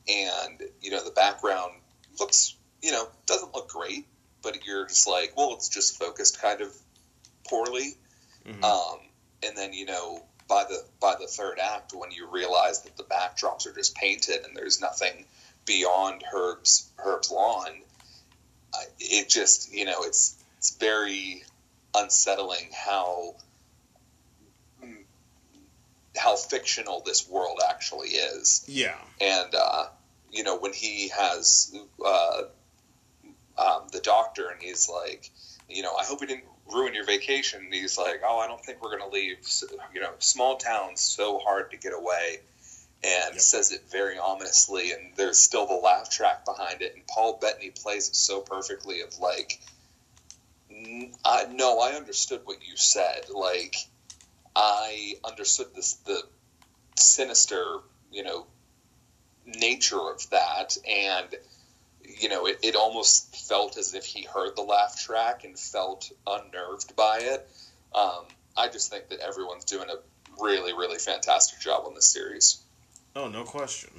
and 0.09 0.63
you 0.81 0.91
know 0.91 1.05
the 1.05 1.11
background 1.11 1.75
looks, 2.19 2.55
you 2.83 2.93
know, 2.93 3.09
doesn't 3.27 3.55
look 3.55 3.69
great, 3.69 4.07
but 4.43 4.65
you're 4.65 4.87
just 4.87 5.07
like, 5.07 5.37
well, 5.37 5.53
it's 5.55 5.69
just 5.69 5.99
focused 5.99 6.41
kind 6.41 6.61
of 6.61 6.75
poorly. 7.47 7.97
Mhm. 8.47 8.65
Um, 8.65 9.01
and 9.43 9.57
then 9.57 9.73
you 9.73 9.85
know 9.87 10.25
by 10.49 10.65
the 10.65 10.85
by 11.01 11.15
the 11.21 11.27
third 11.27 11.59
act 11.59 11.93
when 11.95 12.11
you 12.11 12.27
realize 12.27 12.83
that 12.83 12.97
the 12.97 13.05
backdrops 13.05 13.67
are 13.67 13.75
just 13.75 13.95
painted 13.95 14.45
and 14.45 14.57
there's 14.57 14.81
nothing 14.81 15.27
beyond 15.67 16.23
Herb's 16.23 16.89
Herb's 16.97 17.31
lawn, 17.31 17.83
it 18.99 19.29
just 19.29 19.73
you 19.73 19.85
know 19.85 20.03
it's 20.03 20.37
it's 20.57 20.77
very 20.77 21.45
unsettling 21.99 22.71
how 22.73 23.35
how 26.17 26.35
fictional 26.37 27.01
this 27.05 27.29
world 27.29 27.61
actually 27.69 28.09
is. 28.09 28.65
Yeah, 28.67 28.97
and 29.21 29.55
uh, 29.55 29.87
you 30.33 30.43
know 30.43 30.59
when 30.59 30.73
he 30.73 31.09
has 31.09 31.77
uh, 32.05 32.43
um, 33.59 33.83
the 33.93 34.01
doctor 34.01 34.49
and 34.49 34.63
he's 34.63 34.89
like, 34.89 35.31
you 35.69 35.83
know, 35.83 35.95
I 35.95 36.05
hope 36.05 36.21
we 36.21 36.27
didn't 36.27 36.45
ruin 36.73 36.95
your 36.95 37.05
vacation. 37.05 37.65
And 37.65 37.75
he's 37.75 37.99
like, 37.99 38.23
oh, 38.25 38.39
I 38.39 38.47
don't 38.47 38.65
think 38.65 38.83
we're 38.83 38.97
going 38.97 39.11
to 39.11 39.15
leave. 39.15 39.39
You 39.93 40.01
know, 40.01 40.13
small 40.19 40.57
towns 40.57 41.01
so 41.01 41.39
hard 41.39 41.71
to 41.73 41.77
get 41.77 41.93
away, 41.93 42.41
and 43.03 43.35
yep. 43.35 43.41
says 43.41 43.73
it 43.73 43.83
very 43.91 44.19
ominously. 44.19 44.93
And 44.93 45.13
there's 45.17 45.39
still 45.39 45.67
the 45.67 45.75
laugh 45.75 46.11
track 46.11 46.45
behind 46.45 46.83
it. 46.83 46.95
And 46.95 47.07
Paul 47.07 47.39
Bettany 47.41 47.71
plays 47.71 48.09
it 48.09 48.17
so 48.17 48.41
perfectly. 48.41 49.01
Of 49.01 49.19
like, 49.19 49.61
I 51.25 51.47
no, 51.53 51.81
I 51.81 51.93
understood 51.93 52.43
what 52.45 52.59
you 52.67 52.77
said. 52.77 53.29
Like, 53.33 53.77
I 54.55 55.15
understood 55.25 55.69
this 55.75 55.95
the 55.95 56.23
sinister, 56.97 57.79
you 58.13 58.23
know, 58.23 58.47
nature 59.47 60.11
of 60.11 60.29
that, 60.31 60.77
and 60.89 61.35
you 62.03 62.29
know, 62.29 62.47
it, 62.47 62.59
it 62.63 62.75
almost 62.75 63.37
felt 63.49 63.77
as 63.77 63.95
if 63.95 64.05
he 64.05 64.23
heard 64.23 64.57
the 64.57 64.63
laugh 64.63 64.99
track 64.99 65.45
and 65.45 65.59
felt 65.59 66.11
unnerved 66.27 66.97
by 66.97 67.19
it. 67.21 67.49
Um, 67.95 68.25
I 68.57 68.69
just 68.69 68.91
think 68.91 69.09
that 69.09 69.21
everyone's 69.21 69.65
doing 69.65 69.89
a 69.91 70.43
really, 70.43 70.73
really 70.73 70.99
fantastic 70.99 71.61
job 71.61 71.85
on 71.87 71.95
this 71.95 72.07
series. 72.07 72.63
Oh, 73.15 73.29
no 73.29 73.45
question. 73.45 73.91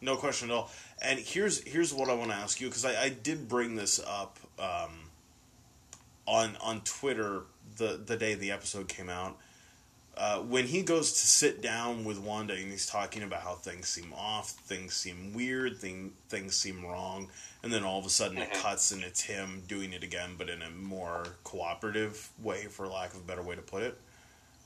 No 0.00 0.16
question 0.16 0.50
at 0.50 0.54
all. 0.54 0.70
And 1.00 1.18
here's 1.18 1.62
here's 1.64 1.92
what 1.92 2.08
I 2.08 2.14
want 2.14 2.30
to 2.30 2.36
ask 2.36 2.60
you 2.60 2.68
because 2.68 2.84
I, 2.84 3.04
I 3.04 3.08
did 3.08 3.48
bring 3.48 3.76
this 3.76 4.00
up 4.06 4.38
um, 4.58 5.05
on 6.26 6.56
on 6.60 6.80
Twitter 6.82 7.42
the 7.76 8.00
the 8.04 8.16
day 8.16 8.34
the 8.34 8.50
episode 8.50 8.88
came 8.88 9.08
out 9.08 9.36
uh, 10.16 10.38
when 10.38 10.66
he 10.66 10.82
goes 10.82 11.12
to 11.12 11.26
sit 11.26 11.60
down 11.60 12.02
with 12.04 12.18
Wanda 12.18 12.54
and 12.54 12.70
he's 12.70 12.86
talking 12.86 13.22
about 13.22 13.42
how 13.42 13.52
things 13.52 13.86
seem 13.86 14.14
off, 14.14 14.50
things 14.50 14.94
seem 14.94 15.34
weird, 15.34 15.76
thing, 15.76 16.12
things 16.30 16.56
seem 16.56 16.84
wrong, 16.86 17.28
and 17.62 17.70
then 17.70 17.84
all 17.84 17.98
of 17.98 18.06
a 18.06 18.08
sudden 18.08 18.38
it 18.38 18.50
mm-hmm. 18.50 18.62
cuts 18.62 18.92
and 18.92 19.04
it's 19.04 19.20
him 19.20 19.62
doing 19.68 19.92
it 19.92 20.02
again, 20.02 20.30
but 20.38 20.48
in 20.48 20.62
a 20.62 20.70
more 20.70 21.26
cooperative 21.44 22.30
way, 22.42 22.64
for 22.64 22.88
lack 22.88 23.12
of 23.12 23.20
a 23.20 23.24
better 23.24 23.42
way 23.42 23.56
to 23.56 23.62
put 23.62 23.82
it. 23.82 23.98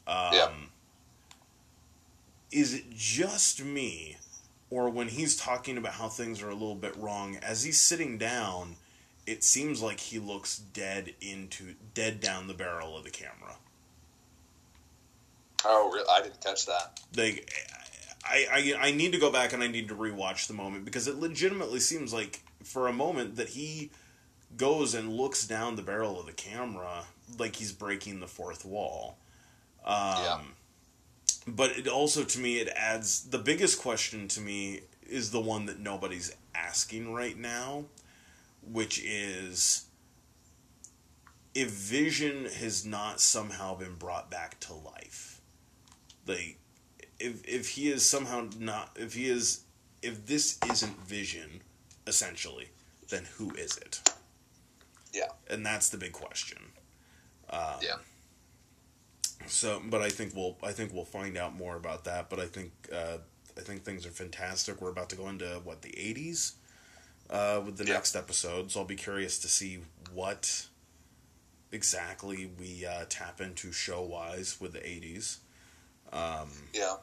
Um, 0.06 0.32
yeah. 0.32 0.50
Is 2.52 2.74
it 2.74 2.90
just 2.90 3.64
me, 3.64 4.18
or 4.70 4.88
when 4.88 5.08
he's 5.08 5.36
talking 5.36 5.76
about 5.76 5.94
how 5.94 6.08
things 6.08 6.42
are 6.42 6.50
a 6.50 6.54
little 6.54 6.76
bit 6.76 6.96
wrong, 6.96 7.36
as 7.42 7.64
he's 7.64 7.80
sitting 7.80 8.18
down, 8.18 8.76
it 9.30 9.44
seems 9.44 9.80
like 9.80 10.00
he 10.00 10.18
looks 10.18 10.58
dead 10.58 11.14
into 11.20 11.74
dead 11.94 12.20
down 12.20 12.48
the 12.48 12.54
barrel 12.54 12.98
of 12.98 13.04
the 13.04 13.10
camera. 13.10 13.54
Oh, 15.64 15.90
really? 15.92 16.08
I 16.10 16.22
didn't 16.22 16.40
catch 16.40 16.66
that. 16.66 17.00
Like, 17.16 17.52
I, 18.24 18.74
I, 18.80 18.88
I 18.88 18.90
need 18.90 19.12
to 19.12 19.18
go 19.18 19.30
back 19.30 19.52
and 19.52 19.62
I 19.62 19.68
need 19.68 19.88
to 19.88 19.94
rewatch 19.94 20.48
the 20.48 20.54
moment 20.54 20.84
because 20.84 21.06
it 21.06 21.16
legitimately 21.16 21.78
seems 21.78 22.12
like 22.12 22.42
for 22.64 22.88
a 22.88 22.92
moment 22.92 23.36
that 23.36 23.50
he 23.50 23.90
goes 24.56 24.94
and 24.94 25.12
looks 25.12 25.46
down 25.46 25.76
the 25.76 25.82
barrel 25.82 26.18
of 26.18 26.26
the 26.26 26.32
camera 26.32 27.04
like 27.38 27.54
he's 27.54 27.70
breaking 27.70 28.18
the 28.18 28.26
fourth 28.26 28.64
wall. 28.64 29.16
Um, 29.84 29.94
yeah. 29.94 30.40
But 31.46 31.78
it 31.78 31.86
also, 31.86 32.24
to 32.24 32.38
me, 32.40 32.58
it 32.58 32.68
adds 32.74 33.28
the 33.28 33.38
biggest 33.38 33.80
question 33.80 34.26
to 34.28 34.40
me 34.40 34.80
is 35.08 35.30
the 35.30 35.40
one 35.40 35.66
that 35.66 35.78
nobody's 35.78 36.34
asking 36.54 37.12
right 37.12 37.38
now, 37.38 37.84
which 38.62 39.02
is 39.04 39.86
if 41.54 41.70
Vision 41.70 42.46
has 42.46 42.86
not 42.86 43.20
somehow 43.20 43.74
been 43.74 43.96
brought 43.96 44.30
back 44.30 44.60
to 44.60 44.74
life 44.74 45.40
like 46.26 46.58
if 47.18 47.46
if 47.46 47.68
he 47.70 47.88
is 47.88 48.08
somehow 48.08 48.48
not 48.58 48.96
if 48.96 49.14
he 49.14 49.28
is 49.28 49.64
if 50.02 50.26
this 50.26 50.58
isn't 50.70 50.98
vision 51.00 51.62
essentially 52.06 52.70
then 53.08 53.26
who 53.36 53.50
is 53.54 53.76
it? 53.78 54.00
Yeah. 55.12 55.28
And 55.48 55.66
that's 55.66 55.88
the 55.88 55.98
big 55.98 56.12
question. 56.12 56.58
Um, 57.50 57.80
yeah. 57.82 57.96
So 59.46 59.82
but 59.84 60.00
i 60.02 60.08
think 60.08 60.34
we'll 60.36 60.56
i 60.62 60.72
think 60.72 60.92
we'll 60.92 61.04
find 61.04 61.36
out 61.36 61.56
more 61.56 61.76
about 61.76 62.04
that 62.04 62.28
but 62.30 62.38
i 62.38 62.46
think 62.46 62.72
uh, 62.92 63.18
i 63.56 63.60
think 63.60 63.82
things 63.82 64.06
are 64.06 64.10
fantastic. 64.10 64.80
We're 64.80 64.90
about 64.90 65.10
to 65.10 65.16
go 65.16 65.28
into 65.28 65.60
what 65.64 65.82
the 65.82 65.90
80s 65.90 66.52
uh, 67.30 67.60
with 67.64 67.76
the 67.76 67.84
yeah. 67.84 67.94
next 67.94 68.16
episode 68.16 68.70
so 68.70 68.80
i'll 68.80 68.86
be 68.86 68.96
curious 68.96 69.38
to 69.38 69.48
see 69.48 69.78
what 70.12 70.66
exactly 71.72 72.50
we 72.58 72.84
uh, 72.84 73.04
tap 73.08 73.40
into 73.40 73.72
show 73.72 74.02
wise 74.02 74.60
with 74.60 74.72
the 74.72 74.80
80s 74.80 75.38
um, 76.12 76.48
yeah, 76.72 76.94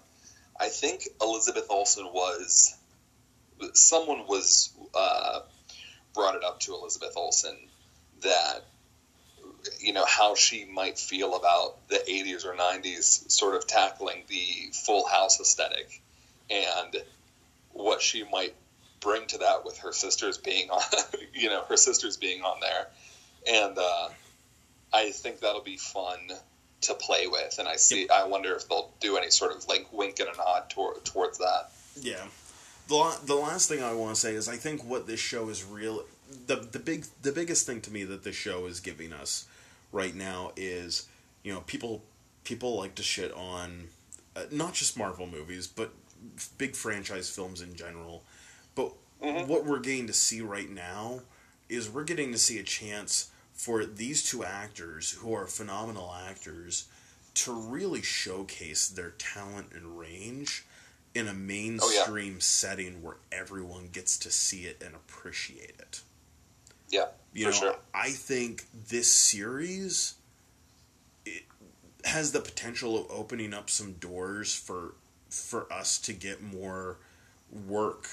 I 0.60 0.70
think 0.70 1.08
Elizabeth 1.22 1.68
Olsen 1.70 2.06
was 2.06 2.76
someone 3.74 4.28
was 4.28 4.72
uh, 4.94 5.40
brought 6.14 6.36
it 6.36 6.44
up 6.44 6.60
to 6.62 6.74
Elizabeth 6.74 7.14
Olsen 7.16 7.58
that 8.22 8.66
you 9.80 9.94
know 9.94 10.06
how 10.06 10.36
she 10.36 10.66
might 10.66 10.98
feel 10.98 11.36
about 11.36 11.88
the 11.90 12.02
80s 12.08 12.46
or 12.46 12.54
90s 12.54 13.30
sort 13.32 13.56
of 13.56 13.68
tackling 13.68 14.24
the 14.28 14.72
full 14.72 15.08
house 15.08 15.40
aesthetic 15.40 16.02
and 16.50 16.98
what 17.74 18.02
she 18.02 18.24
might 18.32 18.54
bring 19.00 19.28
to 19.28 19.38
that 19.38 19.64
with 19.64 19.78
her 19.78 19.94
sisters 19.94 20.38
being 20.38 20.70
on 20.70 20.82
you 21.34 21.50
know 21.50 21.64
her 21.70 21.78
sisters 21.78 22.18
being 22.18 22.42
on 22.42 22.60
there 22.60 22.88
and 23.48 23.78
uh, 23.78 24.10
i 24.94 25.12
think 25.12 25.40
that'll 25.40 25.62
be 25.62 25.78
fun 25.78 26.20
to 26.82 26.94
play 26.94 27.28
with, 27.28 27.58
and 27.60 27.68
I 27.68 27.76
see. 27.76 28.02
Yep. 28.02 28.12
I 28.12 28.28
wonder 28.28 28.54
if 28.56 28.68
they'll 28.68 28.92
do 29.00 29.18
any 29.18 29.30
sort 29.30 29.56
of 29.56 29.68
like 29.68 29.88
wink 29.92 30.20
and 30.20 30.30
a 30.30 30.38
nod 30.38 30.70
toward, 30.70 31.04
towards 31.04 31.38
that. 31.40 31.72
Yeah. 32.00 32.26
The, 32.88 33.20
the 33.26 33.36
last 33.36 33.68
thing 33.68 33.84
I 33.84 33.94
want 33.94 34.16
to 34.16 34.22
say 34.22 34.34
is 34.34 34.48
I 34.48 34.56
think 34.56 34.84
what 34.84 35.08
this 35.08 35.20
show 35.20 35.50
is 35.50 35.64
real 35.64 36.04
the 36.48 36.56
the 36.56 36.80
big 36.80 37.06
the 37.22 37.32
biggest 37.32 37.66
thing 37.66 37.82
to 37.82 37.92
me 37.92 38.04
that 38.04 38.24
this 38.24 38.36
show 38.36 38.66
is 38.66 38.80
giving 38.80 39.14
us 39.14 39.48
right 39.92 40.14
now 40.14 40.52
is 40.56 41.08
you 41.44 41.54
know 41.54 41.62
people 41.62 42.04
people 42.44 42.78
like 42.78 42.96
to 42.96 43.04
shit 43.04 43.32
on 43.34 43.88
uh, 44.36 44.44
not 44.52 44.74
just 44.74 44.98
Marvel 44.98 45.26
movies 45.26 45.68
but 45.68 45.92
big 46.58 46.76
franchise 46.76 47.30
films 47.30 47.62
in 47.62 47.76
general 47.76 48.24
but 48.78 48.94
mm-hmm. 49.22 49.50
what 49.50 49.66
we're 49.66 49.80
getting 49.80 50.08
to 50.08 50.14
see 50.14 50.40
right 50.40 50.70
now 50.70 51.22
is 51.68 51.90
we're 51.90 52.04
getting 52.04 52.32
to 52.32 52.38
see 52.38 52.60
a 52.60 52.64
chance 52.64 53.32
for 53.52 53.84
these 53.86 54.24
two 54.24 54.46
actors 54.46 55.12
who 55.12 55.34
are 55.34 55.48
phenomenal 55.48 56.16
actors 56.30 56.88
to 57.34 57.52
really 57.52 58.04
showcase 58.04 58.88
their 58.88 59.10
talent 59.18 59.68
and 59.74 60.00
range 60.00 60.64
in 61.16 61.28
a 61.28 61.34
mainstream 61.34 62.34
oh, 62.34 62.36
yeah. 62.36 62.40
setting 62.40 63.02
where 63.02 63.18
everyone 63.32 63.90
gets 63.92 64.18
to 64.20 64.30
see 64.30 64.66
it 64.66 64.82
and 64.86 64.94
appreciate 64.94 65.74
it. 65.80 66.02
Yeah, 66.90 67.08
you 67.34 67.46
know, 67.46 67.52
sure. 67.52 67.76
I 67.94 68.12
think 68.12 68.66
this 68.90 69.12
series 69.12 70.14
has 72.06 72.32
the 72.32 72.40
potential 72.40 72.98
of 72.98 73.08
opening 73.10 73.54
up 73.54 73.70
some 73.70 73.94
doors 73.94 74.56
for 74.56 74.94
for 75.30 75.72
us 75.74 75.98
to 75.98 76.14
get 76.14 76.42
more 76.42 76.98
work 77.68 78.08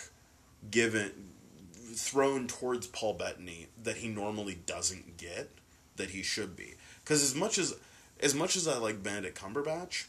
given 0.71 1.13
thrown 1.95 2.47
towards 2.47 2.87
Paul 2.87 3.15
Bettany 3.15 3.69
that 3.83 3.99
he 3.99 4.09
normally 4.09 4.59
doesn't 4.67 5.17
get 5.17 5.51
that 5.97 6.11
he 6.11 6.23
should 6.23 6.57
be. 6.57 6.75
Because 7.03 7.23
as 7.23 7.35
much 7.35 7.59
as 7.59 7.75
as 8.21 8.35
much 8.35 8.57
as 8.57 8.67
I 8.67 8.79
like 8.79 9.03
Benedict 9.03 9.39
Cumberbatch, 9.41 10.07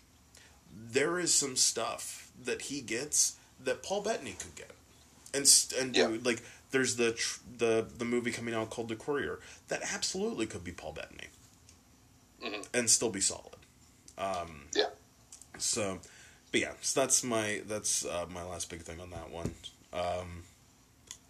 there 0.72 1.20
is 1.20 1.34
some 1.34 1.56
stuff 1.56 2.32
that 2.44 2.64
he 2.64 2.82
gets 2.82 3.38
that 3.64 3.84
Paul 3.84 4.02
Bettany 4.02 4.36
could 4.40 4.56
get, 4.56 4.72
and 5.34 5.46
and 5.80 5.96
yeah. 5.96 6.18
like 6.24 6.42
there's 6.72 6.96
the 6.96 7.14
tr- 7.14 7.40
the 7.58 7.86
the 7.98 8.06
movie 8.06 8.32
coming 8.32 8.54
out 8.54 8.70
called 8.70 8.90
The 8.90 8.96
Courier 8.96 9.40
that 9.68 9.82
absolutely 9.94 10.46
could 10.46 10.64
be 10.64 10.72
Paul 10.72 10.94
Bettany, 10.94 11.28
mm-hmm. 12.44 12.62
and 12.74 12.90
still 12.90 13.10
be 13.10 13.22
solid. 13.22 13.56
Um, 14.18 14.66
yeah. 14.74 14.86
So, 15.58 16.00
but 16.52 16.62
yeah, 16.62 16.74
so 16.82 17.02
that's 17.02 17.24
my 17.24 17.62
that's 17.68 18.06
uh, 18.06 18.26
my 18.30 18.44
last 18.44 18.70
big 18.70 18.82
thing 18.82 19.00
on 19.00 19.10
that 19.12 19.30
one. 19.30 19.54
Um, 19.96 20.44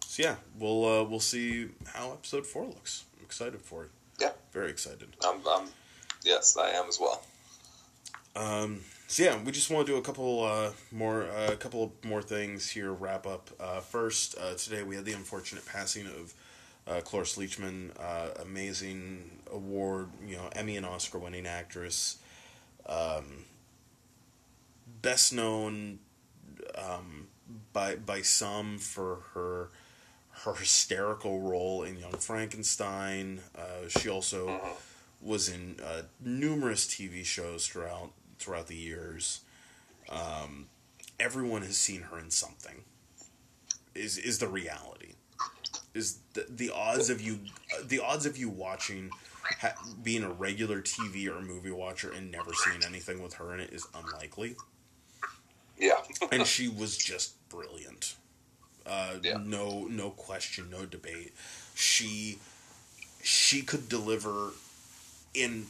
so 0.00 0.22
yeah, 0.22 0.36
we'll 0.58 0.84
uh, 0.84 1.04
we'll 1.04 1.20
see 1.20 1.68
how 1.94 2.12
episode 2.12 2.46
four 2.46 2.64
looks. 2.64 3.04
I'm 3.16 3.24
excited 3.24 3.62
for 3.62 3.84
it. 3.84 3.90
Yeah, 4.20 4.32
very 4.52 4.70
excited. 4.70 5.08
I'm, 5.24 5.40
I'm 5.48 5.68
yes, 6.24 6.56
I 6.56 6.70
am 6.70 6.88
as 6.88 6.98
well. 6.98 7.22
Um, 8.34 8.80
so 9.06 9.22
yeah, 9.22 9.38
we 9.42 9.52
just 9.52 9.70
want 9.70 9.86
to 9.86 9.92
do 9.92 9.98
a 9.98 10.02
couple 10.02 10.44
uh, 10.44 10.72
more 10.90 11.24
uh, 11.24 11.52
a 11.52 11.56
couple 11.56 11.92
more 12.04 12.22
things 12.22 12.68
here. 12.70 12.92
Wrap 12.92 13.26
up 13.26 13.50
uh, 13.60 13.80
first. 13.80 14.36
Uh, 14.38 14.54
today 14.54 14.82
we 14.82 14.96
had 14.96 15.04
the 15.04 15.12
unfortunate 15.12 15.64
passing 15.64 16.06
of 16.06 16.34
uh, 16.86 17.00
Cloris 17.00 17.36
Leachman, 17.36 17.90
uh, 18.00 18.30
amazing 18.42 19.30
award, 19.52 20.08
you 20.26 20.36
know, 20.36 20.48
Emmy 20.54 20.76
and 20.76 20.86
Oscar 20.86 21.18
winning 21.18 21.46
actress. 21.46 22.18
Um, 22.86 23.44
best 25.02 25.32
known 25.32 25.98
um, 26.76 27.28
by 27.72 27.96
by 27.96 28.22
some 28.22 28.78
for 28.78 29.20
her 29.34 29.70
her 30.44 30.54
hysterical 30.54 31.40
role 31.40 31.82
in 31.82 31.96
Young 31.96 32.12
Frankenstein. 32.18 33.40
Uh, 33.56 33.88
she 33.88 34.08
also 34.08 34.48
Mhm. 34.48 34.76
was 35.20 35.48
in 35.48 35.80
uh, 35.80 36.02
numerous 36.20 36.86
TV 36.86 37.24
shows 37.24 37.66
throughout 37.66 38.12
throughout 38.38 38.66
the 38.66 38.76
years. 38.76 39.40
Um, 40.08 40.68
everyone 41.18 41.62
has 41.62 41.76
seen 41.78 42.02
her 42.02 42.18
in 42.18 42.30
something. 42.30 42.84
Is 43.94 44.18
is 44.18 44.38
the 44.38 44.48
reality? 44.48 45.14
Is 45.94 46.18
the, 46.34 46.44
the 46.50 46.70
odds 46.70 47.08
of 47.08 47.20
you 47.22 47.40
the 47.82 48.00
odds 48.00 48.26
of 48.26 48.36
you 48.36 48.50
watching 48.50 49.10
ha, 49.60 49.72
being 50.02 50.22
a 50.22 50.30
regular 50.30 50.82
TV 50.82 51.26
or 51.28 51.40
movie 51.40 51.70
watcher 51.70 52.12
and 52.12 52.30
never 52.30 52.52
seeing 52.52 52.84
anything 52.84 53.22
with 53.22 53.34
her 53.34 53.54
in 53.54 53.60
it 53.60 53.72
is 53.72 53.86
unlikely. 53.94 54.56
Yeah. 55.78 56.02
and 56.30 56.46
she 56.54 56.68
was 56.68 56.96
just 56.98 57.35
brilliant. 57.48 58.16
Uh, 58.84 59.16
Yeah. 59.22 59.38
No, 59.44 59.86
no 59.88 60.10
question, 60.10 60.70
no 60.70 60.86
debate. 60.86 61.34
She 61.74 62.38
she 63.22 63.62
could 63.62 63.88
deliver 63.88 64.52
in 65.34 65.66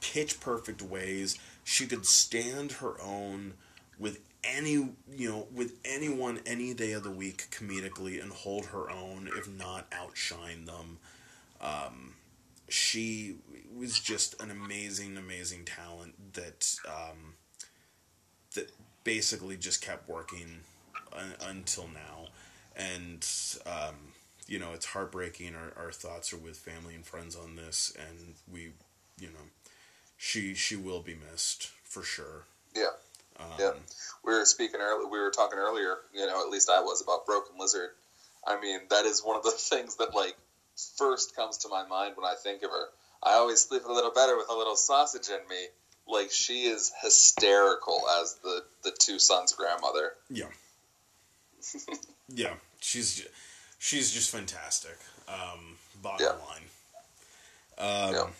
pitch 0.00 0.40
perfect 0.40 0.82
ways. 0.82 1.36
She 1.64 1.86
could 1.86 2.06
stand 2.06 2.72
her 2.72 3.00
own 3.00 3.54
with 3.98 4.20
any 4.44 4.72
you 4.72 5.28
know 5.30 5.46
with 5.52 5.74
anyone 5.84 6.40
any 6.46 6.74
day 6.74 6.92
of 6.92 7.02
the 7.02 7.10
week 7.10 7.48
comedically 7.50 8.22
and 8.22 8.32
hold 8.32 8.66
her 8.66 8.90
own, 8.90 9.28
if 9.36 9.48
not 9.48 9.86
outshine 9.92 10.66
them. 10.66 10.98
Um, 11.60 12.14
she 12.68 13.36
was 13.76 13.98
just 13.98 14.40
an 14.42 14.50
amazing, 14.50 15.16
amazing 15.16 15.64
talent 15.64 16.34
that 16.34 16.76
um, 16.86 17.34
that 18.54 18.70
basically 19.04 19.56
just 19.56 19.82
kept 19.82 20.08
working 20.08 20.60
un- 21.14 21.36
until 21.48 21.88
now. 21.88 22.28
And, 22.76 23.26
um, 23.66 23.94
you 24.46 24.58
know, 24.58 24.72
it's 24.72 24.86
heartbreaking. 24.86 25.54
Our, 25.54 25.84
our 25.84 25.92
thoughts 25.92 26.32
are 26.32 26.38
with 26.38 26.56
family 26.56 26.94
and 26.94 27.04
friends 27.06 27.36
on 27.36 27.56
this, 27.56 27.96
and 27.98 28.34
we, 28.52 28.72
you 29.18 29.28
know, 29.28 29.50
she 30.16 30.54
she 30.54 30.76
will 30.76 31.00
be 31.00 31.14
missed 31.14 31.70
for 31.84 32.02
sure. 32.02 32.44
Yeah. 32.74 32.90
Um, 33.38 33.46
Yeah. 33.58 33.72
We 34.24 34.32
were 34.32 34.44
speaking 34.44 34.80
earlier. 34.80 35.08
We 35.08 35.18
were 35.18 35.30
talking 35.30 35.58
earlier. 35.58 35.96
You 36.12 36.26
know, 36.26 36.42
at 36.44 36.50
least 36.50 36.70
I 36.70 36.80
was 36.80 37.00
about 37.00 37.26
Broken 37.26 37.58
Lizard. 37.58 37.90
I 38.46 38.60
mean, 38.60 38.80
that 38.90 39.04
is 39.06 39.22
one 39.22 39.36
of 39.36 39.42
the 39.42 39.50
things 39.56 39.96
that 39.96 40.14
like 40.14 40.36
first 40.96 41.36
comes 41.36 41.58
to 41.58 41.68
my 41.68 41.86
mind 41.86 42.16
when 42.16 42.26
I 42.26 42.34
think 42.34 42.62
of 42.62 42.70
her. 42.70 42.86
I 43.22 43.34
always 43.34 43.60
sleep 43.60 43.84
a 43.86 43.92
little 43.92 44.10
better 44.10 44.36
with 44.36 44.50
a 44.50 44.54
little 44.54 44.76
sausage 44.76 45.28
in 45.28 45.48
me. 45.48 45.66
Like 46.06 46.30
she 46.30 46.64
is 46.64 46.92
hysterical 47.02 48.02
as 48.20 48.34
the 48.42 48.64
the 48.82 48.90
two 48.90 49.18
sons' 49.18 49.54
grandmother. 49.54 50.12
Yeah. 50.28 50.46
Yeah, 52.28 52.54
she's 52.80 53.26
she's 53.78 54.12
just 54.12 54.30
fantastic. 54.30 54.96
Um, 55.28 55.76
bottom 56.02 56.26
Yeah. 56.26 56.44
line. 56.46 58.08
Um, 58.08 58.14
Yeah. 58.14 58.30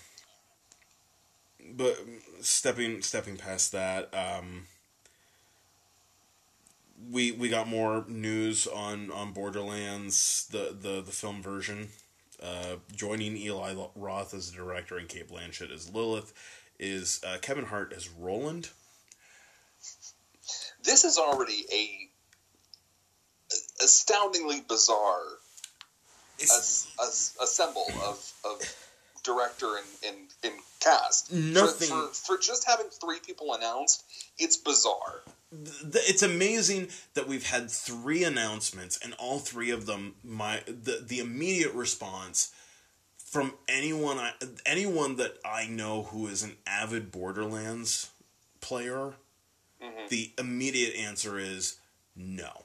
But 1.76 1.98
stepping 2.40 3.02
stepping 3.02 3.36
past 3.36 3.72
that, 3.72 4.12
um, 4.14 4.66
we 7.10 7.32
we 7.32 7.48
got 7.48 7.68
more 7.68 8.04
news 8.06 8.66
on 8.66 9.10
on 9.10 9.32
Borderlands, 9.32 10.46
the 10.50 10.76
the 10.78 11.00
the 11.00 11.12
film 11.12 11.42
version. 11.42 11.88
Uh, 12.42 12.76
joining 12.94 13.36
Eli 13.36 13.74
Roth 13.94 14.34
as 14.34 14.50
the 14.50 14.56
director 14.56 14.98
and 14.98 15.08
Cate 15.08 15.28
Blanchett 15.28 15.72
as 15.72 15.88
Lilith 15.94 16.34
is 16.78 17.22
uh, 17.26 17.38
Kevin 17.40 17.64
Hart 17.66 17.92
as 17.96 18.08
Roland. 18.10 18.68
This 20.82 21.04
is 21.04 21.16
already 21.16 21.64
a 21.72 22.10
astoundingly 23.82 24.62
bizarre 24.68 25.22
as, 26.42 26.86
as, 27.02 27.36
assemble 27.42 27.86
of, 28.04 28.32
of 28.44 28.60
director 29.22 29.76
and, 29.76 29.86
and, 30.14 30.28
and 30.44 30.54
cast. 30.80 31.28
For- 31.28 31.34
Nothing- 31.34 31.88
For, 31.88 32.08
for, 32.08 32.38
just 32.38 32.64
having 32.68 32.86
three 32.88 33.20
people 33.24 33.54
announced, 33.54 34.04
it's 34.38 34.56
bizarre. 34.56 35.22
it's 35.52 36.22
amazing 36.22 36.88
that 37.14 37.28
we've 37.28 37.46
had 37.46 37.70
three 37.70 38.24
announcements 38.24 38.98
and 39.02 39.14
all 39.14 39.38
three 39.38 39.70
of 39.70 39.86
them 39.86 40.14
my 40.24 40.60
the, 40.66 41.00
the 41.06 41.20
immediate 41.20 41.72
response 41.74 42.52
from 43.24 43.54
anyone 43.68 44.18
I, 44.18 44.32
anyone 44.66 45.14
that 45.16 45.38
I 45.44 45.66
know 45.68 46.02
who 46.04 46.26
is 46.26 46.42
an 46.42 46.56
avid 46.66 47.12
Borderlands 47.12 48.10
player 48.60 49.14
Mhm. 49.82 50.08
the 50.08 50.32
immediate 50.38 50.94
answer 50.96 51.38
is 51.38 51.76
no 52.16 52.63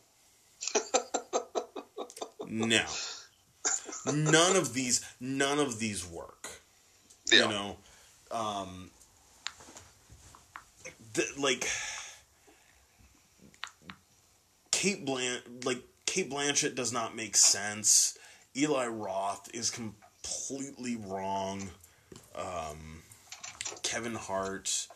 no 2.47 2.85
none 4.13 4.55
of 4.55 4.73
these 4.73 5.01
none 5.19 5.59
of 5.59 5.79
these 5.79 6.05
work 6.05 6.61
Yeah. 7.31 7.43
you 7.43 7.49
know 7.49 7.77
um 8.31 8.89
th- 11.13 11.37
like 11.37 11.67
Cate 14.71 15.05
Blan 15.05 15.39
like 15.65 15.81
Cate 16.05 16.29
Blanchett 16.31 16.73
does 16.73 16.93
not 16.93 17.15
make 17.15 17.35
sense. 17.35 18.17
Eli 18.55 18.87
Roth 18.87 19.49
is 19.53 19.69
completely 19.69 20.95
wrong. 20.95 21.69
Um, 22.33 23.03
Kevin 23.83 24.15
Hart 24.15 24.87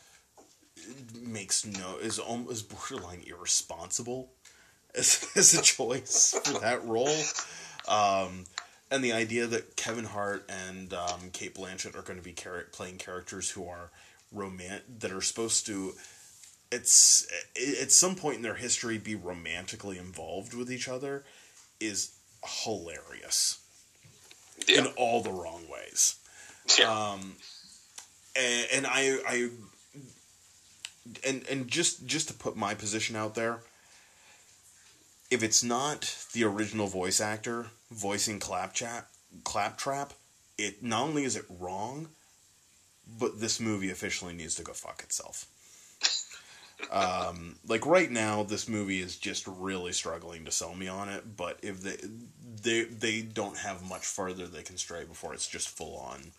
makes 1.21 1.65
no 1.65 1.97
is 1.97 2.17
almost 2.17 2.51
is 2.51 2.63
borderline 2.63 3.23
irresponsible 3.27 4.31
as, 4.95 5.27
as 5.35 5.53
a 5.53 5.61
choice 5.61 6.39
for 6.45 6.59
that 6.59 6.85
role. 6.85 7.23
Um, 7.87 8.45
and 8.91 9.03
the 9.03 9.13
idea 9.13 9.47
that 9.47 9.75
Kevin 9.75 10.05
Hart 10.05 10.49
and 10.49 10.93
um, 10.93 11.29
Cate 11.31 11.55
Blanchett 11.55 11.95
are 11.97 12.01
going 12.03 12.19
to 12.19 12.23
be 12.23 12.33
char- 12.33 12.67
playing 12.71 12.97
characters 12.97 13.49
who 13.51 13.67
are 13.67 13.89
romant 14.33 14.81
that 14.99 15.11
are 15.11 15.21
supposed 15.21 15.65
to 15.67 15.93
it's 16.71 17.27
at 17.81 17.91
some 17.91 18.15
point 18.15 18.37
in 18.37 18.41
their 18.41 18.55
history 18.55 18.97
be 18.97 19.13
romantically 19.13 19.99
involved 19.99 20.55
with 20.55 20.71
each 20.71 20.87
other 20.87 21.23
is 21.79 22.15
hilarious 22.63 23.59
Yeah. 24.67 24.79
in 24.79 24.87
all 24.97 25.21
the 25.21 25.29
wrong 25.31 25.65
ways. 25.71 26.15
yeah. 26.79 26.89
Um, 26.91 27.33
and, 28.35 28.67
and 28.73 28.87
I, 28.87 29.17
I, 29.27 29.49
and 31.27 31.43
and 31.47 31.67
just 31.67 32.07
just 32.07 32.27
to 32.29 32.33
put 32.33 32.55
my 32.55 32.73
position 32.73 33.15
out 33.15 33.35
there, 33.35 33.59
if 35.33 35.41
it's 35.41 35.63
not 35.63 36.15
the 36.33 36.43
original 36.43 36.85
voice 36.85 37.19
actor 37.19 37.67
voicing 37.89 38.39
Clapchat, 38.39 39.05
Claptrap, 39.43 40.13
it 40.59 40.83
not 40.83 41.01
only 41.01 41.23
is 41.23 41.35
it 41.35 41.45
wrong, 41.59 42.07
but 43.19 43.39
this 43.41 43.59
movie 43.59 43.89
officially 43.89 44.33
needs 44.33 44.55
to 44.55 44.63
go 44.63 44.73
fuck 44.73 45.01
itself. 45.03 45.47
Um, 46.91 47.55
like 47.65 47.85
right 47.85 48.11
now, 48.11 48.43
this 48.43 48.67
movie 48.67 48.99
is 48.99 49.15
just 49.15 49.47
really 49.47 49.93
struggling 49.93 50.43
to 50.43 50.51
sell 50.51 50.75
me 50.75 50.89
on 50.89 51.07
it. 51.07 51.37
But 51.37 51.59
if 51.63 51.79
they 51.81 51.95
they 52.61 52.83
they 52.83 53.21
don't 53.21 53.57
have 53.57 53.87
much 53.87 54.05
further 54.05 54.47
they 54.47 54.63
can 54.63 54.75
stray 54.75 55.05
before 55.05 55.33
it's 55.33 55.47
just 55.47 55.69
full 55.69 55.95
on 55.95 56.33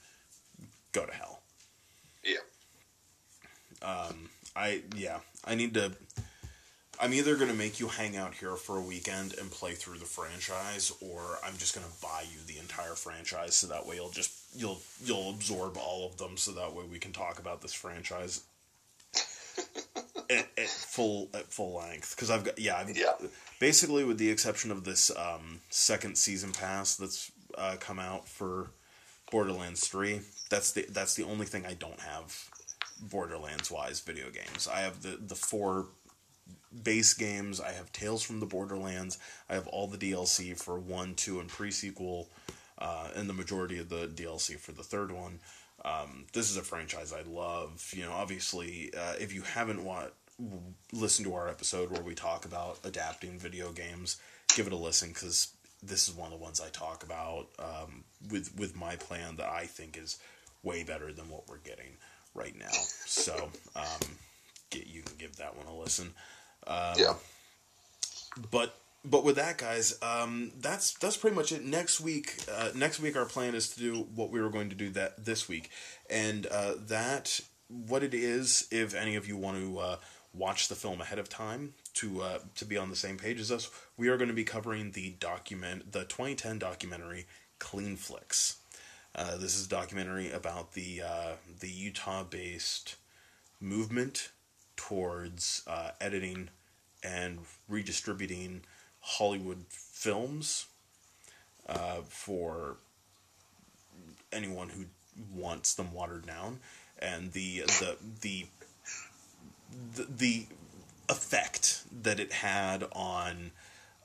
go 0.92 1.06
to 1.06 1.14
hell. 1.14 1.40
yeah. 2.22 2.44
Um, 3.80 4.28
I 4.54 4.82
yeah, 4.94 5.20
I 5.46 5.54
need 5.54 5.72
to. 5.74 5.92
I'm 7.00 7.12
either 7.12 7.36
gonna 7.36 7.54
make 7.54 7.80
you 7.80 7.88
hang 7.88 8.16
out 8.16 8.34
here 8.34 8.56
for 8.56 8.78
a 8.78 8.82
weekend 8.82 9.34
and 9.40 9.50
play 9.50 9.72
through 9.74 9.98
the 9.98 10.04
franchise, 10.04 10.92
or 11.00 11.38
I'm 11.44 11.56
just 11.56 11.74
gonna 11.74 11.86
buy 12.02 12.24
you 12.32 12.38
the 12.46 12.58
entire 12.58 12.94
franchise, 12.94 13.54
so 13.56 13.66
that 13.68 13.86
way 13.86 13.96
you'll 13.96 14.10
just 14.10 14.32
you'll 14.56 14.80
you'll 15.04 15.30
absorb 15.30 15.76
all 15.76 16.06
of 16.06 16.16
them, 16.18 16.36
so 16.36 16.52
that 16.52 16.74
way 16.74 16.84
we 16.90 16.98
can 16.98 17.12
talk 17.12 17.38
about 17.38 17.62
this 17.62 17.72
franchise 17.72 18.42
at, 20.30 20.48
at 20.56 20.68
full 20.68 21.28
at 21.34 21.52
full 21.52 21.74
length. 21.76 22.14
Because 22.16 22.30
I've 22.30 22.44
got 22.44 22.58
yeah, 22.58 22.76
I've, 22.76 22.96
Yeah. 22.96 23.12
basically 23.60 24.04
with 24.04 24.18
the 24.18 24.30
exception 24.30 24.70
of 24.70 24.84
this 24.84 25.10
um, 25.16 25.60
second 25.70 26.16
season 26.16 26.52
pass 26.52 26.96
that's 26.96 27.30
uh, 27.56 27.76
come 27.80 27.98
out 27.98 28.28
for 28.28 28.70
Borderlands 29.30 29.86
Three. 29.88 30.20
That's 30.50 30.72
the 30.72 30.86
that's 30.90 31.14
the 31.14 31.24
only 31.24 31.46
thing 31.46 31.66
I 31.66 31.74
don't 31.74 32.00
have 32.00 32.48
Borderlands 33.00 33.70
wise 33.70 34.00
video 34.00 34.26
games. 34.30 34.68
I 34.72 34.80
have 34.80 35.02
the 35.02 35.18
the 35.20 35.34
four 35.34 35.86
base 36.82 37.14
games. 37.14 37.60
I 37.60 37.72
have 37.72 37.92
Tales 37.92 38.22
from 38.22 38.40
the 38.40 38.46
Borderlands. 38.46 39.18
I 39.48 39.54
have 39.54 39.66
all 39.68 39.86
the 39.86 39.98
DLC 39.98 40.56
for 40.60 40.78
one, 40.78 41.14
two, 41.14 41.40
and 41.40 41.48
pre 41.48 41.70
sequel, 41.70 42.28
uh, 42.78 43.08
and 43.14 43.28
the 43.28 43.34
majority 43.34 43.78
of 43.78 43.88
the 43.88 44.06
DLC 44.08 44.58
for 44.58 44.72
the 44.72 44.82
third 44.82 45.12
one. 45.12 45.40
Um, 45.84 46.24
this 46.32 46.50
is 46.50 46.56
a 46.56 46.62
franchise 46.62 47.12
I 47.12 47.22
love. 47.28 47.92
You 47.94 48.04
know, 48.04 48.12
obviously, 48.12 48.92
uh, 48.96 49.14
if 49.20 49.34
you 49.34 49.42
haven't 49.42 49.84
watched, 49.84 50.12
listened 50.92 51.26
to 51.26 51.34
our 51.34 51.48
episode 51.48 51.90
where 51.90 52.02
we 52.02 52.14
talk 52.14 52.44
about 52.44 52.78
adapting 52.84 53.38
video 53.38 53.70
games, 53.72 54.16
give 54.56 54.66
it 54.66 54.72
a 54.72 54.76
listen 54.76 55.10
because 55.10 55.52
this 55.82 56.08
is 56.08 56.14
one 56.14 56.32
of 56.32 56.38
the 56.38 56.42
ones 56.42 56.60
I 56.60 56.68
talk 56.70 57.04
about 57.04 57.48
um, 57.58 58.04
with 58.30 58.56
with 58.58 58.74
my 58.76 58.96
plan 58.96 59.36
that 59.36 59.48
I 59.48 59.66
think 59.66 59.98
is 59.98 60.18
way 60.62 60.82
better 60.82 61.12
than 61.12 61.28
what 61.28 61.48
we're 61.48 61.58
getting. 61.58 61.96
right 62.34 62.58
now. 62.58 62.70
So 63.06 63.50
um, 63.76 64.08
get 64.70 64.86
you 64.86 65.02
can 65.02 65.16
give 65.18 65.36
that 65.36 65.56
one 65.56 65.66
a 65.66 65.76
listen. 65.76 66.12
Um, 66.66 66.94
yeah. 66.96 67.14
But 68.50 68.74
but 69.04 69.22
with 69.22 69.36
that, 69.36 69.58
guys, 69.58 69.98
um, 70.02 70.52
that's 70.60 70.94
that's 70.94 71.16
pretty 71.16 71.36
much 71.36 71.52
it. 71.52 71.64
Next 71.64 72.00
week, 72.00 72.36
uh, 72.50 72.70
next 72.74 73.00
week, 73.00 73.16
our 73.16 73.26
plan 73.26 73.54
is 73.54 73.68
to 73.70 73.80
do 73.80 74.06
what 74.14 74.30
we 74.30 74.40
were 74.40 74.50
going 74.50 74.70
to 74.70 74.76
do 74.76 74.90
that 74.90 75.24
this 75.24 75.48
week, 75.48 75.70
and 76.08 76.46
uh, 76.46 76.74
that 76.86 77.40
what 77.68 78.02
it 78.02 78.14
is. 78.14 78.66
If 78.70 78.94
any 78.94 79.16
of 79.16 79.28
you 79.28 79.36
want 79.36 79.58
to 79.58 79.78
uh, 79.78 79.96
watch 80.32 80.68
the 80.68 80.74
film 80.74 81.00
ahead 81.00 81.18
of 81.18 81.28
time 81.28 81.74
to 81.94 82.22
uh, 82.22 82.38
to 82.56 82.64
be 82.64 82.78
on 82.78 82.90
the 82.90 82.96
same 82.96 83.18
page 83.18 83.40
as 83.40 83.52
us, 83.52 83.70
we 83.96 84.08
are 84.08 84.16
going 84.16 84.28
to 84.28 84.34
be 84.34 84.44
covering 84.44 84.92
the 84.92 85.14
document, 85.20 85.92
the 85.92 86.04
2010 86.04 86.58
documentary 86.58 87.26
Cleanflix. 87.60 88.56
Uh, 89.14 89.36
this 89.36 89.56
is 89.56 89.66
a 89.66 89.68
documentary 89.68 90.32
about 90.32 90.72
the 90.72 91.02
uh, 91.02 91.32
the 91.60 91.68
Utah-based 91.68 92.96
movement 93.60 94.30
towards 94.76 95.66
editing 96.00 96.48
and 97.02 97.40
redistributing 97.68 98.62
Hollywood 99.00 99.64
films 99.68 100.66
uh, 101.68 102.00
for 102.08 102.76
anyone 104.32 104.70
who 104.70 104.84
wants 105.34 105.74
them 105.74 105.92
watered 105.92 106.26
down, 106.26 106.60
and 106.98 107.32
the 107.32 107.60
the 107.60 107.96
the 108.22 108.46
the, 109.94 110.06
the 110.08 110.46
effect 111.08 111.82
that 112.02 112.18
it 112.18 112.32
had 112.32 112.84
on 112.92 113.50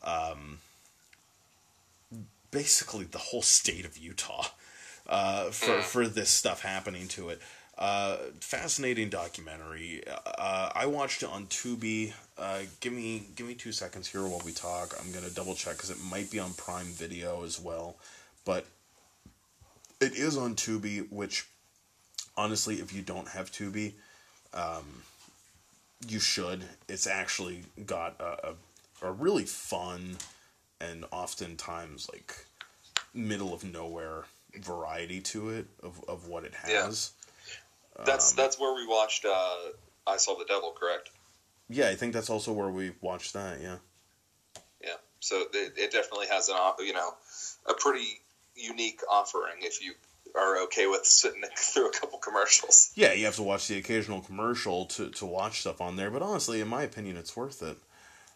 um, 0.03 0.59
basically 2.51 3.05
the 3.05 3.17
whole 3.17 3.41
state 3.41 3.85
of 3.85 3.97
Utah 3.97 4.47
uh, 5.07 5.45
for 5.45 5.77
mm. 5.77 5.83
for 5.83 6.07
this 6.07 6.29
stuff 6.29 6.61
happening 6.61 7.07
to 7.09 7.29
it. 7.29 7.41
Uh, 7.79 8.17
fascinating 8.41 9.07
documentary. 9.07 10.03
Uh, 10.05 10.69
I 10.75 10.85
watched 10.85 11.23
it 11.23 11.29
on 11.29 11.45
Tubi. 11.45 12.11
Uh, 12.37 12.59
give 12.81 12.91
me 12.91 13.23
give 13.37 13.47
me 13.47 13.53
two 13.53 13.71
seconds 13.71 14.05
here 14.05 14.21
while 14.23 14.41
we 14.43 14.51
talk. 14.51 14.93
I'm 14.99 15.13
gonna 15.13 15.29
double 15.29 15.55
check 15.55 15.77
because 15.77 15.89
it 15.89 15.97
might 16.11 16.29
be 16.29 16.39
on 16.39 16.51
Prime 16.53 16.87
Video 16.87 17.45
as 17.45 17.57
well, 17.57 17.95
but 18.43 18.65
it 20.01 20.11
is 20.11 20.35
on 20.35 20.55
Tubi. 20.55 21.09
Which, 21.09 21.47
honestly, 22.35 22.75
if 22.81 22.93
you 22.93 23.01
don't 23.01 23.29
have 23.29 23.49
Tubi, 23.49 23.93
um, 24.53 24.83
you 26.05 26.19
should. 26.19 26.65
It's 26.89 27.07
actually 27.07 27.63
got 27.85 28.15
a, 28.19 28.49
a, 28.49 29.07
a 29.07 29.11
really 29.13 29.45
fun 29.45 30.17
and 30.81 31.05
oftentimes 31.11 32.09
like 32.11 32.45
middle 33.13 33.53
of 33.53 33.63
nowhere 33.63 34.25
variety 34.55 35.21
to 35.21 35.49
it 35.49 35.67
of, 35.81 36.03
of 36.09 36.27
what 36.27 36.43
it 36.43 36.53
has. 36.55 37.11
That's 38.05 38.31
um, 38.31 38.35
that's 38.37 38.59
where 38.59 38.75
we 38.75 38.87
watched 38.87 39.25
uh, 39.25 39.55
I 40.07 40.17
Saw 40.17 40.37
the 40.37 40.45
Devil, 40.45 40.73
correct? 40.79 41.11
Yeah, 41.69 41.89
I 41.89 41.95
think 41.95 42.13
that's 42.13 42.29
also 42.29 42.51
where 42.51 42.69
we 42.69 42.93
watched 43.01 43.33
that. 43.33 43.61
Yeah. 43.61 43.77
Yeah. 44.83 44.95
So 45.19 45.43
it, 45.53 45.73
it 45.77 45.91
definitely 45.91 46.27
has 46.27 46.49
an 46.49 46.55
you 46.79 46.93
know 46.93 47.13
a 47.69 47.73
pretty 47.73 48.21
unique 48.55 49.01
offering 49.09 49.55
if 49.61 49.81
you 49.83 49.93
are 50.35 50.63
okay 50.63 50.87
with 50.87 51.05
sitting 51.05 51.43
through 51.57 51.89
a 51.89 51.91
couple 51.91 52.19
commercials. 52.19 52.91
Yeah, 52.95 53.13
you 53.13 53.25
have 53.25 53.35
to 53.35 53.43
watch 53.43 53.67
the 53.67 53.77
occasional 53.77 54.21
commercial 54.21 54.85
to, 54.87 55.09
to 55.11 55.25
watch 55.25 55.61
stuff 55.61 55.81
on 55.81 55.95
there, 55.95 56.11
but 56.11 56.21
honestly, 56.21 56.61
in 56.61 56.67
my 56.67 56.83
opinion, 56.83 57.17
it's 57.17 57.35
worth 57.35 57.61
it. 57.61 57.77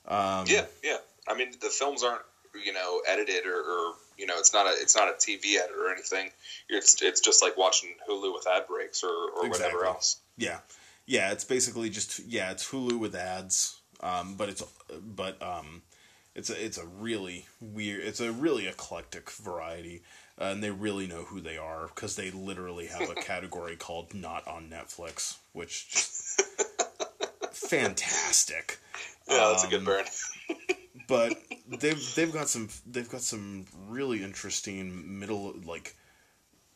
Um, 0.08 0.46
yeah, 0.48 0.66
yeah. 0.84 0.98
I 1.28 1.36
mean, 1.36 1.52
the 1.62 1.70
films 1.70 2.04
aren't 2.04 2.22
you 2.64 2.74
know 2.74 3.02
edited 3.08 3.46
or, 3.46 3.58
or 3.58 3.94
you 4.18 4.26
know, 4.26 4.38
it's 4.38 4.54
not 4.54 4.68
a 4.68 4.72
it's 4.72 4.96
not 4.96 5.10
a 5.10 5.14
TV 5.14 5.58
edit 5.58 5.76
or 5.78 5.92
anything. 5.92 6.30
It's 6.70 7.02
it's 7.02 7.22
just 7.22 7.42
like 7.42 7.58
watching 7.58 7.90
Hulu 8.10 8.34
with 8.34 8.48
ad 8.48 8.68
breaks 8.68 9.04
or, 9.04 9.10
or 9.10 9.46
exactly. 9.46 9.76
whatever 9.76 9.86
else. 9.86 10.18
Yeah, 10.38 10.60
yeah. 11.06 11.32
It's 11.32 11.44
basically 11.44 11.90
just 11.90 12.20
yeah, 12.20 12.52
it's 12.52 12.70
Hulu 12.70 13.00
with 13.00 13.16
ads. 13.16 13.80
Um, 14.02 14.36
but 14.36 14.50
it's 14.50 14.64
but 15.16 15.42
um, 15.42 15.82
it's 16.36 16.50
a 16.50 16.66
it's 16.66 16.78
a 16.78 16.86
really 16.86 17.48
weird. 17.62 18.04
It's 18.04 18.20
a 18.20 18.32
really 18.32 18.68
eclectic 18.68 19.30
variety. 19.32 20.02
Uh, 20.40 20.46
and 20.46 20.64
they 20.64 20.72
really 20.72 21.06
know 21.06 21.24
who 21.24 21.40
they 21.40 21.58
are 21.58 21.90
because 21.94 22.16
they 22.16 22.32
literally 22.32 22.88
have 22.88 23.08
a 23.10 23.14
category 23.22 23.76
called 23.76 24.14
"Not 24.14 24.48
on 24.48 24.70
Netflix," 24.70 25.38
which 25.54 25.90
just 25.90 26.42
fantastic. 27.52 28.80
Yeah, 29.30 29.52
that's 29.52 29.64
um, 29.64 29.68
a 29.68 29.72
good 29.72 29.80
um, 29.80 29.86
burn. 29.86 30.06
but 31.08 31.38
they've 31.80 32.16
they've 32.16 32.34
got 32.34 32.50
some 32.50 32.70
they've 32.86 33.10
got 33.10 33.22
some 33.22 33.66
really 33.88 34.24
interesting 34.24 35.20
middle 35.20 35.56
like 35.66 35.96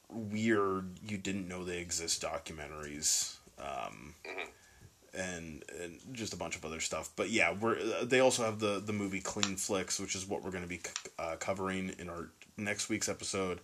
weird 0.10 0.99
you 1.07 1.18
didn't 1.18 1.48
know 1.48 1.64
they 1.64 1.80
exist 1.80 2.22
documentaries 2.22 3.36
um, 3.60 4.14
mm-hmm. 4.26 5.19
and 5.19 5.64
and 5.82 5.99
just 6.11 6.34
a 6.34 6.38
bunch 6.38 6.56
of 6.56 6.65
other 6.65 6.80
stuff. 6.80 7.10
But 7.15 7.30
yeah 7.30 7.53
we're 7.53 8.03
they 8.03 8.19
also 8.19 8.44
have 8.44 8.60
the 8.60 8.80
the 8.80 8.94
movie 8.94 9.22
Cleanflix 9.22 9.99
which 9.99 10.15
is 10.15 10.28
what 10.28 10.44
we're 10.44 10.52
going 10.52 10.64
to 10.64 10.69
be 10.69 10.82
uh, 11.19 11.36
covering 11.40 11.94
in 11.99 12.10
our 12.10 12.30
next 12.57 12.90
week's 12.90 13.10
episode. 13.10 13.60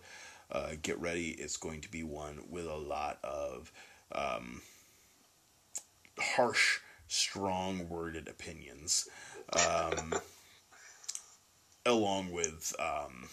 Uh, 0.50 0.72
get 0.82 1.00
ready. 1.00 1.30
It's 1.30 1.56
going 1.56 1.80
to 1.80 1.90
be 1.90 2.04
one 2.04 2.40
with 2.50 2.66
a 2.66 2.76
lot 2.76 3.18
of 3.24 3.72
um, 4.12 4.60
harsh 6.18 6.80
strong 7.08 7.88
worded 7.88 8.28
opinions. 8.28 9.08
Um, 9.52 10.14
along 11.86 12.32
with 12.32 12.74
um, 12.78 13.28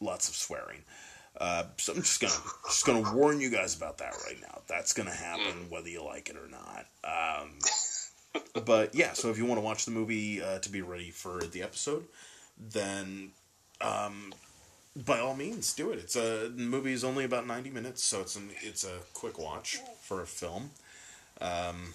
lots 0.00 0.28
of 0.28 0.34
swearing. 0.34 0.82
Uh, 1.40 1.64
so 1.78 1.92
I'm 1.92 2.00
just 2.00 2.20
gonna 2.20 2.32
just 2.66 2.86
gonna 2.86 3.12
warn 3.12 3.40
you 3.40 3.50
guys 3.50 3.76
about 3.76 3.98
that 3.98 4.14
right 4.24 4.40
now. 4.40 4.60
That's 4.68 4.92
gonna 4.92 5.10
happen 5.10 5.68
whether 5.68 5.88
you 5.88 6.04
like 6.04 6.28
it 6.28 6.36
or 6.36 6.48
not. 6.48 6.86
Um, 7.02 7.58
but 8.64 8.94
yeah, 8.94 9.14
so 9.14 9.30
if 9.30 9.38
you 9.38 9.44
want 9.44 9.58
to 9.58 9.64
watch 9.64 9.84
the 9.84 9.90
movie 9.90 10.40
uh, 10.40 10.58
to 10.60 10.70
be 10.70 10.82
ready 10.82 11.10
for 11.10 11.40
the 11.40 11.62
episode, 11.62 12.04
then 12.56 13.30
um, 13.80 14.32
by 14.96 15.18
all 15.18 15.34
means 15.34 15.72
do 15.74 15.90
it. 15.90 15.98
It's 15.98 16.14
a 16.14 16.48
the 16.54 16.62
movie 16.62 16.92
is 16.92 17.02
only 17.02 17.24
about 17.24 17.46
90 17.46 17.70
minutes, 17.70 18.04
so 18.04 18.20
it's 18.20 18.36
an 18.36 18.50
it's 18.62 18.84
a 18.84 18.98
quick 19.12 19.38
watch 19.38 19.80
for 20.02 20.22
a 20.22 20.26
film. 20.26 20.70
Um, 21.40 21.94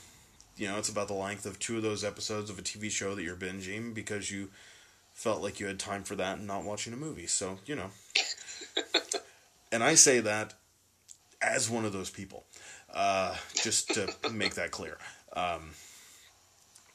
you 0.58 0.68
know, 0.68 0.78
it's 0.78 0.90
about 0.90 1.08
the 1.08 1.14
length 1.14 1.46
of 1.46 1.60
two 1.60 1.78
of 1.78 1.84
those 1.84 2.04
episodes 2.04 2.50
of 2.50 2.60
a 2.60 2.62
TV 2.62 2.92
show 2.92 3.16
that 3.16 3.24
you're 3.24 3.38
binging 3.38 3.94
because 3.94 4.30
you 4.30 4.50
felt 5.20 5.42
like 5.42 5.60
you 5.60 5.68
had 5.68 5.78
time 5.78 6.02
for 6.04 6.16
that 6.16 6.38
and 6.38 6.48
not 6.48 6.64
watching 6.64 6.94
a 6.94 6.96
movie. 6.96 7.28
So, 7.28 7.60
you 7.66 7.76
know. 7.76 7.90
and 9.72 9.84
I 9.84 9.96
say 9.96 10.22
that 10.22 10.54
as 11.42 11.70
one 11.70 11.84
of 11.84 11.92
those 11.92 12.10
people, 12.10 12.46
uh, 12.94 13.36
just 13.54 13.94
to 13.96 14.08
make 14.32 14.56
that 14.56 14.72
clear. 14.72 14.98
Um, 15.34 15.72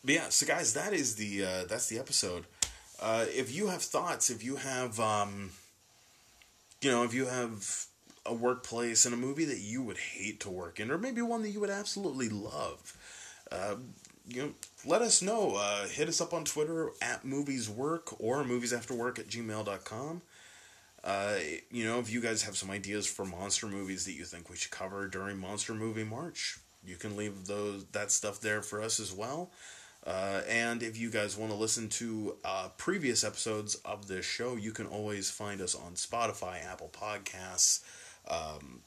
but 0.03 0.15
yeah, 0.15 0.29
so 0.31 0.47
guys, 0.47 0.73
that 0.73 0.95
is 0.95 1.17
the 1.17 1.45
uh, 1.45 1.65
that's 1.69 1.89
the 1.89 1.99
episode. 1.99 2.47
Uh, 2.99 3.27
if 3.29 3.55
you 3.55 3.67
have 3.67 3.83
thoughts, 3.83 4.31
if 4.31 4.43
you 4.43 4.57
have, 4.57 4.99
um, 4.99 5.51
you 6.81 6.91
know, 6.91 7.03
if 7.05 7.13
you 7.13 7.27
have 7.27 7.85
a 8.25 8.33
workplace 8.33 9.05
and 9.05 9.13
a 9.13 9.19
movie 9.19 9.45
that 9.45 9.61
you 9.61 9.83
would 9.83 9.99
hate 9.99 10.41
to 10.41 10.51
work 10.51 10.81
in, 10.81 10.91
or 10.91 10.97
maybe 10.97 11.21
one 11.21 11.43
that 11.43 11.51
you 11.51 11.61
would 11.61 11.69
absolutely 11.69 12.31
love, 12.31 12.97
uh, 13.53 13.75
you 14.27 14.43
know, 14.43 14.53
let 14.87 15.03
us 15.03 15.23
know. 15.23 15.57
Uh, 15.57 15.87
hit 15.87 16.09
us 16.09 16.21
up 16.21 16.33
on 16.33 16.45
Twitter 16.45 16.91
at 17.03 17.25
movieswork 17.25 18.15
or 18.19 18.45
moviesafterwork 18.45 19.19
at 19.19 19.29
gmail.com. 19.29 20.23
Uh, 21.03 21.35
you 21.71 21.85
know, 21.85 21.99
if 21.99 22.11
you 22.11 22.21
guys 22.21 22.43
have 22.43 22.57
some 22.57 22.71
ideas 22.71 23.07
for 23.07 23.27
monster 23.27 23.67
movies 23.67 24.07
that 24.07 24.13
you 24.13 24.25
think 24.25 24.49
we 24.49 24.57
should 24.57 24.71
cover 24.71 25.07
during 25.07 25.39
Monster 25.39 25.75
Movie 25.75 26.05
March, 26.05 26.59
you 26.85 26.97
can 26.97 27.17
leave 27.17 27.47
those 27.47 27.85
that 27.93 28.11
stuff 28.11 28.41
there 28.41 28.63
for 28.63 28.81
us 28.83 28.99
as 28.99 29.13
well. 29.13 29.51
Uh, 30.07 30.43
and 30.49 30.83
if 30.83 30.99
you 30.99 31.11
guys 31.11 31.37
want 31.37 31.51
to 31.51 31.57
listen 31.57 31.89
to 31.89 32.37
uh, 32.45 32.69
previous 32.77 33.25
episodes 33.25 33.75
of 33.87 34.07
this 34.07 34.25
show, 34.25 34.57
you 34.57 34.71
can 34.71 34.87
always 34.87 35.31
find 35.31 35.61
us 35.61 35.75
on 35.75 35.95
Spotify, 35.95 36.63
Apple 36.65 36.91
Podcasts, 36.93 37.83
um, 38.29 38.81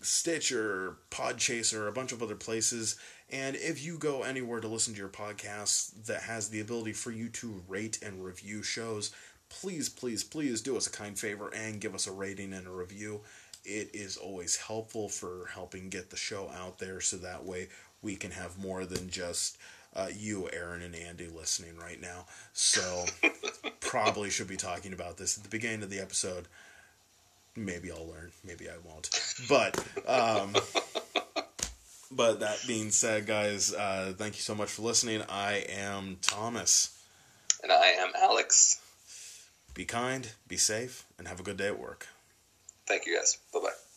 Stitcher, 0.00 0.96
Podchaser, 1.10 1.88
a 1.88 1.92
bunch 1.92 2.12
of 2.12 2.22
other 2.22 2.36
places. 2.36 2.96
And 3.30 3.56
if 3.56 3.84
you 3.84 3.98
go 3.98 4.22
anywhere 4.22 4.60
to 4.60 4.68
listen 4.68 4.94
to 4.94 5.00
your 5.00 5.08
podcast 5.08 6.06
that 6.06 6.22
has 6.22 6.48
the 6.48 6.60
ability 6.60 6.92
for 6.92 7.10
you 7.10 7.28
to 7.30 7.62
rate 7.68 7.98
and 8.02 8.24
review 8.24 8.62
shows, 8.62 9.10
please, 9.50 9.88
please, 9.88 10.24
please 10.24 10.62
do 10.62 10.76
us 10.76 10.86
a 10.86 10.90
kind 10.90 11.18
favor 11.18 11.52
and 11.54 11.80
give 11.80 11.94
us 11.94 12.06
a 12.06 12.12
rating 12.12 12.52
and 12.52 12.66
a 12.66 12.70
review. 12.70 13.20
It 13.64 13.90
is 13.92 14.16
always 14.16 14.56
helpful 14.56 15.08
for 15.08 15.50
helping 15.52 15.90
get 15.90 16.10
the 16.10 16.16
show 16.16 16.48
out 16.50 16.78
there 16.78 17.00
so 17.00 17.16
that 17.18 17.44
way 17.44 17.68
we 18.00 18.16
can 18.16 18.30
have 18.30 18.58
more 18.58 18.86
than 18.86 19.10
just 19.10 19.58
uh, 19.94 20.08
you, 20.16 20.48
Aaron, 20.52 20.82
and 20.82 20.94
Andy 20.94 21.26
listening 21.28 21.76
right 21.76 22.00
now. 22.00 22.26
So, 22.52 23.04
probably 23.80 24.30
should 24.30 24.48
be 24.48 24.56
talking 24.56 24.92
about 24.92 25.16
this 25.16 25.36
at 25.36 25.42
the 25.42 25.48
beginning 25.48 25.82
of 25.82 25.90
the 25.90 25.98
episode. 25.98 26.46
Maybe 27.56 27.90
I'll 27.90 28.06
learn. 28.06 28.30
Maybe 28.44 28.68
I 28.68 28.74
won't. 28.84 29.10
But, 29.48 29.78
um, 30.06 30.54
but 32.10 32.40
that 32.40 32.58
being 32.66 32.90
said, 32.90 33.26
guys, 33.26 33.72
uh, 33.72 34.14
thank 34.16 34.34
you 34.34 34.40
so 34.40 34.54
much 34.54 34.70
for 34.70 34.82
listening. 34.82 35.22
I 35.28 35.64
am 35.68 36.18
Thomas. 36.20 36.98
And 37.62 37.72
I 37.72 37.88
am 37.88 38.12
Alex. 38.16 38.80
Be 39.74 39.84
kind, 39.84 40.32
be 40.46 40.56
safe, 40.56 41.04
and 41.18 41.28
have 41.28 41.40
a 41.40 41.42
good 41.42 41.56
day 41.56 41.68
at 41.68 41.78
work. 41.78 42.08
Thank 42.86 43.06
you, 43.06 43.16
guys. 43.16 43.38
Bye 43.52 43.60
bye. 43.60 43.87